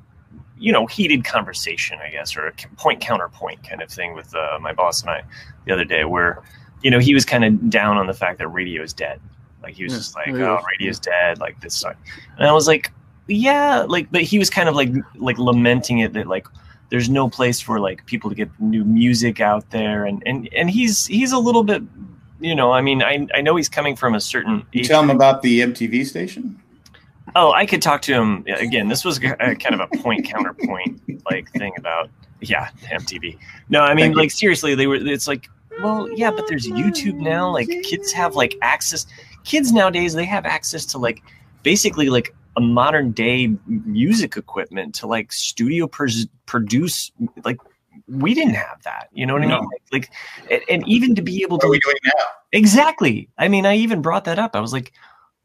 you 0.57 0.72
know, 0.72 0.88
heated 0.88 1.24
conversation, 1.24 1.99
I 2.03 2.10
guess, 2.10 2.36
or 2.36 2.47
a 2.47 2.53
point 2.78 2.99
counterpoint 2.99 3.68
kind 3.68 3.82
of 3.84 3.89
thing 3.89 4.16
with 4.16 4.34
uh, 4.36 4.57
my 4.60 4.74
boss 4.74 5.01
and 5.01 5.12
I 5.12 5.24
the 5.66 5.72
other 5.72 5.86
day, 5.86 6.03
where, 6.03 6.41
you 6.82 6.89
know, 6.89 6.97
he 6.99 7.14
was 7.14 7.26
kind 7.26 7.45
of 7.45 7.70
down 7.70 7.97
on 7.97 8.07
the 8.07 8.14
fact 8.14 8.39
that 8.39 8.47
radio 8.47 8.82
is 8.82 8.91
dead. 8.91 9.22
Like 9.62 9.76
he 9.76 9.84
was 9.84 9.93
Yeah, 9.93 9.99
just 9.99 10.16
like, 10.16 10.28
it 10.30 10.41
oh, 10.41 10.57
is. 10.57 10.64
radio's 10.72 10.99
dead, 10.99 11.39
like 11.39 11.62
this 11.62 11.76
sucks. 11.76 11.97
And 12.39 12.47
I 12.47 12.51
was 12.51 12.68
like, 12.68 12.91
yeah, 13.28 13.86
like, 13.88 14.12
but 14.12 14.24
he 14.24 14.39
was 14.39 14.49
kind 14.49 14.68
of 14.68 14.76
like, 14.76 14.89
like 15.16 15.38
lamenting 15.38 15.99
it 15.99 16.14
that 16.14 16.28
like, 16.28 16.47
there's 16.89 17.09
no 17.09 17.29
place 17.29 17.59
for 17.59 17.79
like 17.79 18.05
people 18.05 18.29
to 18.29 18.35
get 18.35 18.49
new 18.59 18.83
music 18.83 19.39
out 19.39 19.69
there, 19.71 20.05
and 20.05 20.23
and 20.25 20.49
and 20.53 20.69
he's 20.69 21.05
he's 21.05 21.31
a 21.31 21.39
little 21.39 21.63
bit, 21.63 21.83
you 22.39 22.55
know, 22.55 22.71
I 22.71 22.81
mean, 22.81 23.03
I 23.03 23.27
I 23.33 23.41
know 23.41 23.55
he's 23.55 23.69
coming 23.69 23.95
from 23.95 24.15
a 24.15 24.19
certain 24.19 24.65
you 24.71 24.83
tell 24.83 25.01
him 25.01 25.09
about 25.09 25.41
the 25.41 25.61
mtv 25.61 26.05
station 26.05 26.59
Oh, 27.35 27.51
I 27.51 27.65
could 27.65 27.81
talk 27.81 28.01
to 28.03 28.13
him 28.13 28.43
again. 28.47 28.87
This 28.87 29.05
was 29.05 29.17
a, 29.17 29.55
kind 29.55 29.73
of 29.73 29.79
a 29.81 29.87
point 29.97 30.25
counterpoint 30.25 31.01
like 31.29 31.51
thing 31.53 31.73
about 31.77 32.09
yeah 32.41 32.69
MTV. 32.85 33.37
No, 33.69 33.81
I 33.81 33.93
mean 33.93 34.05
Thank 34.05 34.15
you. 34.15 34.21
like 34.21 34.31
seriously, 34.31 34.75
they 34.75 34.87
were. 34.87 34.95
It's 34.95 35.27
like 35.27 35.49
well, 35.81 36.09
yeah, 36.11 36.31
but 36.31 36.47
there's 36.47 36.67
YouTube 36.67 37.15
now. 37.15 37.49
Like 37.49 37.67
kids 37.83 38.11
have 38.11 38.35
like 38.35 38.55
access. 38.61 39.05
Kids 39.43 39.71
nowadays 39.71 40.13
they 40.13 40.25
have 40.25 40.45
access 40.45 40.85
to 40.87 40.97
like 40.97 41.21
basically 41.63 42.09
like 42.09 42.33
a 42.58 42.62
modern 42.62 43.12
day 43.12 43.56
music 43.68 44.36
equipment 44.38 44.95
to 44.95 45.08
like 45.08 45.32
studio 45.32 45.88
pers- 45.88 46.28
produce 46.45 47.12
like 47.43 47.58
we 48.08 48.34
didn't 48.34 48.56
have 48.56 48.82
that 48.84 49.08
you 49.14 49.26
know 49.26 49.34
what 49.34 49.43
i 49.43 49.47
mean 49.47 49.68
like, 49.91 50.10
like 50.50 50.62
and, 50.70 50.88
even 50.88 51.16
to 51.16 51.22
be 51.22 51.41
able 51.41 51.58
what 51.58 51.62
to 51.62 51.68
we 51.70 51.80
doing 51.80 51.95
now 52.06 52.26
Exactly. 52.52 53.30
I 53.38 53.47
mean, 53.47 53.66
I 53.66 53.76
even 53.76 54.02
brought 54.02 54.26
that 54.26 54.39
up. 54.39 54.56
I 54.56 54.60
was 54.60 54.74
like, 54.74 54.91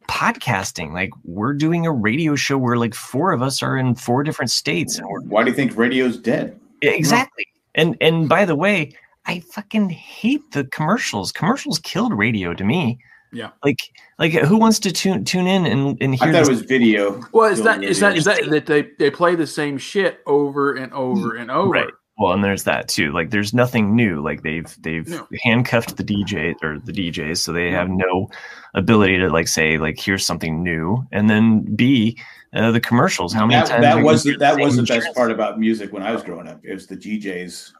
podcasting, 0.09 0.93
like 0.93 1.11
we're 1.25 1.55
doing 1.55 1.87
a 1.87 1.93
radio 1.93 2.35
show 2.35 2.59
where 2.59 2.77
like 2.77 2.95
four 2.95 3.33
of 3.33 3.43
us 3.43 3.63
are 3.63 3.77
in 3.77 3.95
four 3.95 4.23
different 4.23 4.51
states 4.51 4.99
and 4.99 5.09
we're 5.09 5.23
why 5.23 5.43
do 5.43 5.49
you 5.49 5.57
think 5.57 5.75
radio's 5.79 6.19
dead 6.19 6.61
exactly. 6.83 7.47
And 7.75 7.97
and 8.03 8.29
by 8.29 8.45
the 8.45 8.55
way, 8.55 8.93
I 9.25 9.41
fucking 9.41 9.89
hate 9.89 10.53
the 10.53 10.65
commercials. 10.65 11.33
Commercials 11.33 11.79
killed 11.79 12.13
radio 12.13 12.53
to 12.53 12.65
me. 12.65 12.99
Yeah. 13.35 13.51
Like 13.65 13.79
like 14.19 14.33
who 14.33 14.57
wants 14.57 14.79
to 14.81 14.93
tune 14.93 15.25
tune 15.25 15.47
in 15.47 15.67
and, 15.67 15.99
and 16.01 16.15
i 16.15 16.25
hear 16.25 16.33
thought 16.33 16.39
this? 16.41 16.49
it 16.49 16.53
was 16.53 16.63
video 16.63 17.21
well, 17.33 17.51
it's 17.51 17.61
Building 17.61 17.81
not, 17.83 17.91
it's 17.91 18.01
not, 18.01 18.07
radio. 18.09 18.19
is 18.19 18.25
that, 18.25 18.51
that 18.51 18.67
they, 18.67 18.89
they 18.99 19.11
play 19.11 19.35
the 19.35 19.47
same 19.47 19.77
shit 19.77 20.21
over 20.27 20.75
and 20.75 20.93
over 20.93 21.35
and 21.35 21.51
over. 21.51 21.71
Right. 21.71 21.91
Well, 22.17 22.33
and 22.33 22.45
there's 22.45 22.63
that 22.63 22.87
too. 22.87 23.11
Like, 23.11 23.31
there's 23.31 23.53
nothing 23.53 23.97
new. 23.97 24.23
Like 24.23 24.43
they've 24.45 24.73
they've 24.83 25.09
No. 25.09 25.27
handcuffed 25.43 25.97
the 25.97 26.05
DJ 26.05 26.55
or 26.63 26.79
the 26.79 26.93
DJs, 26.93 27.39
so 27.39 27.53
they 27.53 27.73
have 27.73 27.89
no 27.91 28.31
ability 28.75 29.19
to 29.19 29.29
like 29.31 29.49
say 29.49 29.79
like 29.79 29.99
here's 29.99 30.25
something 30.25 30.63
new. 30.63 31.05
And 31.11 31.29
then 31.29 31.63
B, 31.75 32.17
uh, 32.55 32.71
the 32.71 32.79
commercials. 32.79 33.33
How 33.33 33.47
many 33.47 33.61
that, 33.61 33.69
times 33.69 33.83
that 33.83 33.97
was 34.05 34.23
go 34.25 34.31
the, 34.31 34.37
that 34.39 34.57
was 34.61 34.77
the 34.77 34.85
best 34.85 35.13
part 35.17 35.33
about 35.33 35.59
music 35.59 35.93
when 35.93 36.03
i 36.05 36.13
was 36.13 36.23
growing 36.23 36.47
up 36.47 36.61
it 36.65 36.73
was 36.73 36.87
the 36.87 36.97
djs 36.97 37.73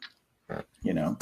you 0.83 0.93
know 0.93 1.17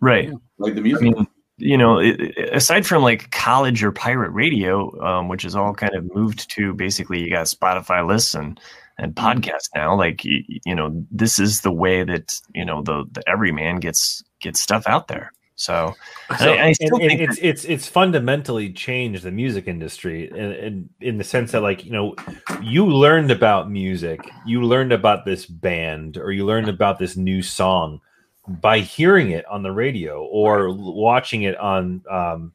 right? 0.00 0.30
like 0.58 0.74
the 0.74 0.80
I 0.80 0.84
music 0.84 1.02
mean, 1.02 1.26
you 1.62 1.78
know, 1.78 1.98
it, 1.98 2.18
aside 2.52 2.84
from 2.86 3.02
like 3.02 3.30
college 3.30 3.84
or 3.84 3.92
pirate 3.92 4.30
radio, 4.30 4.90
um, 5.00 5.28
which 5.28 5.44
is 5.44 5.54
all 5.54 5.72
kind 5.74 5.94
of 5.94 6.12
moved 6.14 6.50
to 6.50 6.74
basically 6.74 7.22
you 7.22 7.30
got 7.30 7.46
Spotify 7.46 8.06
lists 8.06 8.34
and 8.34 8.58
and 8.98 9.14
Mm-hmm. 9.14 9.26
podcasts 9.26 9.68
now. 9.74 9.96
Like 9.96 10.24
you, 10.24 10.42
you 10.66 10.74
know, 10.74 10.90
this 11.10 11.38
is 11.38 11.60
the 11.62 11.72
way 11.72 12.04
that 12.04 12.40
you 12.54 12.64
know 12.64 12.82
the 12.82 13.04
the 13.12 13.22
everyman 13.28 13.76
gets 13.80 14.22
gets 14.40 14.60
stuff 14.60 14.84
out 14.86 15.08
there. 15.08 15.32
So, 15.54 15.94
So- 16.38 16.52
I, 16.54 16.68
I 16.68 16.72
still 16.72 16.96
and, 16.96 17.02
and 17.02 17.18
think 17.18 17.20
it's 17.30 17.38
it's 17.40 17.64
it's 17.64 17.86
fundamentally 17.86 18.72
changed 18.72 19.22
the 19.22 19.30
music 19.30 19.68
industry 19.68 20.28
in, 20.30 20.52
in 20.52 20.88
in 21.00 21.18
the 21.18 21.24
sense 21.24 21.52
that 21.52 21.62
like 21.62 21.84
you 21.84 21.92
know 21.92 22.16
you 22.60 22.86
learned 22.86 23.30
about 23.30 23.70
music 23.70 24.20
you 24.46 24.62
learned 24.62 24.92
about 24.92 25.24
this 25.24 25.46
band 25.46 26.16
or 26.16 26.32
you 26.32 26.44
learned 26.44 26.68
about 26.68 26.98
this 26.98 27.16
new 27.16 27.42
song 27.42 28.00
by 28.46 28.80
hearing 28.80 29.30
it 29.30 29.46
on 29.46 29.62
the 29.62 29.72
radio 29.72 30.24
or 30.24 30.72
watching 30.72 31.42
it 31.42 31.56
on 31.58 32.02
um 32.10 32.52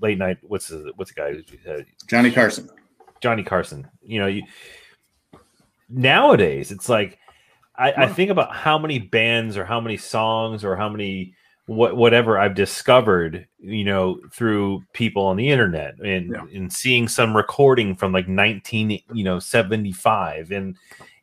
late 0.00 0.18
night 0.18 0.36
what's 0.42 0.68
the 0.68 0.92
what's 0.96 1.12
the 1.12 1.14
guy 1.14 1.70
uh, 1.70 1.80
johnny 2.06 2.30
carson 2.30 2.68
Johnny 3.20 3.42
Carson. 3.42 3.88
You 4.02 4.20
know, 4.20 4.26
you 4.26 4.44
nowadays 5.88 6.70
it's 6.70 6.88
like 6.88 7.18
I, 7.76 7.92
I 7.92 8.06
think 8.08 8.30
about 8.30 8.54
how 8.54 8.78
many 8.78 8.98
bands 8.98 9.56
or 9.56 9.64
how 9.64 9.80
many 9.80 9.96
songs 9.96 10.64
or 10.64 10.76
how 10.76 10.88
many 10.88 11.34
what 11.66 11.96
whatever 11.96 12.38
I've 12.38 12.54
discovered, 12.54 13.46
you 13.58 13.84
know, 13.84 14.20
through 14.32 14.82
people 14.92 15.26
on 15.26 15.36
the 15.36 15.48
internet 15.50 15.98
and 16.00 16.30
Yeah. 16.30 16.44
and 16.54 16.72
seeing 16.72 17.08
some 17.08 17.36
recording 17.36 17.94
from 17.94 18.12
like 18.12 18.26
19, 18.26 19.00
you 19.12 19.24
know, 19.24 19.38
75 19.38 20.50
and 20.50 20.76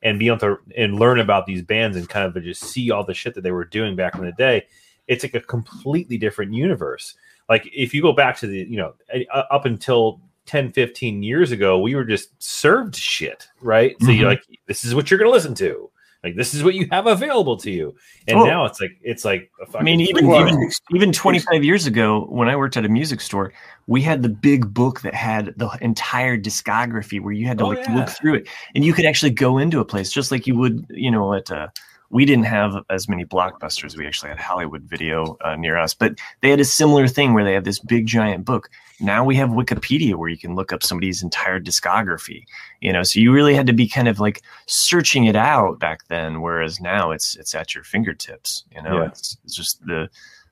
and 0.06 0.20
be 0.20 0.28
able 0.28 0.38
to 0.38 0.58
and 0.78 0.98
learn 1.00 1.20
about 1.20 1.48
these 1.48 1.62
bands 1.64 1.98
and 1.98 2.08
kind 2.08 2.26
of 2.34 2.44
just 2.44 2.62
see 2.62 2.92
all 2.92 3.04
the 3.04 3.14
shit 3.14 3.34
that 3.34 3.42
they 3.42 3.52
were 3.52 3.66
doing 3.66 3.96
back 3.96 4.16
in 4.16 4.24
the 4.24 4.32
day. 4.34 4.66
It's 5.08 5.24
like 5.24 5.34
a 5.34 5.42
completely 5.42 6.18
different 6.18 6.54
universe. 6.54 7.16
Like 7.50 7.68
if 7.74 7.94
you 7.94 8.02
go 8.02 8.14
back 8.14 8.38
to 8.38 8.48
the, 8.48 8.60
you 8.60 8.78
know, 8.78 8.94
up 9.34 9.66
until 9.66 10.22
10, 10.46 10.72
15 10.72 11.24
years 11.24 11.52
ago, 11.52 11.80
we 11.80 11.96
were 11.96 12.06
just 12.06 12.30
served 12.42 12.96
shit, 12.96 13.48
right? 13.62 13.96
So 14.00 14.12
you're 14.12 14.28
Mhm. 14.28 14.36
like, 14.36 14.44
this 14.68 14.86
is 14.86 14.94
what 14.94 15.10
you're 15.10 15.18
going 15.18 15.30
to 15.30 15.34
listen 15.34 15.56
to. 15.56 15.90
Like, 16.26 16.36
this 16.36 16.56
is 16.56 16.64
what 16.64 16.74
you 16.74 16.88
have 16.92 17.06
available 17.06 17.56
to 17.58 17.70
you. 17.70 17.96
And 18.28 18.40
Oh. 18.40 18.46
now 18.46 18.66
it's 18.66 18.82
like, 18.82 18.98
it's 19.04 19.24
like, 19.24 19.52
a 19.62 19.78
I 19.78 19.84
mean, 19.84 20.00
fucking 20.00 20.18
even 20.18 20.28
Well, 20.28 20.42
even 20.48 20.72
even 20.96 21.12
25 21.12 21.64
years 21.64 21.86
ago, 21.86 22.26
when 22.30 22.50
I 22.50 22.56
worked 22.56 22.76
at 22.78 22.84
a 22.84 22.90
music 22.90 23.22
store, 23.22 23.54
we 23.86 24.02
had 24.02 24.24
the 24.24 24.30
big 24.30 24.74
book 24.74 25.02
that 25.02 25.14
had 25.14 25.54
the 25.58 25.70
entire 25.82 26.36
discography 26.36 27.22
where 27.22 27.32
you 27.32 27.46
had 27.46 27.60
to 27.60 27.66
Oh, 27.66 27.68
like 27.70 27.88
yeah. 27.88 27.94
look 27.94 28.10
through 28.10 28.36
it, 28.36 28.48
and 28.74 28.84
you 28.84 28.92
could 28.92 29.06
actually 29.06 29.30
go 29.30 29.60
into 29.60 29.80
a 29.80 29.86
place 29.86 30.12
just 30.12 30.32
like 30.32 30.48
you 30.48 30.56
would, 30.58 30.86
you 30.90 31.12
know, 31.12 31.34
at. 31.36 31.52
Uh, 31.52 31.68
we 32.10 32.26
didn't 32.26 32.46
have 32.46 32.76
as 32.90 33.10
many 33.10 33.26
blockbusters. 33.26 33.98
We 33.98 34.06
actually 34.08 34.30
had 34.30 34.40
Hollywood 34.40 34.84
Video 34.84 35.38
uh, 35.44 35.56
near 35.56 35.78
us, 35.78 35.94
but 35.94 36.16
they 36.42 36.50
had 36.50 36.60
a 36.60 36.66
similar 36.66 37.08
thing 37.08 37.34
where 37.34 37.44
they 37.44 37.54
had 37.54 37.66
this 37.66 37.80
big 37.80 38.06
giant 38.06 38.46
book. 38.46 38.70
Now 39.02 39.26
we 39.26 39.36
have 39.36 39.50
Wikipedia 39.50 40.16
where 40.16 40.30
you 40.30 40.38
can 40.38 40.56
look 40.56 40.72
up 40.72 40.82
somebody's 40.84 41.22
entire 41.22 41.60
discography. 41.60 42.44
You 42.82 42.94
know, 42.94 43.04
so 43.04 43.20
you 43.20 43.34
really 43.34 43.54
had 43.54 43.68
to 43.68 43.74
be 43.74 43.88
kind 43.88 44.08
of 44.08 44.20
like 44.20 44.42
searching 44.68 45.26
it 45.26 45.36
out 45.36 45.80
back 45.80 46.08
then, 46.08 46.42
whereas 46.42 46.80
now 46.80 47.12
it's 47.12 47.36
it's 47.36 47.54
at 47.56 47.76
your 47.76 47.84
fingertips. 47.84 48.64
You 48.74 48.82
know, 48.82 49.02
Yeah. 49.02 49.08
it's, 49.08 49.38
it's 49.44 49.56
just 49.56 49.86
the 49.86 50.10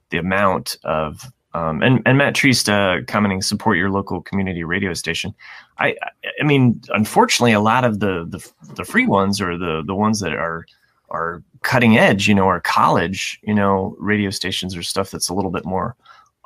the 0.09 0.17
amount 0.17 0.77
of 0.83 1.31
um, 1.53 1.81
and 1.83 2.01
and 2.05 2.17
Matt 2.17 2.33
Treist 2.33 2.67
uh, 2.67 3.05
commenting 3.05 3.41
support 3.41 3.77
your 3.77 3.91
local 3.91 4.21
community 4.21 4.63
radio 4.63 4.93
station. 4.93 5.33
I 5.77 5.95
I 6.41 6.43
mean, 6.43 6.81
unfortunately, 6.89 7.53
a 7.53 7.59
lot 7.59 7.85
of 7.85 7.99
the 7.99 8.25
the, 8.27 8.73
the 8.73 8.83
free 8.83 9.05
ones 9.05 9.39
or 9.39 9.57
the 9.57 9.83
the 9.85 9.95
ones 9.95 10.19
that 10.19 10.33
are 10.33 10.65
are 11.13 11.41
cutting 11.61 11.97
edge, 11.97 12.27
you 12.27 12.35
know, 12.35 12.45
or 12.45 12.59
college, 12.59 13.39
you 13.43 13.53
know, 13.53 13.95
radio 13.99 14.29
stations 14.29 14.75
or 14.75 14.83
stuff 14.83 15.11
that's 15.11 15.29
a 15.29 15.33
little 15.33 15.51
bit 15.51 15.63
more 15.63 15.95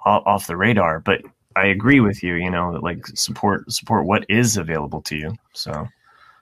off 0.05 0.47
the 0.47 0.57
radar. 0.57 0.99
But 0.99 1.22
I 1.55 1.65
agree 1.65 1.99
with 2.01 2.22
you, 2.22 2.36
you 2.36 2.51
know, 2.51 2.72
that 2.74 2.84
like 2.84 3.07
support 3.07 3.72
support 3.72 4.05
what 4.05 4.26
is 4.30 4.57
available 4.57 5.01
to 5.03 5.15
you. 5.15 5.36
So, 5.53 5.88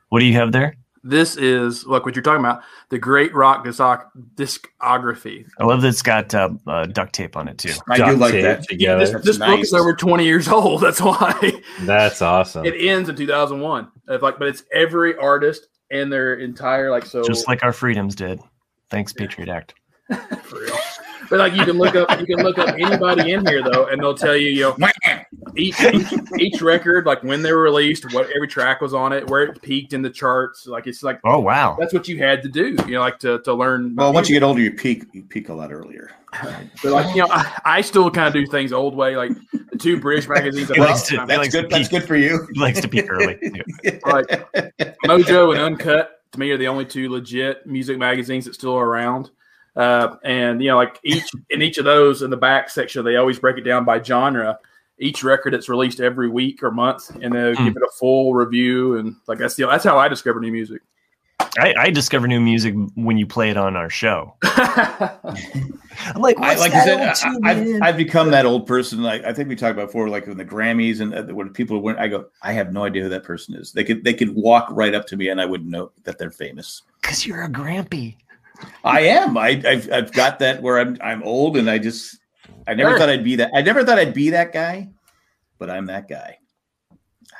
what 0.09 0.19
do 0.19 0.25
you 0.25 0.33
have 0.33 0.51
there? 0.51 0.75
This 1.07 1.37
is 1.37 1.85
look 1.85 2.03
what 2.03 2.15
you're 2.15 2.23
talking 2.23 2.39
about. 2.39 2.63
The 2.89 2.97
Great 2.97 3.31
Rock 3.33 3.63
discography. 3.63 5.45
I 5.59 5.65
love 5.65 5.83
that 5.83 5.89
it's 5.89 6.01
got 6.01 6.33
uh, 6.33 6.49
uh, 6.65 6.87
duct 6.87 7.13
tape 7.13 7.37
on 7.37 7.47
it 7.47 7.59
too. 7.59 7.73
I 7.87 7.97
Duct 7.97 8.11
do 8.13 8.17
like 8.17 8.33
that. 8.33 8.63
together. 8.63 8.99
This, 8.99 9.11
That's 9.11 9.25
this 9.25 9.37
book 9.37 9.59
is 9.59 9.73
over 9.73 9.93
20 9.93 10.25
years 10.25 10.47
old. 10.47 10.81
That's 10.83 10.99
why 10.99 11.61
That's 11.81 12.23
awesome. 12.23 12.65
it 12.65 12.73
ends 12.75 13.07
in 13.07 13.15
2001. 13.15 13.87
It's 14.07 14.23
like, 14.23 14.39
but 14.39 14.47
it's 14.47 14.63
every 14.73 15.15
artist 15.17 15.67
and 16.01 16.11
their 16.11 16.35
entire 16.35 16.91
like 16.91 17.05
so. 17.05 17.23
Just 17.23 17.47
like 17.47 17.63
our 17.63 17.73
freedoms 17.73 18.15
did. 18.15 18.39
Thanks, 18.89 19.13
Patriot 19.13 19.49
Act. 19.49 19.75
for 20.43 20.59
real. 20.59 20.77
But 21.29 21.39
like 21.39 21.53
you 21.53 21.65
can 21.65 21.77
look 21.77 21.95
up, 21.95 22.19
you 22.19 22.25
can 22.25 22.43
look 22.43 22.57
up 22.59 22.75
anybody 22.77 23.33
in 23.33 23.45
here 23.45 23.63
though, 23.63 23.87
and 23.87 24.01
they'll 24.01 24.15
tell 24.15 24.35
you, 24.35 24.49
you 24.49 24.61
know, 24.61 24.75
each, 25.57 25.79
each 25.81 26.13
each 26.39 26.61
record, 26.61 27.05
like 27.05 27.23
when 27.23 27.41
they 27.41 27.51
were 27.51 27.61
released, 27.61 28.11
what 28.13 28.29
every 28.35 28.47
track 28.47 28.81
was 28.81 28.93
on 28.93 29.13
it, 29.13 29.27
where 29.29 29.43
it 29.43 29.61
peaked 29.61 29.93
in 29.93 30.01
the 30.01 30.09
charts. 30.09 30.67
Like 30.67 30.87
it's 30.87 31.03
like 31.03 31.19
Oh 31.23 31.39
wow. 31.39 31.75
that's 31.79 31.93
what 31.93 32.07
you 32.07 32.17
had 32.17 32.41
to 32.43 32.49
do, 32.49 32.75
you 32.87 32.93
know, 32.93 32.99
like 32.99 33.19
to 33.19 33.39
to 33.43 33.53
learn. 33.53 33.95
Well, 33.95 34.13
once 34.13 34.29
you 34.29 34.35
get 34.35 34.43
older, 34.43 34.61
you 34.61 34.71
peak. 34.71 35.05
You 35.13 35.23
peak 35.23 35.49
a 35.49 35.53
lot 35.53 35.71
earlier. 35.71 36.11
But 36.83 36.91
like 36.91 37.15
you 37.15 37.21
know, 37.21 37.29
I, 37.31 37.61
I 37.63 37.81
still 37.81 38.11
kind 38.11 38.27
of 38.27 38.33
do 38.33 38.45
things 38.45 38.73
old 38.73 38.93
way. 38.95 39.15
Like 39.15 39.31
the 39.71 39.77
two 39.77 39.99
British 39.99 40.27
magazines, 40.27 40.67
He 40.69 40.73
I 40.81 40.93
to- 40.93 41.25
That's 41.27 41.49
good. 41.49 41.69
That's 41.69 41.87
peak. 41.87 41.99
good 42.01 42.07
for 42.07 42.15
you. 42.17 42.45
He 42.53 42.59
likes 42.59 42.81
to 42.81 42.87
peak 42.89 43.05
early. 43.09 43.37
too. 43.37 43.99
like 44.05 44.27
Mojo 45.05 45.53
and 45.53 45.61
Uncut 45.61 46.21
to 46.33 46.39
me 46.39 46.51
are 46.51 46.57
the 46.57 46.67
only 46.67 46.85
two 46.85 47.09
legit 47.09 47.65
music 47.65 47.97
magazines 47.97 48.45
that 48.45 48.53
still 48.55 48.73
are 48.75 48.85
around. 48.85 49.31
Uh, 49.77 50.15
and 50.23 50.61
you 50.61 50.69
know, 50.69 50.75
like 50.77 50.99
each 51.03 51.25
in 51.49 51.61
each 51.61 51.77
of 51.77 51.85
those 51.85 52.21
in 52.21 52.29
the 52.29 52.37
back 52.37 52.69
section, 52.69 53.03
they 53.05 53.15
always 53.15 53.39
break 53.39 53.57
it 53.57 53.61
down 53.61 53.85
by 53.85 54.01
genre. 54.01 54.57
Each 54.97 55.23
record 55.23 55.53
that's 55.53 55.67
released 55.69 55.99
every 55.99 56.29
week 56.29 56.63
or 56.63 56.71
month, 56.71 57.09
and 57.21 57.33
they 57.33 57.53
Hmm. 57.53 57.65
give 57.65 57.75
it 57.75 57.83
a 57.83 57.91
full 57.99 58.33
review. 58.33 58.97
And 58.97 59.15
like 59.27 59.37
that's 59.39 59.55
the 59.55 59.65
that's 59.65 59.83
how 59.83 59.97
I 59.97 60.07
discover 60.07 60.39
new 60.39 60.51
music. 60.51 60.81
I, 61.57 61.73
I 61.77 61.89
discover 61.89 62.27
new 62.27 62.39
music 62.41 62.73
when 62.95 63.17
you 63.17 63.25
play 63.25 63.49
it 63.49 63.57
on 63.57 63.75
our 63.75 63.89
show. 63.89 64.35
I'm 64.43 66.21
like, 66.21 66.37
I, 66.39 66.55
what's 66.55 66.59
like 66.61 66.71
you 66.71 66.79
that 66.79 67.17
said, 67.17 67.27
old 67.29 67.45
I, 67.45 67.53
tune, 67.53 67.75
I've. 67.75 67.81
I've 67.81 67.97
become 67.97 68.31
that 68.31 68.45
old 68.45 68.67
person. 68.67 69.01
Like 69.01 69.23
I 69.23 69.33
think 69.33 69.49
we 69.49 69.55
talked 69.55 69.73
about 69.73 69.87
before, 69.87 70.09
like 70.09 70.27
in 70.27 70.37
the 70.37 70.45
Grammys 70.45 71.01
and 71.01 71.13
uh, 71.13 71.33
when 71.33 71.49
people 71.49 71.79
went, 71.81 71.99
I 71.99 72.07
go, 72.07 72.25
I 72.41 72.51
have 72.53 72.71
no 72.73 72.83
idea 72.83 73.03
who 73.03 73.09
that 73.09 73.23
person 73.23 73.55
is. 73.55 73.71
They 73.71 73.83
could 73.83 74.03
they 74.03 74.13
could 74.13 74.33
walk 74.35 74.67
right 74.71 74.93
up 74.93 75.07
to 75.07 75.17
me 75.17 75.29
and 75.29 75.39
I 75.41 75.45
wouldn't 75.45 75.69
know 75.69 75.91
that 76.03 76.17
they're 76.17 76.31
famous. 76.31 76.83
Because 77.01 77.25
you're 77.25 77.43
a 77.43 77.49
grampy. 77.49 78.15
I 78.83 79.01
am. 79.01 79.37
I, 79.37 79.61
I've 79.65 79.91
I've 79.91 80.11
got 80.13 80.39
that 80.39 80.61
where 80.61 80.79
I'm 80.79 80.97
I'm 81.01 81.23
old 81.23 81.57
and 81.57 81.69
I 81.69 81.77
just 81.77 82.17
I 82.67 82.73
never 82.73 82.91
Sure. 82.91 82.99
thought 82.99 83.09
I'd 83.09 83.23
be 83.23 83.35
that. 83.37 83.51
I 83.53 83.61
never 83.61 83.83
thought 83.83 83.99
I'd 83.99 84.13
be 84.13 84.31
that 84.31 84.51
guy, 84.53 84.89
but 85.59 85.69
I'm 85.69 85.85
that 85.87 86.07
guy. 86.07 86.37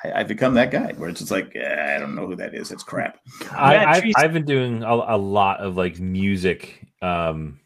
I, 0.03 0.19
I've 0.19 0.27
become 0.27 0.53
that 0.55 0.71
guy 0.71 0.93
where 0.97 1.09
it's 1.09 1.19
just 1.19 1.31
like 1.31 1.55
eh, 1.55 1.95
I 1.95 1.99
don't 1.99 2.15
know 2.15 2.27
who 2.27 2.35
that 2.35 2.53
is. 2.53 2.71
It's 2.71 2.83
crap. 2.83 3.19
I, 3.51 3.75
Matt 3.77 3.87
I've, 3.87 4.03
I've 4.17 4.33
been 4.33 4.45
doing 4.45 4.83
a, 4.83 4.93
a 4.93 5.17
lot 5.17 5.59
of 5.61 5.77
like 5.77 5.99
music 5.99 6.85
um, 7.01 7.59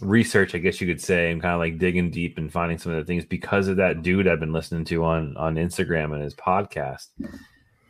research, 0.00 0.54
I 0.54 0.58
guess 0.58 0.80
you 0.80 0.86
could 0.86 1.00
say, 1.00 1.30
and 1.30 1.40
kind 1.40 1.54
of 1.54 1.60
like 1.60 1.78
digging 1.78 2.10
deep 2.10 2.38
and 2.38 2.52
finding 2.52 2.78
some 2.78 2.92
of 2.92 2.98
the 2.98 3.04
things 3.04 3.24
because 3.24 3.68
of 3.68 3.76
that 3.76 4.02
dude 4.02 4.28
I've 4.28 4.40
been 4.40 4.52
listening 4.52 4.84
to 4.86 5.04
on 5.04 5.36
on 5.36 5.54
Instagram 5.56 6.12
and 6.14 6.22
his 6.22 6.34
podcast. 6.34 7.06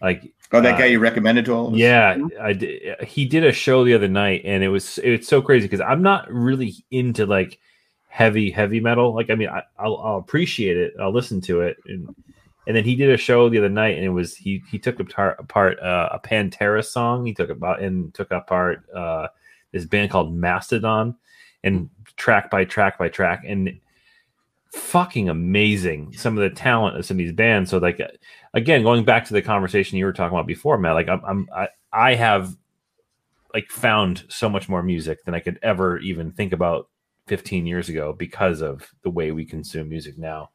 Like, 0.01 0.23
Oh, 0.53 0.61
that 0.61 0.75
Uh, 0.75 0.79
guy 0.79 0.85
you 0.87 1.01
recommended 1.01 1.45
to 1.47 1.53
all 1.53 1.67
of 1.69 1.73
us. 1.73 1.79
yeah, 1.81 2.17
I 2.41 2.53
di- 2.53 2.95
he 3.05 3.25
did 3.25 3.43
a 3.45 3.51
show 3.51 3.83
the 3.85 3.95
other 3.95 4.07
night, 4.07 4.43
and 4.45 4.63
it 4.63 4.69
was 4.69 4.99
it's 5.03 5.27
so 5.27 5.43
crazy 5.43 5.67
because 5.67 5.81
I'm 5.81 6.03
not 6.03 6.31
really 6.33 6.75
into 6.93 7.27
like 7.27 7.59
heavy 8.17 8.51
heavy 8.51 8.81
metal. 8.81 9.15
Like, 9.15 9.29
I 9.29 9.35
mean, 9.35 9.51
I, 9.51 9.63
I'll, 9.79 9.99
I'll 9.99 10.17
appreciate 10.17 10.79
it, 10.79 10.95
I'll 10.99 11.13
listen 11.13 11.43
to 11.43 11.61
it, 11.61 11.77
and 11.85 12.09
and 12.67 12.75
then 12.75 12.83
he 12.83 12.97
did 12.97 13.11
a 13.11 13.19
show 13.19 13.51
the 13.51 13.59
other 13.59 13.69
night, 13.69 13.97
and 13.97 14.07
it 14.07 14.09
was 14.09 14.35
he 14.35 14.63
he 14.71 14.79
took 14.79 14.99
apart, 14.99 15.37
apart 15.39 15.79
uh, 15.81 16.09
a 16.13 16.19
Pantera 16.19 16.83
song. 16.83 17.27
He 17.27 17.35
took 17.35 17.51
about 17.51 17.83
and 17.83 18.15
took 18.15 18.31
apart 18.31 18.89
uh, 18.95 19.29
this 19.71 19.85
band 19.85 20.11
called 20.11 20.35
Mastodon, 20.35 21.15
and 21.63 21.91
track 22.17 22.51
by 22.51 22.65
track 22.65 22.97
by 22.99 23.11
track, 23.11 23.45
and 23.47 23.79
fucking 24.73 25.29
amazing 25.29 26.13
some 26.15 26.39
of 26.39 26.43
the 26.43 26.55
talent 26.57 26.97
of 26.97 27.05
some 27.05 27.17
of 27.17 27.19
these 27.19 27.33
bands. 27.33 27.71
So 27.71 27.77
like 27.77 28.01
again, 28.55 28.83
going 28.83 29.05
back 29.05 29.27
to 29.27 29.35
the 29.35 29.43
conversation 29.43 29.99
you 29.99 30.07
were 30.07 30.15
talking 30.15 30.35
about 30.35 30.47
before, 30.47 30.79
Matt, 30.79 30.95
like 30.95 31.09
I'm, 31.11 31.23
I'm 31.23 31.49
I, 31.55 31.69
I 31.93 32.15
have 32.15 32.57
like 33.53 33.69
found 33.69 34.25
so 34.31 34.49
much 34.49 34.71
more 34.71 34.83
music 34.83 35.25
than 35.27 35.35
I 35.35 35.41
could 35.41 35.59
ever 35.63 35.99
even 35.99 36.33
think 36.33 36.55
about 36.55 36.89
15 37.27 37.67
years 37.67 37.89
ago 37.89 38.13
because 38.13 38.61
of 38.63 38.87
the 39.03 39.11
way 39.11 39.33
we 39.33 39.45
consume 39.45 39.89
music 39.89 40.17
now. 40.19 40.51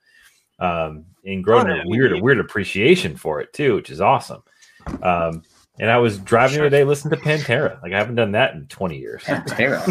Um, 0.60 1.06
and 1.26 1.44
growing 1.44 1.68
Oh, 1.70 1.82
a 1.82 1.88
weird, 1.88 2.14
we- 2.14 2.22
weird 2.22 2.40
appreciation 2.40 3.16
for 3.16 3.42
it 3.42 3.52
too, 3.54 3.76
which 3.76 3.90
is 3.90 4.02
awesome. 4.02 4.44
Um, 5.02 5.44
and 5.80 5.90
I 5.90 5.98
was 5.98 6.18
driving 6.20 6.56
the 6.60 6.62
other 6.66 6.70
day 6.70 6.84
listening 6.84 7.18
to 7.18 7.24
Pantera. 7.26 7.82
Like 7.82 7.94
I 7.94 7.98
haven't 7.98 8.16
done 8.16 8.32
that 8.34 8.54
in 8.54 8.68
20 8.68 8.98
years. 8.98 9.24
Pantera. 9.24 9.82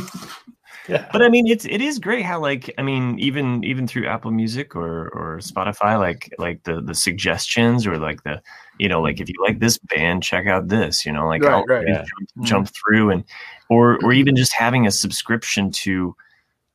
yeah. 0.89 1.09
But 1.13 1.23
I 1.23 1.29
mean, 1.29 1.47
it's 1.49 1.65
it 1.65 1.81
is 1.81 1.99
great 1.99 2.25
how 2.25 2.41
like 2.41 2.73
I 2.79 2.83
mean, 2.83 3.19
even 3.19 3.65
even 3.65 3.87
through 3.87 4.07
Apple 4.07 4.31
Music 4.31 4.77
or 4.77 5.09
or 5.09 5.39
Spotify, 5.39 5.99
like 5.99 6.33
like 6.39 6.63
the 6.65 6.81
the 6.81 6.95
suggestions 6.95 7.87
or 7.87 7.99
like 7.99 8.23
the 8.23 8.41
you 8.79 8.89
know 8.89 9.01
like 9.03 9.21
if 9.21 9.29
you 9.29 9.35
like 9.45 9.59
this 9.59 9.79
band, 9.79 10.23
check 10.23 10.47
out 10.47 10.69
this. 10.69 11.05
You 11.05 11.13
know, 11.13 11.27
like 11.27 11.43
Right, 11.43 11.65
right. 11.69 11.89
Yeah. 11.89 12.05
jump, 12.05 12.47
jump 12.47 12.69
through 12.69 13.11
and 13.11 13.25
or 13.69 13.99
or 14.05 14.13
even 14.13 14.37
just 14.37 14.53
having 14.53 14.87
a 14.87 14.91
subscription 14.93 15.71
to. 15.73 16.15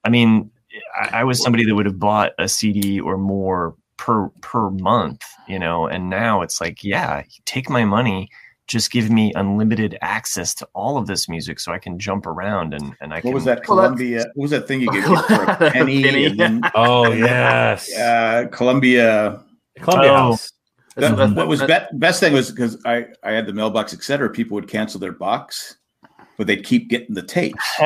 I 0.06 0.10
mean, 0.10 0.52
I, 1.00 1.20
I 1.22 1.24
was 1.24 1.42
somebody 1.42 1.66
that 1.66 1.76
would 1.76 1.86
have 1.86 2.00
bought 2.00 2.32
a 2.40 2.48
CD 2.48 3.00
or 3.00 3.18
more 3.18 3.76
per 3.98 4.30
per 4.42 4.70
month, 4.70 5.22
you 5.48 5.58
know, 5.60 5.88
and 5.88 6.10
now 6.10 6.42
it's 6.42 6.62
like, 6.62 6.84
yeah, 6.84 7.24
take 7.46 7.70
my 7.70 7.84
money. 7.86 8.30
Just 8.68 8.90
give 8.92 9.12
me 9.12 9.32
unlimited 9.36 9.96
access 10.02 10.56
to 10.56 10.68
all 10.74 10.98
of 10.98 11.06
this 11.06 11.30
music, 11.30 11.60
so 11.60 11.72
I 11.72 11.78
can 11.78 12.00
jump 12.00 12.26
around 12.26 12.74
and 12.74 12.96
and 13.00 13.14
I 13.14 13.22
can. 13.22 13.30
What 13.30 13.36
was 13.36 13.44
that? 13.46 13.58
Well, 13.68 13.78
Columbia. 13.78 14.26
What 14.34 14.42
was 14.44 14.52
that 14.52 14.68
thing 14.68 14.82
you 14.82 14.90
could 14.90 15.04
get 15.06 15.26
for 15.26 15.44
a 15.66 15.72
penny? 15.72 16.02
Penny. 16.04 16.40
and 16.40 16.66
Oh 16.76 17.12
yes. 17.12 17.96
uh, 17.96 18.48
Columbia. 18.52 19.44
Columbia 19.82 20.12
Oh. 20.12 20.16
House. 20.16 20.52
That, 20.96 21.36
what 21.36 21.48
was 21.48 21.60
that- 21.60 21.92
be- 21.92 21.98
best 22.00 22.20
thing 22.22 22.32
was 22.34 22.50
because 22.52 22.82
I, 22.86 23.06
I 23.24 23.34
had 23.34 23.46
the 23.46 23.54
mailbox, 23.54 23.94
etc. 23.94 24.30
People 24.30 24.56
would 24.56 24.68
cancel 24.70 25.00
their 25.00 25.12
box, 25.12 25.76
but 26.38 26.48
they'd 26.48 26.64
keep 26.64 26.90
getting 26.90 27.16
the 27.16 27.24
tapes. 27.24 27.64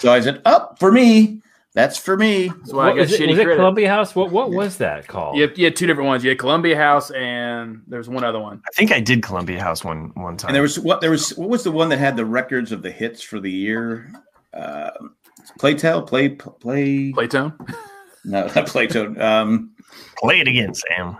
So 0.00 0.12
I 0.12 0.20
said, 0.20 0.42
"Up 0.44 0.70
oh, 0.72 0.76
for 0.78 0.92
me. 0.92 1.42
That's 1.74 1.98
for 1.98 2.16
me." 2.16 2.48
That's 2.48 2.72
why 2.72 2.86
I 2.86 2.90
got 2.90 2.98
was 2.98 3.12
it, 3.12 3.20
shitty 3.20 3.30
was 3.30 3.38
it. 3.38 3.56
Columbia 3.56 3.88
House? 3.88 4.14
What 4.14 4.30
what 4.30 4.50
was 4.50 4.78
that 4.78 5.06
called? 5.06 5.36
You 5.36 5.42
had, 5.42 5.58
you 5.58 5.64
had 5.64 5.76
two 5.76 5.86
different 5.86 6.08
ones. 6.08 6.24
You 6.24 6.30
had 6.30 6.38
Columbia 6.38 6.76
House 6.76 7.10
and 7.10 7.82
there's 7.86 8.08
one 8.08 8.24
other 8.24 8.40
one. 8.40 8.62
I 8.66 8.72
think 8.74 8.92
I 8.92 9.00
did 9.00 9.22
Columbia 9.22 9.60
House 9.60 9.84
one 9.84 10.12
one 10.14 10.36
time. 10.36 10.48
And 10.48 10.54
there 10.54 10.62
was 10.62 10.78
what 10.78 11.00
there 11.00 11.10
was. 11.10 11.30
What 11.36 11.48
was 11.48 11.64
the 11.64 11.72
one 11.72 11.88
that 11.90 11.98
had 11.98 12.16
the 12.16 12.24
records 12.24 12.72
of 12.72 12.82
the 12.82 12.90
hits 12.90 13.22
for 13.22 13.40
the 13.40 13.50
year? 13.50 14.10
Uh, 14.52 14.90
Playtel, 15.58 16.06
play, 16.06 16.28
play. 16.30 17.12
Playtone. 17.12 17.54
No, 18.24 18.42
not 18.46 18.54
Playtone. 18.54 19.20
Um, 19.20 19.70
play 20.18 20.40
it 20.40 20.48
again, 20.48 20.74
Sam. 20.74 21.16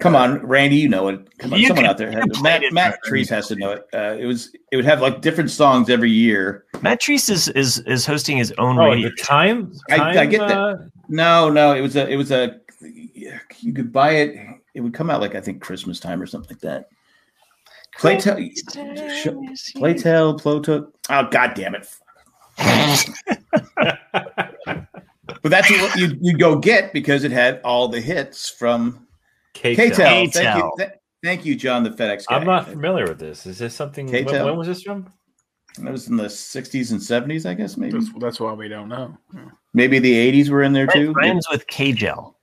Come 0.00 0.16
on, 0.16 0.44
Randy, 0.44 0.76
you 0.76 0.88
know 0.88 1.08
it. 1.08 1.38
Come 1.38 1.52
on, 1.52 1.60
You 1.60 1.68
someone 1.68 1.84
can- 1.84 1.90
out 1.90 1.98
there. 1.98 2.08
you 2.10 2.16
Had, 2.16 2.22
can 2.24 2.32
play 2.32 2.42
Matt, 2.50 2.62
it, 2.64 2.72
Matt 2.72 2.84
Randy. 2.90 2.98
Trees 3.04 3.30
has 3.30 3.46
to 3.48 3.56
know 3.56 3.70
it. 3.72 3.86
Uh, 3.94 4.16
it 4.18 4.26
was. 4.26 4.50
It 4.72 4.76
would 4.76 4.84
have 4.84 5.00
like 5.00 5.20
different 5.20 5.50
songs 5.50 5.88
every 5.90 6.10
year. 6.10 6.64
Matt 6.80 7.00
Treese 7.00 7.30
is 7.30 7.48
is, 7.48 7.78
is 7.80 8.04
hosting 8.06 8.36
his 8.36 8.52
own 8.58 8.78
Oh, 8.78 8.88
radio. 8.90 9.10
the 9.10 9.16
time. 9.16 9.72
I- 9.90 9.96
time 9.98 10.18
I 10.18 10.26
get 10.26 10.48
that. 10.48 10.58
uh, 10.58 10.76
No, 11.08 11.50
no, 11.50 11.74
it 11.74 11.82
was 11.82 11.94
a. 11.96 12.08
It 12.08 12.16
was 12.16 12.30
a. 12.32 12.58
You 12.80 13.72
could 13.72 13.92
buy 13.92 14.12
it. 14.12 14.36
It 14.74 14.80
would 14.80 14.94
come 14.94 15.08
out 15.10 15.20
like 15.20 15.34
I 15.36 15.40
think 15.40 15.62
Christmas 15.62 16.00
time 16.00 16.20
or 16.20 16.26
something 16.26 16.56
like 16.56 16.60
that. 16.62 16.88
Playtel, 17.98 18.50
sh- 18.50 19.76
Playtel, 19.76 20.40
Ploto. 20.40 20.88
Oh 21.10 21.28
God 21.30 21.52
damn 21.54 21.76
it! 21.76 21.86
But 25.42 25.50
that's 25.50 25.70
what 25.70 25.96
you 25.96 26.16
you 26.20 26.36
go 26.36 26.56
get 26.56 26.92
because 26.92 27.24
it 27.24 27.32
had 27.32 27.60
all 27.64 27.88
the 27.88 28.00
hits 28.00 28.48
from 28.48 29.06
K-Tel. 29.54 29.86
KTEL. 30.26 30.32
Thank 30.32 30.56
you, 30.56 30.72
Th- 30.78 30.90
thank 31.22 31.44
you, 31.44 31.54
John, 31.54 31.82
the 31.84 31.90
FedEx 31.90 32.26
guy. 32.26 32.36
I'm 32.36 32.46
not 32.46 32.68
familiar 32.68 33.06
with 33.06 33.18
this. 33.18 33.46
Is 33.46 33.58
this 33.58 33.74
something? 33.74 34.06
When, 34.06 34.24
K-Tel. 34.24 34.46
when 34.46 34.56
was 34.56 34.66
this 34.66 34.82
from? 34.82 35.12
That 35.78 35.92
was 35.92 36.08
in 36.08 36.16
the 36.16 36.24
'60s 36.24 36.90
and 36.92 37.00
'70s, 37.00 37.46
I 37.48 37.54
guess. 37.54 37.76
Maybe 37.76 37.98
That's, 37.98 38.10
that's 38.18 38.40
why 38.40 38.52
we 38.52 38.68
don't 38.68 38.88
know. 38.88 39.16
maybe 39.72 39.98
the 39.98 40.12
'80s 40.32 40.50
were 40.50 40.62
in 40.62 40.72
there 40.72 40.86
too. 40.86 41.12
Friends 41.14 41.46
with 41.50 41.66
K-Gel. 41.66 42.36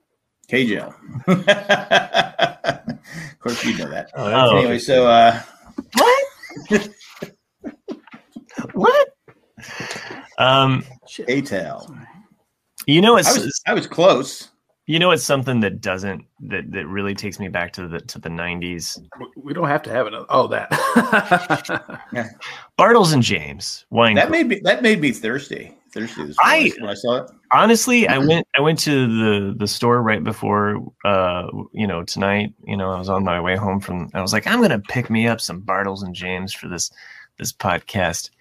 KJL. 0.49 0.93
of 2.87 3.39
course, 3.39 3.63
you 3.63 3.77
know 3.77 3.87
that. 3.89 4.09
Oh, 4.15 4.31
Oh. 4.31 4.57
Anyway, 4.57 4.79
so 4.79 5.05
uh, 5.07 5.39
What? 5.93 6.25
what? 8.73 9.07
Um, 10.39 10.83
KTEL. 11.07 12.05
you 12.87 13.01
know, 13.01 13.17
it's 13.17 13.27
I 13.29 13.33
was 13.33 13.61
I 13.67 13.73
was 13.75 13.85
close. 13.87 14.48
You 14.89 14.97
know, 14.97 15.11
it's 15.11 15.23
something 15.23 15.59
that 15.59 15.81
doesn't 15.81 16.25
that 16.47 16.71
that 16.71 16.87
really 16.87 17.13
takes 17.13 17.39
me 17.39 17.47
back 17.47 17.73
to 17.73 17.87
the 17.87 17.99
to 17.99 18.17
the 18.17 18.27
'90s. 18.27 18.99
We 19.35 19.53
don't 19.53 19.67
have 19.67 19.83
to 19.83 19.91
have 19.91 20.07
it. 20.07 20.15
Oh, 20.29 20.47
that. 20.47 20.71
Bartles 22.79 23.13
and 23.13 23.21
James 23.21 23.85
wine. 23.91 24.15
That 24.15 24.31
made 24.31 24.47
me 24.47 24.61
that 24.63 24.81
made 24.81 24.99
me 24.99 25.11
thirsty. 25.11 25.75
Thirsty 25.93 26.25
this 26.25 26.35
I- 26.39 26.71
when 26.79 26.89
I 26.89 26.95
saw 26.95 27.17
it. 27.17 27.31
Honestly, 27.53 28.07
I 28.07 28.17
went 28.17 28.47
I 28.57 28.61
went 28.61 28.79
to 28.79 29.05
the 29.05 29.53
the 29.55 29.67
store 29.67 30.01
right 30.01 30.23
before 30.23 30.83
uh 31.05 31.45
you 31.71 31.85
know 31.85 32.03
tonight. 32.03 32.55
You 32.63 32.75
know, 32.75 32.89
I 32.91 32.97
was 32.97 33.09
on 33.09 33.23
my 33.23 33.39
way 33.39 33.55
home 33.55 33.79
from. 33.79 34.09
I 34.15 34.23
was 34.23 34.33
like, 34.33 34.47
I'm 34.47 34.59
gonna 34.59 34.79
pick 34.79 35.11
me 35.11 35.27
up 35.27 35.39
some 35.39 35.61
Bartles 35.61 36.01
and 36.03 36.15
James 36.15 36.51
for 36.51 36.67
this 36.67 36.89
this 37.37 37.53
podcast. 37.53 38.31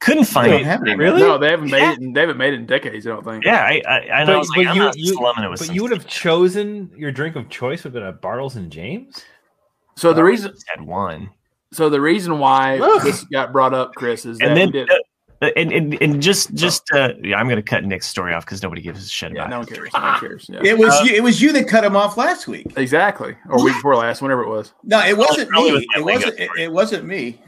Couldn't 0.00 0.24
find 0.24 0.50
don't 0.52 0.60
it. 0.60 0.64
have 0.66 0.86
it. 0.86 0.96
Really? 0.96 1.20
no, 1.20 1.38
they 1.38 1.50
haven't 1.50 1.70
made 1.70 1.78
Yeah. 1.80 1.92
it. 1.92 1.98
In, 1.98 2.12
they 2.12 2.20
haven't 2.20 2.36
made 2.38 2.54
it 2.54 2.60
in 2.60 2.66
decades. 2.66 3.06
I 3.06 3.10
don't 3.10 3.24
think. 3.24 3.44
Yeah, 3.44 3.62
I 3.62 3.82
I, 3.88 3.98
and 4.20 4.30
I 4.30 4.36
was 4.36 4.48
like, 4.50 4.66
I'm 4.68 4.76
you, 4.76 4.82
not 4.82 4.96
you, 4.96 5.14
slumming 5.14 5.44
it 5.44 5.50
with 5.50 5.58
but 5.58 5.66
some 5.66 5.74
you 5.74 5.82
would 5.82 5.90
have 5.90 6.06
chosen 6.06 6.90
your 6.96 7.10
drink 7.10 7.34
of 7.34 7.48
choice 7.48 7.82
would 7.84 7.92
have 7.94 8.02
been 8.02 8.04
a 8.04 8.12
Bartles 8.12 8.54
and 8.56 8.70
James. 8.70 9.24
So 9.96 10.12
the 10.12 10.22
reason, 10.22 10.52
just 10.52 10.66
had 10.72 10.86
one. 10.86 11.30
so 11.72 11.88
the 11.90 12.00
reason 12.00 12.38
why 12.38 12.78
Ugh. 12.78 13.02
this 13.02 13.24
got 13.24 13.50
brought 13.52 13.74
up, 13.74 13.92
Chris, 13.96 14.24
is 14.24 14.38
that 14.38 14.46
and 14.46 14.54
we 14.54 14.60
then 14.60 14.70
did, 14.70 14.90
uh, 15.42 15.50
and, 15.56 15.72
and 15.72 16.00
and 16.00 16.22
just 16.22 16.54
just 16.54 16.84
uh, 16.92 17.14
yeah, 17.20 17.36
I'm 17.36 17.48
gonna 17.48 17.60
cut 17.62 17.84
Nick's 17.84 18.06
story 18.06 18.32
off 18.34 18.44
because 18.44 18.62
nobody 18.62 18.80
gives 18.82 19.04
a 19.04 19.08
shit 19.08 19.32
yeah, 19.34 19.46
about 19.46 19.50
no 19.50 19.56
it. 19.56 19.58
one 19.58 19.66
cares. 19.66 19.90
No 19.94 20.00
one 20.00 20.20
cares. 20.20 20.46
Yeah. 20.48 20.60
It 20.62 20.78
was 20.78 20.94
Uh, 20.94 21.02
you, 21.06 21.14
it 21.16 21.22
was 21.24 21.42
you 21.42 21.52
that 21.54 21.66
cut 21.66 21.82
him 21.84 21.96
off 21.96 22.16
last 22.16 22.46
week. 22.46 22.66
exactly, 22.76 23.36
or 23.48 23.64
week 23.64 23.74
before 23.74 23.96
last, 23.96 24.22
whenever 24.22 24.42
it 24.44 24.48
was. 24.48 24.72
No, 24.84 25.00
it 25.04 25.16
wasn't 25.18 25.50
me. 25.50 25.72
was 25.72 25.84
It 25.96 26.04
wasn't. 26.04 26.38
It, 26.38 26.50
it 26.56 26.72
wasn't 26.72 27.04
me. 27.04 27.40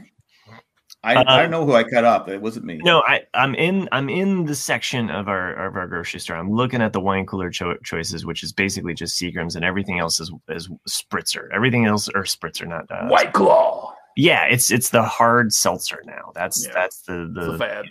I, 1.03 1.15
Uh, 1.15 1.23
I 1.27 1.47
know 1.47 1.65
who 1.65 1.73
I 1.73 1.83
cut 1.83 2.03
off. 2.05 2.27
It 2.27 2.41
wasn't 2.41 2.65
me. 2.65 2.77
No, 2.83 3.01
I 3.07 3.21
I'm 3.33 3.55
in 3.55 3.89
I'm 3.91 4.07
in 4.09 4.45
the 4.45 4.53
section 4.55 5.09
of 5.09 5.27
our 5.27 5.53
of 5.67 5.75
our 5.75 5.87
grocery 5.87 6.19
store. 6.19 6.37
I'm 6.37 6.51
looking 6.51 6.81
at 6.81 6.93
the 6.93 6.99
wine 6.99 7.25
cooler 7.25 7.49
cho- 7.49 7.77
choices, 7.83 8.25
which 8.25 8.43
is 8.43 8.53
basically 8.53 8.93
just 8.93 9.19
Seagrams, 9.19 9.55
and 9.55 9.65
everything 9.65 9.97
else 9.99 10.19
is 10.19 10.31
is 10.49 10.69
Spritzer. 10.87 11.47
Everything 11.53 11.85
else 11.85 12.07
or 12.09 12.23
Spritzer, 12.23 12.67
not 12.67 12.85
uh, 12.91 13.07
White 13.07 13.33
Claw. 13.33 13.93
Yeah, 14.15 14.43
it's 14.45 14.69
it's 14.69 14.89
the 14.89 15.01
hard 15.03 15.51
seltzer 15.53 16.01
now. 16.05 16.31
That's 16.35 16.65
Yeah. 16.67 16.73
that's 16.73 17.01
the 17.01 17.23
It's 17.35 17.47
the 17.47 17.51
a 17.53 17.57
fad. 17.57 17.85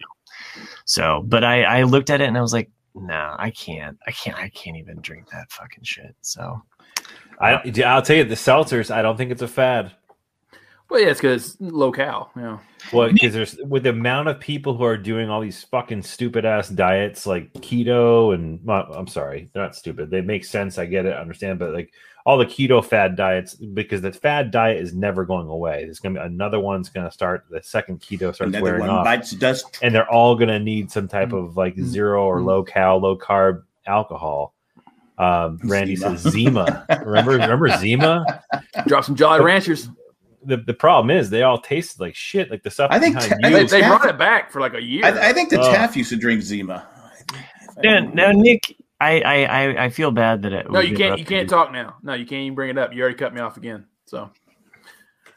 so. 0.84 1.24
But 1.26 1.42
I 1.44 1.64
I 1.64 1.82
looked 1.82 2.11
at 2.11 2.20
it 2.20 2.28
and 2.28 2.38
I 2.38 2.40
was 2.42 2.52
like, 2.52 2.70
nah, 2.94 3.34
I 3.38 3.50
can't. 3.50 3.98
I 4.06 4.12
can't. 4.12 4.36
I 4.36 4.50
can't 4.50 4.76
even 4.76 5.00
drink 5.00 5.30
that 5.30 5.50
fucking 5.50 5.82
shit. 5.84 6.14
So 6.20 6.62
I, 7.40 7.54
I'll 7.86 8.02
tell 8.02 8.16
you, 8.16 8.24
the 8.24 8.34
seltzers. 8.34 8.90
I 8.94 9.00
don't 9.02 9.16
think 9.16 9.30
it's 9.30 9.40
a 9.42 9.48
fad. 9.48 9.92
Well, 10.91 11.01
yeah, 11.01 11.09
it's 11.11 11.20
because 11.20 11.57
locale. 11.61 12.30
Yeah. 12.36 12.59
Well, 12.93 13.12
because 13.12 13.32
there's 13.32 13.57
with 13.64 13.84
the 13.84 13.91
amount 13.91 14.28
of 14.28 14.41
people 14.41 14.76
who 14.76 14.82
are 14.84 14.97
doing 14.97 15.30
all 15.30 15.41
these 15.41 15.62
fucking 15.64 16.03
stupid 16.03 16.45
ass 16.45 16.68
diets 16.68 17.26
like 17.26 17.53
keto 17.55 18.34
and 18.34 18.59
well, 18.64 18.93
I'm 18.95 19.07
sorry, 19.07 19.49
they're 19.53 19.62
not 19.62 19.76
stupid. 19.76 20.11
They 20.11 20.20
make 20.20 20.45
sense. 20.45 20.78
I 20.78 20.86
get 20.86 21.07
it, 21.07 21.11
I 21.14 21.20
understand, 21.20 21.59
but 21.61 21.72
like 21.72 21.93
all 22.26 22.36
the 22.38 22.45
keto 22.47 22.84
fad 22.84 23.16
diets, 23.16 23.55
because 23.55 24.03
the 24.03 24.12
fad 24.12 24.51
diet 24.51 24.82
is 24.82 24.93
never 24.95 25.24
going 25.24 25.47
away. 25.49 25.84
There's 25.84 26.01
gonna 26.01 26.18
be 26.20 26.26
another 26.26 26.59
one's 26.59 26.88
gonna 26.88 27.11
start. 27.12 27.45
The 27.51 27.62
second 27.62 28.01
keto 28.01 28.34
starts 28.34 28.41
Another 28.55 28.62
wearing 28.62 28.88
off, 28.88 29.05
bites 29.05 29.30
dust. 29.30 29.78
and 29.82 29.95
they're 29.95 30.11
all 30.11 30.34
gonna 30.34 30.59
need 30.59 30.91
some 30.91 31.07
type 31.07 31.32
of 31.32 31.57
like 31.57 31.78
zero 31.78 32.24
or 32.24 32.41
Mm. 32.41 32.45
low 32.47 32.62
cal, 32.64 32.99
low 32.99 33.16
carb 33.16 33.62
alcohol. 33.86 34.55
Um, 35.18 35.61
Randy 35.64 35.97
Zima. 35.97 36.18
says 36.18 36.32
Zima. 36.32 36.86
remember, 37.05 37.32
remember 37.32 37.68
Zima? 37.76 38.24
Drop 38.86 39.05
some 39.05 39.14
Jolly 39.16 39.41
Ranchers. 39.45 39.88
The, 40.45 40.57
the 40.59 40.74
problem 40.74 41.11
is 41.16 41.28
they 41.30 41.43
all 41.43 41.59
tasted 41.61 42.01
like 42.01 42.14
shit. 42.14 42.51
Like 42.51 42.62
the 42.62 42.70
stuff 42.70 42.88
I 42.91 42.99
think 42.99 43.14
behind 43.16 43.32
t- 43.43 43.45
I 43.45 43.49
you. 43.49 43.55
They, 43.55 43.59
think 43.61 43.70
they 43.70 43.80
Taff- 43.80 44.01
brought 44.01 44.14
it 44.14 44.18
back 44.18 44.51
for 44.51 44.61
like 44.61 44.74
a 44.74 44.82
year. 44.82 45.05
I, 45.05 45.30
I 45.30 45.32
think 45.32 45.51
the 45.51 45.61
Oh. 45.61 45.70
Taff 45.72 45.97
used 45.97 46.11
to 46.11 46.16
drink 46.16 46.43
Zima. 46.43 46.88
now, 47.82 48.01
now 48.01 48.32
Nick, 48.32 48.76
I, 49.01 49.20
I 49.20 49.45
I 49.45 49.84
I 49.84 49.88
feel 49.91 50.11
bad 50.11 50.43
that 50.43 50.53
it 50.53 50.70
no, 50.70 50.80
you 50.80 50.97
can't. 50.97 51.18
You 51.18 51.24
can't 51.24 51.49
talk 51.49 51.72
now. 51.72 51.97
No, 52.03 52.14
you 52.14 52.24
can't 52.26 52.43
even 52.43 52.55
bring 52.55 52.70
it 52.70 52.78
up. 52.78 52.93
You 52.93 53.03
already 53.03 53.16
cut 53.16 53.34
me 53.34 53.41
off 53.41 53.57
again. 53.57 53.86
So, 54.07 54.30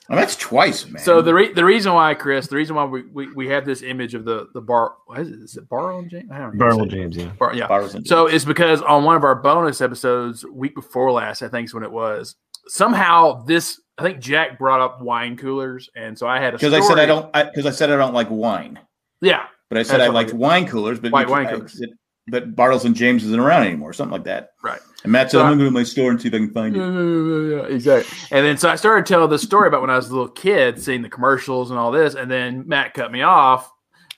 Well, 0.09 0.19
that's 0.19 0.35
twice, 0.35 0.85
man. 0.87 1.01
so 1.01 1.21
the 1.21 1.33
re- 1.33 1.53
the 1.53 1.63
reason 1.63 1.93
why, 1.93 2.13
Chris, 2.13 2.47
the 2.47 2.55
reason 2.57 2.75
why 2.75 2.83
we, 2.85 3.03
we, 3.03 3.31
we 3.33 3.47
have 3.49 3.65
this 3.65 3.81
image 3.83 4.15
of 4.15 4.25
the 4.25 4.47
the 4.53 4.61
bar. 4.61 4.95
What 5.05 5.19
is 5.19 5.29
it? 5.29 5.39
Is 5.39 5.57
it 5.57 5.69
Barrel 5.69 5.99
and 5.99 6.09
James? 6.09 6.29
I 6.31 6.39
don't 6.39 6.55
know. 6.55 6.59
Barrel 6.59 6.85
James, 6.85 7.15
yeah. 7.15 7.31
Bar, 7.39 7.55
yeah. 7.55 7.67
Bars 7.67 7.95
and- 7.95 8.05
So 8.07 8.27
it's 8.27 8.45
because 8.45 8.81
on 8.81 9.03
one 9.05 9.15
of 9.15 9.23
our 9.23 9.35
bonus 9.35 9.79
episodes, 9.81 10.45
week 10.45 10.75
before 10.75 11.11
last, 11.11 11.41
I 11.41 11.47
think 11.49 11.65
is 11.65 11.73
when 11.73 11.83
it 11.83 11.91
was. 11.91 12.35
Somehow 12.67 13.43
this, 13.43 13.79
I 13.97 14.03
think 14.03 14.19
Jack 14.19 14.57
brought 14.57 14.81
up 14.81 15.01
wine 15.01 15.37
coolers, 15.37 15.89
and 15.95 16.17
so 16.17 16.27
I 16.27 16.39
had 16.39 16.53
a 16.53 16.57
because 16.57 16.73
I 16.73 16.79
said 16.81 16.97
I 16.99 17.05
don't 17.05 17.31
because 17.31 17.65
I, 17.65 17.71
said 17.71 17.91
I 17.91 17.95
don't 17.97 18.13
like 18.13 18.29
wine, 18.29 18.79
Yeah, 19.21 19.45
but 19.69 19.77
I 19.77 19.83
said 19.83 20.01
I 20.01 20.05
I 20.05 20.07
liked 20.09 20.33
wine 20.33 20.67
coolers. 20.67 20.99
But 20.99 21.11
White 21.11 21.29
wine 21.29 21.47
I- 21.47 21.51
coolers. 21.53 21.79
it- 21.81 21.91
but 22.27 22.55
Bartles 22.55 22.85
and 22.85 22.95
James 22.95 23.25
isn't 23.25 23.37
around 23.39 23.63
anymore, 23.67 23.91
something 23.91 24.13
like 24.13 24.23
that. 24.23 24.51
Right. 24.63 24.79
And 25.03 25.11
Matt 25.11 25.29
said, 25.29 25.39
So 25.39 25.41
"I'm 25.43 25.51
gonna 25.51 25.57
go 25.63 25.65
to 25.65 25.71
my 25.71 25.83
store 25.83 26.09
and 26.09 26.21
see 26.21 26.29
if 26.29 26.33
I 26.33 26.37
can 26.37 26.51
find 26.53 26.73
it." 26.73 26.79
yeah, 26.79 26.89
yeah, 26.89 27.55
yeah, 27.67 27.75
exactly. 27.75 28.17
And 28.31 28.45
then 28.45 28.57
so 28.57 28.69
I 28.69 28.75
started 28.77 29.05
telling 29.05 29.29
this 29.29 29.41
story 29.41 29.67
about 29.67 29.81
when 29.81 29.89
I 29.89 29.97
was 29.97 30.07
a 30.07 30.11
little 30.13 30.29
kid, 30.29 30.81
seeing 30.81 31.01
the 31.01 31.09
commercials 31.09 31.69
and 31.69 31.77
all 31.77 31.91
this, 31.91 32.15
and 32.15 32.31
then 32.31 32.63
Matt 32.65 32.93
cut 32.93 33.11
me 33.11 33.23
off, 33.23 33.69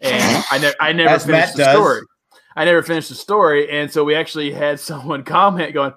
and 0.02 0.44
I 0.52 0.60
never, 0.60 0.76
I 0.80 0.94
never 0.94 1.10
As 1.10 1.26
finished 1.26 1.48
Matt 1.48 1.58
the 1.58 1.64
does. 1.64 1.76
story. 1.76 2.02
I 2.56 2.64
never 2.66 2.84
finished 2.84 3.10
the 3.10 3.16
story, 3.16 3.70
and 3.72 3.92
so 3.92 4.04
we 4.04 4.14
actually 4.14 4.52
had 4.52 4.80
someone 4.92 5.24
comment 5.24 5.74
going, 5.74 5.94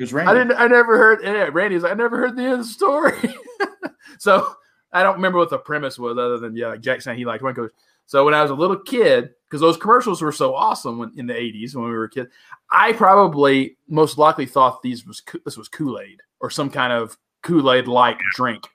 It 0.00 0.10
was 0.10 0.14
I 0.14 0.32
didn't. 0.32 0.52
I 0.52 0.66
never 0.66 0.96
heard. 0.96 1.20
And 1.20 1.54
Randy 1.54 1.74
was 1.74 1.82
like, 1.82 1.92
I 1.92 1.94
never 1.94 2.16
heard 2.16 2.34
the 2.34 2.42
end 2.42 2.52
of 2.54 2.58
the 2.60 2.64
story. 2.64 3.34
so 4.18 4.54
I 4.94 5.02
don't 5.02 5.16
remember 5.16 5.38
what 5.38 5.50
the 5.50 5.58
premise 5.58 5.98
was, 5.98 6.16
other 6.16 6.38
than 6.38 6.56
yeah, 6.56 6.74
Jack 6.76 7.02
saying 7.02 7.18
he 7.18 7.26
liked 7.26 7.42
wine 7.42 7.54
coolers. 7.54 7.72
So 8.06 8.24
when 8.24 8.32
I 8.32 8.40
was 8.40 8.50
a 8.50 8.54
little 8.54 8.78
kid, 8.78 9.28
because 9.44 9.60
those 9.60 9.76
commercials 9.76 10.22
were 10.22 10.32
so 10.32 10.54
awesome 10.54 10.96
when, 10.96 11.12
in 11.18 11.26
the 11.26 11.34
'80s 11.34 11.74
when 11.74 11.84
we 11.84 11.90
were 11.90 12.08
kids, 12.08 12.30
I 12.70 12.94
probably 12.94 13.76
most 13.88 14.16
likely 14.16 14.46
thought 14.46 14.80
these 14.80 15.06
was 15.06 15.22
this 15.44 15.58
was 15.58 15.68
Kool 15.68 16.00
Aid 16.00 16.22
or 16.40 16.48
some 16.48 16.70
kind 16.70 16.94
of 16.94 17.18
Kool 17.42 17.70
Aid 17.70 17.86
like 17.86 18.18
drink. 18.34 18.68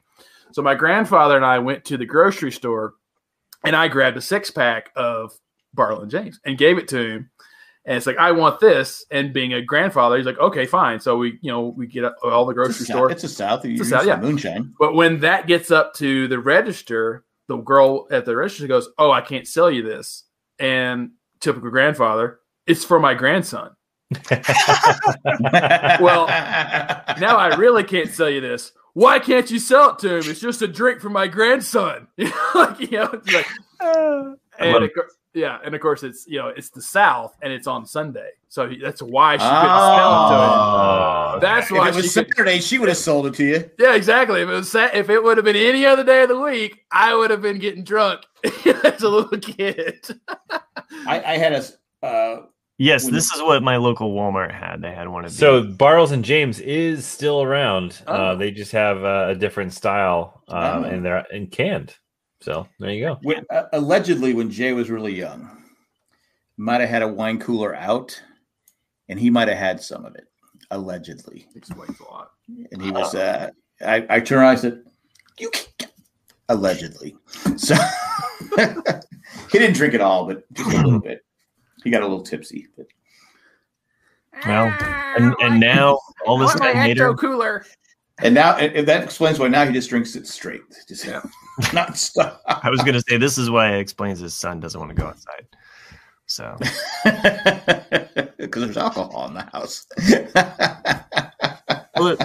So 0.51 0.61
my 0.61 0.75
grandfather 0.75 1.35
and 1.35 1.45
I 1.45 1.57
went 1.57 1.85
to 1.85 1.97
the 1.97 2.05
grocery 2.05 2.51
store, 2.51 2.93
and 3.63 3.75
I 3.75 3.87
grabbed 3.87 4.17
a 4.17 4.21
six 4.21 4.51
pack 4.51 4.91
of 4.95 5.33
Barlow 5.73 6.03
and 6.03 6.11
James 6.11 6.39
and 6.45 6.55
gave 6.55 6.77
it 6.77 6.87
to 6.89 6.99
him. 6.99 7.31
And 7.85 7.95
it's 7.97 8.07
like, 8.07 8.17
I 8.17 8.31
want 8.31 8.59
this. 8.59 9.05
And 9.11 9.31
being 9.31 9.53
a 9.53 9.61
grandfather, 9.61 10.17
he's 10.17 10.25
like, 10.25 10.39
okay, 10.39 10.65
fine. 10.65 10.99
So 10.99 11.17
we, 11.17 11.37
you 11.41 11.51
know, 11.51 11.67
we 11.67 11.85
get 11.85 12.03
all 12.23 12.45
the 12.45 12.51
It's 12.51 12.55
grocery 12.57 12.83
a, 12.83 12.87
store. 12.87 13.11
It's 13.11 13.23
a 13.23 13.29
South. 13.29 13.63
You're 13.63 13.73
It's 13.73 13.81
a 13.81 13.85
South, 13.85 14.05
yeah. 14.07 14.19
moonshine. 14.19 14.73
But 14.79 14.95
when 14.95 15.19
that 15.19 15.45
gets 15.45 15.69
up 15.69 15.93
to 15.95 16.27
the 16.27 16.39
register, 16.39 17.23
the 17.47 17.57
girl 17.57 18.07
at 18.09 18.25
the 18.25 18.35
register 18.35 18.65
goes, 18.65 18.89
"Oh, 18.97 19.11
I 19.11 19.21
can't 19.21 19.47
sell 19.47 19.69
you 19.69 19.83
this." 19.83 20.23
And 20.57 21.11
typical 21.41 21.69
grandfather, 21.69 22.39
it's 22.65 22.83
for 22.83 22.99
my 22.99 23.13
grandson. 23.13 23.75
Well, 26.01 26.27
Now 27.19 27.37
I 27.37 27.55
really 27.57 27.83
can't 27.83 28.09
sell 28.09 28.29
you 28.29 28.41
this. 28.41 28.71
Why 28.93 29.19
can't 29.19 29.49
you 29.51 29.59
sell 29.59 29.91
it 29.91 29.99
to 29.99 30.15
him? 30.15 30.29
It's 30.31 30.39
just 30.39 30.61
a 30.61 30.67
drink 30.67 31.01
for 31.01 31.09
my 31.09 31.27
grandson. 31.27 32.07
like, 32.55 32.79
you 32.79 32.97
know, 32.97 33.09
it's 33.13 33.33
like, 33.33 33.47
and 33.81 34.71
love 34.73 34.83
of 34.83 34.89
cour- 34.93 35.09
yeah, 35.35 35.59
and 35.63 35.75
of 35.75 35.81
course 35.81 36.01
it's 36.03 36.25
you 36.27 36.39
know 36.39 36.47
it's 36.47 36.69
the 36.69 36.81
South 36.81 37.35
and 37.41 37.51
it's 37.53 37.67
on 37.67 37.85
Sunday, 37.85 38.29
so 38.47 38.67
he, 38.69 38.77
that's 38.79 39.01
why 39.01 39.33
she 39.37 39.43
couldn't 39.43 39.51
sell 39.51 40.25
it 40.25 40.29
to 40.29 40.35
him. 40.35 40.49
Oh, 41.35 41.39
That's 41.41 41.69
if 41.69 41.77
why 41.77 41.89
it 41.89 41.95
was 41.95 42.11
she 42.11 42.23
could, 42.23 42.29
Saturday, 42.35 42.59
she 42.61 42.79
would 42.79 42.87
have 42.89 42.97
sold 42.97 43.27
it 43.27 43.33
to 43.35 43.43
you. 43.43 43.69
Yeah, 43.77 43.93
exactly. 43.95 44.41
If 44.41 44.49
it 44.49 44.53
was 44.53 44.73
if 44.73 45.09
it 45.09 45.23
would 45.23 45.37
have 45.37 45.43
been 45.45 45.55
any 45.55 45.85
other 45.85 46.03
day 46.03 46.23
of 46.23 46.29
the 46.29 46.39
week, 46.39 46.85
I 46.91 47.13
would 47.13 47.29
have 47.29 47.41
been 47.41 47.59
getting 47.59 47.83
drunk 47.83 48.21
as 48.83 49.03
a 49.03 49.09
little 49.09 49.37
kid. 49.37 50.07
I, 51.07 51.21
I 51.33 51.37
had 51.37 51.53
a. 51.53 52.05
Uh, 52.05 52.45
yes, 52.77 53.03
When- 53.05 53.13
this 53.13 53.31
is 53.33 53.41
what 53.41 53.61
my 53.63 53.77
local 53.77 54.13
Walmart 54.15 54.53
had. 54.53 54.81
They 54.81 54.91
had 54.93 55.07
one 55.09 55.25
of 55.25 55.31
these. 55.31 55.39
So 55.39 55.63
Bartles 55.63 56.11
and 56.11 56.23
James 56.23 56.59
is 56.59 57.05
still 57.05 57.41
around. 57.41 58.01
Uh, 58.07 58.31
Oh. 58.33 58.35
they 58.37 58.51
just 58.51 58.71
have 58.71 59.03
uh, 59.03 59.27
a 59.29 59.35
different 59.35 59.73
style, 59.73 60.43
um, 60.47 60.83
Oh. 60.85 60.87
and 60.87 61.03
they're 61.05 61.25
and 61.33 61.51
canned. 61.51 61.95
So 62.45 62.67
there 62.79 62.91
you 62.91 63.05
go. 63.05 63.17
when, 63.23 63.43
uh, 63.49 63.63
allegedly, 63.73 64.35
when 64.35 64.51
Jay 64.51 64.71
was 64.71 64.91
really 64.91 65.15
young, 65.15 65.49
might 66.57 66.79
have 66.79 66.91
had 66.91 67.01
a 67.01 67.07
wine 67.07 67.39
cooler 67.39 67.73
out, 67.75 68.21
and 69.09 69.19
he 69.19 69.31
might 69.31 69.47
have 69.47 69.57
had 69.57 69.81
some 69.81 70.05
of 70.05 70.13
it. 70.13 70.27
Allegedly, 70.69 71.47
Explains 71.55 71.99
a 71.99 72.03
lot. 72.03 72.33
and 72.71 72.79
he 72.79 72.91
was. 72.91 73.15
Uh, 73.15 73.49
I, 73.81 74.05
I 74.09 74.19
turned 74.19 74.41
around. 74.41 74.51
I 74.51 74.55
said, 74.55 74.83
"You 75.39 75.49
can't." 75.49 75.91
Allegedly, 76.49 77.15
so 77.57 77.73
he 78.57 79.57
didn't 79.57 79.75
drink 79.75 79.95
it 79.95 80.01
all, 80.01 80.27
but 80.27 80.43
just 80.53 80.71
a 80.71 80.83
little 80.83 80.99
bit. 80.99 81.25
He 81.83 81.89
got 81.89 82.03
a 82.03 82.07
little 82.07 82.23
tipsy. 82.23 82.67
But 82.77 82.85
well, 84.45 84.71
and 85.17 85.33
and 85.39 85.59
now 85.59 85.97
all 86.27 86.37
this 86.37 86.53
time 86.53 86.77
later, 86.77 87.15
cooler. 87.15 87.65
And 88.19 88.35
now, 88.35 88.55
and 88.57 88.71
and 88.75 88.87
that 88.87 89.03
explains 89.03 89.39
why 89.39 89.47
now 89.47 89.65
he 89.65 89.73
just 89.73 89.89
drinks 89.89 90.15
it 90.15 90.27
straight, 90.27 90.61
just 90.87 91.05
Yeah. 91.05 91.23
Not 91.73 91.97
stuff. 91.97 92.39
I 92.47 92.69
was 92.69 92.81
gonna 92.81 93.01
say 93.01 93.17
this 93.17 93.37
is 93.37 93.49
why 93.49 93.75
it 93.75 93.79
explains 93.79 94.19
his 94.19 94.33
son 94.33 94.59
doesn't 94.59 94.79
want 94.79 94.95
to 94.95 94.95
go 94.95 95.07
outside. 95.07 95.47
So 96.27 96.57
because 98.37 98.63
there's 98.63 98.77
alcohol 98.77 99.27
in 99.27 99.33
the 99.35 99.47
house. 99.51 99.85
Well, 101.97 102.17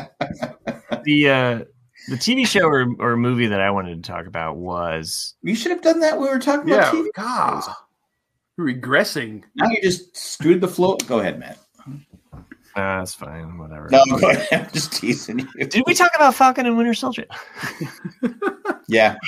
the 1.04 1.28
uh, 1.28 1.58
the 2.08 2.16
TV 2.16 2.46
show 2.46 2.66
or, 2.66 2.92
or 2.98 3.16
movie 3.16 3.46
that 3.46 3.60
I 3.60 3.70
wanted 3.70 4.02
to 4.02 4.10
talk 4.10 4.26
about 4.26 4.56
was 4.56 5.34
you 5.42 5.54
should 5.54 5.70
have 5.70 5.82
done 5.82 6.00
that 6.00 6.18
when 6.18 6.28
we 6.28 6.34
were 6.34 6.40
talking 6.40 6.68
Yeah, 6.68 6.90
about 6.90 6.94
TV. 6.94 7.08
God. 7.14 7.62
Regressing. 8.58 9.44
Now 9.54 9.70
you 9.70 9.80
just 9.80 10.16
screwed 10.16 10.60
the 10.60 10.68
flow. 10.68 10.96
Go 11.06 11.20
ahead, 11.20 11.38
Matt. 11.38 11.58
Ah, 12.76 12.98
that's 13.00 13.14
fine. 13.14 13.58
Whatever. 13.58 13.88
No, 13.90 14.04
go 14.18 14.28
ahead. 14.30 14.66
I'm 14.66 14.72
just 14.72 14.92
teasing 14.92 15.40
you. 15.56 15.66
Did 15.66 15.82
we 15.86 15.94
talk 15.94 16.12
about 16.14 16.34
Falcon 16.34 16.66
and 16.66 16.76
Winter 16.76 16.94
Soldier? 16.94 17.26
Yeah. 18.88 19.18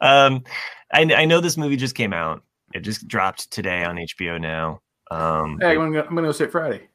Um, 0.00 0.44
I, 0.92 1.02
I 1.02 1.24
know 1.24 1.40
this 1.40 1.56
movie 1.56 1.74
just 1.76 1.96
came 1.96 2.12
out. 2.12 2.44
It 2.72 2.80
just 2.80 3.08
dropped 3.08 3.50
today 3.50 3.82
on 3.84 3.96
HBO 3.96 4.40
now. 4.40 4.80
Um, 5.10 5.58
Hey, 5.60 5.70
I'm 5.70 5.92
gonna, 5.92 6.02
I'm 6.02 6.14
gonna 6.14 6.28
go 6.28 6.32
see 6.32 6.44
it 6.44 6.52
Friday. 6.52 6.88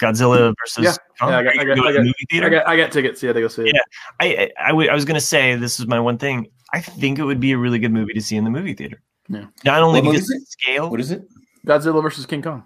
Godzilla 0.00 0.54
versus 0.62 0.84
Yeah. 0.84 0.94
Kong. 1.18 1.30
Yeah, 1.30 1.38
I 1.38 1.42
got- 1.42 1.56
Are 1.56 1.60
I 1.60 1.64
gonna 1.64 1.74
got- 1.74 1.74
go 1.82 1.88
I 1.88 1.92
got, 1.92 2.44
I 2.44 2.50
got 2.50 2.68
I 2.68 2.76
got 2.76 2.92
tickets. 2.92 3.20
Yeah, 3.20 3.32
to 3.32 3.40
go 3.40 3.48
see 3.48 3.62
it. 3.62 3.74
Yeah. 3.74 3.80
I, 4.20 4.26
I, 4.26 4.50
I, 4.64 4.68
w- 4.68 4.88
I 4.88 4.94
was 4.94 5.04
going 5.04 5.16
to 5.16 5.20
say 5.20 5.56
this 5.56 5.80
is 5.80 5.88
my 5.88 5.98
one 5.98 6.18
thing. 6.18 6.46
I 6.72 6.80
think 6.80 7.18
it 7.18 7.24
would 7.24 7.40
be 7.40 7.50
a 7.52 7.58
really 7.58 7.80
good 7.80 7.92
movie 7.92 8.12
to 8.14 8.20
see 8.20 8.36
in 8.36 8.44
the 8.44 8.50
movie 8.50 8.74
theater. 8.74 9.02
Yeah. 9.28 9.46
Not 9.64 9.82
only 9.82 10.00
What 10.02 10.12
because 10.12 10.30
of 10.30 10.40
scale, 10.46 10.90
What 10.90 11.00
is 11.00 11.10
it? 11.10 11.26
Godzilla 11.66 12.00
versus 12.02 12.26
King 12.26 12.42
Kong. 12.42 12.64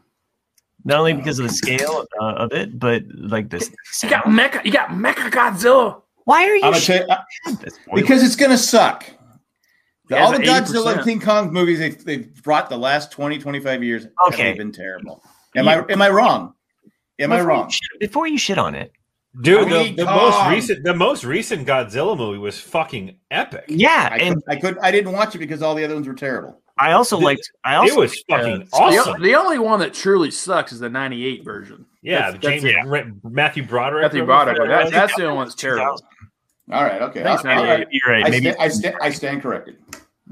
Not 0.89 0.99
only 1.01 1.13
because 1.13 1.39
of 1.39 1.47
the 1.47 1.53
scale 1.53 2.05
uh, 2.21 2.25
of 2.33 2.53
it, 2.53 2.79
but 2.79 3.05
like 3.15 3.51
this. 3.51 3.71
You 4.03 4.09
got 4.11 4.25
Mecha. 4.25 4.65
You 4.65 4.73
got 4.73 4.89
Mecha 4.89 5.31
Godzilla. 5.31 6.03
Why 6.25 6.45
are 6.45 6.57
you? 6.57 6.65
I'm 6.65 6.73
gonna 6.73 7.27
you, 7.47 7.95
because 7.95 8.23
it's 8.23 8.35
gonna 8.37 8.59
suck. 8.59 9.05
The- 10.09 10.17
Yeah, 10.17 10.25
all 10.25 10.33
the 10.33 10.39
Godzilla 10.39 10.95
and 10.97 11.05
King 11.05 11.21
Kong 11.21 11.53
movies 11.53 11.79
they've, 11.79 12.03
they've 12.05 12.43
brought 12.43 12.71
the 12.71 12.79
last 12.79 13.13
20, 13.13 13.39
25 13.39 13.85
years 13.85 14.07
Okay. 14.29 14.49
have 14.49 14.57
been 14.57 14.73
terrible. 14.73 15.23
Am 15.55 15.69
I 15.69 15.85
am 15.91 16.01
I 16.03 16.09
wrong? 16.09 16.55
Am 17.19 17.33
I 17.33 17.37
Before 17.37 17.43
you 17.43 17.49
wrong? 17.49 17.69
shit- 17.71 18.01
before 18.01 18.27
you 18.27 18.39
shit 18.39 18.59
on 18.59 18.75
it, 18.75 18.93
Dude, 19.41 19.69
the, 19.69 19.93
the 19.95 20.05
most 20.07 20.49
recent 20.49 20.85
the 20.85 20.95
most 20.95 21.25
recent 21.25 21.67
Godzilla 21.67 22.17
movie 22.17 22.39
was 22.39 22.59
fucking 22.59 23.17
epic. 23.31 23.65
yeah, 23.69 24.09
I 24.11 24.17
and 24.19 24.35
could, 24.37 24.45
I 24.49 24.57
could 24.61 24.79
I 24.79 24.91
didn't 24.91 25.13
watch 25.13 25.35
it 25.35 25.39
because 25.39 25.63
all 25.63 25.75
the 25.75 25.85
other 25.85 25.95
ones 25.95 26.09
were 26.09 26.15
terrible. 26.15 26.61
I 26.79 26.93
also 26.93 27.19
The- 27.19 27.25
liked. 27.25 27.51
I 27.65 27.75
also 27.77 27.95
it 27.95 27.99
was 27.99 28.25
fucking 28.29 28.61
The, 28.61 28.77
awesome. 28.77 29.23
the 29.23 29.35
only 29.35 29.59
one 29.59 29.81
that 29.81 29.93
truly 29.95 30.31
sucks 30.31 30.73
is 30.73 30.81
the 30.81 30.89
'98 30.89 31.45
version. 31.45 31.85
yeah, 32.03 32.31
That's- 32.33 32.41
James 32.43 32.63
that's 32.63 32.87
it. 32.87 32.89
Ra- 32.89 33.05
Matthew 33.25 33.65
Broderick. 33.65 34.03
Matthew 34.05 34.25
Broderick. 34.25 34.59
That, 34.69 34.85
was. 34.85 34.93
that's 34.93 35.15
the 35.17 35.25
only 35.25 35.37
one 35.37 35.47
that's 35.47 35.55
terrible. 35.57 36.01
All 36.71 36.83
right, 36.85 37.01
okay. 37.03 37.23
Thanks, 37.23 37.45
All 37.45 37.51
right. 37.65 37.87
You're 37.91 38.13
right. 38.13 38.27
I, 38.27 38.31
Maybe, 38.31 38.51
sta- 38.53 38.61
I, 38.63 38.69
sta- 38.69 38.97
I 39.01 39.11
stand 39.11 39.41
corrected. 39.43 39.77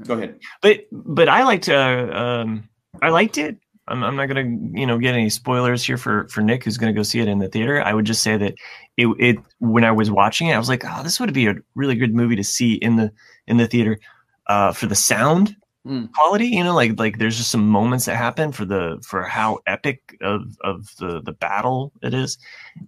Go 0.05 0.13
ahead. 0.15 0.39
but 0.61 0.81
but 0.91 1.27
I 1.29 1.43
liked. 1.43 1.67
Uh, 1.69 2.09
um, 2.11 2.69
I 3.01 3.09
liked 3.09 3.37
it. 3.37 3.57
I'm, 3.87 4.03
I'm 4.03 4.15
not 4.15 4.27
gonna 4.27 4.45
you 4.73 4.85
know 4.85 4.97
get 4.97 5.13
any 5.13 5.29
spoilers 5.29 5.83
here 5.83 5.97
for 5.97 6.27
for 6.27 6.41
Nick 6.41 6.63
who's 6.63 6.77
gonna 6.77 6.93
go 6.93 7.03
see 7.03 7.19
it 7.19 7.27
in 7.27 7.39
the 7.39 7.49
theater. 7.49 7.81
I 7.81 7.93
would 7.93 8.05
just 8.05 8.23
say 8.23 8.37
that 8.37 8.55
it 8.97 9.07
it 9.19 9.37
when 9.59 9.83
I 9.83 9.91
was 9.91 10.11
watching 10.11 10.47
it, 10.47 10.53
I 10.53 10.59
was 10.59 10.69
like, 10.69 10.83
oh, 10.85 11.03
this 11.03 11.19
would 11.19 11.33
be 11.33 11.47
a 11.47 11.55
really 11.75 11.95
good 11.95 12.13
movie 12.13 12.35
to 12.35 12.43
see 12.43 12.73
in 12.73 12.95
the 12.95 13.11
in 13.47 13.57
the 13.57 13.67
theater 13.67 13.99
uh, 14.47 14.71
for 14.73 14.87
the 14.87 14.95
sound 14.95 15.55
Mm. 15.85 16.11
quality. 16.11 16.47
You 16.47 16.65
know, 16.65 16.75
like 16.75 16.99
like 16.99 17.17
there's 17.17 17.37
just 17.37 17.49
some 17.49 17.65
moments 17.69 18.05
that 18.05 18.17
happen 18.17 18.51
for 18.51 18.65
the 18.65 19.01
for 19.07 19.23
how 19.23 19.59
epic 19.67 20.17
of 20.19 20.57
of 20.61 20.93
the 20.99 21.21
the 21.21 21.31
battle 21.31 21.93
it 22.01 22.13
is, 22.13 22.37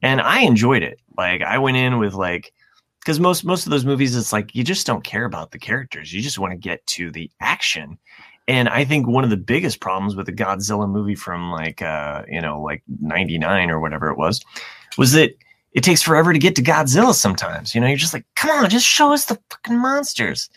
and 0.01 0.19
I 0.19 0.41
enjoyed 0.41 0.83
it. 0.83 0.99
Like 1.17 1.41
I 1.41 1.59
went 1.59 1.77
in 1.77 1.97
with 1.97 2.13
like 2.13 2.51
because 2.99 3.17
most 3.19 3.45
most 3.45 3.65
of 3.65 3.69
those 3.71 3.85
movies 3.85 4.17
it's 4.17 4.33
like 4.33 4.53
you 4.53 4.65
just 4.65 4.85
don't 4.85 5.03
care 5.03 5.23
about 5.23 5.51
the 5.51 5.59
characters 5.59 6.11
you 6.13 6.21
just 6.21 6.37
want 6.39 6.51
to 6.51 6.57
get 6.57 6.85
to 6.85 7.09
the 7.11 7.31
action 7.39 7.97
and 8.49 8.67
i 8.69 8.83
think 8.83 9.07
one 9.07 9.23
of 9.23 9.29
the 9.29 9.37
biggest 9.37 9.79
problems 9.79 10.15
with 10.15 10.25
the 10.25 10.31
godzilla 10.33 10.89
movie 10.89 11.15
from 11.15 11.51
like 11.51 11.81
uh 11.81 12.23
you 12.27 12.41
know 12.41 12.61
like 12.61 12.81
99 13.01 13.69
or 13.69 13.79
whatever 13.79 14.09
it 14.09 14.17
was 14.17 14.41
was 14.97 15.13
that 15.13 15.31
it 15.73 15.81
takes 15.83 16.01
forever 16.01 16.33
to 16.33 16.39
get 16.39 16.55
to 16.55 16.61
godzilla 16.63 17.13
sometimes 17.13 17.73
you 17.73 17.79
know 17.79 17.87
you're 17.87 17.95
just 17.97 18.13
like 18.13 18.25
come 18.35 18.49
on 18.51 18.69
just 18.69 18.85
show 18.85 19.13
us 19.13 19.25
the 19.25 19.39
fucking 19.49 19.77
monsters 19.77 20.49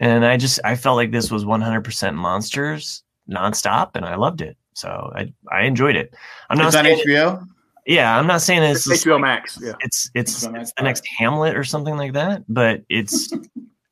and 0.00 0.24
i 0.24 0.36
just 0.36 0.58
i 0.64 0.74
felt 0.74 0.96
like 0.96 1.12
this 1.12 1.30
was 1.30 1.44
100% 1.44 2.14
monsters 2.14 3.02
nonstop 3.30 3.90
and 3.94 4.04
i 4.04 4.14
loved 4.16 4.40
it 4.40 4.56
so 4.72 5.12
i 5.14 5.32
i 5.52 5.62
enjoyed 5.64 5.96
it 5.96 6.14
i'm 6.50 6.58
not 6.58 6.68
It's 6.68 6.76
on 6.76 6.84
saying 6.84 7.02
HBO. 7.06 7.46
yeah 7.86 8.18
i'm 8.18 8.26
not 8.26 8.40
saying 8.42 8.62
it's 8.62 8.86
It's 8.88 9.04
HBO 9.04 9.12
like- 9.12 9.20
Max. 9.22 9.58
Yeah. 9.62 9.72
it's 9.80 10.10
it's, 10.14 10.44
It's 10.44 10.54
it's 10.54 10.72
the 10.76 10.82
next 10.84 11.06
Hamlet 11.18 11.56
or 11.56 11.64
something 11.64 11.96
like 11.96 12.12
that. 12.14 12.42
But 12.48 12.82
it's 12.88 13.30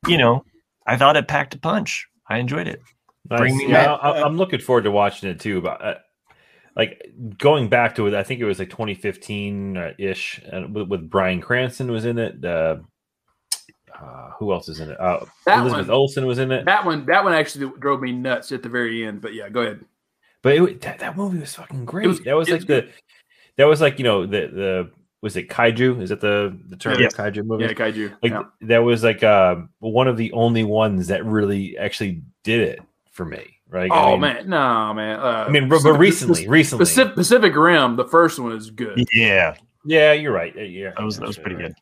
you 0.07 0.17
know, 0.19 0.45
I 0.85 0.97
thought 0.97 1.17
it 1.17 1.27
packed 1.27 1.55
a 1.55 1.57
punch. 1.57 2.07
I 2.29 2.37
enjoyed 2.37 2.67
it. 2.67 2.79
Nice. 3.29 3.39
Bring 3.39 3.57
me 3.57 3.67
yeah, 3.69 3.85
back. 3.87 3.99
I, 4.03 4.21
I'm 4.21 4.37
looking 4.37 4.59
forward 4.59 4.83
to 4.83 4.91
watching 4.91 5.29
it 5.29 5.39
too. 5.39 5.61
But 5.61 5.81
uh, 5.81 5.95
like 6.75 7.01
going 7.37 7.69
back 7.69 7.95
to 7.95 8.07
it, 8.07 8.13
I 8.13 8.23
think 8.23 8.39
it 8.41 8.45
was 8.45 8.59
like 8.59 8.69
2015 8.69 9.95
ish, 9.97 10.41
and 10.51 10.75
with, 10.75 10.87
with 10.89 11.09
Bryan 11.09 11.41
Cranston 11.41 11.91
was 11.91 12.05
in 12.05 12.17
it. 12.19 12.43
Uh, 12.43 12.77
uh, 13.99 14.31
who 14.37 14.51
else 14.51 14.67
is 14.67 14.79
in 14.79 14.91
it? 14.91 14.99
Uh, 14.99 15.25
That 15.45 15.59
Elizabeth 15.59 15.87
one. 15.87 15.95
Olsen 15.95 16.25
was 16.25 16.37
in 16.37 16.51
it. 16.51 16.65
That 16.65 16.85
one. 16.85 17.05
That 17.05 17.23
one 17.23 17.33
actually 17.33 17.71
drove 17.79 18.01
me 18.01 18.11
nuts 18.11 18.51
at 18.51 18.61
the 18.61 18.69
very 18.69 19.05
end. 19.05 19.21
But 19.21 19.33
yeah, 19.33 19.49
go 19.49 19.61
ahead. 19.61 19.85
But 20.41 20.55
it, 20.55 20.81
that, 20.81 20.99
that 20.99 21.17
movie 21.17 21.39
was 21.39 21.55
fucking 21.55 21.85
great. 21.85 22.07
was- 22.07 22.21
that 22.21 22.35
was 22.35 22.49
like 22.49 22.59
was 22.59 22.65
the 22.67 22.89
that 23.57 23.65
was 23.65 23.81
like 23.81 23.97
you 23.97 24.03
know 24.03 24.25
the 24.25 24.47
the 24.47 24.91
was 25.21 25.35
it 25.35 25.49
kaiju? 25.49 26.01
Is 26.01 26.09
that 26.09 26.21
the 26.21 26.55
the 26.67 26.75
term 26.75 26.99
Yeah. 26.99 27.07
kaiju 27.07 27.43
movie? 27.45 27.63
Yeah, 27.63 27.73
Kaiju. 27.73 28.15
like 28.21 28.31
yeah. 28.31 28.43
that 28.61 28.79
was 28.79 29.03
like 29.03 29.23
uh, 29.23 29.55
one 29.79 30.07
of 30.07 30.17
the 30.17 30.31
only 30.33 30.63
ones 30.63 31.07
that 31.07 31.25
really 31.25 31.75
actually 31.77 32.21
did 32.43 32.59
it 32.59 32.79
for 33.15 33.25
me. 33.25 33.57
Right? 33.67 33.91
I 33.91 34.03
Oh 34.03 34.11
mean- 34.11 34.21
man, 34.21 34.49
no 34.49 34.93
man. 34.93 35.19
Uh, 35.19 35.45
I 35.47 35.49
mean, 35.49 35.67
but, 35.69 35.81
but 35.83 35.93
recently, 35.93 36.47
recently, 36.47 36.83
Pacific, 36.83 37.15
Pacific 37.15 37.55
Rim, 37.55 37.95
the 37.95 38.05
first 38.05 38.37
one 38.39 38.51
is 38.51 38.69
good. 38.69 39.03
Yeah, 39.11 39.55
yeah, 39.85 40.11
you're 40.13 40.31
right. 40.33 40.53
Yeah, 40.55 40.91
that 40.95 41.03
was 41.03 41.17
that 41.17 41.25
was 41.27 41.37
pretty 41.37 41.55
right. 41.55 41.65
good. 41.67 41.75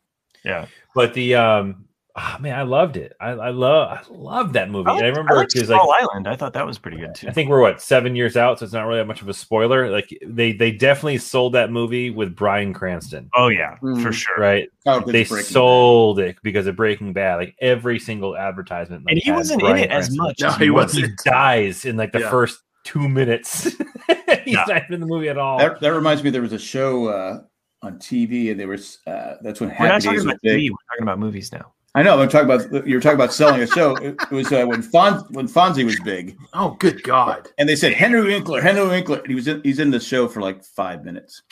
Yeah, 0.44 0.66
But 0.94 1.14
the 1.14 1.34
um, 1.36 1.83
ah, 2.16 2.38
man, 2.40 2.58
I 2.58 2.62
loved 2.62 2.96
it. 2.96 3.12
I, 3.20 3.30
I 3.30 3.50
love, 3.50 3.88
I 3.90 4.02
love 4.12 4.52
that 4.54 4.70
movie. 4.70 4.90
And 4.90 5.00
I 5.04 5.08
remember 5.08 5.34
liked 5.34 5.52
because 5.54 5.68
like 5.68 5.80
Skull 5.80 5.94
Island. 6.00 6.28
I 6.28 6.36
thought 6.36 6.52
that 6.52 6.66
was 6.66 6.78
pretty 6.78 6.98
good 6.98 7.14
too. 7.14 7.28
I 7.28 7.32
think 7.32 7.48
we're 7.50 7.60
what 7.60 7.80
seven 7.82 8.14
years 8.14 8.36
out, 8.36 8.58
so 8.58 8.64
it's 8.64 8.72
not 8.72 8.86
really 8.86 9.00
that 9.00 9.06
much 9.06 9.20
of 9.22 9.28
a 9.28 9.34
spoiler. 9.34 9.90
Like 9.90 10.16
they 10.24 10.52
they 10.52 10.70
definitely 10.72 11.18
sold 11.18 11.54
that 11.54 11.70
movie 11.72 12.10
with 12.10 12.36
Bryan 12.36 12.72
Cranston, 12.72 13.28
Oh 13.34 13.48
yeah, 13.48 13.76
Mm. 13.82 14.02
for 14.02 14.12
sure. 14.12 14.36
right? 14.38 14.68
Oh, 14.86 15.00
'cause 15.00 15.12
they 15.12 15.22
it's 15.22 15.30
Breaking 15.30 15.50
sold 15.52 16.18
it 16.20 16.36
because 16.42 16.66
of 16.66 16.76
Breaking 16.76 17.12
Bad. 17.12 17.36
Like 17.36 17.56
every 17.60 17.98
single 17.98 18.36
advertisement, 18.36 19.04
like, 19.06 19.12
And 19.14 19.20
he 19.24 19.32
wasn't 19.32 19.62
in 19.62 19.68
Bryan 19.70 19.84
it 19.84 19.90
as 19.90 20.16
much. 20.16 20.40
No, 20.40 20.48
as 20.48 20.56
he 20.56 20.64
he 20.64 20.70
wasn't. 20.70 21.06
He 21.06 21.12
dies 21.24 21.84
in 21.84 21.96
like 21.96 22.12
the 22.12 22.20
Yeah. 22.20 22.30
first 22.30 22.60
two 22.84 23.08
minutes. 23.08 23.64
He's 24.44 24.54
Yeah. 24.54 24.64
not 24.68 24.90
in 24.90 25.00
the 25.00 25.06
movie 25.06 25.28
at 25.30 25.38
all. 25.38 25.58
That, 25.58 25.80
that 25.80 25.92
reminds 25.94 26.22
me. 26.22 26.28
There 26.30 26.42
was 26.42 26.52
a 26.52 26.58
show 26.58 27.06
uh, 27.08 27.40
on 27.82 27.98
TV, 27.98 28.50
and 28.50 28.60
there 28.60 28.68
was 28.68 28.98
uh, 29.06 29.34
that's 29.42 29.58
when 29.60 29.70
We're 29.70 29.74
Happy 29.76 29.88
not 29.88 30.02
talking 30.02 30.10
Days 30.18 30.26
was 30.26 30.34
about. 30.34 30.42
TV. 30.42 30.70
We're 30.70 30.76
talking 30.90 31.02
about 31.02 31.18
movies 31.18 31.50
now. 31.50 31.72
I 31.96 32.02
know. 32.02 32.20
I'm 32.20 32.28
talking 32.28 32.50
about. 32.50 32.86
You 32.86 32.96
were 32.96 33.00
talking 33.00 33.14
about 33.16 33.32
selling 33.32 33.60
a 33.62 33.66
show. 33.68 33.94
It, 33.96 34.16
it 34.20 34.30
was 34.32 34.52
uh, 34.52 34.64
when 34.64 34.82
Fon 34.82 35.24
when 35.30 35.46
Fonzie 35.46 35.84
was 35.84 35.98
big, 36.00 36.36
Oh, 36.52 36.70
good 36.80 37.02
God. 37.04 37.48
and 37.58 37.68
they 37.68 37.76
said 37.76 37.92
Henry 37.92 38.22
Winkler, 38.22 38.60
Henry 38.60 38.86
Winkler. 38.86 39.22
He 39.26 39.34
was 39.34 39.46
in, 39.46 39.62
he's 39.62 39.78
in 39.78 39.90
the 39.90 40.00
show 40.00 40.26
for 40.26 40.40
like 40.40 40.64
five 40.64 41.04
minutes. 41.04 41.42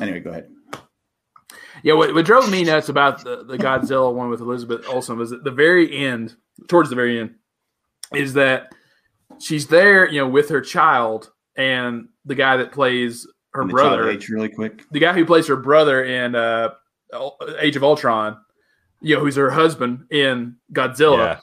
Anyway, 0.00 0.20
go 0.20 0.30
ahead. 0.30 0.48
Yeah, 1.82 1.94
what, 1.94 2.14
what 2.14 2.24
drove 2.24 2.50
me 2.50 2.64
nuts 2.64 2.88
about 2.88 3.22
the, 3.24 3.44
the 3.44 3.58
Godzilla 3.58 4.12
one 4.14 4.30
with 4.30 4.40
Elizabeth 4.40 4.86
Olsen 4.88 5.18
was 5.18 5.32
at 5.32 5.44
the 5.44 5.50
very 5.50 5.94
end, 6.06 6.34
towards 6.68 6.88
the 6.88 6.96
very 6.96 7.20
end, 7.20 7.34
is 8.14 8.32
that 8.34 8.72
she's 9.40 9.66
there, 9.66 10.08
you 10.08 10.20
know, 10.20 10.28
with 10.28 10.48
her 10.48 10.60
child 10.60 11.30
and 11.56 12.08
the 12.24 12.34
guy 12.34 12.56
that 12.56 12.72
plays 12.72 13.26
her 13.52 13.64
brother, 13.64 14.08
age 14.08 14.28
really 14.28 14.48
quick. 14.48 14.84
the 14.90 14.98
guy 15.00 15.12
who 15.12 15.24
plays 15.26 15.46
her 15.48 15.56
brother 15.56 16.04
in 16.04 16.34
uh, 16.34 16.70
Age 17.58 17.76
of 17.76 17.84
Ultron, 17.84 18.36
you 19.06 19.14
know, 19.14 19.20
who's 19.22 19.36
her 19.36 19.50
husband 19.50 20.06
in 20.10 20.56
Godzilla. 20.72 21.18
yeah. 21.18 21.38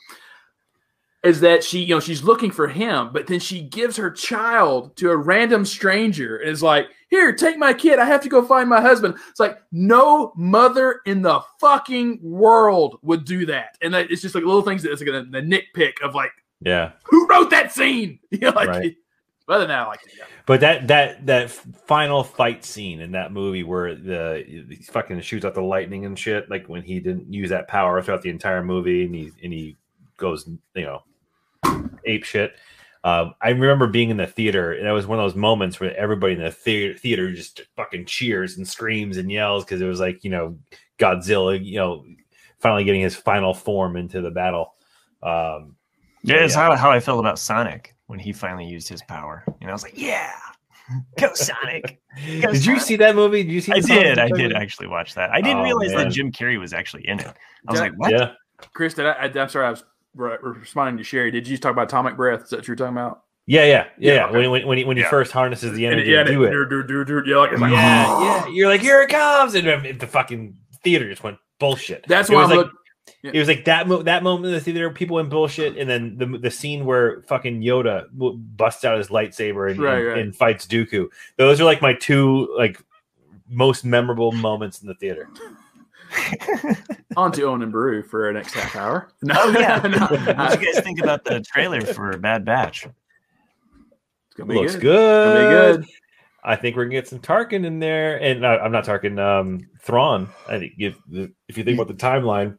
is 1.23 1.40
that 1.40 1.64
she, 1.64 1.80
you 1.80 1.95
know, 1.95 1.99
she's 2.02 2.22
looking 2.23 2.52
for 2.52 2.68
him, 2.68 3.10
but 3.14 3.27
then 3.27 3.40
she 3.40 3.61
gives 3.61 3.95
her 3.95 4.11
child 4.11 4.95
to 4.98 5.10
a 5.10 5.15
random 5.15 5.64
stranger 5.65 6.38
and 6.38 6.49
is 6.49 6.61
like, 6.61 6.88
"Here, 7.10 7.31
take 7.34 7.57
my 7.57 7.73
kid. 7.73 7.98
I 7.99 8.06
have 8.06 8.22
to 8.22 8.30
go 8.30 8.44
find 8.44 8.68
my 8.69 8.81
husband." 8.81 9.15
It's 9.30 9.40
like 9.40 9.60
no 9.72 10.34
mother 10.35 10.99
in 11.06 11.22
the 11.22 11.40
fucking 11.61 12.19
world 12.22 12.99
would 13.03 13.23
do 13.23 13.45
that, 13.45 13.77
and 13.81 13.94
that, 13.94 14.11
it's 14.11 14.22
just 14.22 14.35
like 14.35 14.44
little 14.44 14.61
things 14.61 14.84
that 14.84 14.91
it's 14.91 15.02
like 15.02 15.11
the, 15.11 15.23
the 15.31 15.41
nitpick 15.41 15.94
of 16.03 16.14
like, 16.14 16.31
Yeah. 16.60 16.91
who 17.06 17.26
wrote 17.27 17.49
that 17.52 17.72
scene? 17.72 18.19
You 18.31 18.40
know, 18.40 18.49
like, 18.52 18.68
Right. 18.69 18.95
Other 19.48 19.60
than 19.61 19.70
that, 19.70 19.80
I 19.82 19.88
like 19.88 19.99
it. 20.06 20.14
Yeah. 20.18 20.26
But 20.45 20.60
that 20.61 20.88
that 20.88 21.26
that 21.26 21.52
final 21.52 22.24
fight 22.24 22.64
scene 22.65 23.02
in 23.02 23.11
that 23.11 23.32
movie 23.32 23.64
where 23.64 23.95
the 23.95 24.44
he 24.48 24.76
fucking 24.84 25.20
shoots 25.22 25.45
out 25.45 25.53
the 25.53 25.61
lightning 25.61 26.06
and 26.06 26.18
shit, 26.18 26.49
like 26.49 26.68
when 26.68 26.82
he 26.82 26.99
didn't 26.99 27.32
use 27.34 27.49
that 27.49 27.68
power 27.68 28.02
throughout 28.02 28.22
the 28.22 28.30
entire 28.30 28.64
movie, 28.64 29.06
and 29.06 29.14
he 29.15 29.32
and 29.44 29.53
he 29.53 29.78
goes, 30.18 30.48
you 30.76 30.84
know, 30.84 31.03
ape 32.06 32.24
shit. 32.24 32.53
Um, 33.06 33.34
I 33.41 33.49
remember 33.49 33.88
being 33.88 34.11
in 34.11 34.18
the 34.18 34.28
theater, 34.28 34.72
and 34.72 34.88
it 34.88 34.91
was 34.94 35.06
one 35.06 35.20
of 35.20 35.26
those 35.26 35.36
moments 35.36 35.78
where 35.80 35.94
everybody 35.98 36.34
in 36.36 36.41
the 36.41 36.52
theater, 36.52 36.98
theater 36.98 37.34
just 37.34 37.61
fucking 37.76 38.06
cheers 38.06 38.56
and 38.57 38.65
screams 38.65 39.18
and 39.18 39.30
yells 39.30 39.65
because 39.65 39.82
it 39.82 39.86
was 39.88 39.99
like 39.99 40.24
you 40.24 40.30
know 40.30 40.57
Godzilla, 40.99 41.61
you 41.61 41.76
know, 41.76 42.06
finally 42.60 42.86
getting 42.86 43.02
his 43.02 43.15
final 43.15 43.53
form 43.53 43.98
into 43.98 44.22
the 44.22 44.32
battle. 44.32 44.74
Um, 45.22 45.76
Yeah, 46.24 46.38
it's 46.38 46.56
Yeah. 46.56 46.70
how 46.70 46.76
how 46.78 46.91
I 46.91 47.02
felt 47.02 47.20
about 47.20 47.40
Sonic 47.40 47.93
when 48.08 48.20
he 48.20 48.32
finally 48.34 48.66
used 48.66 48.88
his 48.90 49.02
power. 49.04 49.44
You 49.60 49.68
know, 49.68 49.70
I 49.72 49.74
was 49.74 49.84
like, 49.84 49.98
yeah, 49.98 50.32
go 51.20 51.34
Sonic. 51.34 52.00
did 52.26 52.66
you 52.66 52.80
see 52.80 52.96
that 52.98 53.16
movie? 53.16 53.44
Did 53.44 53.52
you 53.52 53.62
see? 53.62 53.72
I 53.72 53.76
the 53.80 53.88
Sonic 53.88 54.04
did. 54.04 54.20
I 54.20 54.30
did 54.30 54.54
actually 54.54 54.88
watch 54.88 55.16
that. 55.16 55.32
I 55.32 55.42
didn't 55.42 55.60
Oh, 55.60 55.64
realize 55.64 55.94
man. 55.94 56.08
that 56.08 56.14
Jim 56.14 56.32
Carrey 56.32 56.60
was 56.60 56.74
actually 56.74 57.08
in 57.08 57.20
it. 57.20 57.28
I 57.68 57.72
was 57.72 57.80
Yeah. 57.80 57.84
like, 57.88 57.94
what? 57.98 58.12
Yeah. 58.12 58.32
Chris, 58.74 58.94
did 58.94 59.06
I, 59.06 59.12
I, 59.14 59.42
I'm 59.42 59.50
sorry, 59.50 59.68
I 59.68 59.72
was 59.72 59.84
re- 60.16 60.38
responding 60.42 60.98
to 60.98 61.04
Sherry. 61.04 61.32
Did 61.32 61.48
you 61.48 61.58
talk 61.58 61.72
about 61.72 61.88
Atomic 61.88 62.16
Breath? 62.16 62.44
Is 62.44 62.50
that 62.52 62.58
what 62.60 62.68
you're 62.68 62.76
talking 62.78 62.94
about? 62.94 63.24
Yeah, 63.46 63.66
yeah, 63.66 63.88
yeah. 63.98 64.14
Yeah, 64.14 64.26
okay. 64.28 64.34
When 64.38 64.52
when 64.52 64.68
when 64.68 64.78
he, 64.78 64.84
when 64.86 64.96
he 64.98 65.04
Yeah. 65.04 65.10
first 65.10 65.32
harnesses 65.34 65.74
the 65.74 65.86
And 65.86 65.96
energy 65.96 66.12
yeah, 66.12 66.24
to 66.24 66.32
do 66.32 66.44
it. 66.46 66.52
dur- 66.52 66.66
dur- 66.66 66.84
dur- 66.84 67.04
dur- 67.04 67.26
yeah, 67.26 67.36
like, 67.38 67.52
like, 67.60 67.72
Yeah, 67.72 68.06
oh. 68.08 68.24
yeah. 68.24 68.48
You're 68.54 68.70
like, 68.70 68.80
here 68.80 69.02
it 69.02 69.10
comes, 69.10 69.56
and 69.56 69.68
um, 69.68 69.84
the 69.98 70.08
fucking 70.08 70.56
theater 70.82 71.10
just 71.10 71.24
went 71.24 71.38
bullshit. 71.60 72.06
That's 72.08 72.30
why 72.30 72.44
I'm 72.44 72.50
like. 72.50 72.58
look- 72.60 72.72
It 73.22 73.38
was 73.40 73.48
like 73.48 73.66
that 73.66 73.88
mo- 73.88 74.04
that 74.04 74.24
moment 74.24 74.48
in 74.48 74.52
the 74.54 74.60
theater, 74.60 74.90
people 74.90 75.20
in 75.20 75.30
bullshit, 75.30 75.78
and 75.78 75.90
then 75.90 76.18
the 76.18 76.26
the 76.38 76.52
scene 76.52 76.86
where 76.86 77.22
fucking 77.24 77.62
Yoda 77.62 78.10
w- 78.18 78.38
busts 78.38 78.84
out 78.86 78.98
his 78.98 79.08
lightsaber 79.08 79.72
and, 79.72 79.80
Right, 79.80 79.98
and, 80.00 80.08
right. 80.08 80.18
and 80.20 80.36
fights 80.36 80.66
Dooku. 80.68 81.08
Those 81.38 81.60
are 81.62 81.64
like 81.66 81.82
my 81.82 81.94
two 81.94 82.54
like 82.58 82.82
most 83.50 83.86
memorable 83.86 84.32
moments 84.32 84.82
in 84.82 84.88
the 84.88 84.94
theater. 84.96 85.30
on 87.18 87.32
to 87.34 87.44
Owen 87.44 87.62
and 87.64 87.72
Brew 87.72 88.04
for 88.04 88.26
our 88.28 88.34
next 88.34 88.54
half 88.54 88.76
hour. 88.76 89.10
No, 89.22 89.36
Oh 89.38 89.50
yeah. 89.58 89.78
no, 89.84 90.00
what 90.08 90.60
do 90.60 90.66
you 90.66 90.74
guys 90.74 90.84
think 90.84 91.00
about 91.02 91.24
the 91.24 91.42
trailer 91.42 91.82
for 91.82 92.16
Bad 92.18 92.46
Batch? 92.46 92.86
It's 92.86 94.36
gonna 94.38 94.52
be 94.54 94.60
Looks 94.60 94.74
good. 94.76 94.82
good. 94.82 94.90
It's 95.30 95.34
gonna 95.34 95.78
be 95.78 95.84
good. 95.84 95.90
I 96.44 96.56
think 96.58 96.76
we're 96.76 96.84
gonna 96.86 96.96
get 96.96 97.08
some 97.08 97.20
Tarkin 97.20 97.66
in 97.66 97.80
there, 97.80 98.22
and 98.22 98.44
uh, 98.46 98.60
I'm 98.62 98.72
not 98.72 98.86
Tarkin. 98.86 99.18
Um, 99.20 99.70
Thrawn. 99.82 100.30
I 100.48 100.60
think 100.60 100.74
if 100.78 100.96
if 101.48 101.58
you 101.58 101.64
think 101.64 101.80
about 101.80 101.88
the 101.88 101.94
timeline 101.94 102.48
and 102.48 102.58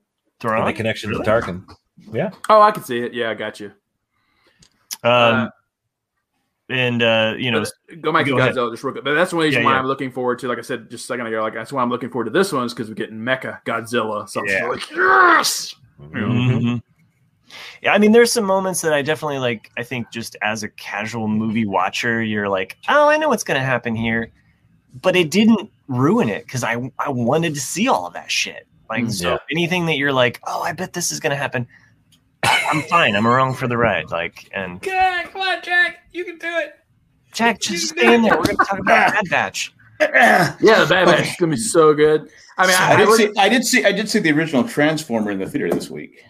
Thrawn? 0.48 0.66
the 0.66 0.72
connection 0.72 1.10
Really? 1.10 1.24
to 1.24 1.30
Tarkin, 1.30 1.64
Yeah. 2.12 2.30
Oh, 2.48 2.60
I 2.60 2.70
can 2.70 2.82
see 2.84 2.98
it. 3.00 3.12
Yeah, 3.14 3.30
I 3.30 3.34
got 3.34 3.60
you. 3.60 3.66
Um, 5.02 5.12
Uh, 5.12 5.48
and 6.70 7.02
uh, 7.02 7.34
you 7.38 7.50
know, 7.50 7.62
go 8.00 8.10
back 8.12 8.24
go 8.26 8.36
to. 8.38 8.42
Godzilla 8.42 8.70
just 8.72 8.82
real 8.84 8.92
quick. 8.92 9.04
But 9.04 9.14
that's 9.14 9.32
one 9.34 9.44
reason 9.44 9.60
Yeah, 9.60 9.66
why 9.66 9.72
yeah. 9.74 9.78
I'm 9.80 9.86
looking 9.86 10.10
forward 10.10 10.38
to, 10.40 10.48
like 10.48 10.58
I 10.58 10.62
said 10.62 10.90
just 10.90 11.04
a 11.04 11.06
second 11.06 11.26
ago, 11.26 11.42
like 11.42 11.52
that's 11.54 11.72
why 11.72 11.82
I'm 11.82 11.90
looking 11.90 12.08
forward 12.10 12.24
to 12.24 12.30
this 12.30 12.52
one 12.52 12.64
is 12.64 12.72
because 12.72 12.88
we're 12.88 12.94
getting 12.94 13.18
Mecha 13.18 13.62
Godzilla. 13.64 14.28
So 14.28 14.40
I'm 14.40 14.46
just 14.46 14.58
Yeah. 14.58 14.66
like, 14.68 14.90
yes. 14.90 15.74
Mhm. 16.00 16.82
Yeah, 17.82 17.92
I 17.92 17.98
mean, 17.98 18.12
there's 18.12 18.32
some 18.32 18.44
moments 18.44 18.80
that 18.80 18.94
I 18.94 19.02
definitely 19.02 19.38
like. 19.38 19.70
I 19.76 19.82
think 19.82 20.10
just 20.10 20.36
as 20.42 20.62
a 20.62 20.68
casual 20.70 21.28
movie 21.28 21.66
watcher, 21.66 22.22
you're 22.22 22.48
like, 22.48 22.78
oh, 22.88 23.08
I 23.08 23.18
know 23.18 23.28
what's 23.28 23.44
going 23.44 23.60
to 23.60 23.64
happen 23.64 23.94
here, 23.94 24.30
but 25.02 25.14
it 25.16 25.30
didn't 25.30 25.70
ruin 25.86 26.28
it 26.30 26.44
because 26.46 26.64
I 26.64 26.90
I 26.98 27.10
wanted 27.10 27.54
to 27.54 27.60
see 27.60 27.88
all 27.88 28.06
of 28.06 28.14
that 28.14 28.30
shit. 28.30 28.66
Like, 28.90 29.04
Mm, 29.04 29.12
so 29.12 29.30
yeah. 29.32 29.38
anything 29.50 29.86
that 29.86 29.96
you're 29.96 30.12
like, 30.12 30.40
oh, 30.46 30.62
I 30.62 30.72
bet 30.72 30.92
this 30.92 31.10
is 31.10 31.20
going 31.20 31.30
to 31.30 31.36
happen. 31.36 31.66
I'm 32.42 32.82
fine. 32.82 33.16
I'm 33.16 33.24
along 33.26 33.54
for 33.54 33.66
the 33.66 33.76
ride. 33.78 34.10
Like, 34.10 34.48
and 34.52 34.82
Jack, 34.82 35.32
come 35.32 35.40
on, 35.42 35.62
Jack, 35.62 36.00
you 36.12 36.24
can 36.24 36.36
do 36.38 36.48
it. 36.58 36.74
Jack, 37.32 37.60
just 37.60 37.88
stay 37.88 38.14
in 38.14 38.22
there. 38.22 38.32
We're 38.36 38.44
going 38.44 38.56
to 38.58 38.64
talk 38.64 38.78
about 38.78 39.12
Bad 39.14 39.24
Batch. 39.30 39.72
Yeah, 40.00 40.54
the 40.60 40.86
Bad 40.88 41.06
Batch 41.06 41.08
Okay. 41.20 41.30
is 41.30 41.36
gonna 41.38 41.50
be 41.52 41.56
so 41.56 41.94
good. 41.94 42.28
I 42.58 42.66
mean, 42.66 42.76
I, 42.78 42.90
I 42.90 42.92
I 42.92 42.96
did 42.96 43.08
would- 43.08 43.16
see. 43.16 43.30
I 43.38 43.48
did 43.48 43.64
see. 43.64 43.84
I 43.84 43.92
did 43.92 44.08
see 44.10 44.18
the 44.18 44.32
original 44.32 44.64
Transformer 44.64 45.30
in 45.30 45.38
the 45.38 45.48
theater 45.48 45.70
this 45.70 45.88
week. 45.88 46.22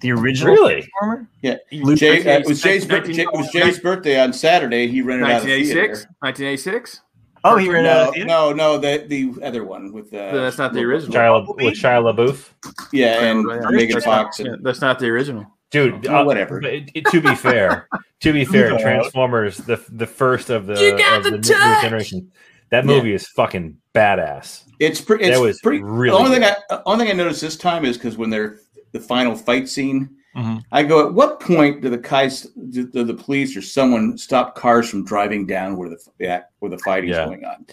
The 0.00 0.12
original 0.12 0.52
Really? 0.54 0.74
Transformer? 0.82 1.28
Yeah, 1.42 1.56
Jay, 1.94 2.20
uh, 2.34 2.40
it 2.40 2.46
was 2.46 2.60
Jay's, 2.62 2.84
19- 2.86 3.14
Jay- 3.14 3.22
it 3.22 3.32
was 3.32 3.48
Jay's 3.50 3.78
birthday 3.78 4.18
on 4.20 4.32
Saturday. 4.32 4.88
He 4.88 5.00
rented 5.02 5.24
out 5.26 5.42
a 5.42 5.46
1986. 5.46 5.72
theater. 6.00 6.14
1986. 6.20 7.00
Oh, 7.46 7.56
he 7.56 7.68
ran 7.70 7.84
out 7.86 8.16
No, 8.16 8.22
of 8.22 8.26
no, 8.26 8.52
no, 8.52 8.78
the 8.78 9.04
the 9.06 9.44
other 9.46 9.64
one 9.64 9.92
with 9.92 10.12
uh, 10.14 10.32
That's 10.32 10.56
not 10.58 10.72
the 10.72 10.80
original. 10.80 11.14
Shia, 11.14 11.46
La- 11.46 11.54
with 11.54 11.74
Shia 11.74 12.14
LaBeouf, 12.16 12.48
Yeah, 12.92 13.20
and 13.22 13.46
Yeah, 13.48 13.68
Megan 13.70 13.94
that's 13.94 14.04
Fox. 14.06 14.40
Yeah, 14.40 14.46
And, 14.52 14.64
that's 14.64 14.80
not 14.80 14.98
the 14.98 15.06
original. 15.08 15.46
dude. 15.70 16.06
Oh, 16.06 16.16
uh, 16.22 16.24
whatever. 16.24 16.62
it- 16.62 16.90
it- 16.94 17.04
to 17.06 17.20
be 17.20 17.34
fair, 17.34 17.86
to 18.20 18.32
be 18.32 18.44
fair, 18.44 18.76
Transformers, 18.78 19.58
the 19.58 19.82
the 19.90 20.06
first 20.06 20.48
of 20.50 20.66
the, 20.66 20.72
of 20.72 21.22
the 21.24 21.30
the 21.30 21.36
new 21.36 21.42
touch! 21.42 21.82
generation, 21.82 22.30
that 22.70 22.86
movie 22.86 23.12
is 23.14 23.28
fucking 23.28 23.76
badass. 23.94 24.64
it's 24.80 25.00
pretty. 25.00 25.24
It's 25.24 25.38
was 25.38 25.60
pretty. 25.60 25.82
really 25.82 26.10
the 26.10 26.16
only 26.24 26.38
good. 26.38 26.46
thing 26.56 26.56
I 26.70 26.80
only 26.86 27.04
thing 27.06 27.14
I 27.14 27.16
noticed 27.22 27.40
this 27.42 27.56
time 27.56 27.84
is 27.84 27.96
because 27.98 28.16
when 28.16 28.30
they're 28.30 28.58
the 28.92 29.00
final 29.00 29.34
fight 29.36 29.68
scene, 29.68 30.08
Mhm. 30.36 30.62
I 30.72 30.82
go, 30.82 31.06
at 31.06 31.14
what 31.14 31.40
point 31.40 31.80
do 31.80 31.88
the 31.90 31.98
guys, 31.98 32.42
do, 32.70 32.86
do 32.86 33.04
the 33.04 33.14
police 33.14 33.56
or 33.56 33.62
someone 33.62 34.18
stop 34.18 34.54
cars 34.54 34.88
from 34.90 35.04
driving 35.04 35.46
down 35.46 35.76
where 35.76 35.88
the 35.88 35.98
yeah, 36.18 36.42
where 36.58 36.70
the 36.70 36.78
fighting 36.78 37.10
is 37.10 37.16
Yeah. 37.16 37.26
going 37.26 37.44
on? 37.44 37.66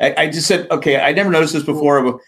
I, 0.00 0.14
I 0.24 0.26
just 0.28 0.46
said, 0.46 0.70
okay, 0.70 1.00
I 1.00 1.12
never 1.12 1.30
noticed 1.30 1.52
this 1.54 1.62
before. 1.64 2.02
But 2.02 2.18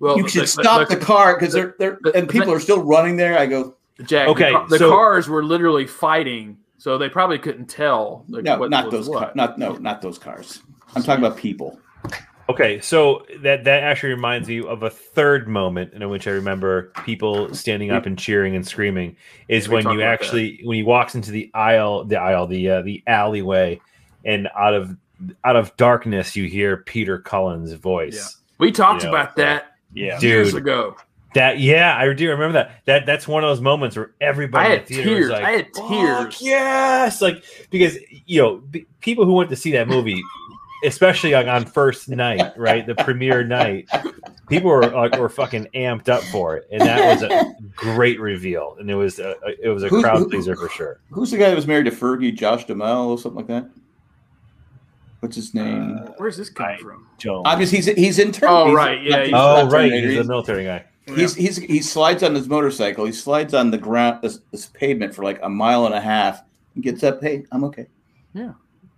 Well, 0.00 0.16
you 0.18 0.28
should 0.28 0.42
the- 0.44 0.46
stop 0.48 0.88
the- 0.88 0.94
the 0.96 1.04
car 1.04 1.34
because 1.38 1.52
they're 1.54 1.74
they're 1.78 1.98
the- 2.02 2.12
and 2.14 2.28
people 2.28 2.52
are 2.52 2.60
still 2.60 2.82
running 2.82 3.16
there. 3.16 3.38
I 3.38 3.46
go, 3.46 3.74
Jack. 4.04 4.28
Okay, 4.28 4.52
the, 4.52 4.66
the 4.68 4.78
so- 4.78 4.90
cars 4.90 5.28
were 5.28 5.42
literally 5.44 5.86
fighting, 5.86 6.58
so 6.78 6.96
they 6.98 7.08
probably 7.08 7.38
couldn't 7.38 7.66
tell. 7.66 8.24
Like, 8.28 8.44
no, 8.44 8.58
what 8.58 8.70
not 8.70 8.90
those, 8.90 9.08
what. 9.08 9.18
car, 9.18 9.32
not 9.34 9.58
no, 9.58 9.72
not 9.74 10.02
those 10.02 10.18
cars. 10.18 10.62
I'm 10.94 11.02
talking 11.02 11.24
about 11.24 11.36
people. 11.38 11.78
Okay, 12.48 12.80
so 12.80 13.24
that 13.42 13.64
that 13.64 13.82
actually 13.84 14.10
reminds 14.10 14.48
me 14.48 14.60
of 14.62 14.82
a 14.82 14.90
third 14.90 15.48
moment 15.48 15.92
in 15.94 16.06
which 16.10 16.26
I 16.26 16.32
remember 16.32 16.92
people 17.04 17.54
standing 17.54 17.90
up 17.90 18.04
and 18.04 18.18
cheering 18.18 18.56
and 18.56 18.66
screaming 18.66 19.16
is 19.48 19.68
We 19.68 19.76
when 19.76 19.90
you 19.94 20.02
actually 20.02 20.60
when 20.64 20.76
he 20.76 20.82
walks 20.82 21.14
into 21.14 21.30
the 21.30 21.50
aisle, 21.54 22.04
the 22.04 22.16
aisle, 22.16 22.46
the 22.46 22.68
uh, 22.68 22.82
the 22.82 23.02
alleyway, 23.06 23.80
and 24.24 24.48
out 24.58 24.74
of 24.74 24.96
out 25.44 25.54
of 25.56 25.74
darkness 25.76 26.34
you 26.34 26.44
hear 26.46 26.78
Peter 26.78 27.18
Cullen's 27.18 27.72
voice. 27.74 28.36
We 28.58 28.72
talked 28.72 29.04
Yeah, 29.04 29.10
about 29.10 29.36
that 29.36 29.76
Yeah. 29.94 30.18
Dude. 30.18 30.22
years 30.30 30.54
ago. 30.54 30.96
That 31.34 31.60
yeah, 31.60 31.96
I 31.96 32.12
do 32.12 32.28
remember 32.28 32.52
that. 32.54 32.82
That 32.84 33.06
that's 33.06 33.26
one 33.26 33.42
of 33.42 33.48
those 33.48 33.62
moments 33.62 33.96
where 33.96 34.10
everybody 34.20 34.66
I 34.68 34.72
in 34.72 34.78
had 34.80 34.86
the 34.88 34.94
theater 34.96 35.10
was 35.10 35.18
tears. 35.18 35.30
like, 35.30 35.44
I 35.44 35.50
had 35.52 35.72
tears." 35.72 36.38
yes, 36.42 37.22
like 37.22 37.42
because 37.70 37.96
you 38.26 38.42
know 38.42 38.56
b- 38.56 38.86
people 39.00 39.24
who 39.24 39.32
went 39.32 39.48
to 39.48 39.56
see 39.56 39.72
that 39.72 39.88
movie, 39.88 40.20
especially 40.84 41.32
like 41.32 41.46
on 41.46 41.64
first 41.64 42.08
night, 42.08 42.52
right, 42.56 42.86
the 42.86 42.94
premiere 42.96 43.44
night, 43.44 43.88
people 44.48 44.70
were 44.70 44.86
like 44.86 45.16
were 45.18 45.28
fucking 45.28 45.68
amped 45.74 46.08
up 46.08 46.22
for 46.24 46.56
it, 46.56 46.68
and 46.70 46.80
that 46.80 47.14
was 47.14 47.22
a 47.22 47.54
great 47.76 48.20
reveal, 48.20 48.76
and 48.78 48.90
it 48.90 48.94
was 48.94 49.18
a, 49.18 49.34
it 49.62 49.68
was 49.68 49.82
a 49.82 49.88
Who- 49.88 50.02
crowd 50.02 50.18
who- 50.18 50.28
pleaser 50.28 50.56
for 50.56 50.68
sure. 50.68 51.00
Who's 51.10 51.30
the 51.30 51.38
guy 51.38 51.48
that 51.48 51.56
was 51.56 51.66
married 51.66 51.84
to 51.86 51.90
Fergie? 51.90 52.34
Josh 52.34 52.64
Duhamel 52.66 53.10
or 53.10 53.18
something 53.18 53.38
like 53.38 53.46
that. 53.48 53.70
What's 55.20 55.36
his 55.36 55.54
name? 55.54 55.98
Uh, 55.98 56.10
where's 56.16 56.36
this 56.36 56.48
guy 56.50 56.76
from? 56.78 57.06
Joe. 57.18 57.42
Obviously, 57.44 57.78
he's 57.78 57.86
he's 57.86 58.18
in. 58.18 58.32
Ter- 58.32 58.48
Oh, 58.48 58.66
he's- 58.66 58.76
right, 58.76 59.02
yeah, 59.02 59.16
oh, 59.16 59.18
he's- 59.18 59.26
he's 59.26 59.34
Oh 59.34 59.62
not 59.64 59.72
right, 59.72 59.92
he's 59.92 60.18
a 60.18 60.24
military 60.24 60.64
guy. 60.64 60.84
He's, 61.06 61.34
he's 61.34 61.56
he 61.56 61.80
slides 61.82 62.22
on 62.22 62.32
his 62.34 62.48
motorcycle. 62.48 63.04
He 63.04 63.12
slides 63.12 63.54
on 63.54 63.72
the 63.72 63.78
ground, 63.78 64.20
this, 64.22 64.38
this 64.52 64.66
pavement 64.66 65.12
for 65.14 65.24
like 65.24 65.40
a 65.42 65.48
mile 65.48 65.84
and 65.84 65.94
a 65.94 66.00
half. 66.00 66.42
He 66.74 66.80
gets 66.80 67.02
up. 67.02 67.20
Hey, 67.20 67.44
I'm 67.52 67.64
okay. 67.64 67.86
Yeah. 68.34 68.52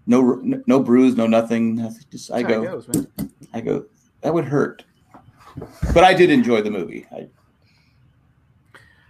No, 0.06 0.20
no, 0.42 0.62
no 0.66 0.80
bruise, 0.80 1.16
no 1.16 1.26
nothing. 1.26 1.76
nothing. 1.76 2.04
Just 2.10 2.30
I 2.30 2.42
That's 2.42 2.54
how 2.54 2.60
it 2.62 2.64
go, 2.66 2.72
goes, 2.80 2.88
man. 2.88 3.32
I 3.54 3.60
go. 3.60 3.86
That 4.20 4.34
would 4.34 4.44
hurt. 4.44 4.84
But 5.94 6.04
I 6.04 6.12
did 6.14 6.30
enjoy 6.30 6.62
the 6.62 6.70
movie. 6.70 7.06
I, 7.12 7.28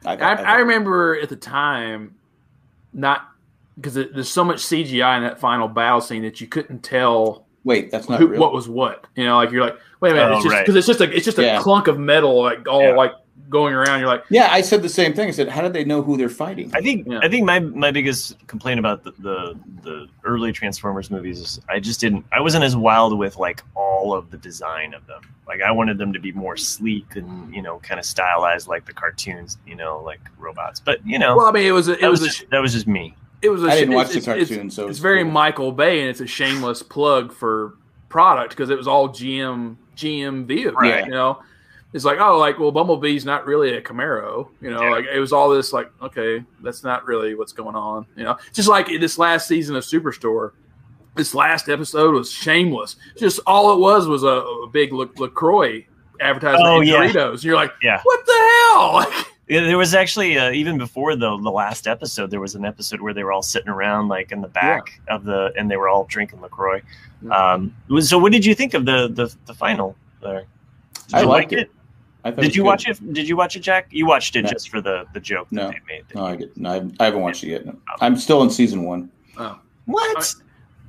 I, 0.05 0.13
I, 0.13 0.17
thought- 0.17 0.47
I 0.47 0.57
remember 0.59 1.19
at 1.21 1.29
the 1.29 1.37
time, 1.37 2.15
not 2.93 3.29
because 3.77 3.95
there's 3.95 4.29
so 4.31 4.45
much 4.45 4.59
CGI 4.59 5.17
in 5.17 5.23
that 5.25 5.41
final 5.41 5.67
battle 5.69 6.01
scene 6.01 6.23
that 6.23 6.41
you 6.41 6.47
couldn't 6.47 6.81
tell 6.85 7.47
Wait, 7.65 7.91
that's 7.91 8.09
not 8.09 8.21
who, 8.21 8.29
real. 8.29 8.41
what 8.41 8.53
was 8.53 8.69
what. 8.69 9.07
You 9.17 9.25
know, 9.25 9.37
like 9.37 9.51
you're 9.51 9.65
like, 9.65 9.77
wait 10.01 10.13
a 10.13 10.15
minute, 10.15 10.31
Oh, 10.33 10.35
it's 10.37 10.45
just 10.45 10.53
right. 10.55 10.63
because 10.65 10.77
it's 10.77 10.87
just 10.87 11.01
a 11.01 11.11
it's 11.17 11.25
just 11.25 11.39
a 11.39 11.43
Yeah. 11.43 11.61
clunk 11.61 11.89
of 11.89 11.99
metal 11.99 12.41
like 12.43 12.69
all 12.69 12.83
Yeah. 12.83 12.95
like 12.95 13.13
going 13.51 13.75
around. 13.75 14.01
You're 14.01 14.09
like, 14.09 14.25
yeah, 14.31 14.49
I 14.51 14.61
said 14.63 14.83
the 14.83 14.89
same 14.89 15.13
thing. 15.15 15.29
I 15.29 15.31
said, 15.31 15.49
how 15.49 15.61
did 15.63 15.73
they 15.73 15.85
know 15.85 16.03
who 16.03 16.17
they're 16.17 16.29
fighting? 16.29 16.71
I 16.75 16.81
think 16.81 17.07
Yeah. 17.07 17.21
I 17.23 17.29
think 17.29 17.45
my 17.45 17.61
my 17.61 17.91
biggest 17.91 18.37
complaint 18.47 18.79
about 18.81 19.05
the, 19.05 19.13
the 19.19 19.59
the 19.83 20.09
early 20.25 20.51
Transformers 20.53 21.11
movies 21.11 21.41
is 21.41 21.61
I 21.69 21.79
just 21.81 22.01
didn't 22.01 22.25
I 22.33 22.41
wasn't 22.41 22.65
as 22.65 22.75
wild 22.77 23.17
with 23.19 23.37
like 23.37 23.63
all 23.75 24.15
of 24.15 24.31
the 24.31 24.39
design 24.39 24.95
of 24.95 25.07
them. 25.07 25.21
Like 25.47 25.61
I 25.61 25.71
wanted 25.71 25.99
them 25.99 26.13
to 26.15 26.19
be 26.21 26.33
more 26.33 26.57
sleek 26.57 27.17
and 27.17 27.55
you 27.55 27.61
know 27.63 27.79
kind 27.81 28.01
of 28.01 28.07
stylized 28.07 28.67
like 28.67 28.87
the 28.87 28.93
cartoons, 28.95 29.59
you 29.67 29.75
know, 29.77 30.01
like 30.03 30.21
robots. 30.39 30.81
But 30.81 31.07
you 31.07 31.19
know, 31.19 31.37
well, 31.37 31.47
I 31.47 31.53
mean, 31.53 31.67
it 31.67 31.73
was 31.73 31.89
a, 31.89 32.03
it 32.03 32.09
was, 32.09 32.21
was 32.21 32.23
a, 32.23 32.33
just, 32.39 32.51
that 32.51 32.61
was 32.63 32.73
just 32.73 32.87
me. 32.87 33.15
it 33.43 33.51
was 33.51 33.63
a 33.63 33.67
I 33.67 33.75
didn't 33.75 33.93
it's- 33.93 34.07
watch 34.07 34.13
the 34.15 34.19
it's- 34.21 34.37
it's- 34.37 34.49
cartoon, 34.49 34.71
so 34.71 34.85
it's 34.85 34.93
it's 34.93 34.99
very 35.01 35.23
cool. 35.23 35.33
Michael 35.33 35.73
Bay, 35.73 36.01
and 36.01 36.09
it's 36.09 36.21
a 36.21 36.27
shameless 36.27 36.83
plug 36.83 37.33
for 37.33 37.75
product 38.09 38.51
because 38.51 38.71
it 38.71 38.79
was 38.79 38.89
all 38.89 39.09
GM 39.11 39.77
GM 39.97 40.47
vehicles. 40.47 40.77
Right. 40.81 41.05
You 41.05 41.11
know, 41.13 41.43
it's 41.95 42.05
like 42.05 42.19
oh, 42.21 42.37
like 42.39 42.59
well, 42.59 42.71
Bumblebee's 42.73 43.25
not 43.25 43.47
really 43.47 43.75
a 43.77 43.81
Camaro. 43.81 44.49
You 44.61 44.71
know, 44.71 44.83
Yeah. 44.83 44.91
like 44.91 45.07
it 45.11 45.19
was 45.21 45.33
all 45.33 45.49
this 45.49 45.73
like 45.73 45.91
okay, 46.03 46.45
that's 46.63 46.85
not 46.85 47.07
really 47.07 47.35
what's 47.35 47.53
going 47.53 47.75
on. 47.77 48.05
You 48.17 48.25
know, 48.25 48.37
just 48.53 48.69
like 48.69 48.89
this 48.89 49.17
last 49.17 49.49
season 49.49 49.75
of 49.77 49.85
Superstore. 49.85 50.51
This 51.17 51.33
last 51.35 51.69
episode 51.69 52.13
was 52.13 52.31
shameless. 52.31 52.97
Just 53.17 53.39
all 53.47 53.73
it 53.73 53.79
was 53.79 54.09
was 54.09 54.25
a, 54.25 54.27
a 54.27 54.67
big 54.67 54.93
La- 54.93 55.07
Lacroix 55.17 55.87
advertisement 56.21 56.67
Oh, 56.67 56.81
in 56.81 56.89
yeah. 56.89 56.95
Doritos. 57.07 57.45
You're 57.45 57.55
like, 57.55 57.71
Yeah. 57.81 58.01
what 58.03 58.27
the 58.27 58.33
hell? 58.33 58.93
Like, 58.95 59.27
Yeah, 59.47 59.61
there 59.61 59.79
was 59.79 59.95
actually 59.95 60.37
uh, 60.39 60.51
even 60.51 60.77
before 60.79 61.15
the 61.15 61.37
the 61.37 61.51
last 61.51 61.87
episode, 61.87 62.31
there 62.33 62.41
was 62.41 62.57
an 62.57 62.65
episode 62.65 63.01
where 63.01 63.15
they 63.15 63.23
were 63.23 63.31
all 63.31 63.43
sitting 63.43 63.69
around 63.69 64.09
like 64.09 64.33
in 64.33 64.41
the 64.41 64.49
back 64.49 65.01
of 65.09 65.23
the, 65.25 65.53
and 65.57 65.71
they 65.71 65.77
were 65.77 65.89
all 65.89 66.05
drinking 66.05 66.41
Lacroix. 66.41 66.81
Um, 67.31 67.75
so, 68.01 68.19
what 68.19 68.33
did 68.33 68.45
you 68.45 68.55
think 68.55 68.75
of 68.75 68.85
the 68.85 69.07
the, 69.09 69.33
the 69.47 69.55
final? 69.55 69.95
There, 70.23 70.47
did 71.09 71.15
I 71.15 71.21
you 71.21 71.27
liked 71.29 71.53
like 71.53 71.61
it. 71.61 71.71
I 72.27 72.31
thought 72.31 72.41
Did 72.43 72.57
you 72.57 72.63
good. 72.63 72.67
watch 72.69 72.89
it? 72.89 73.13
Did 73.13 73.29
you 73.29 73.37
watch 73.37 73.55
it, 73.55 73.61
Jack? 73.61 73.89
You 73.91 74.07
watched 74.07 74.35
it 74.35 74.43
No. 74.43 74.49
just 74.51 74.71
for 74.71 74.81
the 74.81 75.05
the 75.13 75.21
joke 75.21 75.47
that 75.51 75.57
No. 75.57 75.69
they 75.71 75.81
made. 75.87 76.05
No, 76.15 76.25
I, 76.25 76.37
get, 76.37 76.57
no, 76.57 76.71
I 76.71 76.77
I 77.01 77.05
haven't 77.05 77.21
watched 77.21 77.45
it 77.45 77.49
yet. 77.49 77.67
No. 77.67 77.77
I'm 78.01 78.17
still 78.17 78.43
in 78.43 78.51
season 78.51 78.85
one. 78.85 79.11
oh. 79.37 79.59
What? 79.87 80.35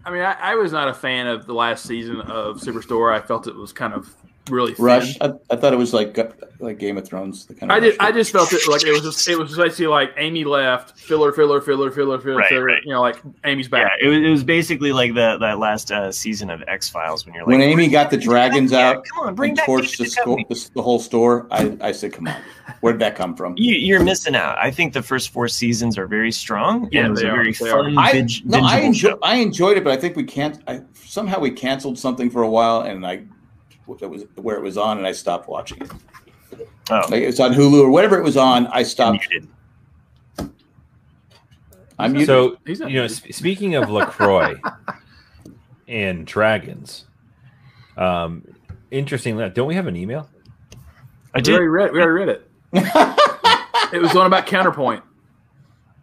I 0.05 0.11
mean, 0.11 0.21
I, 0.21 0.33
I 0.39 0.55
was 0.55 0.71
not 0.71 0.87
a 0.87 0.93
fan 0.93 1.27
of 1.27 1.45
the 1.47 1.53
last 1.53 1.85
season 1.85 2.21
of 2.21 2.57
Superstore. 2.61 3.13
I 3.13 3.19
felt 3.19 3.47
it 3.47 3.55
was 3.55 3.73
kind 3.73 3.93
of 3.93 4.13
really 4.49 4.73
thin. 4.73 4.85
Rush. 4.85 5.17
I, 5.21 5.31
I 5.49 5.55
thought 5.55 5.73
it 5.73 5.77
was 5.77 5.93
like 5.93 6.17
like 6.59 6.77
Game 6.79 6.97
of 6.97 7.07
Thrones. 7.07 7.45
The 7.45 7.53
kind 7.55 7.71
of 7.71 7.75
I 7.75 7.79
did. 7.79 7.95
I 7.99 8.11
just 8.11 8.31
felt 8.31 8.51
it 8.53 8.67
like 8.67 8.83
it 8.83 8.91
was 8.91 9.01
just. 9.01 9.27
It 9.27 9.37
was 9.37 9.55
basically 9.57 9.87
like 9.87 10.11
Amy 10.17 10.43
left, 10.43 10.99
filler, 10.99 11.31
filler, 11.31 11.61
filler, 11.61 11.91
filler, 11.91 12.19
filler, 12.19 12.37
Right, 12.37 12.49
filler. 12.49 12.65
right. 12.65 12.81
You 12.83 12.91
know, 12.93 13.01
like 13.01 13.17
Amy's 13.43 13.67
Yeah, 13.71 13.83
back. 13.83 13.91
it 14.01 14.07
was, 14.07 14.17
it 14.19 14.29
was 14.29 14.43
basically 14.43 14.93
like 14.93 15.13
the 15.13 15.37
that 15.39 15.59
last 15.59 15.91
uh, 15.91 16.11
season 16.11 16.49
of 16.49 16.63
X 16.67 16.89
Files 16.89 17.25
when 17.25 17.35
you're 17.35 17.43
like, 17.43 17.51
when 17.51 17.61
Amy 17.61 17.87
got 17.87 18.09
the 18.11 18.17
dragons 18.17 18.71
Yeah, 18.71 18.91
out 18.91 19.05
come 19.05 19.27
on, 19.27 19.35
bring 19.35 19.49
and 19.51 19.57
back 19.57 19.67
torched 19.67 19.97
the, 19.97 20.05
sco- 20.05 20.37
the, 20.49 20.69
the 20.75 20.81
whole 20.81 20.99
store, 20.99 21.47
I, 21.51 21.75
I 21.81 21.91
said, 21.91 22.13
"Come 22.13 22.27
on, 22.27 22.41
where'd 22.81 22.99
that 22.99 23.15
come 23.15 23.35
from?" 23.35 23.55
You, 23.57 23.75
you're 23.75 24.03
missing 24.03 24.35
out. 24.35 24.57
I 24.57 24.71
think 24.71 24.93
the 24.93 25.03
first 25.03 25.29
four 25.29 25.47
seasons 25.47 25.97
are 25.97 26.07
very 26.07 26.31
strong. 26.31 26.87
Yeah, 26.91 27.05
and 27.05 27.17
they 27.17 27.25
are, 27.25 27.35
very 27.35 27.51
they 27.53 27.69
are. 27.69 27.89
I 27.97 28.11
binge, 28.11 28.43
no, 28.45 28.59
I 28.61 28.79
enjoy. 28.79 29.13
I 29.23 29.37
enjoyed 29.37 29.77
it, 29.77 29.83
but 29.83 29.91
I 29.93 29.97
think 29.97 30.15
we 30.15 30.23
can't. 30.23 30.61
I, 30.67 30.81
somehow 30.93 31.39
we 31.39 31.51
canceled 31.51 31.97
something 31.99 32.29
for 32.29 32.41
a 32.43 32.49
while, 32.49 32.81
and 32.81 33.05
I 33.05 33.23
it 33.87 34.09
was 34.09 34.23
where 34.35 34.55
it 34.57 34.61
was 34.61 34.77
on, 34.77 34.97
and 34.97 35.05
I 35.07 35.11
stopped 35.11 35.47
watching 35.47 35.81
it. 35.81 35.91
Oh, 36.89 37.01
Like 37.09 37.21
it's 37.23 37.39
on 37.39 37.53
Hulu 37.53 37.81
or 37.81 37.89
whatever 37.89 38.17
it 38.19 38.23
was 38.23 38.37
on. 38.37 38.67
I 38.67 38.83
stopped. 38.83 39.27
muted. 39.29 39.49
I'm 41.97 42.11
muted. 42.13 42.27
So 42.27 42.57
He's 42.65 42.79
you 42.81 42.89
know, 42.93 43.07
sp- 43.07 43.31
speaking 43.31 43.75
of 43.75 43.89
Lacroix 43.89 44.55
and 45.87 46.25
dragons, 46.27 47.05
um, 47.97 48.43
interesting. 48.91 49.37
Don't 49.37 49.67
we 49.67 49.75
have 49.75 49.87
an 49.87 49.95
email? 49.95 50.29
I 51.33 51.37
We 51.37 51.41
did. 51.41 51.51
already 51.55 51.67
read. 51.67 51.91
We 51.93 52.01
already 52.01 52.25
read 52.25 52.29
it. 52.29 53.21
It 53.93 54.01
was 54.01 54.13
one 54.15 54.25
about 54.25 54.47
Counterpart. 54.47 55.03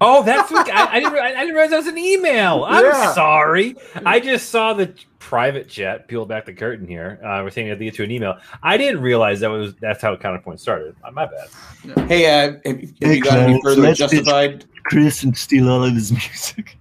Oh, 0.04 0.22
that's 0.22 0.50
what, 0.50 0.68
I, 0.70 0.96
I 0.96 1.00
didn't. 1.00 1.18
I 1.18 1.30
didn't 1.30 1.54
realize 1.54 1.70
that 1.70 1.76
was 1.78 1.86
an 1.86 1.98
email. 1.98 2.64
I'm 2.66 2.84
Yeah. 2.84 3.12
sorry. 3.14 3.76
I 4.04 4.18
just 4.20 4.50
saw 4.50 4.72
the 4.74 4.92
private 5.18 5.68
jet 5.68 6.08
Peel 6.08 6.26
back 6.26 6.44
the 6.46 6.52
curtain 6.52 6.86
here. 6.86 7.20
Uh, 7.24 7.40
we're 7.44 7.50
saying 7.50 7.68
I 7.68 7.70
have 7.70 7.78
to 7.78 7.84
get 7.84 7.94
to 7.94 8.02
an 8.04 8.10
email. 8.10 8.36
I 8.62 8.76
didn't 8.76 9.00
realize 9.00 9.40
that 9.40 9.48
was 9.50 9.74
that's 9.76 10.02
how 10.02 10.16
Counterpart 10.16 10.60
started. 10.60 10.96
My 11.12 11.26
bad. 11.26 12.08
hey, 12.08 12.26
uh, 12.26 12.52
have, 12.52 12.64
have 12.64 12.80
Hey, 13.00 13.14
you 13.16 13.22
got 13.22 13.38
any 13.38 13.60
further 13.62 13.82
with. 13.82 13.96
Justified? 13.96 14.64
Chris 14.84 15.22
and 15.22 15.36
steal 15.36 15.68
all 15.70 15.84
of 15.84 15.94
his 15.94 16.10
music. 16.12 16.76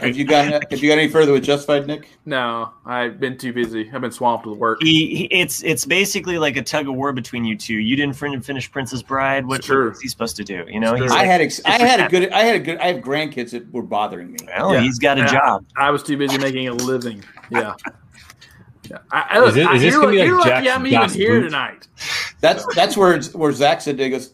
Have 0.00 0.16
you 0.16 0.24
got 0.24 0.46
Have 0.70 0.80
you 0.82 0.88
got 0.88 0.98
any 0.98 1.08
further 1.08 1.32
with 1.32 1.42
Justified, 1.44 1.86
Nick? 1.86 2.08
No, 2.24 2.70
I've 2.86 3.18
been 3.18 3.36
too 3.36 3.52
busy. 3.52 3.90
I've 3.92 4.00
been 4.00 4.12
swamped 4.12 4.46
with 4.46 4.56
work. 4.58 4.78
He, 4.82 5.14
he, 5.16 5.24
it's 5.24 5.62
it's 5.64 5.84
basically 5.84 6.38
like 6.38 6.56
a 6.56 6.62
tug 6.62 6.88
of 6.88 6.94
war 6.94 7.12
between 7.12 7.44
you 7.44 7.56
two. 7.56 7.74
You 7.74 7.96
didn't 7.96 8.14
fin- 8.14 8.40
finish 8.42 8.70
Princess 8.70 9.02
Bride. 9.02 9.44
What, 9.46 9.58
It's 9.58 9.66
true. 9.66 9.88
what's 9.88 10.00
he 10.00 10.08
supposed 10.08 10.36
to 10.36 10.44
do? 10.44 10.64
You 10.68 10.78
know, 10.78 10.92
It's 10.92 11.02
he's 11.02 11.10
true. 11.10 11.20
I 11.20 11.24
had 11.24 11.40
ex- 11.40 11.60
I 11.64 11.78
had 11.78 12.00
a 12.00 12.08
good 12.08 12.30
I 12.30 12.42
had 12.42 12.54
a 12.56 12.60
good 12.60 12.78
I 12.78 12.92
have 12.92 13.02
grandkids 13.02 13.50
that 13.50 13.72
were 13.72 13.82
bothering 13.82 14.32
me. 14.32 14.38
well, 14.56 14.72
Yeah. 14.74 14.80
he's 14.82 14.98
got 15.00 15.18
a 15.18 15.22
Yeah. 15.22 15.32
job. 15.32 15.64
I 15.76 15.90
was 15.90 16.02
too 16.02 16.16
busy 16.16 16.38
making 16.38 16.68
a 16.68 16.74
living. 16.74 17.24
Yeah. 17.50 17.74
Yeah. 18.90 18.98
I, 19.10 19.38
I, 19.38 19.44
Is 19.46 19.56
it- 19.56 19.66
I, 19.66 19.74
is 19.76 19.82
this 19.82 19.94
gonna 19.96 20.10
be 20.10 20.16
you're 20.18 20.36
like 20.38 20.46
lucky 20.50 20.64
Jack's 20.66 20.76
I'm 20.78 20.86
even 20.86 21.10
here 21.10 21.40
Boot? 21.40 21.44
tonight. 21.46 21.88
That's 22.40 22.64
that's 22.74 22.96
where 22.96 23.20
where 23.32 23.52
Zach 23.52 23.80
said 23.80 23.98
he 23.98 24.10
goes. 24.10 24.32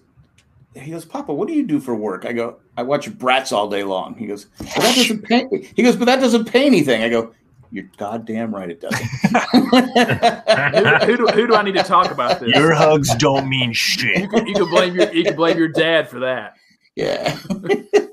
He 0.74 0.90
goes, 0.92 1.04
Papa, 1.04 1.32
what 1.34 1.48
do 1.48 1.54
you 1.54 1.66
do 1.66 1.80
for 1.80 1.94
work? 1.94 2.24
I 2.24 2.32
go, 2.32 2.56
I 2.78 2.82
watch 2.82 3.12
brats 3.18 3.50
all 3.50 3.68
day 3.68 3.82
long. 3.82 4.14
He 4.14 4.28
goes, 4.28 4.44
but 4.56 4.68
that 4.68 4.94
doesn't 4.96 5.22
pay. 5.24 5.48
He 5.74 5.82
goes, 5.82 5.96
but 5.96 6.04
that 6.04 6.20
doesn't 6.20 6.44
pay 6.44 6.64
anything. 6.64 7.02
I 7.02 7.08
go, 7.08 7.34
you're 7.72 7.90
goddamn 7.96 8.54
right, 8.54 8.70
it 8.70 8.80
doesn't. 8.80 9.04
who, 11.04 11.16
do, 11.16 11.26
who 11.26 11.48
do 11.48 11.56
I 11.56 11.62
need 11.64 11.74
to 11.74 11.82
talk 11.82 12.12
about 12.12 12.38
this? 12.38 12.54
Your 12.54 12.72
hugs 12.74 13.12
don't 13.16 13.48
mean 13.48 13.70
you, 13.70 13.74
shit. 13.74 14.30
can, 14.30 14.46
you 14.46 14.54
can 14.54 14.70
blame 14.70 14.94
your 14.94 15.12
you 15.12 15.24
can 15.24 15.34
blame 15.34 15.58
your 15.58 15.66
dad 15.66 16.08
for 16.08 16.20
that. 16.20 16.54
yeah. 16.94 17.36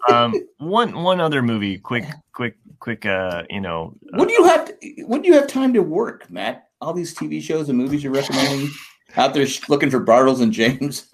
Um, 0.08 0.36
one 0.60 1.02
one 1.02 1.20
other 1.20 1.42
movie, 1.42 1.80
quick, 1.80 2.06
quick, 2.32 2.58
quick. 2.80 3.08
Uh, 3.08 3.42
you 3.50 3.60
know, 3.60 3.96
When 4.12 4.28
do 4.28 4.34
you 4.36 4.44
have 4.44 4.72
when 5.06 5.24
do 5.24 5.28
you 5.28 5.34
have 5.34 5.48
time 5.48 5.74
to 5.74 5.82
work, 5.82 6.30
Matt? 6.30 6.68
All 6.80 6.94
these 6.94 7.16
TV 7.16 7.42
shows 7.42 7.70
and 7.70 7.78
movies 7.78 8.04
you're 8.04 8.14
recommending 8.14 8.70
out 9.18 9.34
there 9.34 9.48
looking 9.68 9.90
for 9.90 10.06
Bartles 10.06 10.42
and 10.42 10.52
James. 10.52 11.08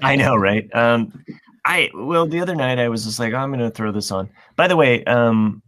I 0.00 0.14
know, 0.14 0.36
right? 0.36 0.72
Um, 0.76 1.24
I 1.64 1.90
well, 1.94 2.26
the 2.26 2.40
other 2.40 2.54
night 2.56 2.78
I 2.78 2.88
was 2.88 3.04
just 3.04 3.18
like, 3.18 3.34
I'm 3.34 3.50
going 3.50 3.60
to 3.60 3.70
throw 3.70 3.92
this 3.92 4.10
on. 4.10 4.28
By 4.56 4.66
the 4.68 4.76
way, 4.76 5.04
um, 5.04 5.62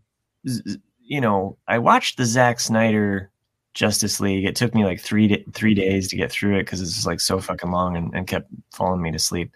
z- 0.48 0.62
z- 0.66 0.78
you 1.00 1.20
know, 1.20 1.58
I 1.68 1.78
watched 1.78 2.16
the 2.16 2.24
Zack 2.24 2.60
Snyder 2.60 3.30
Justice 3.74 4.20
League. 4.20 4.44
It 4.44 4.56
took 4.56 4.74
me 4.74 4.84
like 4.84 5.00
three 5.00 5.28
da 5.28 5.44
three 5.52 5.74
days 5.74 6.08
to 6.08 6.16
get 6.16 6.30
through 6.30 6.56
it 6.56 6.64
because 6.64 6.80
it's 6.80 6.94
just 6.94 7.06
like 7.06 7.20
so 7.20 7.40
fucking 7.40 7.70
long 7.70 7.96
and, 7.96 8.14
and 8.14 8.26
kept 8.26 8.48
falling 8.72 9.02
me 9.02 9.10
to 9.12 9.18
sleep. 9.18 9.50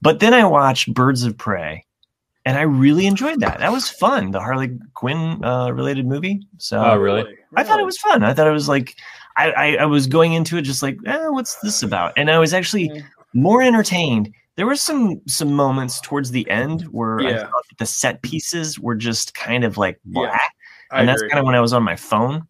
But 0.00 0.20
then 0.20 0.34
I 0.34 0.44
watched 0.44 0.92
Birds 0.94 1.22
of 1.24 1.36
Prey, 1.38 1.84
and 2.44 2.58
I 2.58 2.62
really 2.62 3.06
enjoyed 3.06 3.40
that. 3.40 3.58
That 3.60 3.72
was 3.72 3.88
fun. 3.88 4.30
The 4.32 4.40
Harley 4.40 4.78
Quinn 4.94 5.44
uh, 5.44 5.70
related 5.70 6.06
movie. 6.06 6.46
So 6.58 6.82
Oh, 6.82 6.96
really? 6.96 7.24
I 7.56 7.64
thought 7.64 7.80
it 7.80 7.86
was 7.86 7.98
fun. 7.98 8.22
I 8.24 8.34
thought 8.34 8.48
it 8.48 8.52
was 8.52 8.68
like 8.68 8.94
I, 9.36 9.50
I, 9.52 9.74
I 9.76 9.84
was 9.86 10.06
going 10.06 10.32
into 10.34 10.56
it 10.58 10.62
just 10.62 10.82
like, 10.82 10.98
eh, 11.06 11.28
what's 11.28 11.56
this 11.60 11.82
about? 11.82 12.12
And 12.16 12.30
I 12.30 12.38
was 12.38 12.52
actually 12.52 13.02
more 13.32 13.62
entertained. 13.62 14.32
There 14.56 14.66
were 14.66 14.76
some 14.76 15.20
some 15.26 15.52
moments 15.52 16.00
towards 16.00 16.30
the 16.30 16.48
end 16.50 16.82
where 16.90 17.20
I 17.20 17.30
Yeah. 17.30 17.38
thought 17.38 17.64
that 17.70 17.78
the 17.78 17.86
set 17.86 18.22
pieces 18.22 18.78
were 18.78 18.94
just 18.94 19.34
kind 19.34 19.64
of 19.64 19.78
like 19.78 19.98
Yeah, 20.04 20.38
and 20.90 21.08
that's 21.08 21.22
kind 21.22 21.38
of 21.38 21.44
when 21.46 21.54
I 21.54 21.60
was 21.60 21.72
on 21.72 21.82
my 21.82 21.96
phone. 21.96 22.46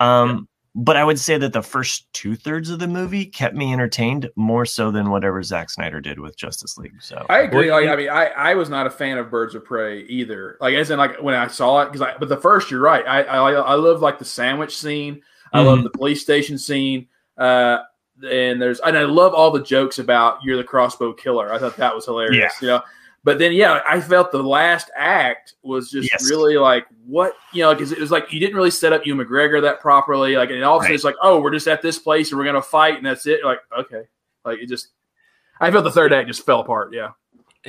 Um, 0.00 0.48
but 0.76 0.96
I 0.96 1.04
would 1.04 1.20
say 1.20 1.38
that 1.38 1.52
the 1.52 1.62
first 1.62 2.12
two 2.12 2.34
thirds 2.34 2.68
of 2.68 2.80
the 2.80 2.88
movie 2.88 3.26
kept 3.26 3.54
me 3.54 3.72
entertained 3.72 4.28
more 4.34 4.64
so 4.66 4.90
than 4.90 5.10
whatever 5.10 5.40
Zack 5.42 5.70
Snyder 5.70 6.00
did 6.00 6.18
with 6.18 6.36
Justice 6.36 6.76
League. 6.76 7.00
So 7.00 7.24
I 7.28 7.40
agree. 7.42 7.70
Like, 7.70 7.86
I 7.88 7.94
mean, 7.94 8.08
I, 8.08 8.26
I 8.30 8.54
was 8.54 8.68
not 8.68 8.84
a 8.86 8.90
fan 8.90 9.16
of 9.18 9.30
Birds 9.30 9.54
of 9.54 9.64
Prey 9.64 10.00
either. 10.06 10.56
Like, 10.60 10.74
as 10.74 10.90
in, 10.90 10.98
like 10.98 11.22
when 11.22 11.36
I 11.36 11.46
saw 11.46 11.82
it, 11.82 11.86
because 11.92 12.00
I, 12.02 12.16
but 12.18 12.28
the 12.28 12.36
first, 12.38 12.72
you're 12.72 12.80
right. 12.80 13.06
I, 13.06 13.22
I, 13.22 13.52
I 13.52 13.74
love 13.74 14.00
like 14.02 14.18
the 14.18 14.24
sandwich 14.24 14.76
scene. 14.76 15.22
I 15.52 15.60
love 15.60 15.78
Mhm. 15.78 15.82
the 15.84 15.90
police 15.90 16.22
station 16.22 16.58
scene. 16.58 17.06
Uh, 17.38 17.78
and 18.22 18.60
there's, 18.60 18.80
and 18.80 18.96
I 18.96 19.04
love 19.04 19.34
all 19.34 19.50
the 19.50 19.62
jokes 19.62 19.98
about 19.98 20.38
you're 20.44 20.56
the 20.56 20.64
crossbow 20.64 21.12
killer. 21.12 21.52
I 21.52 21.58
thought 21.58 21.76
that 21.76 21.94
was 21.94 22.04
hilarious. 22.04 22.52
You 22.60 22.68
know, 22.68 22.82
but 23.24 23.38
then 23.38 23.52
yeah, 23.52 23.80
I 23.88 24.00
felt 24.00 24.30
the 24.32 24.42
last 24.42 24.90
act 24.96 25.54
was 25.62 25.90
just 25.90 26.10
Yes. 26.12 26.30
really 26.30 26.56
like 26.56 26.86
what 27.06 27.34
you 27.52 27.62
know, 27.62 27.74
because 27.74 27.90
it 27.92 27.98
was 27.98 28.10
like 28.10 28.32
you 28.32 28.38
didn't 28.40 28.54
really 28.56 28.70
set 28.70 28.92
up 28.92 29.04
Ewan 29.06 29.26
McGregor 29.26 29.60
that 29.62 29.80
properly. 29.80 30.36
Like, 30.36 30.50
and 30.50 30.62
all 30.62 30.76
of 30.76 30.82
a 30.82 30.84
sudden 30.84 30.90
Right. 30.90 30.94
it's 30.96 31.04
like, 31.04 31.16
oh, 31.22 31.40
we're 31.40 31.52
just 31.52 31.66
at 31.68 31.82
this 31.82 31.98
place 31.98 32.30
and 32.30 32.38
we're 32.38 32.44
gonna 32.44 32.62
fight, 32.62 32.96
and 32.96 33.06
that's 33.06 33.26
it. 33.26 33.40
You're 33.40 33.48
like, 33.48 33.60
okay, 33.78 34.02
like 34.44 34.58
it 34.58 34.68
just. 34.68 34.88
I 35.60 35.70
felt 35.70 35.84
the 35.84 35.90
third 35.92 36.12
act 36.12 36.26
just 36.26 36.44
fell 36.44 36.60
apart. 36.60 36.92
Yeah. 36.92 37.10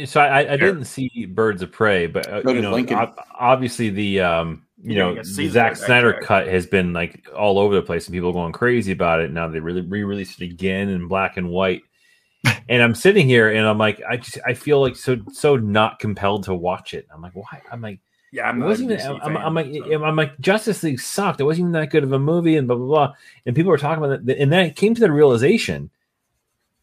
So 0.06 0.20
I, 0.20 0.54
I 0.54 0.58
didn't 0.58 0.86
see 0.86 1.26
Birds 1.30 1.62
of 1.62 1.72
Prey, 1.72 2.08
but 2.08 2.28
uh, 2.28 2.42
you 2.52 2.62
know, 2.62 2.76
ob- 2.76 3.16
obviously 3.40 3.90
the 3.92 4.20
um, 4.22 4.65
you 4.86 4.96
know 4.96 5.12
gonna 5.12 5.26
see 5.26 5.48
the 5.48 5.54
Zack 5.54 5.76
Snyder 5.76 6.20
cut 6.22 6.48
has 6.48 6.66
been 6.66 6.94
like 6.94 7.28
all 7.36 7.60
over 7.60 7.76
the 7.76 7.82
place, 7.82 8.08
and 8.08 8.14
people 8.14 8.30
are 8.30 8.34
going 8.34 8.54
crazy 8.54 8.92
about 8.92 9.22
it. 9.22 9.32
Now 9.32 9.48
they 9.48 9.60
really 9.60 9.82
re-released 9.82 10.42
it 10.42 10.46
again 10.46 10.90
in 10.90 11.08
black 11.08 11.38
and 11.38 11.50
white, 11.50 11.82
and 12.70 12.82
I'm 12.82 12.96
sitting 12.96 13.28
here 13.28 13.50
and 13.52 13.66
I'm 13.66 13.78
like, 13.78 14.02
I 14.08 14.18
just 14.18 14.38
I 14.46 14.54
feel 14.54 14.82
like 14.82 14.96
so 14.96 15.18
so 15.32 15.56
not 15.56 16.00
compelled 16.00 16.44
to 16.46 16.54
watch 16.54 16.94
it. 16.94 17.08
I'm 17.14 17.22
like, 17.22 17.36
why? 17.36 17.62
I'm 17.72 17.82
like. 17.82 18.00
Yeah, 18.32 18.50
I'm 18.50 18.60
wasn't 18.60 18.92
even. 18.92 19.06
I'm, 19.06 19.20
fan, 19.22 19.38
I'm 19.38 19.54
like, 19.54 19.74
so. 19.74 20.04
I'm 20.04 20.16
like, 20.18 20.38
Justice 20.42 20.84
League 20.84 21.00
sucked. 21.00 21.40
It 21.40 21.46
wasn't 21.46 21.62
even 21.62 21.72
that 21.72 21.90
good 21.90 22.04
of 22.04 22.12
a 22.12 22.20
movie, 22.20 22.58
and 22.58 22.68
blah 22.68 22.76
blah 22.76 22.86
blah. 22.86 23.14
And 23.46 23.56
people 23.56 23.72
were 23.72 23.78
talking 23.78 24.04
about 24.04 24.28
it, 24.28 24.38
and 24.38 24.52
then 24.52 24.66
it 24.66 24.76
came 24.76 24.94
to 24.94 25.00
the 25.00 25.10
realization, 25.10 25.90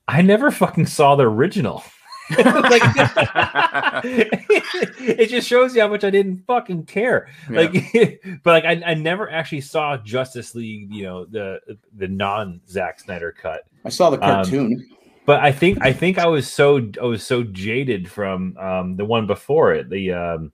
I 0.08 0.22
never 0.22 0.50
fucking 0.50 0.86
saw 0.86 1.14
the 1.14 1.28
original. 1.28 1.84
like, 2.38 2.82
it 4.04 5.28
just 5.28 5.48
shows 5.48 5.74
you 5.74 5.82
how 5.82 5.88
much 5.88 6.04
I 6.04 6.10
didn't 6.10 6.44
fucking 6.46 6.84
care. 6.86 7.28
Yeah. 7.50 7.60
Like, 7.60 8.22
but 8.42 8.64
like, 8.64 8.64
I, 8.64 8.82
I 8.92 8.94
never 8.94 9.30
actually 9.30 9.60
saw 9.62 9.96
Justice 9.96 10.54
League. 10.54 10.92
You 10.92 11.02
know, 11.04 11.24
the 11.24 11.60
the 11.96 12.08
non 12.08 12.60
Zack 12.68 13.00
Snyder 13.00 13.32
cut. 13.32 13.62
I 13.84 13.88
saw 13.88 14.10
the 14.10 14.16
Um, 14.16 14.44
cartoon. 14.44 14.88
But 15.24 15.40
I 15.40 15.52
think 15.52 15.78
I 15.80 15.92
think 15.92 16.18
I 16.18 16.26
was 16.26 16.48
so 16.52 16.90
I 17.00 17.04
was 17.04 17.24
so 17.24 17.44
jaded 17.44 18.10
from 18.10 18.56
um, 18.58 18.96
the 18.96 19.04
one 19.04 19.26
before 19.26 19.72
it. 19.72 19.88
The 19.88 20.12
um, 20.12 20.52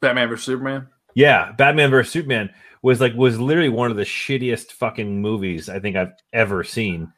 Batman 0.00 0.28
vs 0.28 0.44
Superman. 0.44 0.88
yeah, 1.14 1.52
Batman 1.52 1.90
vs 1.90 2.12
Superman 2.12 2.50
was 2.82 3.00
like 3.00 3.14
was 3.14 3.38
literally 3.38 3.68
one 3.68 3.90
of 3.90 3.96
the 3.96 4.02
shittiest 4.04 4.72
fucking 4.72 5.20
movies 5.20 5.68
I 5.68 5.78
think 5.78 5.96
I've 5.96 6.12
ever 6.32 6.64
seen, 6.64 7.12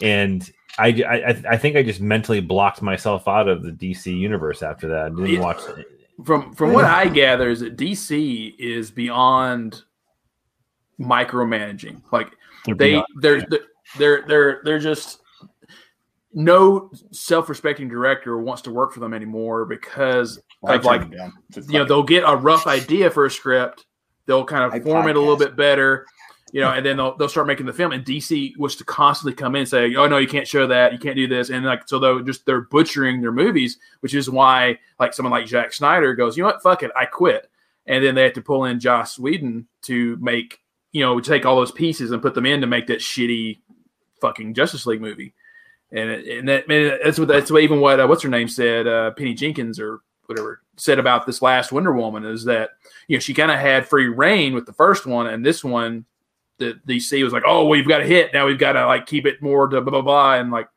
and 0.00 0.48
I 0.78 0.88
I, 0.88 1.42
I 1.50 1.56
think 1.56 1.76
I 1.76 1.82
just 1.82 2.00
mentally 2.00 2.40
blocked 2.40 2.82
myself 2.82 3.26
out 3.28 3.48
of 3.48 3.62
the 3.62 3.70
DC 3.72 4.16
universe 4.16 4.62
after 4.62 4.88
that. 4.88 5.06
I 5.06 5.08
didn't 5.10 5.26
Yeah. 5.26 5.40
watch 5.40 5.60
it. 5.76 5.86
From 6.24 6.54
from 6.54 6.72
what 6.72 6.84
I 6.86 7.08
gather, 7.08 7.50
is 7.50 7.60
that 7.60 7.76
DC 7.76 8.54
is 8.58 8.90
beyond 8.90 9.82
micromanaging. 11.00 12.02
Like 12.12 12.32
they're 12.64 12.74
they 12.74 12.90
beyond- 12.92 13.06
they're 13.20 13.46
they're 13.98 14.24
they're 14.26 14.60
they're 14.64 14.78
just 14.78 15.20
no 16.32 16.90
self-respecting 17.12 17.88
director 17.88 18.38
wants 18.38 18.62
to 18.62 18.70
work 18.70 18.92
for 18.92 19.00
them 19.00 19.14
anymore 19.14 19.64
because 19.64 20.38
I 20.66 20.74
of 20.74 20.84
like 20.84 21.00
turned 21.02 21.14
it 21.14 21.16
down. 21.16 21.32
It's 21.56 21.68
you 21.70 21.78
know 21.78 21.84
they'll 21.84 22.02
get 22.02 22.24
a 22.26 22.36
rough 22.36 22.66
idea 22.66 23.10
for 23.10 23.24
a 23.26 23.30
script 23.30 23.86
they'll 24.26 24.44
kind 24.44 24.70
I 24.72 24.76
of 24.76 24.82
form 24.82 25.08
it 25.08 25.16
a 25.16 25.20
little 25.20 25.36
podcast. 25.36 25.38
bit 25.40 25.56
better 25.56 26.06
you 26.52 26.60
know 26.60 26.70
and 26.70 26.86
then 26.86 26.96
they'll, 26.96 27.16
they'll 27.16 27.28
start 27.28 27.46
making 27.46 27.66
the 27.66 27.72
film 27.72 27.90
and 27.90 28.04
dc 28.04 28.56
was 28.56 28.76
to 28.76 28.84
constantly 28.84 29.34
come 29.34 29.56
in 29.56 29.60
and 29.60 29.68
say 29.68 29.94
oh 29.96 30.06
no 30.06 30.18
you 30.18 30.28
can't 30.28 30.46
show 30.46 30.66
that. 30.66 30.92
You 30.92 30.98
can't 30.98 31.16
do 31.16 31.26
this. 31.26 31.50
And 31.50 31.64
like 31.64 31.88
so 31.88 31.98
they'll 31.98 32.20
just 32.20 32.46
they're 32.46 32.62
butchering 32.62 33.20
their 33.20 33.32
movies 33.32 33.78
which 34.00 34.14
is 34.14 34.30
why 34.30 34.78
like 35.00 35.12
someone 35.12 35.32
like 35.32 35.48
Zack 35.48 35.72
Snyder 35.72 36.14
goes 36.14 36.36
you 36.36 36.42
know 36.42 36.48
what? 36.48 36.62
Fuck 36.62 36.82
it. 36.82 36.90
I 36.96 37.06
quit. 37.06 37.50
And 37.86 38.04
then 38.04 38.14
they 38.14 38.24
have 38.24 38.32
to 38.34 38.42
pull 38.42 38.64
in 38.64 38.80
Joss 38.80 39.18
Whedon 39.18 39.66
to 39.82 40.16
make 40.20 40.60
you 40.96 41.02
know 41.02 41.20
take 41.20 41.44
all 41.44 41.56
those 41.56 41.72
pieces 41.72 42.10
and 42.10 42.22
put 42.22 42.34
them 42.34 42.46
in 42.46 42.62
to 42.62 42.66
make 42.66 42.86
that 42.86 43.00
shitty 43.00 43.58
fucking 44.20 44.54
Justice 44.54 44.86
League 44.86 45.02
movie, 45.02 45.34
and 45.92 46.08
and 46.08 46.48
that 46.48 46.64
that's 47.04 47.18
what 47.18 47.28
that's 47.28 47.50
what 47.50 47.62
even 47.62 47.80
what 47.80 48.00
uh, 48.00 48.06
what's 48.06 48.22
her 48.22 48.30
name 48.30 48.48
said, 48.48 48.86
uh, 48.86 49.10
Penny 49.10 49.34
Jenkins 49.34 49.78
or 49.78 50.00
whatever 50.24 50.62
said 50.76 50.98
about 50.98 51.26
this 51.26 51.42
last 51.42 51.70
Wonder 51.70 51.92
Woman 51.92 52.24
is 52.24 52.44
that 52.44 52.70
you 53.08 53.16
know 53.16 53.20
she 53.20 53.34
kind 53.34 53.50
of 53.50 53.58
had 53.58 53.86
free 53.86 54.08
reign 54.08 54.54
with 54.54 54.64
the 54.64 54.72
first 54.72 55.04
one, 55.04 55.26
and 55.26 55.44
this 55.44 55.62
one 55.62 56.06
the 56.58 56.78
DC 56.88 57.22
was 57.22 57.32
like, 57.32 57.44
oh, 57.46 57.66
we've 57.66 57.88
got 57.88 58.00
a 58.00 58.04
hit 58.04 58.32
now, 58.32 58.46
we've 58.46 58.58
got 58.58 58.72
to 58.72 58.86
like 58.86 59.06
keep 59.06 59.26
it 59.26 59.42
more 59.42 59.68
to 59.68 59.80
blah 59.80 59.90
blah 59.90 60.02
blah, 60.02 60.34
and 60.34 60.50
like 60.50 60.68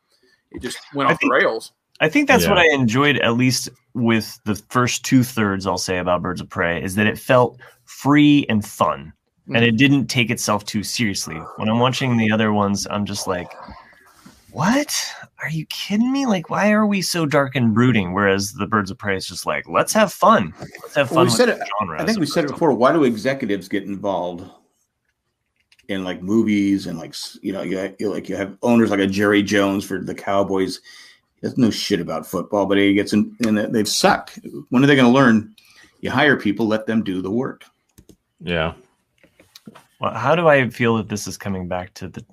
it 0.51 0.61
just 0.61 0.80
went 0.93 1.10
off 1.10 1.19
think- 1.19 1.31
the 1.31 1.38
rails. 1.38 1.73
I 2.01 2.07
think 2.07 2.30
that's 2.30 2.47
what 2.47 2.57
I 2.57 2.65
enjoyed 2.72 3.18
at 3.18 3.35
least 3.35 3.69
with 3.93 4.39
the 4.45 4.56
first 4.56 5.03
two 5.03 5.22
thirds. 5.22 5.68
I'll 5.68 5.77
say 5.77 5.97
about 5.97 6.22
Birds 6.22 6.39
of 6.39 6.49
Prey 6.49 6.81
is 6.81 6.95
that 6.95 7.07
it 7.07 7.19
felt 7.19 7.60
free 7.84 8.45
and 8.47 8.65
fun, 8.65 9.11
and 9.47 9.57
it 9.57 9.69
mm-hmm. 9.69 9.76
didn't 9.76 10.07
take 10.07 10.30
itself 10.30 10.64
too 10.65 10.81
seriously. 10.81 11.35
When 11.57 11.68
I'm 11.68 11.80
watching 11.80 12.15
the 12.15 12.31
other 12.31 12.53
ones, 12.53 12.88
I'm 12.89 13.06
just 13.06 13.27
like, 13.27 13.51
"What? 14.51 14.95
Are 15.43 15.49
you 15.49 15.65
kidding 15.65 16.11
me? 16.11 16.26
Like, 16.26 16.49
why 16.49 16.72
are 16.72 16.85
we 16.85 17.01
so 17.01 17.26
dark 17.26 17.56
and 17.57 17.73
brooding?" 17.73 18.14
Whereas 18.14 18.53
the 18.53 18.68
Birds 18.68 18.91
of 18.91 18.97
Prey 18.97 19.18
is 19.18 19.27
just 19.27 19.45
like, 19.45 19.68
"Let's 19.68 19.91
have 19.91 20.14
fun. 20.14 20.53
Let's 20.81 20.95
have 20.95 21.10
fun." 21.10 21.15
Well, 21.15 21.26
we 21.26 21.27
with 21.27 21.34
said 21.35 21.49
the 21.49 21.57
it- 21.57 21.68
genre 21.81 22.01
I 22.01 22.06
think 22.06 22.19
we 22.19 22.27
said 22.27 22.45
it 22.45 22.51
before. 22.51 22.73
Why 22.73 22.93
do 22.93 23.03
executives 23.03 23.68
get 23.68 23.84
involved 23.84 24.49
in 25.90 26.03
like 26.03 26.22
movies 26.22 26.88
and 26.88 26.98
like 26.98 27.14
you 27.41 27.52
know 27.52 27.61
you, 27.61 27.80
ha- 27.80 27.94
you 27.99 28.10
like 28.11 28.30
you 28.30 28.36
have 28.36 28.56
owners 28.61 28.91
like 28.91 28.99
a 28.99 29.07
Jerry 29.07 29.44
Jones 29.44 29.84
for 29.84 29.99
the 29.99 30.16
Cowboys. 30.16 30.80
He 31.36 31.41
doesn't 31.48 31.57
know 31.61 31.70
shit 31.72 31.99
about 31.99 32.26
football, 32.28 32.66
but 32.66 32.78
he 32.78 32.94
gets 32.94 33.11
in 33.14 33.36
and 33.45 33.57
they 33.57 33.84
suck. 33.84 34.32
When 34.70 34.84
are 34.84 34.88
they 34.88 34.95
going 34.95 35.07
to 35.07 35.11
learn? 35.11 35.56
You 36.02 36.11
hire 36.11 36.38
people, 36.38 36.68
let 36.68 36.86
them 36.86 37.03
do 37.03 37.22
the 37.22 37.32
work. 37.32 37.66
Yeah. 38.41 38.74
Well, 39.99 40.14
how 40.14 40.36
do 40.36 40.48
I 40.48 40.70
feel 40.70 40.95
that 40.98 41.10
this 41.10 41.28
is 41.28 41.38
coming 41.38 41.68
back 41.68 41.94
to 41.95 42.07
the, 42.07 42.24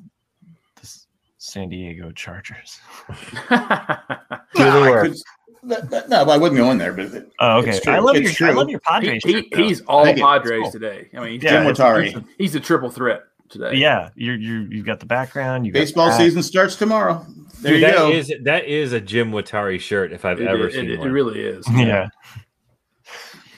the 0.80 0.98
San 1.38 1.68
Diego 1.68 2.12
Chargers? 2.12 2.80
Do 3.08 3.14
the 3.50 4.40
No, 4.56 4.82
I 4.84 4.90
work. 4.90 5.06
could- 5.08 5.16
that- 5.64 5.90
that- 5.90 6.08
no, 6.08 6.22
I 6.24 6.36
wouldn't 6.36 6.56
go 6.58 6.70
in 6.70 6.78
there, 6.78 6.92
but 6.92 7.06
it- 7.06 7.32
Oh, 7.40 7.58
okay. 7.58 7.70
It's 7.70 7.80
true. 7.80 7.92
I 7.92 7.98
love 7.98 8.14
It's 8.16 8.38
your 8.38 8.50
I 8.50 8.52
love 8.52 8.68
your 8.70 8.78
Padres. 8.80 9.24
he- 9.24 9.32
shirt, 9.32 9.44
though. 9.50 9.58
he's 9.64 9.80
all 9.82 10.04
Padres 10.14 10.62
Cool. 10.62 10.70
today. 10.72 11.08
I 11.16 11.20
mean, 11.20 11.32
he's, 11.32 11.42
Yeah, 11.42 11.50
Jim 11.62 11.66
it's- 11.70 11.78
Watari. 11.78 12.04
he's, 12.04 12.14
a, 12.16 12.24
he's 12.38 12.54
a 12.54 12.60
triple 12.60 12.90
threat 12.90 13.24
today. 13.50 13.74
yeah, 13.74 14.10
you're 14.14 14.36
you 14.36 14.66
you've 14.70 14.86
got 14.86 15.00
the 15.00 15.06
background. 15.06 15.66
You 15.66 15.72
Baseball 15.72 16.08
that. 16.10 16.16
season 16.18 16.42
starts 16.42 16.76
tomorrow. 16.76 17.24
There 17.60 17.72
Dude, 17.72 17.80
you 17.80 17.86
that 17.86 17.96
go. 17.96 18.10
is 18.10 18.32
that 18.44 18.64
is 18.66 18.92
a 18.92 19.00
Jim 19.00 19.30
Watari 19.32 19.80
shirt 19.80 20.12
if 20.12 20.24
I've 20.24 20.40
It, 20.40 20.46
ever 20.48 20.68
it- 20.68 20.74
seen 20.74 20.90
it- 20.90 21.00
it 21.00 21.08
really 21.08 21.40
is. 21.40 21.66
Yeah. 21.72 22.08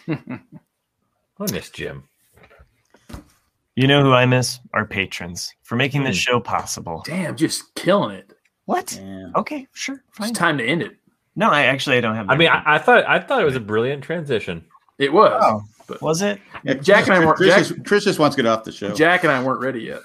I 0.09 1.53
miss 1.53 1.71
Jim. 1.71 2.05
You 3.77 3.87
know 3.87 4.03
who 4.03 4.13
I 4.13 4.27
miss? 4.27 4.59
Our 4.75 4.85
patrons 4.85 5.53
for 5.63 5.77
making 5.77 6.03
this 6.03 6.17
Hmm. 6.17 6.33
show 6.33 6.41
possible. 6.41 7.03
Damn, 7.07 7.37
just 7.37 7.75
killing 7.77 8.17
it. 8.17 8.33
What? 8.65 8.99
Yeah. 9.01 9.29
Okay, 9.37 9.67
sure, 9.73 10.03
fine. 10.13 10.31
It's 10.31 10.39
time 10.39 10.59
to 10.59 10.65
end 10.65 10.83
it. 10.83 10.97
No, 11.37 11.51
I 11.51 11.63
actually 11.63 11.97
I 11.99 12.01
don't 12.01 12.17
have. 12.17 12.29
I 12.29 12.37
mean, 12.37 12.49
I, 12.49 12.63
I 12.75 12.79
thought 12.79 13.05
I 13.07 13.21
thought 13.21 13.41
it 13.41 13.45
was 13.45 13.55
a 13.57 13.61
brilliant 13.61 14.03
transition. 14.03 14.65
It 14.99 15.13
was. 15.13 15.41
Oh, 15.45 15.63
but 15.89 16.01
was 16.03 16.23
it? 16.23 16.41
Yeah, 16.63 16.75
Jack 16.75 17.07
and 17.07 17.15
I 17.15 17.19
weren't- 17.25 17.37
Chris, 17.37 17.49
Jack- 17.55 17.59
just, 17.67 17.85
Chris 17.85 18.05
just 18.05 18.19
wants 18.21 18.37
to 18.37 18.43
get 18.43 18.49
off 18.49 18.63
the 18.65 18.71
show. 18.73 18.95
Jack 18.95 19.25
and 19.25 19.33
I 19.33 19.43
weren't 19.43 19.61
ready 19.61 19.81
yet. 19.81 20.01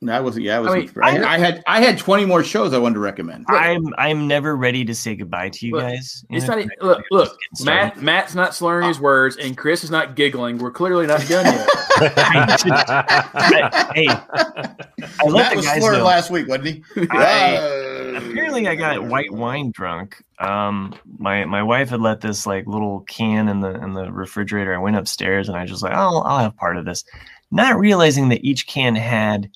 No, 0.00 0.12
I 0.12 0.20
wasn't. 0.20 0.44
Yeah, 0.44 0.56
I 0.56 0.60
was. 0.60 0.70
I 0.70 0.88
I, 1.02 1.12
mean, 1.14 1.24
I, 1.24 1.38
had 1.38 1.62
I 1.66 1.80
had 1.80 1.96
twenty 1.96 2.26
more 2.26 2.44
shows 2.44 2.74
I 2.74 2.78
wanted 2.78 2.94
to 2.94 3.00
recommend. 3.00 3.46
I'm 3.48 3.86
I'm 3.96 4.28
never 4.28 4.54
ready 4.54 4.84
to 4.84 4.94
say 4.94 5.14
goodbye 5.16 5.48
to 5.48 5.66
you 5.66 5.72
Look, 5.72 5.82
guys. 5.82 6.24
It's 6.28 6.46
You 6.46 6.56
not. 6.56 6.66
Look, 6.82 7.04
look. 7.10 7.38
Matt. 7.64 8.02
Matt's 8.02 8.34
not 8.34 8.54
slurring 8.54 8.86
his 8.88 9.00
words, 9.00 9.36
and 9.38 9.56
Chris 9.56 9.82
is 9.82 9.90
not 9.90 10.14
giggling. 10.14 10.58
We're 10.58 10.72
clearly 10.72 11.06
not 11.06 11.26
done 11.26 11.46
yet. 11.46 11.68
I- 12.18 13.92
hey, 13.94 14.06
I 14.08 15.24
let 15.24 15.32
Matt 15.32 15.50
the 15.52 15.56
was 15.56 15.64
guys 15.66 15.78
slurring 15.80 15.98
know. 16.00 16.04
last 16.04 16.30
week, 16.30 16.48
wasn't 16.48 16.66
he? 16.66 16.82
I- 17.10 17.56
Uh, 17.56 17.93
Apparently, 18.14 18.68
I 18.68 18.74
got 18.74 19.04
white 19.04 19.32
wine 19.32 19.70
drunk. 19.72 20.22
Um, 20.38 20.94
my 21.18 21.44
my 21.44 21.62
wife 21.62 21.90
had 21.90 22.00
let 22.00 22.20
this 22.20 22.46
like 22.46 22.66
little 22.66 23.00
can 23.00 23.48
in 23.48 23.60
the 23.60 23.74
in 23.82 23.92
the 23.92 24.12
refrigerator. 24.12 24.74
I 24.74 24.78
went 24.78 24.96
upstairs 24.96 25.48
and 25.48 25.56
I 25.56 25.66
just 25.66 25.82
like, 25.82 25.92
oh, 25.94 26.22
I'll 26.22 26.38
have 26.38 26.56
part 26.56 26.76
of 26.76 26.84
this, 26.84 27.04
not 27.50 27.78
realizing 27.78 28.28
that 28.30 28.44
each 28.44 28.66
can 28.66 28.94
had 28.94 29.50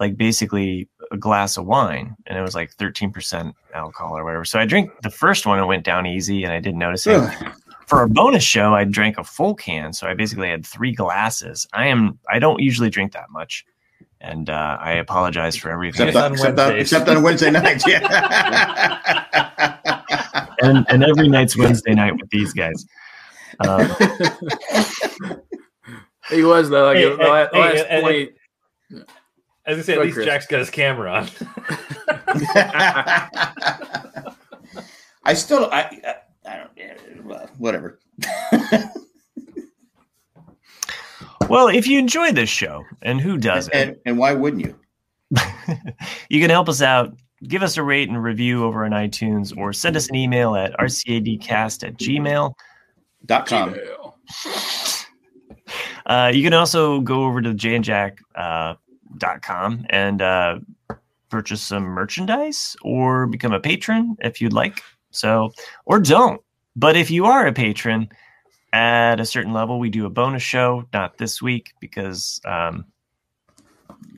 like 0.00 0.16
basically 0.16 0.88
a 1.10 1.16
glass 1.16 1.56
of 1.56 1.66
wine, 1.66 2.14
and 2.26 2.38
it 2.38 2.42
was 2.42 2.54
like 2.54 2.72
thirteen 2.72 3.10
percent 3.10 3.54
alcohol 3.74 4.16
or 4.16 4.24
whatever. 4.24 4.44
So 4.44 4.58
I 4.58 4.66
drank 4.66 4.90
the 5.02 5.10
first 5.10 5.46
one. 5.46 5.58
It 5.58 5.66
went 5.66 5.84
down 5.84 6.06
easy, 6.06 6.44
and 6.44 6.52
I 6.52 6.60
didn't 6.60 6.78
notice 6.78 7.06
it. 7.06 7.16
Ugh. 7.16 7.52
For 7.86 8.02
a 8.02 8.08
bonus 8.08 8.44
show, 8.44 8.74
I 8.74 8.84
drank 8.84 9.16
a 9.16 9.24
full 9.24 9.54
can, 9.54 9.94
so 9.94 10.06
I 10.06 10.12
basically 10.12 10.50
had 10.50 10.66
three 10.66 10.92
glasses. 10.92 11.66
I 11.72 11.86
am 11.86 12.18
I 12.30 12.38
don't 12.38 12.60
usually 12.60 12.90
drink 12.90 13.12
that 13.12 13.30
much, 13.30 13.64
and 14.20 14.50
uh, 14.50 14.76
I 14.80 14.94
apologize 14.94 15.56
for 15.56 15.70
everything. 15.70 16.08
except, 16.08 16.24
on 16.24 16.32
on, 16.32 16.32
except, 16.32 16.58
on, 16.58 16.76
except 16.76 17.08
on 17.08 17.22
Wednesday 17.22 17.50
nights. 17.50 17.86
Yeah. 17.86 19.18
and, 20.62 20.84
and 20.88 21.04
every 21.04 21.28
night's 21.28 21.56
Wednesday 21.56 21.94
night 21.94 22.16
with 22.16 22.28
these 22.30 22.52
guys. 22.52 22.84
Um, 23.60 23.88
he 26.30 26.42
was 26.42 26.68
though. 26.68 26.86
Like 26.86 26.96
Hey, 26.96 27.10
the 27.10 27.16
last, 27.16 27.54
hey, 27.54 27.60
last 27.60 27.86
hey, 27.86 28.30
hey, 28.90 29.04
As 29.66 29.78
I 29.78 29.82
say, 29.82 29.94
at 29.94 30.00
least 30.00 30.14
Chris. 30.14 30.26
Jack's 30.26 30.46
got 30.46 30.58
his 30.60 30.70
camera 30.70 31.12
on. 31.12 31.28
I 35.24 35.34
still, 35.34 35.68
I, 35.70 35.80
I, 36.04 36.14
I 36.46 36.56
don't, 36.56 36.70
yeah, 36.76 36.94
well, 37.22 37.50
whatever. 37.58 37.98
Well, 41.48 41.68
if 41.68 41.86
you 41.86 41.98
enjoy 41.98 42.32
this 42.32 42.50
show, 42.50 42.84
and 43.00 43.20
who 43.20 43.38
doesn't, 43.38 43.74
and, 43.74 43.96
and 44.04 44.18
why 44.18 44.34
wouldn't 44.34 44.64
you? 44.64 44.78
you 46.28 46.40
can 46.40 46.50
help 46.50 46.68
us 46.68 46.82
out. 46.82 47.16
Give 47.46 47.62
us 47.62 47.76
a 47.76 47.82
rate 47.82 48.08
and 48.08 48.22
review 48.22 48.64
over 48.64 48.84
on 48.84 48.90
iTunes 48.90 49.56
or 49.56 49.72
send 49.72 49.96
us 49.96 50.08
an 50.08 50.16
email 50.16 50.56
at 50.56 50.72
rcadcast 50.78 51.86
at 51.86 51.96
gmail. 51.96 52.52
Dot 53.24 53.46
com. 53.46 53.74
Gmail. 53.74 55.04
Uh, 56.06 56.32
you 56.32 56.42
can 56.42 56.54
also 56.54 57.00
go 57.00 57.24
over 57.24 57.42
to 57.42 57.52
jayandjack.com 57.52 58.24
uh, 58.34 58.74
dot 59.18 59.42
com 59.42 59.84
and 59.90 60.22
uh, 60.22 60.58
purchase 61.28 61.60
some 61.60 61.82
merchandise 61.82 62.74
or 62.82 63.26
become 63.26 63.52
a 63.52 63.60
patron 63.60 64.16
if 64.20 64.40
you'd 64.40 64.54
like. 64.54 64.80
So, 65.10 65.52
or 65.84 66.00
don't. 66.00 66.40
But 66.76 66.96
if 66.96 67.10
you 67.10 67.26
are 67.26 67.46
a 67.46 67.52
patron 67.52 68.08
at 68.72 69.20
a 69.20 69.24
certain 69.24 69.52
level, 69.52 69.78
we 69.78 69.90
do 69.90 70.06
a 70.06 70.10
bonus 70.10 70.42
show. 70.42 70.84
Not 70.92 71.18
this 71.18 71.40
week 71.42 71.72
because 71.80 72.40
um, 72.44 72.84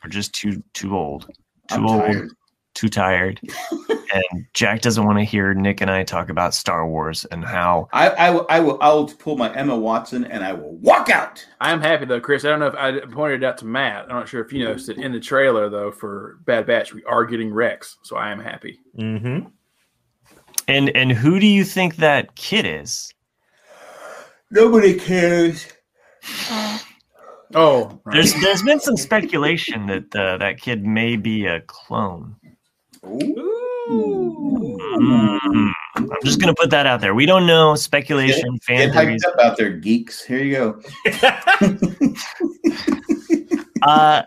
we're 0.02 0.10
just 0.10 0.34
too 0.34 0.62
too 0.74 0.96
old, 0.96 1.26
too 1.26 1.34
I'm 1.76 1.86
old, 1.86 2.00
tired. 2.02 2.30
too 2.74 2.88
tired, 2.88 3.40
and 3.88 4.46
Jack 4.54 4.80
doesn't 4.80 5.04
want 5.04 5.18
to 5.18 5.24
hear 5.24 5.54
Nick 5.54 5.80
and 5.80 5.90
I 5.90 6.02
talk 6.02 6.28
about 6.30 6.52
Star 6.54 6.86
Wars 6.88 7.24
and 7.30 7.44
how 7.44 7.88
I, 7.92 8.08
I, 8.08 8.30
will- 8.30 8.46
I 8.48 8.60
will, 8.60 8.78
I 8.80 8.92
will 8.92 9.06
pull 9.06 9.36
my 9.36 9.54
Emma 9.54 9.76
Watson 9.76 10.24
and 10.24 10.42
I 10.42 10.52
will 10.52 10.74
walk 10.76 11.10
out. 11.10 11.46
I 11.60 11.70
am 11.70 11.80
happy 11.80 12.04
though, 12.06 12.20
Chris. 12.20 12.44
I 12.44 12.48
don't 12.48 12.60
know 12.60 12.66
if 12.66 12.74
I 12.74 12.98
pointed 13.06 13.42
it 13.42 13.46
out 13.46 13.58
to 13.58 13.66
Matt. 13.66 14.04
I'm 14.04 14.16
not 14.16 14.28
sure 14.28 14.44
if 14.44 14.52
you 14.52 14.64
noticed 14.64 14.88
it 14.88 14.98
in 14.98 15.12
the 15.12 15.20
trailer 15.20 15.68
though 15.68 15.92
for 15.92 16.38
Bad 16.44 16.66
Batch. 16.66 16.92
We 16.92 17.04
are 17.04 17.24
getting 17.24 17.52
Rex, 17.52 17.98
so 18.02 18.16
I 18.16 18.30
am 18.30 18.40
happy. 18.40 18.80
Mm-hmm. 18.98 19.46
and 20.66 20.90
and 20.96 21.12
who 21.12 21.38
do 21.38 21.46
you 21.46 21.64
think 21.64 21.96
that 21.96 22.34
kid 22.34 22.66
is? 22.66 23.12
Nobody 24.50 24.98
cares. 24.98 25.66
Oh, 27.54 28.00
right. 28.04 28.14
There's 28.14 28.34
there's 28.34 28.62
been 28.62 28.80
some 28.80 28.96
speculation 28.96 29.86
that 29.86 30.14
uh, 30.14 30.36
that 30.38 30.60
kid 30.60 30.84
may 30.84 31.16
be 31.16 31.46
a 31.46 31.60
clone. 31.62 32.36
Mm, 33.04 34.78
I'm 35.96 36.08
just 36.24 36.40
gonna 36.40 36.54
put 36.54 36.70
that 36.70 36.86
out 36.86 37.00
there. 37.00 37.14
We 37.14 37.26
don't 37.26 37.46
know 37.46 37.74
speculation, 37.74 38.58
fan 38.60 38.92
Get 38.92 38.94
theories. 38.94 39.24
hyped 39.24 39.32
up 39.32 39.38
out 39.40 39.56
there, 39.56 39.70
geeks. 39.70 40.22
Here 40.24 40.42
you 40.42 40.56
go. 40.56 40.80
Uh, 43.82 44.20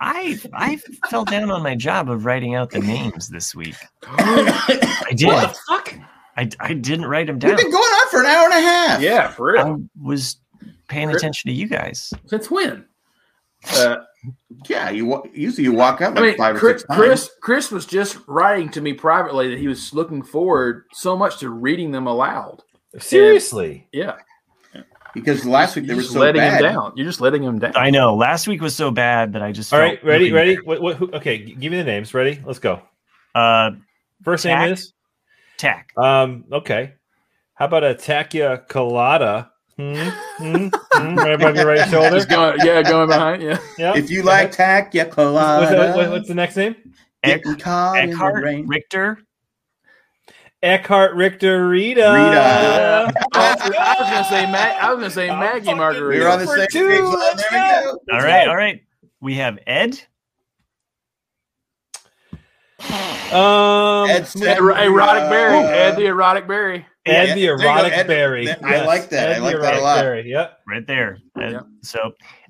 I 0.00 0.38
I 0.54 0.76
fell 1.10 1.24
down 1.24 1.50
on 1.50 1.60
my 1.64 1.74
job 1.74 2.08
of 2.08 2.24
writing 2.24 2.54
out 2.54 2.70
the 2.70 2.78
names 2.78 3.28
this 3.28 3.52
week. 3.52 3.74
I 4.06 5.10
did. 5.12 5.28
What 6.34 6.50
the 6.50 6.56
fuck? 6.56 6.60
I, 6.62 6.70
I 6.70 6.74
didn't 6.74 7.06
write 7.06 7.26
them 7.26 7.38
down. 7.38 7.50
We've 7.50 7.58
been 7.58 7.70
going 7.70 7.82
on 7.82 8.08
for 8.10 8.20
an 8.20 8.26
hour 8.26 8.44
and 8.44 8.52
a 8.54 8.60
half. 8.60 9.00
Yeah, 9.02 9.28
for 9.28 9.52
real. 9.52 9.66
I 9.66 9.76
was 10.02 10.36
paying 10.88 11.08
Chris- 11.08 11.22
attention 11.22 11.50
to 11.50 11.54
you 11.54 11.66
guys. 11.68 12.12
Since 12.26 12.50
when? 12.50 12.86
Uh, 13.76 13.98
Yeah, 14.68 14.90
you 14.90 15.22
usually 15.32 15.64
you 15.64 15.72
walk 15.72 16.00
out 16.00 16.16
I 16.16 16.20
like 16.20 16.30
mean, 16.30 16.36
five 16.36 16.56
or 16.56 16.58
Chris, 16.58 16.80
six 16.80 16.88
times. 16.88 16.98
Chris, 17.00 17.30
Chris 17.40 17.70
was 17.70 17.86
just 17.86 18.18
writing 18.26 18.68
to 18.70 18.80
me 18.80 18.92
privately 18.92 19.50
that 19.50 19.58
he 19.58 19.68
was 19.68 19.92
looking 19.92 20.22
forward 20.22 20.84
so 20.92 21.16
much 21.16 21.38
to 21.38 21.48
reading 21.50 21.90
them 21.92 22.06
aloud. 22.06 22.62
Seriously. 22.98 23.88
Yeah, 23.92 24.16
because 25.14 25.44
last 25.46 25.76
week 25.76 25.84
they 25.84 25.88
you're 25.88 25.96
were 25.96 26.02
just 26.02 26.12
so 26.14 26.20
letting 26.20 26.40
bad. 26.40 26.64
him 26.64 26.72
down. 26.72 26.92
You're 26.96 27.06
just 27.06 27.20
letting 27.20 27.42
him 27.42 27.58
down. 27.58 27.72
I 27.76 27.90
know. 27.90 28.14
Last 28.16 28.46
week 28.48 28.60
was 28.60 28.74
so 28.74 28.90
bad 28.90 29.32
that 29.34 29.42
I 29.42 29.52
just 29.52 29.72
All 29.72 29.78
felt 29.78 29.90
right, 29.90 30.04
ready, 30.04 30.32
ready. 30.32 30.56
What, 30.56 30.80
what, 30.82 30.96
who, 30.96 31.10
okay, 31.12 31.38
give 31.38 31.70
me 31.72 31.78
the 31.78 31.84
names. 31.84 32.12
Ready? 32.14 32.40
Let's 32.44 32.58
go. 32.58 32.80
Uh, 33.34 33.72
First 34.24 34.44
Tack. 34.44 34.60
name 34.60 34.72
is. 34.74 34.92
Tack. 35.62 35.92
Um. 35.96 36.44
Okay. 36.52 36.92
How 37.54 37.66
about 37.66 37.84
a 37.84 37.94
Takia 37.94 38.66
Colada? 38.68 39.50
Hmm, 39.76 39.94
hmm, 40.38 40.66
hmm, 40.92 41.14
right 41.16 41.32
above 41.34 41.56
your 41.56 41.66
right 41.66 41.88
shoulder. 41.88 42.10
Just 42.10 42.28
going, 42.28 42.58
yeah, 42.64 42.82
going 42.82 43.08
behind. 43.08 43.42
Yeah, 43.42 43.58
Yeah. 43.78 43.96
If 43.96 44.10
you 44.10 44.22
like 44.22 44.50
tack, 44.52 44.92
yeah, 44.94 45.04
What's, 45.04 45.14
colada. 45.14 45.92
what- 45.96 46.10
what's 46.10 46.28
the 46.28 46.34
next 46.34 46.56
name? 46.56 46.76
Eck, 47.22 47.42
Getting 47.44 47.58
caught 47.58 47.98
in 47.98 48.10
the 48.10 48.16
Eckhart. 48.16 48.44
Richter. 48.66 49.18
Eckhart 50.62 51.14
Richter 51.14 51.68
Rita. 51.68 52.00
Rita. 52.12 53.12
I 53.34 53.54
was 53.54 53.74
I 53.76 53.96
was 53.98 54.10
gonna 54.10 54.24
say 54.24 54.46
Mag- 54.52 54.76
I 54.80 54.90
was 54.92 54.98
gonna 54.98 55.10
say 55.10 55.26
Maggie 55.28 55.60
fucking- 55.66 55.72
We 55.74 55.78
Margarita. 55.78 56.24
were 56.24 56.30
on 56.30 56.38
the 56.38 56.46
same 56.46 56.66
page. 56.90 57.00
line. 57.00 57.12
let's 57.14 57.50
There 57.50 57.60
we 57.60 57.68
go. 57.92 57.98
go. 58.10 58.16
All 58.16 58.22
right, 58.22 58.48
all 58.48 58.56
right. 58.56 58.80
We 59.20 59.34
have 59.36 59.58
Ed. 59.66 60.00
Um, 63.32 64.10
Ed 64.10 64.22
Ed, 64.22 64.26
said, 64.26 64.58
erotic 64.58 65.22
uh, 65.24 65.30
berry. 65.30 65.58
Ed 65.66 65.94
the 65.96 66.06
erotic 66.06 66.46
berry. 66.46 66.86
Ed 67.06 67.28
Yeah, 67.28 67.34
the 67.34 67.40
there 67.46 67.52
you 67.52 67.58
go, 67.58 67.64
erotic 67.64 67.92
Ed. 67.92 68.06
berry. 68.06 68.46
That- 68.46 68.64
I 68.64 68.84
like 68.86 69.08
that. 69.10 69.28
I 69.28 69.32
Ed 69.32 69.38
the 69.38 69.42
like 69.44 69.60
that 69.60 69.74
a 69.76 69.80
lot. 69.80 70.00
Berry. 70.00 70.30
Yep. 70.30 70.58
right 70.68 70.86
there. 70.86 71.18
Ed. 71.40 71.52
Yep. 71.52 71.66
So 71.82 71.98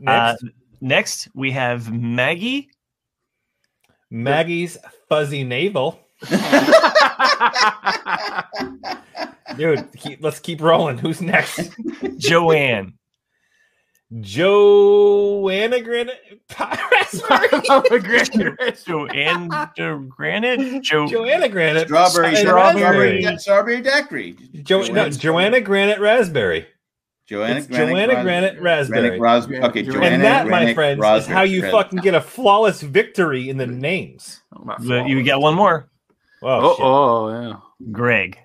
uh, 0.07 0.35
Next, 0.35 0.45
next 0.81 1.29
we 1.35 1.51
have 1.53 1.93
Maggie. 1.93 2.69
Maggie's 4.11 4.77
fuzzy 5.09 5.45
navel. 5.45 6.01
Dude, 9.57 9.89
keep, 9.97 10.23
let's 10.23 10.41
keep 10.41 10.61
rolling. 10.61 10.99
Who's 10.99 11.21
next? 11.21 11.71
Joanne. 12.19 12.95
Joanna 14.21 15.81
Granite. 15.81 16.21
Joanne 18.85 19.53
uh, 19.53 19.67
Granite. 20.09 20.83
Jo- 20.83 21.07
Joanna 21.09 21.49
Granite. 21.49 21.87
Strawberry, 21.89 22.29
and 22.29 22.39
strawberry, 22.39 23.25
raspberry. 23.25 23.39
strawberry 23.39 23.81
daiquiri. 23.81 24.37
Jo- 24.63 24.83
no, 24.93 25.09
Joanna 25.09 25.61
Granite 25.61 26.01
Raspberry. 26.01 26.67
Joanna, 27.27 27.61
It's 27.61 27.67
Joanna 27.69 28.15
Ras- 28.15 28.25
Granite 28.25 28.61
Raspberry. 28.61 29.19
Granite 29.19 29.21
Ras- 29.21 29.47
Joanna- 29.47 29.67
okay, 29.69 29.83
Joanna 29.83 29.99
Joanna 30.01 30.15
and 30.15 30.25
that, 30.25 30.45
my 30.49 30.73
Granite 30.75 30.75
friends, 30.75 31.23
is 31.23 31.27
how 31.27 31.43
you 31.43 31.63
Red. 31.63 31.71
fucking 31.71 32.01
get 32.01 32.15
a 32.15 32.21
flawless 32.21 32.83
victory 32.83 33.49
in 33.49 33.57
the 33.57 33.67
names. 33.67 34.41
but 34.51 35.09
you 35.09 35.23
got 35.23 35.41
one 35.41 35.55
more. 35.55 35.89
Oh, 36.43 36.77
Oh, 36.79 36.81
oh 36.81 37.31
yeah. 37.49 37.57
Greg. 37.93 38.39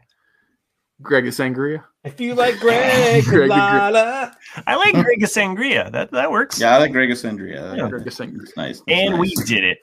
Greg 1.02 1.26
is 1.27 1.38
Sangria. 1.38 1.84
If 2.08 2.20
you 2.22 2.34
like 2.36 2.60
Greg, 2.60 3.24
Greg- 3.26 3.50
Lala. 3.50 4.36
I 4.66 4.76
like 4.76 4.94
Greg 4.94 5.20
Sangria. 5.22 5.92
That 5.92 6.12
that 6.12 6.32
works. 6.32 6.60
Yeah, 6.60 6.76
I 6.76 6.78
like 6.80 6.92
Greg 6.92 7.10
Sandria. 7.12 7.78
Yeah. 7.78 7.88
Greg 7.90 8.04
Sangria. 8.06 8.42
It's 8.44 8.56
nice. 8.58 8.78
It's 8.80 8.84
And 8.88 9.16
nice. 9.18 9.20
we 9.38 9.44
did 9.46 9.64
it. 9.64 9.80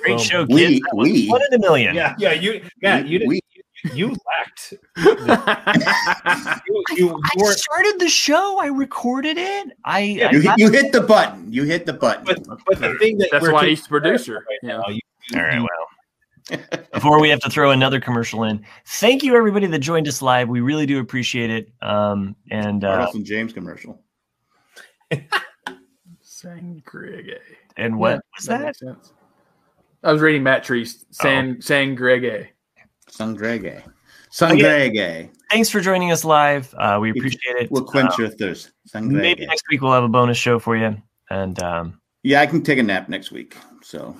Great 0.00 0.16
Boom. 0.16 0.18
show, 0.18 0.44
We- 0.48 0.66
kids. 0.66 0.80
That 0.90 0.96
was 0.96 1.10
we- 1.10 1.28
one 1.28 1.40
in 1.50 1.54
a 1.54 1.58
million. 1.58 1.94
Yeah, 1.94 2.14
yeah, 2.18 2.32
you, 2.32 2.60
yeah, 2.82 2.98
you, 2.98 3.22
we, 3.26 3.40
you 3.94 4.08
lacked. 4.26 4.74
You, 6.66 6.84
you, 6.96 6.96
you 6.96 7.22
I 7.24 7.50
started 7.52 7.96
the 8.00 8.08
show. 8.08 8.58
I 8.60 8.66
recorded 8.66 9.38
it. 9.38 9.68
I, 9.84 10.00
Yeah, 10.00 10.28
I 10.28 10.30
you, 10.32 10.42
got- 10.42 10.58
hit, 10.58 10.66
you 10.66 10.72
hit 10.72 10.92
the 10.92 11.00
button. 11.00 11.52
You 11.52 11.64
hit 11.64 11.86
the 11.86 11.92
button. 11.92 12.24
but, 12.24 12.58
but 12.66 12.80
the 12.80 12.94
thing 12.98 13.18
that 13.18 13.28
That's 13.30 13.48
why 13.50 13.66
he's 13.68 13.82
the 13.82 13.88
producer. 13.88 14.34
right 14.48 14.58
Yeah. 14.62 14.76
now, 14.78 14.88
you- 14.88 15.00
All 15.36 15.42
right, 15.42 15.58
well. 15.60 15.68
Before 16.92 17.20
we 17.20 17.28
have 17.30 17.40
to 17.40 17.50
throw 17.50 17.70
another 17.70 18.00
commercial 18.00 18.44
in, 18.44 18.64
thank 18.86 19.22
you 19.22 19.36
everybody 19.36 19.66
that 19.66 19.78
joined 19.80 20.08
us 20.08 20.22
live. 20.22 20.48
We 20.48 20.60
really 20.60 20.86
do 20.86 20.98
appreciate 21.00 21.50
it. 21.50 21.70
Um, 21.82 22.34
and 22.50 22.84
uh, 22.84 22.88
Arnold 22.88 23.14
and 23.16 23.24
James 23.24 23.52
commercial. 23.52 24.02
Sangria. 26.22 27.38
and 27.76 27.98
what 27.98 28.10
Yeah, 28.14 28.20
was 28.36 28.44
that? 28.46 28.60
makes 28.64 28.78
sense. 28.80 29.12
I 30.02 30.12
was 30.12 30.20
reading 30.22 30.42
Matt 30.42 30.64
Treese 30.64 31.04
San 31.10 31.56
Sangria. 31.56 32.48
Sangrege. 33.10 33.82
Sangrege. 34.30 35.30
Thanks 35.50 35.70
for 35.70 35.80
joining 35.80 36.12
us 36.12 36.24
live. 36.24 36.72
Uh, 36.78 36.98
we 37.00 37.10
appreciate 37.10 37.56
it. 37.56 37.70
We'll 37.70 37.84
quench 37.84 38.12
Uh, 38.12 38.22
your 38.22 38.28
thirst. 38.28 38.70
maybe 38.94 39.46
next 39.46 39.64
week 39.70 39.80
we'll 39.80 39.92
have 39.92 40.04
a 40.04 40.08
bonus 40.08 40.36
show 40.36 40.58
for 40.58 40.76
you. 40.76 40.96
And 41.30 41.60
um, 41.62 42.00
Yeah, 42.22 42.40
I 42.42 42.46
can 42.46 42.62
take 42.62 42.78
a 42.78 42.82
nap 42.82 43.08
next 43.08 43.32
week. 43.32 43.56
So 43.82 44.14